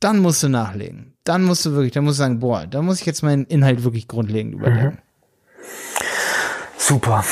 Dann 0.00 0.18
musst 0.18 0.42
du 0.42 0.48
nachlegen. 0.48 1.14
Dann 1.24 1.44
musst 1.44 1.66
du 1.66 1.72
wirklich, 1.72 1.92
dann 1.92 2.04
musst 2.04 2.18
du 2.18 2.22
sagen, 2.22 2.40
boah, 2.40 2.66
da 2.66 2.82
muss 2.82 3.00
ich 3.00 3.06
jetzt 3.06 3.22
meinen 3.22 3.44
Inhalt 3.44 3.84
wirklich 3.84 4.08
grundlegend 4.08 4.54
überdenken. 4.54 4.98
Mhm. 4.98 5.10
Super. 6.78 7.22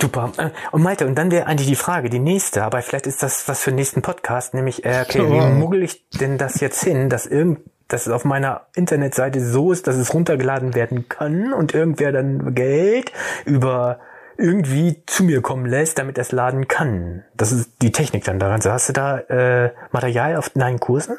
Super. 0.00 0.32
Äh, 0.38 0.50
und 0.72 0.82
Malte, 0.82 1.06
und 1.06 1.16
dann 1.16 1.30
wäre 1.30 1.46
eigentlich 1.46 1.68
die 1.68 1.76
Frage, 1.76 2.10
die 2.10 2.18
nächste, 2.18 2.64
aber 2.64 2.82
vielleicht 2.82 3.06
ist 3.06 3.22
das 3.22 3.46
was 3.48 3.60
für 3.60 3.70
den 3.70 3.76
nächsten 3.76 4.02
Podcast, 4.02 4.54
nämlich, 4.54 4.84
äh, 4.84 5.04
okay, 5.06 5.20
wie 5.20 5.52
muggel 5.52 5.82
ich 5.82 6.08
denn 6.08 6.36
das 6.36 6.60
jetzt 6.60 6.82
hin, 6.82 7.08
dass 7.08 7.26
irgend, 7.26 7.60
dass 7.88 8.06
es 8.06 8.12
auf 8.12 8.24
meiner 8.24 8.62
Internetseite 8.74 9.40
so 9.40 9.72
ist, 9.72 9.86
dass 9.86 9.96
es 9.96 10.12
runtergeladen 10.12 10.74
werden 10.74 11.08
kann 11.08 11.52
und 11.52 11.74
irgendwer 11.74 12.12
dann 12.12 12.54
Geld 12.54 13.12
über 13.44 14.00
irgendwie 14.36 15.02
zu 15.06 15.24
mir 15.24 15.42
kommen 15.42 15.66
lässt, 15.66 15.98
damit 15.98 16.18
es 16.18 16.32
laden 16.32 16.66
kann. 16.66 17.24
Das 17.36 17.52
ist 17.52 17.70
die 17.82 17.92
Technik 17.92 18.24
dann 18.24 18.38
daran. 18.38 18.60
So, 18.60 18.72
hast 18.72 18.88
du 18.88 18.92
da 18.92 19.18
äh, 19.18 19.72
Material 19.92 20.36
auf 20.36 20.50
deinen 20.50 20.80
Kursen? 20.80 21.16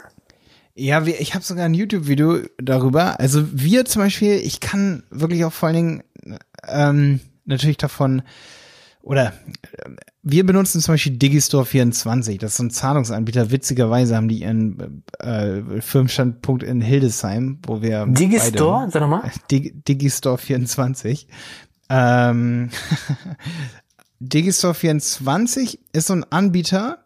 Ja, 0.75 1.05
ich 1.05 1.33
habe 1.33 1.43
sogar 1.43 1.65
ein 1.65 1.73
YouTube-Video 1.73 2.39
darüber. 2.57 3.19
Also 3.19 3.45
wir 3.51 3.85
zum 3.85 4.01
Beispiel, 4.01 4.33
ich 4.33 4.59
kann 4.59 5.03
wirklich 5.09 5.45
auch 5.45 5.53
vor 5.53 5.67
allen 5.67 5.75
Dingen 5.75 6.03
ähm, 6.67 7.21
natürlich 7.45 7.77
davon 7.77 8.23
oder 9.05 9.27
äh, 9.27 9.91
wir 10.23 10.45
benutzen 10.45 10.81
zum 10.81 10.95
Beispiel 10.95 11.15
Digistore 11.15 11.65
24, 11.65 12.39
das 12.39 12.51
ist 12.51 12.57
so 12.57 12.63
ein 12.63 12.71
Zahlungsanbieter. 12.71 13.51
Witzigerweise 13.51 14.15
haben 14.15 14.27
die 14.27 14.41
ihren 14.41 15.03
äh, 15.19 15.61
Firmenstandpunkt 15.79 16.63
in 16.63 16.81
Hildesheim, 16.81 17.59
wo 17.65 17.83
wir 17.83 18.07
Digistore, 18.07 18.89
sag 18.89 19.01
nochmal. 19.01 19.31
Dig, 19.51 19.85
Digistore 19.85 20.39
24. 20.39 21.27
Ähm, 21.89 22.71
Digistore 24.19 24.73
24 24.73 25.79
ist 25.93 26.07
so 26.07 26.13
ein 26.13 26.25
Anbieter, 26.31 27.05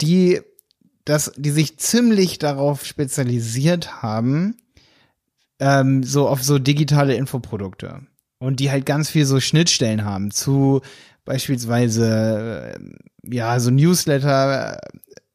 die 0.00 0.40
das, 1.04 1.32
die 1.36 1.50
sich 1.50 1.78
ziemlich 1.78 2.38
darauf 2.38 2.84
spezialisiert 2.84 4.02
haben, 4.02 4.56
ähm, 5.58 6.02
so 6.02 6.28
auf 6.28 6.42
so 6.42 6.58
digitale 6.58 7.14
Infoprodukte 7.14 8.06
und 8.38 8.60
die 8.60 8.70
halt 8.70 8.86
ganz 8.86 9.10
viel 9.10 9.26
so 9.26 9.40
Schnittstellen 9.40 10.04
haben 10.04 10.30
zu 10.30 10.80
beispielsweise 11.24 12.74
äh, 12.74 13.34
ja 13.34 13.58
so 13.60 13.70
Newsletter 13.70 14.78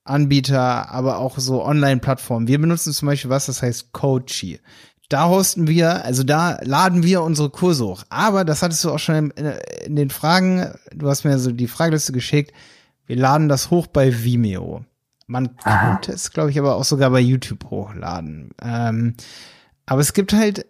Anbieter, 0.09 0.89
aber 0.89 1.19
auch 1.19 1.37
so 1.37 1.63
Online-Plattformen. 1.63 2.47
Wir 2.47 2.59
benutzen 2.59 2.93
zum 2.93 3.07
Beispiel 3.07 3.29
was, 3.29 3.45
das 3.45 3.61
heißt 3.61 3.93
Coachy. 3.93 4.59
Da 5.07 5.27
hosten 5.27 5.67
wir, 5.67 6.03
also 6.03 6.23
da 6.23 6.59
laden 6.63 7.03
wir 7.03 7.21
unsere 7.21 7.49
Kurse 7.49 7.85
hoch. 7.85 8.03
Aber 8.09 8.43
das 8.43 8.61
hattest 8.61 8.83
du 8.83 8.91
auch 8.91 8.99
schon 8.99 9.31
in, 9.31 9.53
in 9.85 9.95
den 9.95 10.09
Fragen, 10.09 10.73
du 10.93 11.09
hast 11.09 11.23
mir 11.23 11.37
so 11.39 11.51
die 11.51 11.67
Frageliste 11.67 12.11
geschickt. 12.11 12.53
Wir 13.05 13.15
laden 13.15 13.49
das 13.49 13.71
hoch 13.71 13.87
bei 13.87 14.23
Vimeo. 14.23 14.83
Man 15.29 15.51
Aha. 15.63 15.91
könnte 15.91 16.11
es, 16.11 16.31
glaube 16.31 16.49
ich, 16.49 16.57
aber 16.57 16.75
auch 16.75 16.83
sogar 16.83 17.11
bei 17.11 17.19
YouTube 17.19 17.69
hochladen. 17.69 18.49
Ähm, 18.61 19.13
aber 19.85 20.01
es 20.01 20.13
gibt 20.13 20.33
halt 20.33 20.65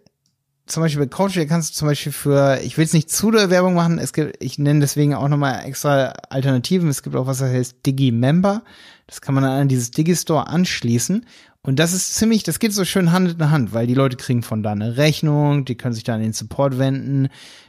zum 0.66 0.82
Beispiel 0.82 1.06
bei 1.06 1.08
Coaching 1.08 1.48
kannst 1.48 1.70
du 1.70 1.78
zum 1.78 1.88
Beispiel 1.88 2.12
für, 2.12 2.60
ich 2.62 2.76
will 2.76 2.84
jetzt 2.84 2.92
nicht 2.92 3.10
zu 3.10 3.30
der 3.30 3.48
Werbung 3.48 3.74
machen, 3.74 3.98
es 3.98 4.12
gibt, 4.12 4.36
ich 4.42 4.58
nenne 4.58 4.80
deswegen 4.80 5.14
auch 5.14 5.28
nochmal 5.28 5.64
extra 5.64 6.12
Alternativen. 6.28 6.90
Es 6.90 7.02
gibt 7.02 7.16
auch 7.16 7.26
was, 7.26 7.38
das 7.38 7.50
heißt 7.50 7.86
Digi-Member. 7.86 8.62
Das 9.06 9.22
kann 9.22 9.34
man 9.34 9.44
dann 9.44 9.62
an 9.62 9.68
dieses 9.68 9.92
Digi-Store 9.92 10.46
anschließen. 10.46 11.24
Und 11.62 11.78
das 11.78 11.94
ist 11.94 12.14
ziemlich, 12.14 12.42
das 12.42 12.58
geht 12.58 12.74
so 12.74 12.84
schön 12.84 13.12
Hand 13.12 13.40
in 13.40 13.50
Hand, 13.50 13.72
weil 13.72 13.86
die 13.86 13.94
Leute 13.94 14.18
kriegen 14.18 14.42
von 14.42 14.62
da 14.62 14.72
eine 14.72 14.98
Rechnung, 14.98 15.64
die 15.64 15.74
können 15.74 15.94
sich 15.94 16.04
da 16.04 16.14
an 16.14 16.22
den 16.22 16.34
Support 16.34 16.78
wenden, 16.78 17.28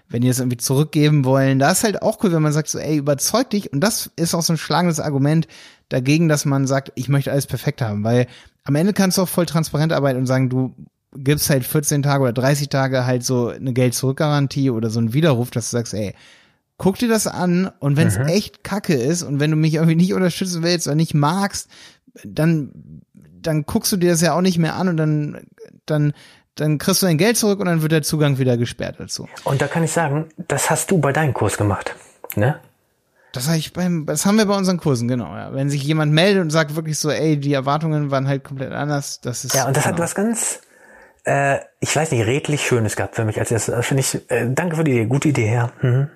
wenn 0.09 0.21
die 0.21 0.29
es 0.29 0.39
irgendwie 0.39 0.57
zurückgeben 0.57 1.23
wollen. 1.23 1.57
Da 1.57 1.71
ist 1.71 1.85
halt 1.85 2.01
auch 2.01 2.21
cool, 2.21 2.33
wenn 2.33 2.41
man 2.41 2.53
sagt 2.53 2.67
so, 2.67 2.79
ey, 2.79 2.97
überzeug 2.97 3.49
dich. 3.49 3.71
Und 3.71 3.79
das 3.79 4.11
ist 4.17 4.35
auch 4.35 4.43
so 4.43 4.53
ein 4.53 4.57
schlagendes 4.57 4.99
Argument 4.99 5.47
dagegen, 5.91 6.29
dass 6.29 6.45
man 6.45 6.67
sagt, 6.67 6.91
ich 6.95 7.09
möchte 7.09 7.31
alles 7.31 7.47
perfekt 7.47 7.81
haben, 7.81 8.03
weil 8.03 8.27
am 8.63 8.75
Ende 8.75 8.93
kannst 8.93 9.17
du 9.17 9.23
auch 9.23 9.29
voll 9.29 9.45
transparent 9.45 9.91
arbeiten 9.91 10.19
und 10.19 10.25
sagen, 10.25 10.49
du 10.49 10.73
gibst 11.13 11.49
halt 11.49 11.65
14 11.65 12.03
Tage 12.03 12.23
oder 12.23 12.33
30 12.33 12.69
Tage 12.69 13.05
halt 13.05 13.23
so 13.23 13.49
eine 13.49 13.73
Geld-Zurück-Garantie 13.73 14.69
oder 14.69 14.89
so 14.89 14.99
einen 14.99 15.13
Widerruf, 15.13 15.51
dass 15.51 15.69
du 15.69 15.77
sagst, 15.77 15.93
ey, 15.93 16.13
guck 16.77 16.97
dir 16.97 17.09
das 17.09 17.27
an 17.27 17.69
und 17.79 17.97
wenn 17.97 18.07
es 18.07 18.17
mhm. 18.17 18.27
echt 18.27 18.63
kacke 18.63 18.93
ist 18.93 19.21
und 19.21 19.39
wenn 19.39 19.51
du 19.51 19.57
mich 19.57 19.75
irgendwie 19.75 19.95
nicht 19.95 20.13
unterstützen 20.13 20.63
willst 20.63 20.87
oder 20.87 20.95
nicht 20.95 21.13
magst, 21.13 21.69
dann, 22.23 23.01
dann 23.13 23.63
guckst 23.63 23.91
du 23.91 23.97
dir 23.97 24.11
das 24.11 24.21
ja 24.21 24.33
auch 24.33 24.41
nicht 24.41 24.57
mehr 24.57 24.75
an 24.75 24.87
und 24.87 24.97
dann, 24.97 25.41
dann, 25.85 26.13
dann 26.55 26.77
kriegst 26.77 27.01
du 27.01 27.05
dein 27.05 27.17
Geld 27.17 27.35
zurück 27.35 27.59
und 27.59 27.65
dann 27.65 27.81
wird 27.81 27.91
der 27.91 28.01
Zugang 28.03 28.37
wieder 28.37 28.55
gesperrt 28.55 28.95
dazu. 28.99 29.27
Und 29.43 29.61
da 29.61 29.67
kann 29.67 29.83
ich 29.83 29.91
sagen, 29.91 30.29
das 30.47 30.69
hast 30.69 30.89
du 30.89 30.99
bei 30.99 31.11
deinem 31.11 31.33
Kurs 31.33 31.57
gemacht, 31.57 31.95
ne? 32.35 32.59
Das 33.33 33.47
habe 33.47 33.57
ich 33.57 33.71
beim, 33.71 34.05
das 34.05 34.25
haben 34.25 34.37
wir 34.37 34.45
bei 34.45 34.57
unseren 34.57 34.77
Kursen, 34.77 35.07
genau, 35.07 35.35
ja. 35.35 35.53
Wenn 35.53 35.69
sich 35.69 35.83
jemand 35.83 36.11
meldet 36.11 36.41
und 36.41 36.49
sagt 36.49 36.75
wirklich 36.75 36.99
so, 36.99 37.09
ey, 37.09 37.37
die 37.37 37.53
Erwartungen 37.53 38.11
waren 38.11 38.27
halt 38.27 38.43
komplett 38.43 38.73
anders, 38.73 39.21
das 39.21 39.45
ist. 39.45 39.55
Ja, 39.55 39.67
und 39.67 39.77
das 39.77 39.83
genau. 39.83 39.95
hat 39.95 40.01
was 40.01 40.15
ganz, 40.15 40.59
äh, 41.23 41.59
ich 41.79 41.95
weiß 41.95 42.11
nicht, 42.11 42.25
redlich 42.25 42.65
Schönes 42.65 42.95
gehabt 42.95 43.15
für 43.15 43.23
mich. 43.23 43.39
Also 43.39 43.55
das 43.55 43.69
äh, 43.69 43.81
finde 43.83 44.01
ich, 44.01 44.29
äh, 44.29 44.49
danke 44.49 44.75
für 44.75 44.83
die 44.83 44.91
Idee, 44.91 45.05
gute 45.05 45.29
Idee, 45.29 45.53
ja. 45.53 45.71
Mhm. 45.81 46.07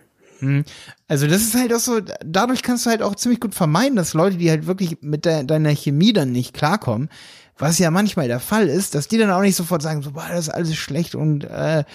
mhm. 0.41 0.65
Also 1.07 1.27
das 1.27 1.41
ist 1.41 1.55
halt 1.55 1.73
auch 1.73 1.79
so, 1.79 2.01
dadurch 2.25 2.63
kannst 2.63 2.85
du 2.85 2.89
halt 2.89 3.01
auch 3.01 3.15
ziemlich 3.15 3.39
gut 3.39 3.55
vermeiden, 3.55 3.95
dass 3.95 4.13
Leute, 4.13 4.37
die 4.37 4.49
halt 4.49 4.67
wirklich 4.67 4.97
mit 5.01 5.23
de 5.23 5.43
deiner 5.43 5.73
Chemie 5.75 6.13
dann 6.13 6.31
nicht 6.31 6.53
klarkommen, 6.53 7.09
was 7.57 7.79
ja 7.79 7.91
manchmal 7.91 8.27
der 8.27 8.39
Fall 8.41 8.67
ist, 8.67 8.95
dass 8.95 9.07
die 9.07 9.17
dann 9.17 9.31
auch 9.31 9.41
nicht 9.41 9.55
sofort 9.55 9.81
sagen, 9.81 10.01
so, 10.01 10.11
boah, 10.11 10.25
das 10.29 10.47
ist 10.47 10.49
alles 10.49 10.75
schlecht 10.75 11.15
und 11.15 11.45
äh, 11.45 11.85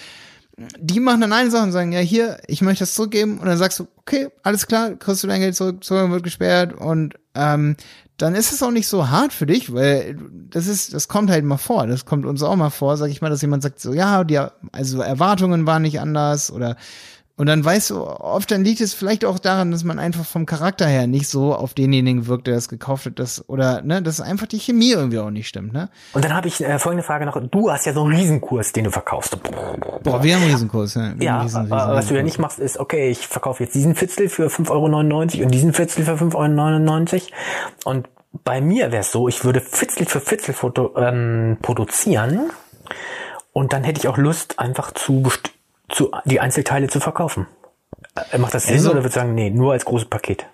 die 0.79 0.99
machen 0.99 1.21
dann 1.21 1.33
eine 1.33 1.51
Sache 1.51 1.63
und 1.63 1.71
sagen, 1.71 1.91
ja, 1.91 1.99
hier, 1.99 2.37
ich 2.47 2.61
möchte 2.61 2.83
das 2.83 2.95
zurückgeben 2.95 3.39
und 3.39 3.47
dann 3.47 3.57
sagst 3.57 3.79
du, 3.79 3.87
okay, 3.97 4.29
alles 4.43 4.67
klar, 4.67 4.95
kriegst 4.95 5.23
du 5.23 5.27
dein 5.27 5.41
Geld 5.41 5.55
zurück, 5.55 5.83
Zugang 5.83 6.11
wird 6.11 6.23
gesperrt 6.23 6.73
und 6.73 7.15
ähm, 7.35 7.75
dann 8.17 8.35
ist 8.35 8.51
es 8.51 8.61
auch 8.61 8.71
nicht 8.71 8.87
so 8.87 9.09
hart 9.09 9.33
für 9.33 9.47
dich, 9.47 9.73
weil 9.73 10.15
das 10.49 10.67
ist, 10.67 10.93
das 10.93 11.07
kommt 11.07 11.31
halt 11.31 11.43
mal 11.43 11.57
vor. 11.57 11.87
Das 11.87 12.05
kommt 12.05 12.25
uns 12.25 12.43
auch 12.43 12.55
mal 12.55 12.69
vor, 12.69 12.95
sag 12.97 13.09
ich 13.09 13.21
mal, 13.21 13.29
dass 13.29 13.41
jemand 13.41 13.63
sagt 13.63 13.79
so, 13.79 13.93
ja, 13.93 14.23
die, 14.23 14.39
also 14.71 15.01
Erwartungen 15.01 15.65
waren 15.65 15.81
nicht 15.81 15.99
anders 15.99 16.51
oder 16.51 16.75
und 17.41 17.47
dann 17.47 17.65
weißt 17.65 17.89
du, 17.89 18.05
oft 18.05 18.51
dann 18.51 18.63
liegt 18.63 18.81
es 18.81 18.93
vielleicht 18.93 19.25
auch 19.25 19.39
daran, 19.39 19.71
dass 19.71 19.83
man 19.83 19.97
einfach 19.97 20.23
vom 20.23 20.45
Charakter 20.45 20.85
her 20.85 21.07
nicht 21.07 21.27
so 21.27 21.55
auf 21.55 21.73
denjenigen 21.73 22.27
wirkt, 22.27 22.45
der 22.45 22.53
das 22.53 22.69
gekauft 22.69 23.07
hat, 23.07 23.17
dass, 23.17 23.49
oder, 23.49 23.81
ne, 23.81 24.03
dass 24.03 24.21
einfach 24.21 24.45
die 24.45 24.59
Chemie 24.59 24.91
irgendwie 24.91 25.17
auch 25.17 25.31
nicht 25.31 25.47
stimmt, 25.47 25.73
ne? 25.73 25.89
Und 26.13 26.23
dann 26.23 26.35
habe 26.35 26.47
ich 26.47 26.63
äh, 26.63 26.77
folgende 26.77 27.01
Frage 27.01 27.25
noch. 27.25 27.41
Du 27.49 27.71
hast 27.71 27.87
ja 27.87 27.93
so 27.93 28.03
einen 28.03 28.15
Riesenkurs, 28.15 28.73
den 28.73 28.83
du 28.83 28.91
verkaufst. 28.91 29.41
Boah, 29.41 30.21
wir 30.21 30.35
haben 30.35 30.43
einen 30.43 30.51
Riesenkurs, 30.51 30.93
ja. 30.93 31.15
Ja, 31.19 31.41
riesen, 31.41 31.61
riesen, 31.61 31.71
was 31.71 32.09
du 32.09 32.13
ja 32.13 32.21
nicht 32.21 32.37
machst, 32.37 32.59
ist, 32.59 32.77
okay, 32.77 33.09
ich 33.09 33.25
verkaufe 33.27 33.63
jetzt 33.63 33.73
diesen 33.73 33.95
Fitzel 33.95 34.29
für 34.29 34.45
5,99 34.45 34.69
Euro 34.69 35.45
und 35.45 35.51
diesen 35.51 35.73
Fitzel 35.73 36.05
für 36.05 36.13
5,99 36.13 37.13
Euro. 37.13 37.23
Und 37.85 38.07
bei 38.43 38.61
mir 38.61 38.91
wäre 38.91 39.01
es 39.01 39.11
so, 39.11 39.27
ich 39.27 39.43
würde 39.43 39.61
Fitzel 39.61 40.05
für 40.05 40.19
Fitzel 40.19 40.53
foto, 40.53 40.95
ähm, 40.95 41.57
produzieren 41.63 42.51
und 43.51 43.73
dann 43.73 43.83
hätte 43.83 43.99
ich 43.99 44.07
auch 44.07 44.17
Lust, 44.17 44.59
einfach 44.59 44.91
zu 44.91 45.23
zu, 45.91 46.11
die 46.25 46.39
Einzelteile 46.39 46.87
zu 46.87 46.99
verkaufen. 46.99 47.47
Äh, 48.31 48.37
macht 48.37 48.53
das 48.53 48.65
Sinn 48.65 48.75
also, 48.75 48.91
oder 48.91 49.03
würde 49.03 49.13
sagen, 49.13 49.35
nee, 49.35 49.49
nur 49.49 49.73
als 49.73 49.85
großes 49.85 50.09
Paket? 50.09 50.45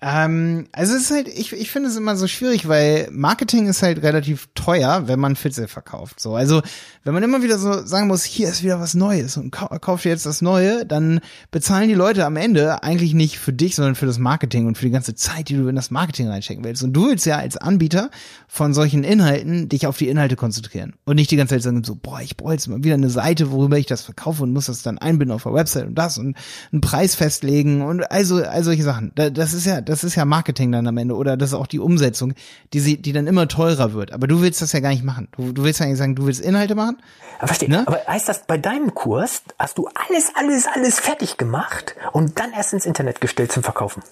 Ähm, 0.00 0.68
also 0.70 0.94
es 0.94 1.02
ist 1.02 1.10
halt, 1.10 1.26
ich, 1.26 1.52
ich 1.52 1.72
finde 1.72 1.88
es 1.88 1.96
immer 1.96 2.16
so 2.16 2.28
schwierig, 2.28 2.68
weil 2.68 3.08
Marketing 3.10 3.66
ist 3.66 3.82
halt 3.82 4.00
relativ 4.04 4.48
teuer, 4.54 5.08
wenn 5.08 5.18
man 5.18 5.34
Fitzel 5.34 5.66
verkauft. 5.66 6.20
So, 6.20 6.36
also 6.36 6.62
wenn 7.02 7.14
man 7.14 7.24
immer 7.24 7.42
wieder 7.42 7.58
so 7.58 7.84
sagen 7.84 8.06
muss, 8.06 8.22
hier 8.22 8.48
ist 8.48 8.62
wieder 8.62 8.78
was 8.78 8.94
Neues 8.94 9.36
und 9.36 9.50
kau 9.50 9.66
kauf 9.80 10.04
jetzt 10.04 10.24
das 10.24 10.40
Neue, 10.40 10.86
dann 10.86 11.18
bezahlen 11.50 11.88
die 11.88 11.96
Leute 11.96 12.26
am 12.26 12.36
Ende 12.36 12.84
eigentlich 12.84 13.12
nicht 13.12 13.40
für 13.40 13.52
dich, 13.52 13.74
sondern 13.74 13.96
für 13.96 14.06
das 14.06 14.18
Marketing 14.18 14.68
und 14.68 14.78
für 14.78 14.84
die 14.84 14.92
ganze 14.92 15.16
Zeit, 15.16 15.48
die 15.48 15.56
du 15.56 15.66
in 15.66 15.74
das 15.74 15.90
Marketing 15.90 16.28
reinstecken 16.28 16.62
willst. 16.62 16.84
Und 16.84 16.92
du 16.92 17.08
willst 17.08 17.26
ja 17.26 17.38
als 17.38 17.56
Anbieter 17.56 18.10
von 18.46 18.74
solchen 18.74 19.02
Inhalten 19.02 19.68
dich 19.68 19.88
auf 19.88 19.98
die 19.98 20.08
Inhalte 20.08 20.36
konzentrieren 20.36 20.94
und 21.06 21.16
nicht 21.16 21.32
die 21.32 21.36
ganze 21.36 21.56
Zeit 21.56 21.62
sagen 21.62 21.82
so, 21.82 21.96
boah, 21.96 22.20
ich 22.20 22.36
brauche 22.36 22.52
jetzt 22.52 22.68
mal 22.68 22.84
wieder 22.84 22.94
eine 22.94 23.10
Seite, 23.10 23.50
worüber 23.50 23.78
ich 23.78 23.86
das 23.86 24.02
verkaufe 24.02 24.44
und 24.44 24.52
muss 24.52 24.66
das 24.66 24.82
dann 24.82 24.98
einbinden 24.98 25.34
auf 25.34 25.42
der 25.42 25.54
Website 25.54 25.88
und 25.88 25.96
das 25.96 26.18
und 26.18 26.36
einen 26.70 26.82
Preis 26.82 27.16
festlegen 27.16 27.82
und 27.82 28.08
also 28.12 28.44
all 28.44 28.62
solche 28.62 28.84
Sachen. 28.84 29.10
Das 29.16 29.54
ist 29.54 29.66
ja 29.66 29.87
das 29.88 30.04
ist 30.04 30.14
ja 30.14 30.24
Marketing 30.24 30.70
dann 30.72 30.86
am 30.86 30.96
Ende 30.98 31.14
oder 31.14 31.36
das 31.36 31.50
ist 31.50 31.54
auch 31.54 31.66
die 31.66 31.78
Umsetzung, 31.78 32.34
die 32.72 32.80
sie, 32.80 33.00
die 33.00 33.12
dann 33.12 33.26
immer 33.26 33.48
teurer 33.48 33.92
wird. 33.92 34.12
Aber 34.12 34.26
du 34.26 34.40
willst 34.40 34.60
das 34.60 34.72
ja 34.72 34.80
gar 34.80 34.90
nicht 34.90 35.04
machen. 35.04 35.28
Du, 35.36 35.52
du 35.52 35.64
willst 35.64 35.80
ja 35.80 35.86
eigentlich 35.86 35.98
sagen, 35.98 36.14
du 36.14 36.26
willst 36.26 36.40
Inhalte 36.40 36.74
machen. 36.74 36.98
Aber 37.38 37.48
verstehe. 37.48 37.70
Ne? 37.70 37.84
Aber 37.86 38.00
heißt 38.06 38.28
das, 38.28 38.46
bei 38.46 38.58
deinem 38.58 38.94
Kurs 38.94 39.42
hast 39.58 39.78
du 39.78 39.88
alles, 40.08 40.32
alles, 40.34 40.66
alles 40.72 41.00
fertig 41.00 41.36
gemacht 41.36 41.96
und 42.12 42.38
dann 42.38 42.52
erst 42.52 42.72
ins 42.72 42.86
Internet 42.86 43.20
gestellt 43.20 43.52
zum 43.52 43.62
Verkaufen? 43.62 44.02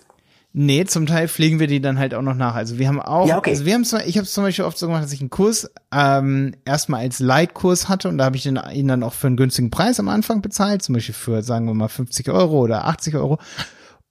Nee, 0.58 0.86
zum 0.86 1.04
Teil 1.04 1.28
pflegen 1.28 1.60
wir 1.60 1.66
die 1.66 1.82
dann 1.82 1.98
halt 1.98 2.14
auch 2.14 2.22
noch 2.22 2.34
nach. 2.34 2.54
Also 2.54 2.78
wir 2.78 2.88
haben 2.88 2.98
auch, 2.98 3.28
ja, 3.28 3.36
okay. 3.36 3.50
also 3.50 3.66
wir 3.66 3.74
haben 3.74 3.82
ich 3.82 4.16
habe 4.16 4.24
es 4.24 4.32
zum 4.32 4.42
Beispiel 4.42 4.64
oft 4.64 4.78
so 4.78 4.86
gemacht, 4.86 5.04
dass 5.04 5.12
ich 5.12 5.20
einen 5.20 5.28
Kurs 5.28 5.70
ähm, 5.92 6.54
erstmal 6.64 7.00
als 7.00 7.18
Leitkurs 7.18 7.90
hatte 7.90 8.08
und 8.08 8.16
da 8.16 8.24
habe 8.24 8.36
ich 8.36 8.44
den, 8.44 8.58
ihn 8.72 8.88
dann 8.88 9.02
auch 9.02 9.12
für 9.12 9.26
einen 9.26 9.36
günstigen 9.36 9.68
Preis 9.68 10.00
am 10.00 10.08
Anfang 10.08 10.40
bezahlt, 10.40 10.82
zum 10.82 10.94
Beispiel 10.94 11.14
für, 11.14 11.42
sagen 11.42 11.66
wir 11.66 11.74
mal, 11.74 11.88
50 11.88 12.30
Euro 12.30 12.60
oder 12.60 12.86
80 12.86 13.16
Euro. 13.16 13.38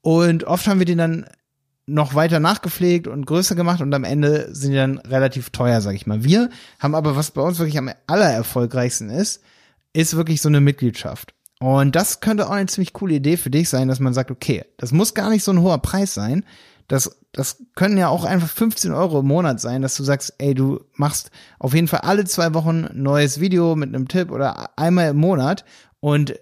Und 0.01 0.43
oft 0.43 0.67
haben 0.67 0.77
wir 0.77 0.85
den 0.85 0.99
dann 0.99 1.25
noch 1.87 2.15
weiter 2.15 2.39
nachgepflegt 2.39 3.07
und 3.07 3.25
größer 3.25 3.55
gemacht 3.55 3.81
und 3.81 3.93
am 3.93 4.03
Ende 4.03 4.53
sind 4.53 4.71
die 4.71 4.77
dann 4.77 4.97
relativ 4.99 5.51
teuer, 5.51 5.81
sag 5.81 5.93
ich 5.93 6.07
mal. 6.07 6.23
Wir 6.23 6.49
haben 6.79 6.95
aber, 6.95 7.15
was 7.15 7.31
bei 7.31 7.41
uns 7.41 7.59
wirklich 7.59 7.77
am 7.77 7.91
allererfolgreichsten 8.07 9.09
ist, 9.09 9.41
ist 9.93 10.15
wirklich 10.15 10.41
so 10.41 10.49
eine 10.49 10.61
Mitgliedschaft. 10.61 11.33
Und 11.59 11.95
das 11.95 12.19
könnte 12.19 12.47
auch 12.47 12.51
eine 12.51 12.67
ziemlich 12.67 12.93
coole 12.93 13.15
Idee 13.15 13.37
für 13.37 13.49
dich 13.49 13.69
sein, 13.69 13.87
dass 13.87 13.99
man 13.99 14.13
sagt, 14.13 14.31
okay, 14.31 14.65
das 14.77 14.91
muss 14.91 15.13
gar 15.13 15.29
nicht 15.29 15.43
so 15.43 15.51
ein 15.51 15.61
hoher 15.61 15.77
Preis 15.77 16.13
sein. 16.13 16.43
Das, 16.87 17.17
das 17.31 17.63
können 17.75 17.97
ja 17.97 18.09
auch 18.09 18.25
einfach 18.25 18.49
15 18.49 18.91
Euro 18.91 19.21
im 19.21 19.27
Monat 19.27 19.59
sein, 19.59 19.81
dass 19.81 19.95
du 19.95 20.03
sagst, 20.03 20.33
ey, 20.37 20.53
du 20.53 20.81
machst 20.95 21.31
auf 21.59 21.73
jeden 21.73 21.87
Fall 21.87 22.01
alle 22.01 22.25
zwei 22.25 22.53
Wochen 22.53 22.85
ein 22.85 23.01
neues 23.01 23.39
Video 23.39 23.75
mit 23.75 23.89
einem 23.89 24.07
Tipp 24.07 24.31
oder 24.31 24.77
einmal 24.77 25.09
im 25.09 25.17
Monat 25.17 25.65
und 25.99 26.37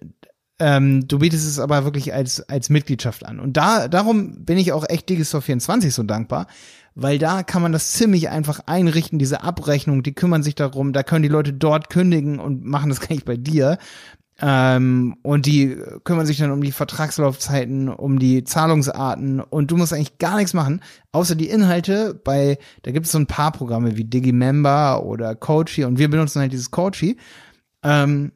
ähm, 0.60 1.08
du 1.08 1.20
bietest 1.20 1.48
es 1.48 1.60
aber 1.60 1.84
wirklich 1.84 2.14
als, 2.14 2.48
als 2.48 2.70
Mitgliedschaft 2.70 3.26
an. 3.26 3.40
Und 3.40 3.58
da, 3.58 3.88
darum 3.88 4.46
bin 4.46 4.58
ich 4.58 4.72
auch 4.72 4.86
echt 4.88 5.10
Digistore 5.10 5.42
24 5.42 5.94
so 5.94 6.04
dankbar, 6.04 6.48
weil 6.96 7.18
da 7.18 7.44
kann 7.44 7.62
man 7.62 7.72
das 7.72 7.94
ziemlich 7.94 8.30
einfach 8.30 8.62
einrichten, 8.68 9.18
diese 9.18 9.44
Abrechnung, 9.44 10.04
die 10.04 10.14
kümmern 10.14 10.44
sich 10.44 10.56
darum, 10.56 10.94
da 10.94 11.02
können 11.04 11.24
die 11.24 11.30
Leute 11.30 11.54
dort 11.54 11.90
kündigen 11.90 12.40
und 12.40 12.64
machen 12.64 12.90
das 12.90 13.00
gar 13.02 13.12
nicht 13.12 13.26
bei 13.26 13.38
dir. 13.38 13.78
Ähm, 14.42 15.16
und 15.22 15.46
die 15.46 15.78
kümmern 16.04 16.26
sich 16.26 16.38
dann 16.38 16.52
um 16.52 16.62
die 16.62 16.72
Vertragslaufzeiten, 16.72 17.88
um 17.88 18.18
die 18.18 18.44
Zahlungsarten 18.44 19.40
und 19.40 19.70
du 19.70 19.78
musst 19.78 19.94
eigentlich 19.94 20.18
gar 20.18 20.38
nichts 20.38 20.54
machen, 20.54 20.82
außer 21.12 21.36
die 21.36 21.50
Inhalte 21.50 22.20
bei, 22.24 22.58
da 22.82 22.92
gibt 22.92 23.06
es 23.06 23.12
so 23.12 23.20
ein 23.20 23.28
paar 23.28 23.52
Programme 23.52 23.96
wie 23.96 24.04
Digimember 24.04 25.04
oder 25.04 25.36
Coachy 25.36 25.86
und 25.86 26.00
wir 26.00 26.10
benutzen 26.10 26.42
halt 26.42 26.52
dieses 26.52 26.72
Coachy. 26.72 27.18
Ähm, 27.84 28.32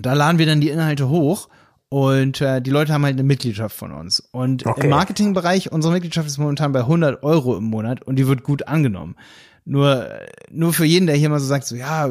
da 0.00 0.14
laden 0.14 0.38
wir 0.38 0.46
dann 0.46 0.60
die 0.60 0.70
Inhalte 0.70 1.08
hoch 1.08 1.48
und 1.88 2.40
äh, 2.40 2.62
die 2.62 2.70
Leute 2.70 2.92
haben 2.92 3.04
halt 3.04 3.14
eine 3.14 3.24
Mitgliedschaft 3.24 3.76
von 3.76 3.92
uns. 3.92 4.20
Und 4.30 4.64
okay. 4.64 4.84
im 4.84 4.90
Marketingbereich, 4.90 5.72
unsere 5.72 5.92
Mitgliedschaft 5.92 6.28
ist 6.28 6.38
momentan 6.38 6.72
bei 6.72 6.80
100 6.80 7.24
Euro 7.24 7.56
im 7.56 7.64
Monat 7.64 8.02
und 8.02 8.16
die 8.16 8.28
wird 8.28 8.44
gut 8.44 8.68
angenommen. 8.68 9.16
Nur, 9.64 10.08
nur 10.50 10.72
für 10.72 10.84
jeden, 10.84 11.06
der 11.06 11.16
hier 11.16 11.28
mal 11.28 11.40
so 11.40 11.46
sagt, 11.46 11.66
so, 11.66 11.74
ja, 11.76 12.08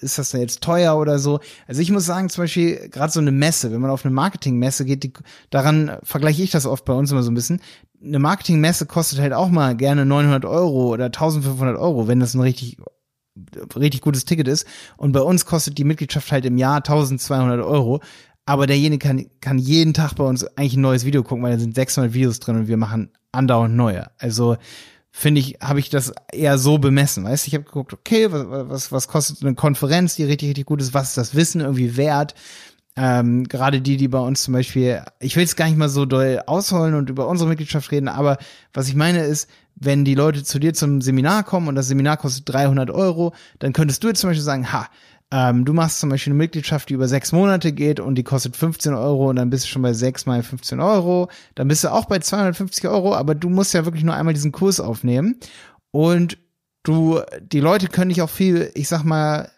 ist 0.00 0.18
das 0.18 0.30
denn 0.30 0.40
jetzt 0.40 0.62
teuer 0.62 0.96
oder 0.98 1.18
so? 1.18 1.40
Also 1.66 1.80
ich 1.80 1.90
muss 1.90 2.06
sagen, 2.06 2.28
zum 2.28 2.44
Beispiel, 2.44 2.88
gerade 2.88 3.12
so 3.12 3.20
eine 3.20 3.30
Messe, 3.30 3.72
wenn 3.72 3.80
man 3.80 3.90
auf 3.90 4.04
eine 4.04 4.14
Marketingmesse 4.14 4.84
geht, 4.84 5.04
die, 5.04 5.12
daran 5.50 5.96
vergleiche 6.02 6.42
ich 6.42 6.50
das 6.50 6.66
oft 6.66 6.84
bei 6.84 6.92
uns 6.92 7.10
immer 7.10 7.22
so 7.22 7.30
ein 7.30 7.34
bisschen. 7.34 7.60
Eine 8.04 8.18
Marketingmesse 8.18 8.86
kostet 8.86 9.20
halt 9.20 9.32
auch 9.32 9.48
mal 9.48 9.76
gerne 9.76 10.04
900 10.06 10.44
Euro 10.44 10.92
oder 10.92 11.06
1500 11.06 11.76
Euro, 11.78 12.06
wenn 12.08 12.20
das 12.20 12.34
ein 12.34 12.40
richtig 12.40 12.78
richtig 13.76 14.00
gutes 14.00 14.24
Ticket 14.24 14.48
ist. 14.48 14.66
Und 14.96 15.12
bei 15.12 15.20
uns 15.20 15.46
kostet 15.46 15.78
die 15.78 15.84
Mitgliedschaft 15.84 16.32
halt 16.32 16.44
im 16.44 16.58
Jahr 16.58 16.76
1200 16.76 17.60
Euro. 17.64 18.00
Aber 18.46 18.66
derjenige 18.66 19.06
kann, 19.06 19.26
kann 19.40 19.58
jeden 19.58 19.94
Tag 19.94 20.14
bei 20.14 20.24
uns 20.24 20.44
eigentlich 20.56 20.76
ein 20.76 20.80
neues 20.80 21.04
Video 21.04 21.22
gucken, 21.22 21.44
weil 21.44 21.52
da 21.52 21.58
sind 21.58 21.74
600 21.74 22.12
Videos 22.12 22.40
drin 22.40 22.56
und 22.56 22.68
wir 22.68 22.76
machen 22.76 23.10
andauernd 23.32 23.76
neue. 23.76 24.10
Also 24.18 24.56
finde 25.10 25.40
ich, 25.40 25.58
habe 25.60 25.80
ich 25.80 25.90
das 25.90 26.12
eher 26.32 26.58
so 26.58 26.78
bemessen. 26.78 27.24
Weißt 27.24 27.46
ich 27.46 27.54
habe 27.54 27.64
geguckt, 27.64 27.92
okay, 27.92 28.30
was, 28.32 28.46
was, 28.48 28.92
was 28.92 29.08
kostet 29.08 29.42
eine 29.42 29.54
Konferenz, 29.54 30.16
die 30.16 30.24
richtig, 30.24 30.48
richtig 30.48 30.66
gut 30.66 30.80
ist, 30.80 30.94
was 30.94 31.10
ist 31.10 31.16
das 31.16 31.34
Wissen 31.34 31.60
irgendwie 31.60 31.96
wert? 31.96 32.34
Ähm, 33.02 33.44
Gerade 33.44 33.80
die, 33.80 33.96
die 33.96 34.08
bei 34.08 34.18
uns 34.18 34.42
zum 34.42 34.52
Beispiel, 34.52 35.02
ich 35.20 35.34
will 35.34 35.44
es 35.44 35.56
gar 35.56 35.64
nicht 35.64 35.78
mal 35.78 35.88
so 35.88 36.04
doll 36.04 36.42
ausholen 36.46 36.94
und 36.94 37.08
über 37.08 37.28
unsere 37.28 37.48
Mitgliedschaft 37.48 37.90
reden, 37.92 38.08
aber 38.08 38.36
was 38.74 38.88
ich 38.88 38.94
meine 38.94 39.24
ist, 39.24 39.48
wenn 39.74 40.04
die 40.04 40.14
Leute 40.14 40.44
zu 40.44 40.58
dir 40.58 40.74
zum 40.74 41.00
Seminar 41.00 41.44
kommen 41.44 41.68
und 41.68 41.76
das 41.76 41.88
Seminar 41.88 42.18
kostet 42.18 42.52
300 42.52 42.90
Euro, 42.90 43.32
dann 43.58 43.72
könntest 43.72 44.04
du 44.04 44.08
jetzt 44.08 44.20
zum 44.20 44.28
Beispiel 44.28 44.44
sagen, 44.44 44.70
ha, 44.70 44.86
ähm, 45.30 45.64
du 45.64 45.72
machst 45.72 46.00
zum 46.00 46.10
Beispiel 46.10 46.32
eine 46.32 46.38
Mitgliedschaft, 46.42 46.90
die 46.90 46.94
über 46.94 47.08
sechs 47.08 47.32
Monate 47.32 47.72
geht 47.72 48.00
und 48.00 48.16
die 48.16 48.22
kostet 48.22 48.54
15 48.54 48.92
Euro 48.92 49.30
und 49.30 49.36
dann 49.36 49.48
bist 49.48 49.64
du 49.64 49.68
schon 49.68 49.80
bei 49.80 49.94
sechs 49.94 50.26
mal 50.26 50.42
15 50.42 50.78
Euro. 50.80 51.30
Dann 51.54 51.68
bist 51.68 51.84
du 51.84 51.92
auch 51.92 52.04
bei 52.04 52.18
250 52.18 52.86
Euro, 52.86 53.14
aber 53.14 53.34
du 53.34 53.48
musst 53.48 53.72
ja 53.72 53.86
wirklich 53.86 54.04
nur 54.04 54.14
einmal 54.14 54.34
diesen 54.34 54.52
Kurs 54.52 54.78
aufnehmen. 54.78 55.36
Und 55.90 56.36
du, 56.82 57.20
die 57.40 57.60
Leute 57.60 57.86
können 57.86 58.10
dich 58.10 58.20
auch 58.20 58.28
viel, 58.28 58.70
ich 58.74 58.88
sag 58.88 59.04
mal, 59.04 59.50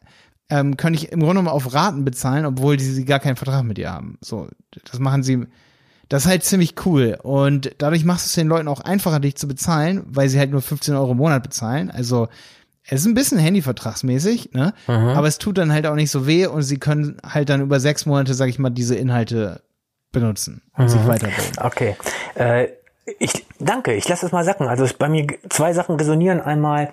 ähm, 0.53 0.77
können 0.77 0.93
dich 0.93 1.11
im 1.11 1.21
Grunde 1.21 1.41
genommen 1.41 1.49
auf 1.49 1.73
Raten 1.73 2.05
bezahlen, 2.05 2.45
obwohl 2.45 2.77
die, 2.77 2.85
sie 2.85 3.07
gar 3.07 3.21
keinen 3.21 3.37
Vertrag 3.37 3.65
mit 3.65 3.79
dir 3.79 3.91
haben. 3.91 4.19
So, 4.21 4.49
das 4.85 5.01
machen 5.01 5.23
sie. 5.23 5.47
Das 6.11 6.25
ist 6.25 6.31
halt 6.31 6.45
ziemlich 6.45 6.75
cool. 6.85 7.17
Und 7.23 7.75
dadurch 7.79 8.05
machst 8.05 8.27
du 8.27 8.29
es 8.29 8.35
den 8.35 8.49
Leuten 8.49 8.69
auch 8.69 8.83
einfacher, 8.83 9.19
dich 9.19 9.37
zu 9.37 9.49
bezahlen, 9.49 10.03
weil 10.07 10.29
sie 10.29 10.39
halt 10.39 10.51
nur 10.51 10.61
15 10.61 10.95
Euro 10.95 11.13
im 11.13 11.17
Monat 11.17 11.43
bezahlen. 11.43 11.91
Also 11.91 12.29
es 12.85 13.01
ist 13.01 13.07
ein 13.07 13.15
bisschen 13.15 13.39
Handyvertragsmäßig, 13.39 14.51
ne? 14.53 14.75
Mhm. 14.89 14.93
Aber 14.93 15.27
es 15.27 15.39
tut 15.39 15.57
dann 15.57 15.73
halt 15.73 15.87
auch 15.87 15.95
nicht 15.95 16.11
so 16.11 16.27
weh 16.27 16.47
und 16.47 16.63
sie 16.63 16.77
können 16.77 17.17
halt 17.25 17.49
dann 17.49 17.63
über 17.63 17.81
sechs 17.81 18.05
Monate, 18.05 18.35
sag 18.35 18.51
ich 18.51 18.59
mal, 18.59 18.69
diese 18.69 18.95
Inhalte 18.95 19.63
benutzen 20.11 20.61
und 20.77 20.85
mhm. 20.85 20.89
sich 20.91 21.07
weiterbilden. 21.07 21.53
Okay. 21.63 21.97
Äh, 22.35 22.69
ich 23.19 23.47
danke, 23.59 23.95
ich 23.95 24.09
lasse 24.09 24.27
es 24.27 24.33
mal 24.33 24.45
sacken. 24.45 24.69
Also 24.69 24.87
bei 24.99 25.09
mir 25.09 25.27
zwei 25.49 25.73
Sachen 25.73 25.97
resonieren. 25.97 26.41
Einmal, 26.41 26.93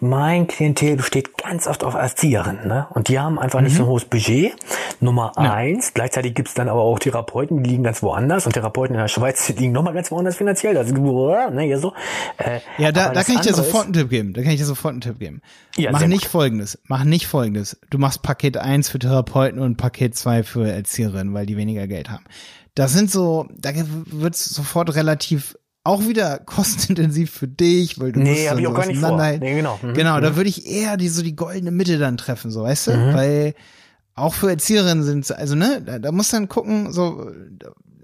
mein 0.00 0.46
Klientel 0.46 0.96
besteht 0.96 1.38
ganz 1.38 1.66
oft 1.66 1.84
auf 1.84 1.94
Erzieherinnen, 1.94 2.66
ne? 2.66 2.86
Und 2.90 3.08
die 3.08 3.18
haben 3.18 3.38
einfach 3.38 3.60
mhm. 3.60 3.66
nicht 3.66 3.76
so 3.76 3.84
ein 3.84 3.88
hohes 3.88 4.04
Budget. 4.04 4.54
Nummer 5.00 5.32
ja. 5.36 5.54
eins. 5.54 5.94
Gleichzeitig 5.94 6.34
gibt's 6.34 6.54
dann 6.54 6.68
aber 6.68 6.80
auch 6.80 6.98
Therapeuten, 6.98 7.62
die 7.62 7.70
liegen 7.70 7.82
ganz 7.84 8.02
woanders. 8.02 8.46
Und 8.46 8.52
Therapeuten 8.52 8.94
in 8.94 9.00
der 9.00 9.08
Schweiz 9.08 9.48
liegen 9.48 9.72
nochmal 9.72 9.94
ganz 9.94 10.10
woanders 10.10 10.36
finanziell. 10.36 10.76
Also, 10.76 10.94
ne, 10.94 11.62
hier 11.62 11.78
so. 11.78 11.92
Äh, 12.38 12.60
ja, 12.78 12.92
da, 12.92 13.10
da 13.10 13.22
kann 13.22 13.36
ich 13.36 13.40
dir 13.42 13.54
sofort 13.54 13.84
einen 13.84 13.92
Tipp 13.92 14.10
geben. 14.10 14.32
Da 14.32 14.42
kann 14.42 14.52
ich 14.52 14.58
dir 14.58 14.66
sofort 14.66 14.92
einen 14.92 15.00
Tipp 15.00 15.18
geben. 15.18 15.40
Ja, 15.76 15.92
Mach 15.92 16.04
nicht 16.06 16.22
gut. 16.22 16.30
folgendes. 16.30 16.78
Mach 16.86 17.04
nicht 17.04 17.26
folgendes. 17.26 17.78
Du 17.90 17.98
machst 17.98 18.22
Paket 18.22 18.56
eins 18.56 18.88
für 18.88 18.98
Therapeuten 18.98 19.60
und 19.60 19.76
Paket 19.76 20.16
zwei 20.16 20.42
für 20.42 20.68
Erzieherinnen, 20.68 21.32
weil 21.34 21.46
die 21.46 21.56
weniger 21.56 21.86
Geld 21.86 22.10
haben. 22.10 22.24
Das 22.78 22.92
sind 22.92 23.10
so, 23.10 23.48
da 23.56 23.70
wird 23.74 24.36
es 24.36 24.44
sofort 24.44 24.94
relativ 24.94 25.58
auch 25.82 26.06
wieder 26.06 26.38
kostenintensiv 26.38 27.32
für 27.32 27.48
dich, 27.48 27.98
weil 27.98 28.12
du 28.12 28.20
nee, 28.20 28.30
musst 28.30 28.50
hab 28.50 28.58
ich 28.58 28.66
auch 28.68 28.74
gar 28.74 28.86
nicht 28.86 29.00
vor. 29.00 29.16
Nee, 29.16 29.56
genau. 29.56 29.80
Mhm. 29.82 29.94
Genau, 29.94 30.20
da 30.20 30.30
mhm. 30.30 30.36
würde 30.36 30.48
ich 30.48 30.64
eher 30.64 30.96
die 30.96 31.08
so 31.08 31.22
die 31.22 31.34
goldene 31.34 31.72
Mitte 31.72 31.98
dann 31.98 32.16
treffen, 32.16 32.52
so 32.52 32.62
weißt 32.62 32.86
du, 32.86 32.90
mhm. 32.92 33.14
weil 33.14 33.54
auch 34.14 34.32
für 34.32 34.50
Erzieherinnen 34.50 35.02
sind 35.02 35.28
also 35.32 35.56
ne, 35.56 35.82
da, 35.84 35.98
da 35.98 36.12
muss 36.12 36.28
dann 36.28 36.48
gucken, 36.48 36.92
so 36.92 37.32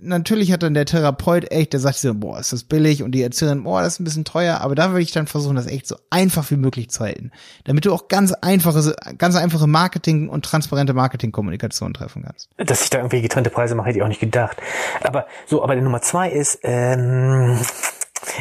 natürlich 0.00 0.52
hat 0.52 0.62
dann 0.62 0.74
der 0.74 0.84
Therapeut 0.84 1.50
echt, 1.50 1.72
der 1.72 1.80
sagt 1.80 1.96
so, 1.96 2.14
boah, 2.14 2.38
ist 2.38 2.52
das 2.52 2.64
billig 2.64 3.02
und 3.02 3.12
die 3.12 3.22
Erzählerin, 3.22 3.64
boah, 3.64 3.82
das 3.82 3.94
ist 3.94 4.00
ein 4.00 4.04
bisschen 4.04 4.24
teuer, 4.24 4.60
aber 4.60 4.74
da 4.74 4.90
würde 4.90 5.02
ich 5.02 5.12
dann 5.12 5.26
versuchen, 5.26 5.56
das 5.56 5.66
echt 5.66 5.86
so 5.86 5.96
einfach 6.10 6.50
wie 6.50 6.56
möglich 6.56 6.90
zu 6.90 7.00
halten, 7.00 7.30
damit 7.64 7.84
du 7.84 7.92
auch 7.92 8.08
ganz 8.08 8.32
einfache, 8.32 8.94
ganz 9.18 9.36
einfache 9.36 9.66
Marketing 9.66 10.28
und 10.28 10.44
transparente 10.44 10.94
Marketingkommunikation 10.94 11.94
treffen 11.94 12.22
kannst. 12.24 12.48
Dass 12.56 12.82
ich 12.82 12.90
da 12.90 12.98
irgendwie 12.98 13.22
getrennte 13.22 13.50
Preise 13.50 13.74
mache, 13.74 13.88
hätte 13.88 13.98
ich 13.98 14.04
auch 14.04 14.08
nicht 14.08 14.20
gedacht. 14.20 14.56
Aber 15.02 15.26
so, 15.46 15.62
aber 15.62 15.74
die 15.74 15.82
Nummer 15.82 16.02
zwei 16.02 16.30
ist, 16.30 16.58
ähm, 16.62 17.58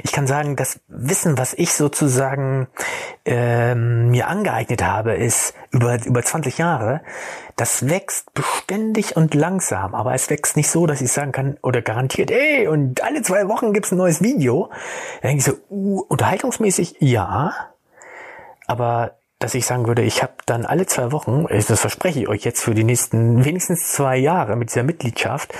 ich 0.03 0.11
kann 0.11 0.27
sagen, 0.27 0.55
das 0.55 0.79
Wissen, 0.87 1.37
was 1.37 1.53
ich 1.53 1.73
sozusagen 1.73 2.67
ähm, 3.25 4.11
mir 4.11 4.27
angeeignet 4.27 4.83
habe, 4.83 5.13
ist 5.13 5.53
über, 5.71 6.03
über 6.05 6.23
20 6.23 6.57
Jahre, 6.57 7.01
das 7.55 7.87
wächst 7.87 8.33
beständig 8.33 9.15
und 9.15 9.33
langsam, 9.33 9.93
aber 9.95 10.13
es 10.13 10.29
wächst 10.29 10.57
nicht 10.57 10.69
so, 10.69 10.87
dass 10.87 11.01
ich 11.01 11.11
sagen 11.11 11.31
kann 11.31 11.57
oder 11.61 11.81
garantiert, 11.81 12.31
ey, 12.31 12.67
und 12.67 13.03
alle 13.03 13.21
zwei 13.21 13.47
Wochen 13.47 13.73
gibt's 13.73 13.91
ein 13.91 13.97
neues 13.97 14.21
Video. 14.21 14.69
Da 15.21 15.27
denke 15.27 15.39
ich 15.39 15.45
so, 15.45 15.53
uh, 15.69 16.01
unterhaltungsmäßig 16.07 16.95
ja, 16.99 17.53
aber 18.67 19.17
dass 19.43 19.55
ich 19.55 19.65
sagen 19.65 19.87
würde, 19.87 20.03
ich 20.03 20.23
habe 20.23 20.33
dann 20.45 20.65
alle 20.65 20.85
zwei 20.85 21.11
Wochen, 21.11 21.45
das 21.49 21.79
verspreche 21.79 22.21
ich 22.21 22.27
euch 22.29 22.45
jetzt 22.45 22.63
für 22.63 22.73
die 22.73 22.85
nächsten 22.85 23.43
wenigstens 23.43 23.91
zwei 23.91 24.15
Jahre 24.15 24.55
mit 24.55 24.69
dieser 24.69 24.83
Mitgliedschaft, 24.83 25.53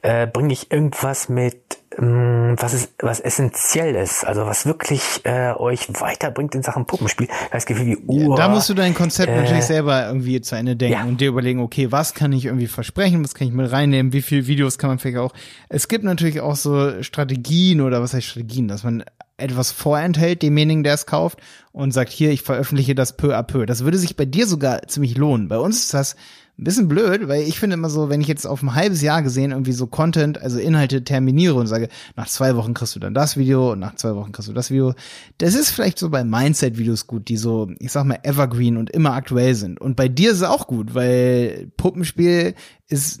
äh, 0.00 0.26
bringe 0.26 0.54
ich 0.54 0.72
irgendwas 0.72 1.28
mit, 1.28 1.78
was 1.98 2.74
ist 2.74 2.92
was 2.98 3.20
essentiell 3.20 3.94
ist, 3.94 4.26
also 4.26 4.44
was 4.44 4.66
wirklich 4.66 5.20
äh, 5.24 5.52
euch 5.52 5.88
weiterbringt 6.00 6.54
in 6.54 6.62
Sachen 6.62 6.84
Puppenspiel. 6.84 7.28
Das 7.50 7.64
Gefühl 7.64 7.86
wie 7.86 7.96
Uhr. 7.96 8.36
Da 8.36 8.48
musst 8.48 8.68
du 8.68 8.74
dein 8.74 8.94
Konzept 8.94 9.30
äh, 9.30 9.40
natürlich 9.40 9.64
selber 9.64 10.06
irgendwie 10.06 10.40
zu 10.40 10.56
Ende 10.56 10.76
denken 10.76 10.98
ja. 10.98 11.04
und 11.04 11.20
dir 11.20 11.28
überlegen, 11.28 11.60
okay, 11.60 11.90
was 11.90 12.12
kann 12.12 12.32
ich 12.32 12.44
irgendwie 12.44 12.66
versprechen, 12.66 13.24
was 13.24 13.34
kann 13.34 13.48
ich 13.48 13.54
mit 13.54 13.72
reinnehmen, 13.72 14.12
wie 14.12 14.22
viele 14.22 14.46
Videos 14.46 14.76
kann 14.76 14.90
man 14.90 14.98
vielleicht 14.98 15.18
auch. 15.18 15.32
Es 15.68 15.88
gibt 15.88 16.04
natürlich 16.04 16.40
auch 16.40 16.56
so 16.56 17.02
Strategien 17.02 17.80
oder 17.80 18.02
was 18.02 18.12
heißt 18.12 18.26
Strategien, 18.26 18.68
dass 18.68 18.84
man 18.84 19.02
etwas 19.38 19.70
vorenthält, 19.70 20.42
demjenigen, 20.42 20.82
der 20.82 20.94
es 20.94 21.06
kauft, 21.06 21.38
und 21.72 21.92
sagt, 21.92 22.10
hier, 22.10 22.30
ich 22.30 22.42
veröffentliche 22.42 22.94
das 22.94 23.16
peu 23.16 23.36
à 23.36 23.42
peu. 23.42 23.66
Das 23.66 23.84
würde 23.84 23.98
sich 23.98 24.16
bei 24.16 24.24
dir 24.24 24.46
sogar 24.46 24.82
ziemlich 24.86 25.16
lohnen. 25.16 25.48
Bei 25.48 25.58
uns 25.58 25.80
ist 25.80 25.94
das 25.94 26.16
ein 26.58 26.64
bisschen 26.64 26.88
blöd, 26.88 27.28
weil 27.28 27.42
ich 27.42 27.60
finde 27.60 27.74
immer 27.74 27.90
so, 27.90 28.08
wenn 28.08 28.22
ich 28.22 28.28
jetzt 28.28 28.46
auf 28.46 28.62
ein 28.62 28.74
halbes 28.74 29.02
Jahr 29.02 29.22
gesehen 29.22 29.50
irgendwie 29.50 29.72
so 29.72 29.86
Content, 29.86 30.40
also 30.40 30.58
Inhalte 30.58 31.04
terminiere 31.04 31.54
und 31.54 31.66
sage, 31.66 31.88
nach 32.16 32.28
zwei 32.28 32.56
Wochen 32.56 32.72
kriegst 32.72 32.96
du 32.96 33.00
dann 33.00 33.12
das 33.12 33.36
Video 33.36 33.72
und 33.72 33.80
nach 33.80 33.96
zwei 33.96 34.14
Wochen 34.14 34.32
kriegst 34.32 34.48
du 34.48 34.54
das 34.54 34.70
Video, 34.70 34.94
das 35.36 35.54
ist 35.54 35.70
vielleicht 35.70 35.98
so 35.98 36.08
bei 36.08 36.24
Mindset-Videos 36.24 37.06
gut, 37.06 37.28
die 37.28 37.36
so, 37.36 37.70
ich 37.78 37.92
sag 37.92 38.04
mal, 38.04 38.20
evergreen 38.22 38.78
und 38.78 38.88
immer 38.90 39.12
aktuell 39.12 39.54
sind. 39.54 39.80
Und 39.80 39.96
bei 39.96 40.08
dir 40.08 40.30
ist 40.30 40.38
es 40.38 40.42
auch 40.44 40.66
gut, 40.66 40.94
weil 40.94 41.70
Puppenspiel 41.76 42.54
ist 42.88 43.20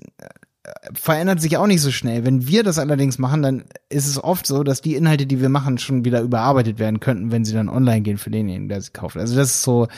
verändert 0.94 1.40
sich 1.40 1.56
auch 1.56 1.66
nicht 1.66 1.80
so 1.80 1.90
schnell. 1.90 2.24
Wenn 2.24 2.48
wir 2.48 2.62
das 2.62 2.78
allerdings 2.78 3.18
machen, 3.18 3.42
dann 3.42 3.64
ist 3.88 4.06
es 4.06 4.22
oft 4.22 4.46
so, 4.46 4.62
dass 4.62 4.80
die 4.80 4.94
Inhalte, 4.94 5.26
die 5.26 5.40
wir 5.40 5.48
machen, 5.48 5.78
schon 5.78 6.04
wieder 6.04 6.20
überarbeitet 6.20 6.78
werden 6.78 7.00
könnten, 7.00 7.30
wenn 7.30 7.44
sie 7.44 7.54
dann 7.54 7.68
online 7.68 8.00
gehen 8.00 8.18
für 8.18 8.30
denjenigen, 8.30 8.68
der 8.68 8.80
sie 8.80 8.90
kauft. 8.90 9.16
Also 9.16 9.36
das 9.36 9.50
ist 9.50 9.62
so, 9.62 9.88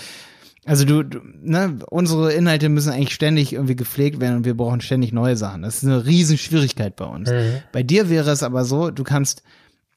also 0.68 0.84
du, 0.84 1.02
du 1.02 1.20
ne, 1.40 1.78
unsere 1.88 2.32
Inhalte 2.34 2.68
müssen 2.68 2.92
eigentlich 2.92 3.14
ständig 3.14 3.54
irgendwie 3.54 3.74
gepflegt 3.74 4.20
werden 4.20 4.36
und 4.36 4.44
wir 4.44 4.54
brauchen 4.54 4.82
ständig 4.82 5.12
neue 5.12 5.34
Sachen. 5.34 5.62
Das 5.62 5.78
ist 5.78 5.84
eine 5.84 6.04
riesen 6.04 6.36
Schwierigkeit 6.36 6.94
bei 6.94 7.06
uns. 7.06 7.30
Mhm. 7.30 7.62
Bei 7.72 7.82
dir 7.82 8.10
wäre 8.10 8.30
es 8.30 8.42
aber 8.42 8.66
so, 8.66 8.90
du 8.90 9.02
kannst 9.02 9.42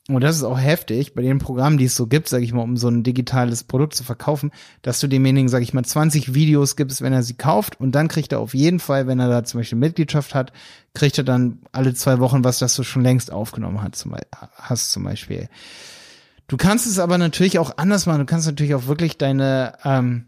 und 0.08 0.24
das 0.24 0.38
ist 0.38 0.44
auch 0.44 0.60
heftig, 0.60 1.14
bei 1.14 1.22
den 1.22 1.40
Programmen, 1.40 1.78
die 1.78 1.86
es 1.86 1.96
so 1.96 2.08
gibt, 2.08 2.28
sage 2.28 2.44
ich 2.44 2.54
mal, 2.54 2.64
um 2.64 2.76
so 2.78 2.88
ein 2.88 3.04
digitales 3.04 3.66
Produkt 3.66 3.96
zu 3.96 4.04
verkaufen, 4.04 4.52
dass 4.82 5.00
du 5.00 5.08
demjenigen, 5.08 5.48
sage 5.48 5.64
ich 5.64 5.74
mal, 5.74 5.84
20 5.84 6.34
Videos 6.34 6.76
gibst, 6.76 7.02
wenn 7.02 7.14
er 7.14 7.22
sie 7.22 7.36
kauft 7.36 7.80
und 7.80 7.92
dann 7.92 8.08
kriegt 8.08 8.32
er 8.32 8.40
auf 8.40 8.54
jeden 8.54 8.80
Fall, 8.80 9.08
wenn 9.08 9.20
er 9.20 9.30
da 9.30 9.44
zum 9.44 9.60
Beispiel 9.60 9.78
Mitgliedschaft 9.78 10.34
hat, 10.34 10.54
kriegt 10.94 11.18
er 11.18 11.24
dann 11.26 11.60
alle 11.72 11.94
zwei 11.94 12.20
Wochen 12.20 12.44
was, 12.44 12.60
das 12.60 12.76
du 12.76 12.84
schon 12.84 13.04
längst 13.04 13.32
aufgenommen 13.32 13.82
hast, 13.82 13.98
zum, 13.98 14.16
hast 14.56 14.92
zum 14.92 15.04
Beispiel. 15.04 15.50
Du 16.48 16.58
kannst 16.58 16.88
es 16.88 16.98
aber 16.98 17.18
natürlich 17.18 17.60
auch 17.60 17.78
anders 17.78 18.06
machen. 18.06 18.20
Du 18.20 18.26
kannst 18.26 18.48
natürlich 18.48 18.76
auch 18.76 18.88
wirklich 18.88 19.18
deine, 19.18 19.74
ähm, 19.86 20.26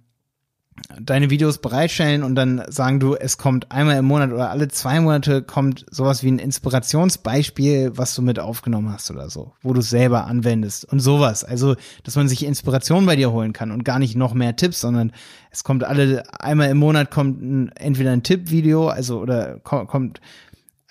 deine 0.99 1.29
Videos 1.29 1.59
bereitstellen 1.59 2.23
und 2.23 2.35
dann 2.35 2.63
sagen 2.67 2.99
du, 2.99 3.15
es 3.15 3.37
kommt 3.37 3.71
einmal 3.71 3.97
im 3.97 4.05
Monat 4.05 4.31
oder 4.31 4.49
alle 4.49 4.67
zwei 4.67 4.99
Monate 4.99 5.41
kommt 5.41 5.85
sowas 5.89 6.23
wie 6.23 6.31
ein 6.31 6.39
Inspirationsbeispiel, 6.39 7.97
was 7.97 8.15
du 8.15 8.21
mit 8.21 8.39
aufgenommen 8.39 8.91
hast 8.91 9.11
oder 9.11 9.29
so, 9.29 9.53
wo 9.61 9.73
du 9.73 9.81
selber 9.81 10.25
anwendest 10.25 10.85
und 10.85 10.99
sowas. 10.99 11.43
Also, 11.43 11.75
dass 12.03 12.15
man 12.15 12.27
sich 12.27 12.45
Inspiration 12.45 13.05
bei 13.05 13.15
dir 13.15 13.31
holen 13.31 13.53
kann 13.53 13.71
und 13.71 13.85
gar 13.85 13.99
nicht 13.99 14.15
noch 14.15 14.33
mehr 14.33 14.55
Tipps, 14.55 14.81
sondern 14.81 15.11
es 15.51 15.63
kommt 15.63 15.83
alle, 15.83 16.23
einmal 16.39 16.69
im 16.69 16.77
Monat 16.77 17.11
kommt 17.11 17.41
ein, 17.41 17.71
entweder 17.75 18.11
ein 18.11 18.23
Tippvideo, 18.23 18.87
also 18.87 19.19
oder 19.19 19.59
kommt 19.59 20.21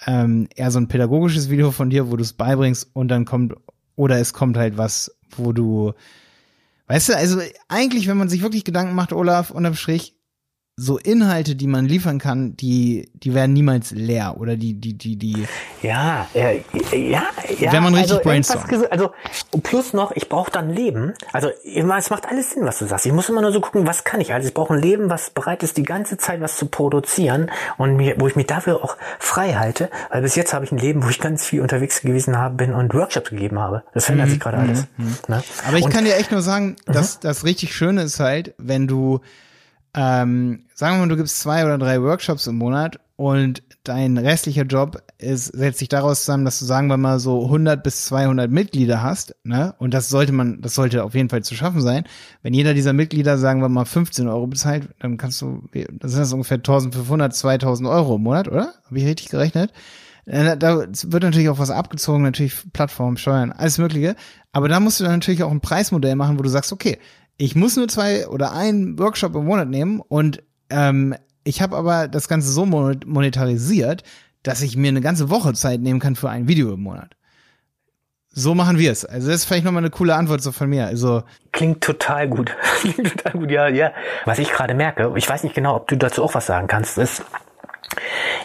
ähm, 0.06 0.48
eher 0.54 0.70
so 0.70 0.78
ein 0.78 0.88
pädagogisches 0.88 1.50
Video 1.50 1.70
von 1.70 1.90
dir, 1.90 2.10
wo 2.10 2.16
du 2.16 2.22
es 2.22 2.32
beibringst 2.32 2.90
und 2.92 3.08
dann 3.08 3.24
kommt, 3.24 3.54
oder 3.96 4.18
es 4.18 4.32
kommt 4.32 4.56
halt 4.56 4.78
was, 4.78 5.14
wo 5.36 5.52
du 5.52 5.92
Weißt 6.92 7.08
du, 7.08 7.16
also 7.16 7.40
eigentlich, 7.68 8.06
wenn 8.06 8.18
man 8.18 8.28
sich 8.28 8.42
wirklich 8.42 8.64
Gedanken 8.64 8.94
macht, 8.94 9.14
Olaf, 9.14 9.50
unterm 9.50 9.76
Strich, 9.76 10.14
so 10.76 10.96
Inhalte, 10.96 11.54
die 11.54 11.66
man 11.66 11.84
liefern 11.84 12.18
kann, 12.18 12.56
die, 12.56 13.10
die 13.12 13.34
werden 13.34 13.52
niemals 13.52 13.90
leer 13.90 14.36
oder 14.38 14.56
die, 14.56 14.72
die, 14.72 14.96
die, 14.96 15.16
die. 15.16 15.46
Ja, 15.82 16.26
äh, 16.32 16.62
ja, 16.92 17.24
ja. 17.58 17.72
Wenn 17.72 17.82
man 17.82 17.94
richtig 17.94 18.12
also, 18.12 18.24
brainstormt. 18.24 18.90
Also, 18.90 19.12
plus 19.62 19.92
noch, 19.92 20.12
ich 20.12 20.30
brauche 20.30 20.50
dann 20.50 20.70
Leben. 20.70 21.12
Also, 21.32 21.50
es 21.64 22.08
macht 22.08 22.26
alles 22.26 22.52
Sinn, 22.52 22.64
was 22.64 22.78
du 22.78 22.86
sagst. 22.86 23.04
Ich 23.04 23.12
muss 23.12 23.28
immer 23.28 23.42
nur 23.42 23.52
so 23.52 23.60
gucken, 23.60 23.86
was 23.86 24.04
kann 24.04 24.22
ich. 24.22 24.32
Also, 24.32 24.48
ich 24.48 24.54
brauche 24.54 24.72
ein 24.72 24.80
Leben, 24.80 25.10
was 25.10 25.28
bereit 25.28 25.62
ist, 25.62 25.76
die 25.76 25.82
ganze 25.82 26.16
Zeit 26.16 26.40
was 26.40 26.56
zu 26.56 26.66
produzieren 26.66 27.50
und 27.76 27.96
mir, 27.96 28.16
wo 28.18 28.26
ich 28.26 28.36
mich 28.36 28.46
dafür 28.46 28.82
auch 28.82 28.96
frei 29.18 29.54
halte. 29.54 29.90
Weil 30.10 30.22
bis 30.22 30.36
jetzt 30.36 30.54
habe 30.54 30.64
ich 30.64 30.72
ein 30.72 30.78
Leben, 30.78 31.04
wo 31.04 31.10
ich 31.10 31.20
ganz 31.20 31.44
viel 31.44 31.60
unterwegs 31.60 32.00
gewesen 32.00 32.38
habe, 32.38 32.54
bin 32.54 32.72
und 32.72 32.94
Workshops 32.94 33.28
gegeben 33.28 33.58
habe. 33.58 33.82
Das 33.92 34.06
verändert 34.06 34.28
mhm. 34.28 34.30
sich 34.30 34.40
gerade 34.40 34.56
alles. 34.56 34.86
Mhm. 34.96 35.16
Ne? 35.28 35.42
Aber 35.68 35.76
ich 35.76 35.84
und, 35.84 35.92
kann 35.92 36.06
dir 36.06 36.16
echt 36.16 36.32
nur 36.32 36.40
sagen, 36.40 36.76
dass 36.86 37.16
mhm. 37.16 37.20
das 37.24 37.44
richtig 37.44 37.74
Schöne 37.74 38.02
ist 38.04 38.20
halt, 38.20 38.54
wenn 38.56 38.86
du 38.86 39.20
ähm, 39.94 40.64
sagen 40.74 40.96
wir 40.96 41.00
mal, 41.00 41.08
du 41.08 41.16
gibst 41.16 41.40
zwei 41.40 41.64
oder 41.64 41.78
drei 41.78 42.00
Workshops 42.02 42.46
im 42.46 42.56
Monat 42.56 42.98
und 43.16 43.62
dein 43.84 44.16
restlicher 44.16 44.64
Job 44.64 45.02
ist, 45.18 45.46
setzt 45.46 45.80
sich 45.80 45.88
daraus 45.88 46.20
zusammen, 46.20 46.44
dass 46.44 46.58
du 46.58 46.64
sagen 46.64 46.88
wir 46.88 46.96
mal 46.96 47.20
so 47.20 47.44
100 47.44 47.82
bis 47.82 48.06
200 48.06 48.50
Mitglieder 48.50 49.02
hast, 49.02 49.36
ne? 49.44 49.74
Und 49.78 49.92
das 49.92 50.08
sollte 50.08 50.32
man, 50.32 50.60
das 50.60 50.74
sollte 50.74 51.04
auf 51.04 51.14
jeden 51.14 51.28
Fall 51.28 51.42
zu 51.42 51.54
schaffen 51.54 51.80
sein. 51.80 52.04
Wenn 52.42 52.54
jeder 52.54 52.74
dieser 52.74 52.92
Mitglieder, 52.92 53.38
sagen 53.38 53.60
wir 53.60 53.68
mal 53.68 53.84
15 53.84 54.28
Euro 54.28 54.46
bezahlt, 54.46 54.88
dann 55.00 55.18
kannst 55.18 55.42
du, 55.42 55.62
das 55.72 56.12
sind 56.12 56.20
das 56.20 56.32
ungefähr 56.32 56.58
1500, 56.58 57.34
2000 57.34 57.88
Euro 57.88 58.16
im 58.16 58.22
Monat, 58.22 58.48
oder? 58.48 58.74
Habe 58.86 58.98
ich 58.98 59.04
richtig 59.04 59.28
gerechnet? 59.28 59.72
Äh, 60.24 60.56
da 60.56 60.78
wird 60.78 61.22
natürlich 61.22 61.48
auch 61.48 61.58
was 61.58 61.70
abgezogen, 61.70 62.22
natürlich 62.22 62.54
Plattformen, 62.72 63.16
Steuern, 63.16 63.52
alles 63.52 63.78
Mögliche. 63.78 64.14
Aber 64.52 64.68
da 64.68 64.80
musst 64.80 65.00
du 65.00 65.04
dann 65.04 65.14
natürlich 65.14 65.42
auch 65.42 65.50
ein 65.50 65.60
Preismodell 65.60 66.14
machen, 66.14 66.38
wo 66.38 66.42
du 66.42 66.48
sagst, 66.48 66.72
okay, 66.72 66.98
ich 67.36 67.56
muss 67.56 67.76
nur 67.76 67.88
zwei 67.88 68.28
oder 68.28 68.52
einen 68.52 68.98
Workshop 68.98 69.34
im 69.34 69.44
Monat 69.44 69.68
nehmen 69.68 70.00
und 70.00 70.42
ähm, 70.70 71.14
ich 71.44 71.60
habe 71.60 71.76
aber 71.76 72.08
das 72.08 72.28
Ganze 72.28 72.50
so 72.50 72.64
monetarisiert, 72.66 74.04
dass 74.42 74.62
ich 74.62 74.76
mir 74.76 74.88
eine 74.88 75.00
ganze 75.00 75.30
Woche 75.30 75.54
Zeit 75.54 75.80
nehmen 75.80 76.00
kann 76.00 76.16
für 76.16 76.30
ein 76.30 76.48
Video 76.48 76.72
im 76.72 76.82
Monat. 76.82 77.16
So 78.34 78.54
machen 78.54 78.78
wir 78.78 78.90
es. 78.90 79.04
Also 79.04 79.28
das 79.28 79.36
ist 79.40 79.44
vielleicht 79.44 79.64
nochmal 79.64 79.82
eine 79.82 79.90
coole 79.90 80.14
Antwort 80.14 80.42
so 80.42 80.52
von 80.52 80.68
mir. 80.68 80.86
Also 80.86 81.22
klingt 81.52 81.82
total 81.82 82.28
gut. 82.28 82.56
klingt 82.80 83.12
total 83.16 83.32
gut. 83.32 83.50
Ja, 83.50 83.68
ja. 83.68 83.92
Was 84.24 84.38
ich 84.38 84.50
gerade 84.50 84.74
merke, 84.74 85.12
ich 85.16 85.28
weiß 85.28 85.42
nicht 85.42 85.54
genau, 85.54 85.76
ob 85.76 85.88
du 85.88 85.96
dazu 85.96 86.24
auch 86.24 86.34
was 86.34 86.46
sagen 86.46 86.66
kannst, 86.66 86.96
ist, 86.96 87.22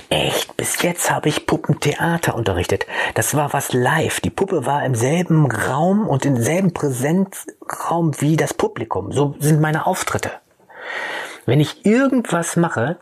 Echt, 0.09 0.55
bis 0.55 0.81
jetzt 0.81 1.11
habe 1.11 1.29
ich 1.29 1.45
Puppentheater 1.45 2.35
unterrichtet. 2.35 2.85
Das 3.15 3.35
war 3.35 3.53
was 3.53 3.73
live. 3.73 4.21
Die 4.21 4.29
Puppe 4.29 4.65
war 4.65 4.85
im 4.85 4.95
selben 4.95 5.51
Raum 5.51 6.07
und 6.07 6.25
im 6.25 6.37
selben 6.37 6.73
Präsenzraum 6.73 8.19
wie 8.19 8.37
das 8.37 8.53
Publikum. 8.53 9.11
So 9.11 9.35
sind 9.39 9.59
meine 9.59 9.85
Auftritte. 9.85 10.31
Wenn 11.45 11.59
ich 11.59 11.85
irgendwas 11.85 12.55
mache, 12.55 12.97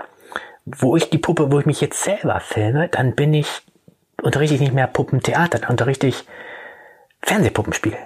wo 0.66 0.96
ich 0.96 1.10
die 1.10 1.18
Puppe, 1.18 1.52
wo 1.52 1.60
ich 1.60 1.66
mich 1.66 1.82
jetzt 1.82 2.02
selber 2.02 2.40
filme, 2.40 2.90
dann 2.90 3.14
bin 3.16 3.34
ich, 3.34 3.62
unterrichte 4.22 4.56
ich 4.56 4.62
nicht 4.62 4.74
mehr 4.74 4.88
Puppentheater, 4.88 5.60
dann 5.60 5.70
unterrichte 5.70 6.08
ich 6.08 6.26
Fernsehpuppenspiel. 7.22 7.98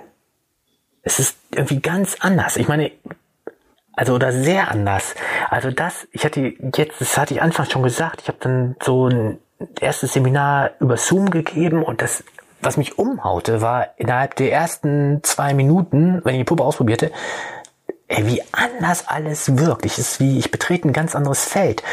Es 1.02 1.20
ist 1.20 1.38
irgendwie 1.52 1.80
ganz 1.80 2.18
anders. 2.20 2.58
Ich 2.58 2.68
meine, 2.68 2.92
also 4.00 4.14
oder 4.14 4.32
sehr 4.32 4.72
anders. 4.72 5.14
Also 5.50 5.72
das, 5.72 6.08
ich 6.14 6.24
hatte 6.24 6.54
jetzt, 6.74 7.02
das 7.02 7.18
hatte 7.18 7.34
ich 7.34 7.42
anfangs 7.42 7.70
schon 7.70 7.84
gesagt, 7.84 8.22
ich 8.22 8.30
habe 8.30 8.38
dann 8.40 8.78
so 8.82 9.10
ein 9.10 9.40
erstes 9.82 10.14
Seminar 10.14 10.72
über 10.80 10.96
Zoom 10.96 11.30
gegeben 11.30 11.84
und 11.84 12.02
das, 12.02 12.24
was 12.62 12.78
mich 12.78 12.98
umhaute, 12.98 13.62
war 13.62 13.90
innerhalb 13.98 14.38
der 14.38 14.54
ersten 14.54 15.20
zwei 15.24 15.54
Minuten, 15.54 16.22
wenn 16.24 16.36
ich 16.36 16.40
die 16.40 16.46
Puppe 16.46 16.64
ausprobierte, 16.64 17.12
ey, 18.08 18.26
wie 18.26 18.42
anders 18.54 19.06
alles 19.10 19.58
wirkt. 19.58 19.86
Ich 19.86 19.98
ist 19.98 20.22
wie, 20.22 20.40
ich 20.40 20.50
betrete 20.50 20.88
ein 20.88 20.94
ganz 20.94 21.14
anderes 21.14 21.44
Feld. 21.44 21.84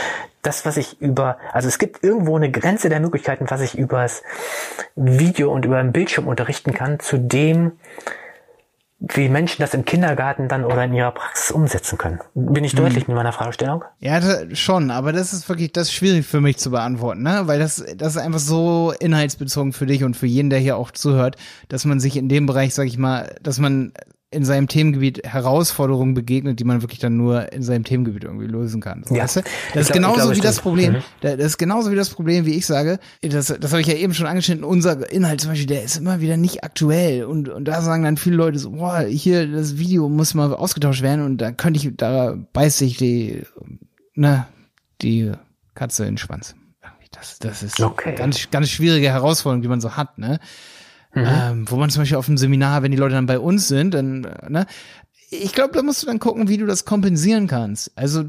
Das, 0.43 0.65
was 0.65 0.77
ich 0.77 1.01
über, 1.01 1.39
also 1.53 1.67
es 1.67 1.81
gibt 1.81 2.05
irgendwo 2.05 2.37
eine 2.37 2.53
Grenze 2.53 2.89
der 2.89 3.01
Möglichkeiten, 3.01 3.51
was 3.51 3.63
ich 3.63 3.77
übers 3.77 4.23
Video 4.95 5.53
und 5.53 5.65
über 5.65 5.83
den 5.83 5.91
Bildschirm 5.91 6.29
unterrichten 6.29 6.73
kann, 6.73 7.01
zu 7.01 7.19
dem, 7.19 7.73
wie 8.99 9.29
Menschen 9.29 9.61
das 9.61 9.75
im 9.75 9.85
Kindergarten 9.85 10.49
dann 10.49 10.65
oder 10.65 10.85
in 10.85 10.95
ihrer 10.95 11.11
Praxis 11.11 11.51
umsetzen 11.51 11.99
können. 11.99 12.21
Bin 12.35 12.65
ich 12.65 12.75
deutlich 12.75 13.05
hm. 13.05 13.09
mit 13.09 13.17
meiner 13.17 13.33
Fragestellung? 13.33 13.85
Ja, 14.01 14.21
schon, 14.55 14.91
aber 14.91 15.13
das 15.13 15.33
ist 15.33 15.49
wirklich, 15.49 15.73
das 15.73 15.89
ist 15.89 15.95
schwierig 15.95 16.27
für 16.27 16.41
mich 16.41 16.57
zu 16.57 16.71
beantworten, 16.71 17.23
ne? 17.23 17.43
Weil 17.45 17.59
das, 17.59 17.85
das 17.97 18.17
ist 18.17 18.23
einfach 18.23 18.39
so 18.39 18.95
inhaltsbezogen 18.99 19.73
für 19.73 19.87
dich 19.87 20.03
und 20.03 20.17
für 20.17 20.27
jeden, 20.27 20.49
der 20.49 20.61
hier 20.61 20.77
auch 20.77 20.91
zuhört, 20.91 21.37
dass 21.69 21.85
man 21.85 22.01
sich 22.01 22.17
in 22.17 22.29
dem 22.29 22.47
Bereich, 22.47 22.75
sag 22.75 22.87
ich 22.87 22.97
mal, 22.97 23.35
dass 23.43 23.59
man 23.59 23.93
in 24.37 24.45
seinem 24.45 24.69
Themengebiet 24.69 25.27
Herausforderungen 25.27 26.13
begegnet, 26.13 26.61
die 26.61 26.65
man 26.65 26.83
wirklich 26.83 27.01
dann 27.01 27.17
nur 27.17 27.53
in 27.53 27.63
seinem 27.63 27.85
Themengebiet 27.85 28.25
irgendwie 28.25 28.47
lösen 28.47 28.83
kann. 28.83 29.03
So, 29.07 29.15
ja. 29.15 29.25
weißt 29.25 29.37
du? 29.37 29.41
Das 29.73 29.87
ist 29.87 29.93
glaub, 29.93 30.15
genauso 30.15 30.37
wie 30.37 30.41
das 30.41 30.61
Problem, 30.61 30.93
mhm. 30.93 31.03
das 31.23 31.35
ist 31.39 31.59
genauso 31.59 31.91
wie 31.91 31.97
das 31.97 32.11
Problem, 32.11 32.45
wie 32.45 32.55
ich 32.55 32.67
sage, 32.67 32.99
das, 33.23 33.47
das 33.47 33.73
habe 33.73 33.81
ich 33.81 33.87
ja 33.87 33.95
eben 33.95 34.13
schon 34.13 34.27
angeschnitten, 34.27 34.63
unser 34.63 35.11
Inhalt 35.11 35.41
zum 35.41 35.51
Beispiel, 35.51 35.67
der 35.67 35.83
ist 35.83 35.97
immer 35.97 36.21
wieder 36.21 36.37
nicht 36.37 36.63
aktuell 36.63 37.25
und, 37.25 37.49
und 37.49 37.65
da 37.65 37.81
sagen 37.81 38.05
dann 38.05 38.19
viele 38.19 38.37
Leute 38.37 38.59
so, 38.59 38.73
boah, 38.73 39.01
hier, 39.01 39.51
das 39.51 39.79
Video 39.79 40.09
muss 40.11 40.35
mal 40.35 40.53
ausgetauscht 40.53 41.03
werden 41.03 41.25
und 41.25 41.39
da 41.39 41.51
könnte 41.51 41.81
ich, 41.81 41.97
da 41.97 42.37
beißt 42.53 42.79
sich 42.79 42.99
die, 42.99 43.43
ne, 44.15 44.47
die 45.01 45.33
Katze 45.75 46.05
in 46.05 46.13
den 46.13 46.19
Schwanz. 46.19 46.55
Das, 47.13 47.39
das 47.39 47.63
ist 47.63 47.81
okay. 47.81 48.15
ganz, 48.15 48.51
ganz 48.51 48.69
schwierige 48.69 49.09
Herausforderung, 49.09 49.63
die 49.63 49.69
man 49.69 49.81
so 49.81 49.97
hat, 49.97 50.19
ne? 50.19 50.39
Mhm. 51.17 51.25
Ähm, 51.27 51.65
wo 51.71 51.77
man 51.77 51.89
zum 51.89 52.03
Beispiel 52.03 52.19
auf 52.19 52.27
dem 52.27 52.37
Seminar, 52.37 52.83
wenn 52.83 52.91
die 52.91 52.99
Leute 52.99 53.15
dann 53.15 53.25
bei 53.25 53.39
uns 53.39 53.69
sind, 53.69 53.95
dann, 53.95 54.25
äh, 54.25 54.51
ne, 54.51 54.67
ich 55.31 55.55
glaube, 55.55 55.73
da 55.73 55.83
musst 55.83 56.03
du 56.03 56.07
dann 56.07 56.19
gucken, 56.21 56.49
wie 56.49 56.59
du 56.59 56.67
das 56.67 56.85
kompensieren 56.85 57.47
kannst. 57.47 57.91
Also 57.97 58.23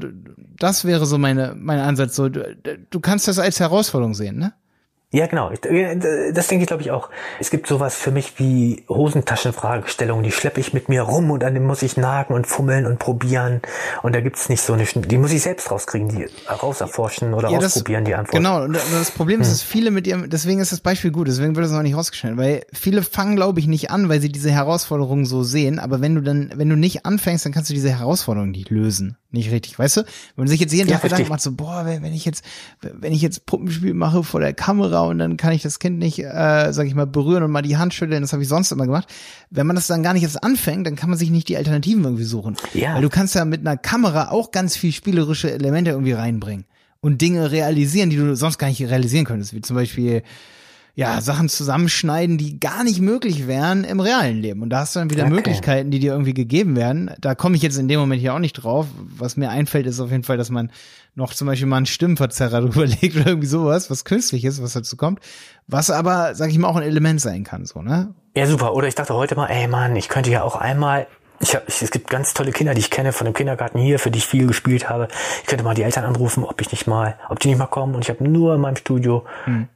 das 0.58 0.84
wäre 0.84 1.04
so 1.06 1.18
meine 1.18 1.54
mein 1.54 1.78
Ansatz. 1.80 2.16
So, 2.16 2.28
du, 2.28 2.56
du 2.90 3.00
kannst 3.00 3.28
das 3.28 3.38
als 3.38 3.60
Herausforderung 3.60 4.14
sehen, 4.14 4.38
ne? 4.38 4.54
Ja, 5.10 5.26
genau. 5.26 5.50
Das 5.50 6.48
denke 6.48 6.64
ich, 6.64 6.66
glaube 6.66 6.82
ich, 6.82 6.90
auch. 6.90 7.08
Es 7.40 7.48
gibt 7.48 7.66
sowas 7.66 7.96
für 7.96 8.10
mich 8.10 8.38
wie 8.38 8.84
Hosentaschenfragestellungen, 8.90 10.22
die 10.22 10.30
schleppe 10.30 10.60
ich 10.60 10.74
mit 10.74 10.90
mir 10.90 11.00
rum 11.00 11.30
und 11.30 11.42
dann 11.42 11.62
muss 11.64 11.80
ich 11.80 11.96
nagen 11.96 12.34
und 12.34 12.46
fummeln 12.46 12.84
und 12.84 12.98
probieren. 12.98 13.62
Und 14.02 14.14
da 14.14 14.20
gibt's 14.20 14.50
nicht 14.50 14.60
so 14.60 14.74
eine, 14.74 14.84
die 14.84 15.16
muss 15.16 15.32
ich 15.32 15.40
selbst 15.40 15.70
rauskriegen, 15.70 16.10
die 16.10 16.26
rauserforschen 16.50 17.32
oder 17.32 17.48
ja, 17.48 17.56
ausprobieren, 17.56 18.04
die 18.04 18.14
Antwort. 18.14 18.34
Genau, 18.34 18.64
und 18.64 18.74
das 18.74 19.10
Problem 19.10 19.40
ist, 19.40 19.46
hm. 19.46 19.52
dass 19.54 19.62
viele 19.62 19.90
mit 19.90 20.06
ihrem, 20.06 20.28
deswegen 20.28 20.60
ist 20.60 20.72
das 20.72 20.80
Beispiel 20.80 21.10
gut, 21.10 21.26
deswegen 21.26 21.56
wird 21.56 21.64
das 21.64 21.72
noch 21.72 21.82
nicht 21.82 21.96
rausgestellt, 21.96 22.36
weil 22.36 22.66
viele 22.74 23.02
fangen, 23.02 23.36
glaube 23.36 23.60
ich, 23.60 23.66
nicht 23.66 23.90
an, 23.90 24.10
weil 24.10 24.20
sie 24.20 24.30
diese 24.30 24.50
Herausforderungen 24.50 25.24
so 25.24 25.42
sehen, 25.42 25.78
aber 25.78 26.02
wenn 26.02 26.16
du 26.16 26.20
dann, 26.20 26.52
wenn 26.54 26.68
du 26.68 26.76
nicht 26.76 27.06
anfängst, 27.06 27.46
dann 27.46 27.52
kannst 27.52 27.70
du 27.70 27.74
diese 27.74 27.90
Herausforderungen 27.90 28.50
nicht 28.50 28.68
lösen 28.68 29.16
nicht 29.30 29.50
richtig, 29.50 29.78
weißt 29.78 29.98
du? 29.98 30.00
Wenn 30.02 30.44
man 30.44 30.48
sich 30.48 30.60
jetzt 30.60 30.72
jeden 30.72 30.88
Tag 30.88 31.02
ja, 31.02 31.08
Gedanken 31.08 31.28
macht, 31.28 31.42
so, 31.42 31.52
boah, 31.52 31.84
wenn, 31.84 32.14
ich 32.14 32.24
jetzt, 32.24 32.44
wenn 32.80 33.12
ich 33.12 33.20
jetzt 33.20 33.44
Puppenspiel 33.44 33.92
mache 33.92 34.24
vor 34.24 34.40
der 34.40 34.54
Kamera 34.54 35.02
und 35.02 35.18
dann 35.18 35.36
kann 35.36 35.52
ich 35.52 35.62
das 35.62 35.78
Kind 35.78 35.98
nicht, 35.98 36.18
äh, 36.20 36.72
sag 36.72 36.86
ich 36.86 36.94
mal, 36.94 37.06
berühren 37.06 37.42
und 37.42 37.50
mal 37.50 37.62
die 37.62 37.76
Hand 37.76 37.92
schütteln, 37.92 38.22
das 38.22 38.32
habe 38.32 38.42
ich 38.42 38.48
sonst 38.48 38.72
immer 38.72 38.86
gemacht. 38.86 39.08
Wenn 39.50 39.66
man 39.66 39.76
das 39.76 39.86
dann 39.86 40.02
gar 40.02 40.14
nicht 40.14 40.22
jetzt 40.22 40.42
anfängt, 40.42 40.86
dann 40.86 40.96
kann 40.96 41.10
man 41.10 41.18
sich 41.18 41.30
nicht 41.30 41.48
die 41.48 41.58
Alternativen 41.58 42.04
irgendwie 42.04 42.24
suchen. 42.24 42.56
Ja. 42.72 42.94
Weil 42.94 43.02
du 43.02 43.10
kannst 43.10 43.34
ja 43.34 43.44
mit 43.44 43.60
einer 43.60 43.76
Kamera 43.76 44.30
auch 44.30 44.50
ganz 44.50 44.76
viel 44.76 44.92
spielerische 44.92 45.52
Elemente 45.52 45.90
irgendwie 45.90 46.12
reinbringen 46.12 46.64
und 47.00 47.20
Dinge 47.20 47.50
realisieren, 47.50 48.08
die 48.08 48.16
du 48.16 48.34
sonst 48.34 48.58
gar 48.58 48.68
nicht 48.68 48.82
realisieren 48.82 49.26
könntest, 49.26 49.52
wie 49.52 49.60
zum 49.60 49.76
Beispiel 49.76 50.22
ja, 50.98 51.20
Sachen 51.20 51.48
zusammenschneiden, 51.48 52.38
die 52.38 52.58
gar 52.58 52.82
nicht 52.82 53.00
möglich 53.00 53.46
wären 53.46 53.84
im 53.84 54.00
realen 54.00 54.38
Leben. 54.42 54.62
Und 54.62 54.70
da 54.70 54.80
hast 54.80 54.96
du 54.96 54.98
dann 54.98 55.10
wieder 55.10 55.26
okay. 55.26 55.32
Möglichkeiten, 55.32 55.92
die 55.92 56.00
dir 56.00 56.10
irgendwie 56.10 56.34
gegeben 56.34 56.74
werden. 56.74 57.12
Da 57.20 57.36
komme 57.36 57.54
ich 57.54 57.62
jetzt 57.62 57.78
in 57.78 57.86
dem 57.86 58.00
Moment 58.00 58.20
hier 58.20 58.34
auch 58.34 58.40
nicht 58.40 58.54
drauf. 58.54 58.88
Was 59.16 59.36
mir 59.36 59.48
einfällt, 59.48 59.86
ist 59.86 60.00
auf 60.00 60.10
jeden 60.10 60.24
Fall, 60.24 60.38
dass 60.38 60.50
man 60.50 60.72
noch 61.14 61.34
zum 61.34 61.46
Beispiel 61.46 61.68
mal 61.68 61.76
einen 61.76 61.86
Stimmenverzerrer 61.86 62.60
drüber 62.62 62.84
legt 62.84 63.14
oder 63.14 63.28
irgendwie 63.28 63.46
sowas, 63.46 63.92
was 63.92 64.04
künstlich 64.04 64.44
ist, 64.44 64.60
was 64.60 64.72
dazu 64.72 64.96
kommt. 64.96 65.20
Was 65.68 65.88
aber, 65.88 66.34
sag 66.34 66.50
ich 66.50 66.58
mal, 66.58 66.66
auch 66.66 66.74
ein 66.74 66.82
Element 66.82 67.20
sein 67.20 67.44
kann, 67.44 67.64
so, 67.64 67.80
ne? 67.80 68.12
Ja, 68.34 68.48
super. 68.48 68.74
Oder 68.74 68.88
ich 68.88 68.96
dachte 68.96 69.14
heute 69.14 69.36
mal, 69.36 69.46
ey 69.46 69.68
Mann, 69.68 69.94
ich 69.94 70.08
könnte 70.08 70.32
ja 70.32 70.42
auch 70.42 70.56
einmal 70.56 71.06
ich 71.40 71.54
hab, 71.54 71.68
ich, 71.68 71.80
es 71.80 71.92
gibt 71.92 72.10
ganz 72.10 72.34
tolle 72.34 72.50
Kinder, 72.50 72.74
die 72.74 72.80
ich 72.80 72.90
kenne 72.90 73.12
von 73.12 73.24
dem 73.24 73.34
Kindergarten 73.34 73.78
hier, 73.78 74.00
für 74.00 74.10
die 74.10 74.18
ich 74.18 74.26
viel 74.26 74.48
gespielt 74.48 74.88
habe. 74.88 75.06
Ich 75.42 75.46
könnte 75.46 75.62
mal 75.62 75.74
die 75.76 75.84
Eltern 75.84 76.04
anrufen, 76.04 76.42
ob 76.42 76.60
ich 76.60 76.72
nicht 76.72 76.88
mal, 76.88 77.16
ob 77.28 77.38
die 77.38 77.46
nicht 77.46 77.58
mal 77.58 77.68
kommen. 77.68 77.94
Und 77.94 78.02
ich 78.02 78.10
habe 78.10 78.24
nur 78.28 78.56
in 78.56 78.60
meinem 78.60 78.74
Studio 78.74 79.24
hm 79.44 79.68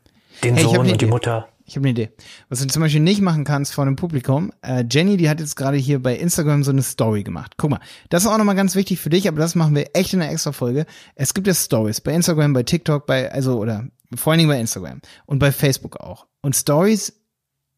den 0.44 0.56
hey, 0.56 0.64
Sohn 0.64 0.90
und 0.90 1.00
die 1.00 1.06
Mutter. 1.06 1.48
Ich 1.64 1.76
habe 1.76 1.88
eine 1.88 1.90
Idee. 1.90 2.10
Was 2.48 2.60
du 2.60 2.66
zum 2.66 2.82
Beispiel 2.82 3.00
nicht 3.00 3.20
machen 3.20 3.44
kannst 3.44 3.72
vor 3.72 3.84
einem 3.84 3.96
Publikum, 3.96 4.52
äh, 4.62 4.84
Jenny, 4.90 5.16
die 5.16 5.28
hat 5.28 5.40
jetzt 5.40 5.56
gerade 5.56 5.76
hier 5.76 6.02
bei 6.02 6.16
Instagram 6.16 6.64
so 6.64 6.70
eine 6.70 6.82
Story 6.82 7.22
gemacht. 7.22 7.54
Guck 7.56 7.70
mal, 7.70 7.80
das 8.08 8.24
ist 8.24 8.28
auch 8.28 8.38
nochmal 8.38 8.56
ganz 8.56 8.74
wichtig 8.74 9.00
für 9.00 9.10
dich, 9.10 9.28
aber 9.28 9.38
das 9.38 9.54
machen 9.54 9.74
wir 9.74 9.90
echt 9.94 10.12
in 10.12 10.20
einer 10.20 10.32
extra 10.32 10.52
Folge. 10.52 10.86
Es 11.14 11.34
gibt 11.34 11.46
ja 11.46 11.54
Stories 11.54 12.00
bei 12.00 12.12
Instagram, 12.12 12.52
bei 12.52 12.64
TikTok, 12.64 13.06
bei, 13.06 13.30
also, 13.30 13.58
oder 13.58 13.86
vor 14.14 14.32
allen 14.32 14.38
Dingen 14.38 14.50
bei 14.50 14.60
Instagram 14.60 15.00
und 15.26 15.38
bei 15.38 15.52
Facebook 15.52 15.98
auch. 16.00 16.26
Und 16.40 16.56
Stories 16.56 17.12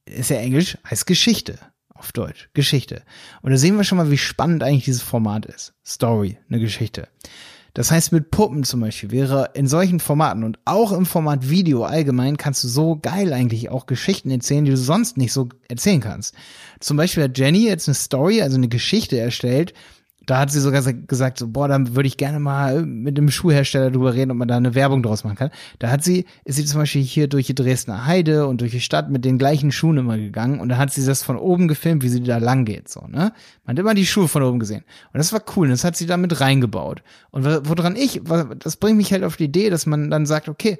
ist 0.06 0.30
ja 0.30 0.36
Englisch, 0.36 0.78
heißt 0.88 1.06
Geschichte 1.06 1.58
auf 1.94 2.12
Deutsch. 2.12 2.50
Geschichte. 2.54 3.02
Und 3.42 3.52
da 3.52 3.56
sehen 3.56 3.76
wir 3.76 3.84
schon 3.84 3.98
mal, 3.98 4.10
wie 4.10 4.18
spannend 4.18 4.62
eigentlich 4.62 4.84
dieses 4.84 5.02
Format 5.02 5.46
ist. 5.46 5.74
Story, 5.86 6.38
eine 6.48 6.58
Geschichte. 6.58 7.08
Das 7.74 7.90
heißt, 7.90 8.12
mit 8.12 8.30
Puppen 8.30 8.62
zum 8.62 8.80
Beispiel 8.80 9.10
wäre 9.10 9.50
in 9.54 9.66
solchen 9.66 9.98
Formaten 9.98 10.44
und 10.44 10.58
auch 10.64 10.92
im 10.92 11.06
Format 11.06 11.50
Video 11.50 11.82
allgemein 11.82 12.36
kannst 12.36 12.62
du 12.62 12.68
so 12.68 12.96
geil 13.02 13.32
eigentlich 13.32 13.68
auch 13.68 13.86
Geschichten 13.86 14.30
erzählen, 14.30 14.64
die 14.64 14.70
du 14.70 14.76
sonst 14.76 15.16
nicht 15.16 15.32
so 15.32 15.48
erzählen 15.68 16.00
kannst. 16.00 16.34
Zum 16.78 16.96
Beispiel 16.96 17.24
hat 17.24 17.36
Jenny 17.36 17.66
jetzt 17.66 17.88
eine 17.88 17.96
Story, 17.96 18.42
also 18.42 18.56
eine 18.56 18.68
Geschichte 18.68 19.18
erstellt, 19.18 19.74
da 20.26 20.38
hat 20.38 20.50
sie 20.50 20.60
sogar 20.60 20.82
gesagt, 20.82 21.38
so, 21.38 21.48
boah, 21.48 21.68
dann 21.68 21.94
würde 21.94 22.06
ich 22.06 22.16
gerne 22.16 22.40
mal 22.40 22.84
mit 22.84 23.18
dem 23.18 23.30
Schuhhersteller 23.30 23.90
drüber 23.90 24.14
reden, 24.14 24.30
ob 24.30 24.36
man 24.36 24.48
da 24.48 24.56
eine 24.56 24.74
Werbung 24.74 25.02
draus 25.02 25.24
machen 25.24 25.36
kann. 25.36 25.50
Da 25.78 25.90
hat 25.90 26.04
sie, 26.04 26.24
ist 26.44 26.56
sie 26.56 26.64
zum 26.64 26.80
Beispiel 26.80 27.02
hier 27.02 27.28
durch 27.28 27.46
die 27.46 27.54
Dresdner 27.54 28.06
Heide 28.06 28.46
und 28.46 28.60
durch 28.60 28.72
die 28.72 28.80
Stadt 28.80 29.10
mit 29.10 29.24
den 29.24 29.38
gleichen 29.38 29.72
Schuhen 29.72 29.98
immer 29.98 30.16
gegangen 30.16 30.60
und 30.60 30.68
da 30.68 30.78
hat 30.78 30.92
sie 30.92 31.04
das 31.04 31.22
von 31.22 31.36
oben 31.36 31.68
gefilmt, 31.68 32.02
wie 32.02 32.08
sie 32.08 32.22
da 32.22 32.38
lang 32.38 32.64
geht, 32.64 32.88
so, 32.88 33.06
ne? 33.06 33.32
Man 33.64 33.76
hat 33.76 33.78
immer 33.78 33.94
die 33.94 34.06
Schuhe 34.06 34.28
von 34.28 34.42
oben 34.42 34.58
gesehen. 34.58 34.84
Und 35.12 35.18
das 35.18 35.32
war 35.32 35.42
cool, 35.56 35.68
das 35.68 35.84
hat 35.84 35.96
sie 35.96 36.06
da 36.06 36.16
mit 36.16 36.40
reingebaut. 36.40 37.02
Und 37.30 37.44
woran 37.44 37.96
ich, 37.96 38.20
das 38.58 38.76
bringt 38.76 38.98
mich 38.98 39.12
halt 39.12 39.24
auf 39.24 39.36
die 39.36 39.44
Idee, 39.44 39.70
dass 39.70 39.86
man 39.86 40.10
dann 40.10 40.26
sagt, 40.26 40.48
okay, 40.48 40.78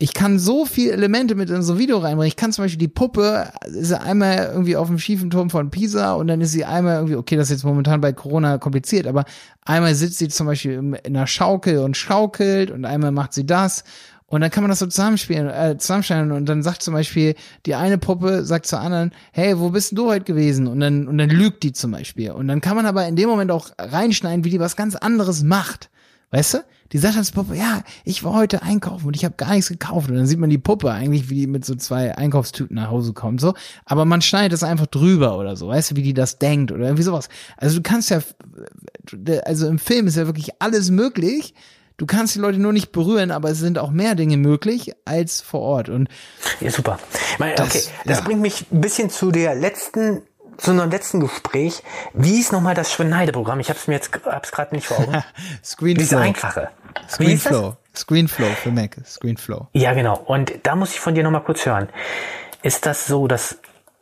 ich 0.00 0.14
kann 0.14 0.38
so 0.38 0.64
viele 0.64 0.92
Elemente 0.92 1.34
mit 1.34 1.50
in 1.50 1.62
so 1.62 1.72
ein 1.72 1.78
Video 1.80 1.98
reinbringen. 1.98 2.28
Ich 2.28 2.36
kann 2.36 2.52
zum 2.52 2.64
Beispiel 2.64 2.78
die 2.78 2.86
Puppe, 2.86 3.50
ist 3.66 3.88
sie 3.88 4.00
einmal 4.00 4.50
irgendwie 4.52 4.76
auf 4.76 4.86
dem 4.86 5.00
schiefen 5.00 5.28
Turm 5.28 5.50
von 5.50 5.70
Pisa 5.70 6.12
und 6.12 6.28
dann 6.28 6.40
ist 6.40 6.52
sie 6.52 6.64
einmal 6.64 6.96
irgendwie, 6.96 7.16
okay, 7.16 7.34
das 7.34 7.48
ist 7.48 7.56
jetzt 7.56 7.64
momentan 7.64 8.00
bei 8.00 8.12
Corona 8.12 8.58
kompliziert, 8.58 9.08
aber 9.08 9.24
einmal 9.64 9.96
sitzt 9.96 10.18
sie 10.18 10.28
zum 10.28 10.46
Beispiel 10.46 10.74
in 10.74 10.94
einer 11.04 11.26
Schaukel 11.26 11.78
und 11.78 11.96
schaukelt 11.96 12.70
und 12.70 12.84
einmal 12.84 13.10
macht 13.10 13.32
sie 13.32 13.44
das. 13.44 13.82
Und 14.26 14.42
dann 14.42 14.50
kann 14.50 14.62
man 14.62 14.68
das 14.68 14.78
so 14.78 14.86
zusammenspielen, 14.86 15.48
äh, 15.48 15.78
zusammenstellen 15.78 16.30
und 16.30 16.46
dann 16.48 16.62
sagt 16.62 16.82
zum 16.82 16.94
Beispiel 16.94 17.34
die 17.66 17.74
eine 17.74 17.98
Puppe 17.98 18.44
sagt 18.44 18.66
zur 18.66 18.78
anderen, 18.78 19.12
hey, 19.32 19.58
wo 19.58 19.70
bist 19.70 19.90
denn 19.90 19.96
du 19.96 20.06
heute 20.06 20.26
gewesen? 20.26 20.68
Und 20.68 20.78
dann, 20.78 21.08
und 21.08 21.18
dann 21.18 21.30
lügt 21.30 21.62
die 21.64 21.72
zum 21.72 21.90
Beispiel. 21.90 22.30
Und 22.30 22.46
dann 22.46 22.60
kann 22.60 22.76
man 22.76 22.86
aber 22.86 23.08
in 23.08 23.16
dem 23.16 23.28
Moment 23.28 23.50
auch 23.50 23.70
reinschneiden, 23.78 24.44
wie 24.44 24.50
die 24.50 24.60
was 24.60 24.76
ganz 24.76 24.94
anderes 24.94 25.42
macht. 25.42 25.90
Weißt 26.30 26.54
du? 26.54 26.58
Die 26.92 26.98
sagt 26.98 27.16
als 27.18 27.32
Puppe, 27.32 27.54
ja, 27.54 27.82
ich 28.04 28.24
war 28.24 28.32
heute 28.32 28.62
einkaufen 28.62 29.06
und 29.06 29.16
ich 29.16 29.24
habe 29.24 29.34
gar 29.36 29.50
nichts 29.52 29.68
gekauft. 29.68 30.08
Und 30.08 30.16
dann 30.16 30.26
sieht 30.26 30.38
man 30.38 30.48
die 30.48 30.58
Puppe 30.58 30.90
eigentlich, 30.90 31.28
wie 31.28 31.34
die 31.34 31.46
mit 31.46 31.64
so 31.64 31.74
zwei 31.74 32.16
Einkaufstüten 32.16 32.76
nach 32.76 32.90
Hause 32.90 33.12
kommt, 33.12 33.40
so. 33.40 33.54
Aber 33.84 34.06
man 34.06 34.22
schneidet 34.22 34.54
es 34.54 34.62
einfach 34.62 34.86
drüber 34.86 35.38
oder 35.38 35.54
so. 35.56 35.68
Weißt 35.68 35.90
du, 35.90 35.96
wie 35.96 36.02
die 36.02 36.14
das 36.14 36.38
denkt 36.38 36.72
oder 36.72 36.84
irgendwie 36.84 37.02
sowas. 37.02 37.28
Also 37.58 37.76
du 37.76 37.82
kannst 37.82 38.10
ja, 38.10 38.20
also 39.44 39.68
im 39.68 39.78
Film 39.78 40.06
ist 40.06 40.16
ja 40.16 40.26
wirklich 40.26 40.50
alles 40.60 40.90
möglich. 40.90 41.54
Du 41.98 42.06
kannst 42.06 42.34
die 42.36 42.38
Leute 42.38 42.58
nur 42.58 42.72
nicht 42.72 42.92
berühren, 42.92 43.32
aber 43.32 43.50
es 43.50 43.58
sind 43.58 43.78
auch 43.78 43.90
mehr 43.90 44.14
Dinge 44.14 44.36
möglich 44.36 44.92
als 45.04 45.40
vor 45.40 45.60
Ort. 45.60 45.88
Und 45.88 46.08
ja, 46.60 46.70
super. 46.70 46.98
okay, 47.38 47.52
das, 47.56 47.90
das 48.04 48.18
ja. 48.18 48.24
bringt 48.24 48.40
mich 48.40 48.66
ein 48.72 48.80
bisschen 48.80 49.10
zu 49.10 49.30
der 49.30 49.54
letzten 49.54 50.22
zu 50.58 50.72
einem 50.72 50.90
letzten 50.90 51.20
Gespräch. 51.20 51.82
Wie 52.12 52.38
ist 52.38 52.52
nochmal 52.52 52.74
das 52.74 52.92
Schneideprogramm? 52.92 53.60
Ich 53.60 53.70
habe 53.70 53.78
es 53.78 53.86
mir 53.86 53.94
jetzt 53.94 54.10
hab's 54.26 54.52
gerade 54.52 54.74
nicht 54.74 54.86
vor 54.86 54.98
Augen. 54.98 55.24
Screenflow. 55.64 56.02
Diese 56.02 56.18
einfache. 56.18 56.68
Screenflow. 57.08 57.76
Screenflow 57.96 58.48
für 58.62 58.70
Mac. 58.70 58.96
Screenflow. 59.06 59.68
Ja, 59.72 59.94
genau. 59.94 60.18
Und 60.18 60.52
da 60.64 60.76
muss 60.76 60.92
ich 60.92 61.00
von 61.00 61.14
dir 61.14 61.22
nochmal 61.22 61.44
kurz 61.44 61.64
hören. 61.64 61.88
Ist 62.62 62.86
das 62.86 63.06
so, 63.06 63.28
dass 63.28 63.58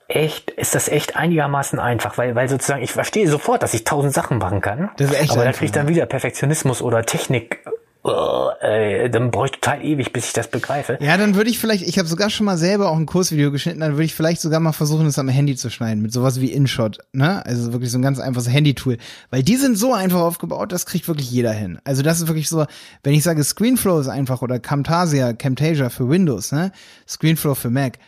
echt, 0.09 0.51
ist 0.51 0.75
das 0.75 0.89
echt 0.89 1.17
einigermaßen 1.17 1.79
einfach, 1.79 2.17
weil, 2.19 2.35
weil 2.35 2.49
sozusagen, 2.49 2.83
ich 2.83 2.93
verstehe 2.93 3.29
sofort, 3.29 3.63
dass 3.63 3.75
ich 3.75 3.85
tausend 3.85 4.15
Sachen 4.15 4.39
machen 4.39 4.61
kann. 4.61 4.91
Das 4.97 5.11
ist 5.11 5.21
echt 5.21 5.33
aber 5.33 5.45
da 5.45 5.53
kriege 5.53 5.67
ich 5.67 5.73
dann 5.73 5.89
wieder 5.89 6.07
Perfektionismus 6.07 6.81
oder 6.81 7.05
Technik 7.05 7.61
oh, 8.07 8.51
ey, 8.61 9.11
dann 9.11 9.31
brauche 9.31 9.47
ich 9.47 9.53
total 9.53 9.85
ewig, 9.85 10.13
bis 10.13 10.27
ich 10.27 10.33
das 10.33 10.49
begreife. 10.49 10.99
Ja, 11.01 11.17
dann 11.17 11.35
würde 11.35 11.51
ich 11.51 11.59
vielleicht, 11.59 11.87
ich 11.87 11.99
habe 11.99 12.09
sogar 12.09 12.31
schon 12.31 12.47
mal 12.47 12.57
selber 12.57 12.91
auch 12.91 12.97
ein 12.97 13.07
Kursvideo 13.07 13.51
geschnitten, 13.51 13.81
dann 13.81 13.93
würde 13.93 14.05
ich 14.05 14.15
vielleicht 14.15 14.41
sogar 14.41 14.61
mal 14.61 14.73
versuchen, 14.73 15.05
das 15.05 15.19
am 15.19 15.29
Handy 15.29 15.57
zu 15.57 15.71
schneiden, 15.71 16.03
mit 16.03 16.13
sowas 16.13 16.41
wie 16.41 16.53
InShot, 16.53 16.99
ne? 17.13 17.45
Also 17.45 17.73
wirklich 17.73 17.91
so 17.91 17.99
ein 17.99 18.03
ganz 18.03 18.19
einfaches 18.19 18.51
Handy-Tool. 18.51 18.99
Weil 19.31 19.43
die 19.43 19.57
sind 19.57 19.77
so 19.77 19.93
einfach 19.93 20.21
aufgebaut, 20.21 20.73
das 20.73 20.87
kriegt 20.87 21.09
wirklich 21.09 21.31
jeder 21.31 21.53
hin. 21.53 21.79
Also 21.85 22.03
das 22.03 22.21
ist 22.21 22.29
wirklich 22.29 22.49
so, 22.49 22.65
wenn 23.03 23.15
ich 23.15 23.23
sage, 23.23 23.43
Screenflow 23.43 24.01
ist 24.01 24.09
einfach 24.09 24.43
oder 24.43 24.59
Camtasia, 24.59 25.33
Camtasia 25.33 25.91
für 25.91 26.09
Windows, 26.09 26.53
ne? 26.53 26.73
Screenflow 27.09 27.55
für 27.55 27.71
Mac. 27.71 27.99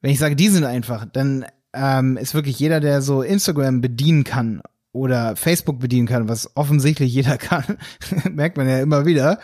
Wenn 0.00 0.10
ich 0.10 0.18
sage, 0.18 0.36
die 0.36 0.48
sind 0.48 0.64
einfach, 0.64 1.06
dann 1.12 1.44
ähm, 1.72 2.16
ist 2.16 2.34
wirklich 2.34 2.58
jeder, 2.58 2.80
der 2.80 3.02
so 3.02 3.22
Instagram 3.22 3.80
bedienen 3.80 4.24
kann 4.24 4.62
oder 4.98 5.36
Facebook 5.36 5.78
bedienen 5.78 6.06
kann, 6.06 6.28
was 6.28 6.56
offensichtlich 6.56 7.12
jeder 7.12 7.38
kann, 7.38 7.78
merkt 8.30 8.56
man 8.56 8.68
ja 8.68 8.80
immer 8.80 9.06
wieder, 9.06 9.38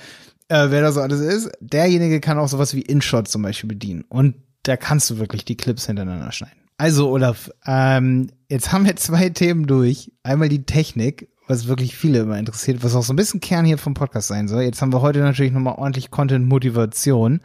äh, 0.49 0.67
wer 0.71 0.83
da 0.83 0.93
so 0.93 1.01
alles 1.01 1.21
ist, 1.21 1.51
derjenige 1.61 2.21
kann 2.21 2.39
auch 2.39 2.49
sowas 2.49 2.75
wie 2.75 2.83
InShot 2.83 3.29
zum 3.29 3.43
Beispiel 3.43 3.69
bedienen. 3.69 4.05
Und 4.09 4.37
da 4.63 4.77
kannst 4.77 5.11
du 5.11 5.19
wirklich 5.19 5.45
die 5.45 5.57
Clips 5.57 5.87
hintereinander 5.87 6.33
schneiden. 6.33 6.59
Also, 6.77 7.11
Olaf, 7.11 7.51
ähm, 7.67 8.31
jetzt 8.49 8.73
haben 8.73 8.85
wir 8.85 8.97
zwei 8.97 9.29
Themen 9.31 9.67
durch. 9.67 10.13
Einmal 10.23 10.49
die 10.49 10.65
Technik, 10.65 11.29
was 11.47 11.69
wirklich 11.69 11.97
viele 11.97 12.21
immer 12.21 12.39
interessiert, 12.39 12.83
was 12.83 12.95
auch 12.95 13.03
so 13.03 13.13
ein 13.13 13.17
bisschen 13.17 13.41
Kern 13.41 13.65
hier 13.65 13.79
vom 13.79 13.95
Podcast 13.95 14.29
sein 14.29 14.49
soll. 14.49 14.63
Jetzt 14.63 14.83
haben 14.83 14.93
wir 14.93 15.03
heute 15.03 15.21
natürlich 15.21 15.53
nochmal 15.53 15.77
ordentlich 15.77 16.11
Content-Motivation. 16.11 17.41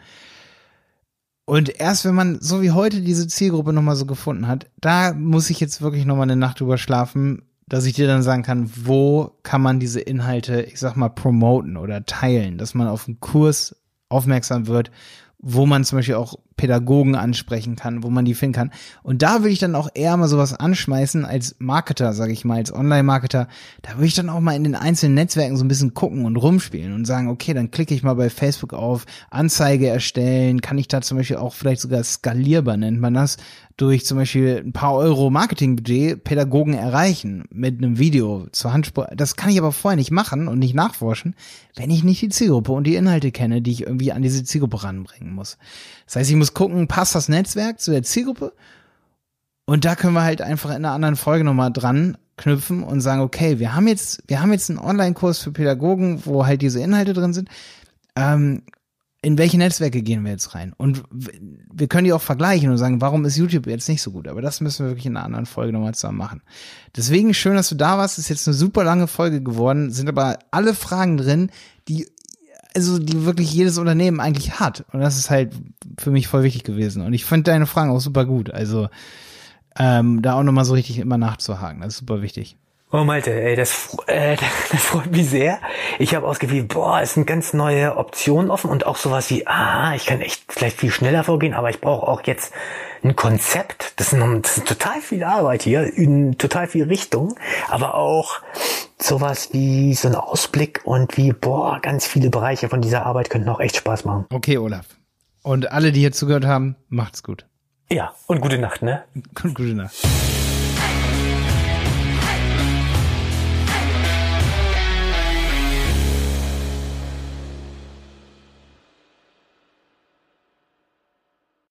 Und 1.46 1.80
erst 1.80 2.06
wenn 2.06 2.16
man 2.16 2.40
so 2.42 2.62
wie 2.62 2.72
heute 2.72 3.02
diese 3.02 3.28
Zielgruppe 3.28 3.74
nochmal 3.74 3.96
so 3.96 4.06
gefunden 4.06 4.48
hat, 4.48 4.68
da 4.82 5.14
muss 5.14 5.50
ich 5.50 5.60
jetzt 5.60 5.82
wirklich 5.82 6.06
nochmal 6.06 6.24
eine 6.24 6.36
Nacht 6.36 6.60
drüber 6.60 6.78
schlafen, 6.78 7.49
dass 7.70 7.86
ich 7.86 7.94
dir 7.94 8.08
dann 8.08 8.24
sagen 8.24 8.44
kann, 8.44 8.70
wo 8.76 9.32
kann 9.44 9.62
man 9.62 9.80
diese 9.80 10.02
Inhalte, 10.02 10.62
ich 10.64 10.80
sag 10.80 10.96
mal, 10.96 11.10
promoten 11.10 11.78
oder 11.78 12.06
teilen, 12.06 12.58
dass 12.58 12.74
man 12.74 12.88
auf 12.88 13.08
einen 13.08 13.20
Kurs 13.20 13.76
aufmerksam 14.10 14.68
wird, 14.68 14.92
wo 15.38 15.66
man 15.66 15.86
zum 15.86 16.00
Beispiel 16.00 16.16
auch 16.16 16.36
Pädagogen 16.60 17.16
ansprechen 17.16 17.78
kann, 17.78 18.04
wo 18.04 18.10
man 18.10 18.26
die 18.26 18.34
finden 18.34 18.54
kann. 18.54 18.72
Und 19.02 19.22
da 19.22 19.40
würde 19.40 19.52
ich 19.52 19.60
dann 19.60 19.76
auch 19.76 19.88
eher 19.94 20.18
mal 20.18 20.28
sowas 20.28 20.54
anschmeißen 20.54 21.24
als 21.24 21.56
Marketer, 21.60 22.12
sage 22.12 22.34
ich 22.34 22.44
mal, 22.44 22.58
als 22.58 22.74
Online-Marketer. 22.74 23.48
Da 23.82 23.94
würde 23.94 24.08
ich 24.08 24.14
dann 24.14 24.28
auch 24.28 24.42
mal 24.42 24.58
in 24.58 24.66
den 24.66 24.76
einzelnen 24.76 25.16
Netzwerken 25.16 25.56
so 25.56 25.64
ein 25.64 25.70
bisschen 25.70 25.94
gucken 25.94 26.26
und 26.26 26.36
rumspielen 26.36 26.94
und 26.94 27.06
sagen, 27.06 27.30
okay, 27.30 27.54
dann 27.54 27.72
klicke 27.72 27.94
ich 27.94 28.04
mal 28.04 28.16
bei 28.16 28.30
Facebook 28.30 28.74
auf 28.74 29.06
Anzeige 29.30 29.88
erstellen. 29.88 30.60
Kann 30.60 30.78
ich 30.78 30.90
da 30.90 31.00
zum 31.00 31.18
Beispiel 31.18 31.38
auch 31.38 31.54
vielleicht 31.54 31.80
sogar 31.80 32.04
skalierbar 32.04 32.76
nennt 32.76 33.00
man 33.00 33.14
das, 33.14 33.38
durch 33.78 34.06
zum 34.06 34.18
Beispiel 34.18 34.62
ein 34.66 34.74
paar 34.74 34.96
Euro 34.96 35.30
Marketingbudget 35.30 36.26
Pädagogen 36.26 36.74
erreichen 36.74 37.46
mit 37.50 37.78
einem 37.78 37.98
Video 37.98 38.48
zur 38.52 38.74
Handspur. 38.74 39.08
Das 39.16 39.38
kann 39.38 39.50
ich 39.50 39.58
aber 39.58 39.72
vorher 39.72 39.96
nicht 39.96 40.12
machen 40.12 40.50
und 40.50 40.60
nicht 40.60 40.76
nachforschen, 40.76 41.36
wenn 41.78 41.90
ich 41.90 42.04
nicht 42.04 42.22
die 42.22 42.28
Zielgruppe 42.28 42.74
und 42.74 42.84
die 42.84 42.96
Inhalte 42.96 43.32
kenne, 43.32 43.62
die 43.62 43.72
ich 43.72 43.84
irgendwie 43.84 44.12
an 44.12 44.22
diese 44.22 44.44
Zielgruppe 44.44 44.84
ranbringen 44.84 45.34
muss. 45.34 45.58
Das 46.10 46.16
heißt, 46.16 46.32
ich 46.32 46.36
muss 46.36 46.56
gucken, 46.56 46.88
passt 46.88 47.14
das 47.14 47.30
Netzwerk 47.30 47.80
zu 47.80 47.92
der 47.92 48.02
Zielgruppe? 48.02 48.54
Und 49.68 49.86
da 49.86 49.94
können 49.94 50.16
wir 50.16 50.24
halt 50.24 50.42
einfach 50.42 50.72
in 50.72 50.78
einer 50.78 50.92
anderen 50.92 51.16
Folge 51.16 51.44
nochmal 51.44 51.72
dran 51.72 52.18
knüpfen 52.36 52.82
und 52.82 53.02
sagen, 53.02 53.22
okay, 53.22 53.60
wir 53.60 53.76
haben 53.76 53.88
jetzt, 53.88 54.24
wir 54.26 54.42
haben 54.42 54.52
jetzt 54.52 54.72
einen 54.72 54.80
Online-Kurs 54.80 55.38
für 55.38 55.52
Pädagogen, 55.52 56.26
wo 56.26 56.48
halt 56.48 56.64
diese 56.64 56.82
Inhalte 56.82 57.14
drin 57.14 57.34
sind. 57.34 57.50
Ähm, 58.16 58.64
in 59.22 59.38
welche 59.38 59.60
Netzwerke 59.60 60.02
gehen 60.02 60.24
wir 60.24 60.32
jetzt 60.32 60.56
rein? 60.56 60.74
Und 60.78 61.04
wir 61.12 61.88
können 61.88 62.06
die 62.06 62.14
auch 62.14 62.24
vergleichen 62.24 62.72
und 62.72 62.80
sagen, 62.80 63.02
warum 63.02 63.24
ist 63.26 63.38
YouTube 63.38 63.68
jetzt 63.68 63.88
nicht 63.88 64.02
so 64.02 64.10
gut? 64.10 64.28
Aber 64.28 64.42
das 64.42 64.62
müssen 64.62 64.86
wir 64.86 64.92
wirklich 64.92 65.06
in 65.06 65.16
einer 65.16 65.26
anderen 65.28 65.46
Folge 65.46 65.74
nochmal 65.74 65.94
zusammen 65.94 66.18
machen. 66.18 66.42
Deswegen 66.96 67.36
schön, 67.36 67.54
dass 67.54 67.70
du 67.70 67.76
da 67.76 68.00
warst. 68.00 68.18
Ist 68.18 68.30
jetzt 68.30 68.48
eine 68.48 68.56
super 68.56 68.84
lange 68.84 69.06
Folge 69.06 69.44
geworden, 69.44 69.92
sind 69.92 70.10
aber 70.10 70.40
alle 70.50 70.74
Fragen 70.74 71.18
drin, 71.18 71.52
die 71.88 72.08
also 72.76 73.00
die 73.00 73.26
wirklich 73.26 73.52
jedes 73.54 73.78
Unternehmen 73.78 74.20
eigentlich 74.20 74.60
hat. 74.60 74.86
Und 74.92 75.00
das 75.00 75.18
ist 75.18 75.30
halt 75.30 75.54
für 75.98 76.12
mich 76.12 76.28
voll 76.28 76.44
wichtig 76.44 76.64
gewesen. 76.64 77.04
Und 77.04 77.14
ich 77.14 77.26
fand 77.26 77.48
deine 77.48 77.66
Fragen 77.66 77.92
auch 77.92 78.00
super 78.00 78.26
gut. 78.26 78.52
Also 78.52 78.90
ähm, 79.78 80.22
da 80.22 80.34
auch 80.34 80.44
nochmal 80.44 80.66
so 80.66 80.74
richtig 80.74 81.00
immer 81.00 81.18
nachzuhaken. 81.18 81.82
Das 81.82 81.94
ist 81.94 82.00
super 82.00 82.22
wichtig. 82.22 82.58
Oh 82.92 83.04
Malte, 83.04 83.32
ey, 83.32 83.56
das, 83.56 83.96
äh, 84.08 84.36
das 84.72 84.82
freut 84.82 85.12
mich 85.12 85.30
sehr. 85.30 85.60
Ich 86.00 86.16
habe 86.16 86.28
ausgewählt, 86.28 86.70
boah, 86.70 87.02
es 87.02 87.14
sind 87.14 87.28
ganz 87.28 87.54
neue 87.54 87.98
Optionen 87.98 88.50
offen 88.50 88.70
und 88.70 88.86
auch 88.86 88.96
sowas 88.96 89.30
wie, 89.30 89.46
ah, 89.46 89.94
ich 89.96 90.06
kann 90.06 90.22
echt 90.22 90.42
vielleicht 90.48 90.78
viel 90.78 90.92
schneller 90.92 91.24
vorgehen, 91.24 91.54
aber 91.54 91.70
ich 91.70 91.82
brauche 91.82 92.08
auch 92.08 92.22
jetzt 92.26 92.52
ein 93.04 93.16
Konzept. 93.16 93.94
Das 93.98 94.14
ist, 94.14 94.22
das 94.22 94.58
ist 94.58 94.68
total 94.68 95.02
viel 95.02 95.24
Arbeit 95.24 95.64
hier, 95.64 95.94
in 95.94 96.38
total 96.38 96.68
viel 96.68 96.86
Richtung, 96.86 97.36
aber 97.70 97.96
auch 97.96 98.42
sowas 99.02 99.50
wie 99.54 99.94
so 99.94 100.08
ein 100.08 100.16
Ausblick 100.16 100.82
und 100.84 101.18
wie, 101.18 101.32
boah, 101.34 101.80
ganz 101.82 102.06
viele 102.06 102.30
Bereiche 102.30 102.70
von 102.70 102.82
dieser 102.82 103.06
Arbeit 103.06 103.30
könnten 103.30 103.50
auch 103.50 103.60
echt 103.60 103.78
Spaß 103.78 104.06
machen. 104.06 104.26
Okay, 104.32 104.58
Olaf. 104.58 104.86
Und 105.42 105.72
alle, 105.72 105.92
die 105.92 106.02
hier 106.02 106.12
zugehört 106.12 106.46
haben, 106.46 106.76
macht's 106.90 107.24
gut. 107.24 107.46
Ja, 107.90 108.14
und 108.28 108.42
gute 108.42 108.58
Nacht, 108.58 108.82
ne? 108.82 109.04
gute 109.42 109.74
Nacht. 109.74 109.96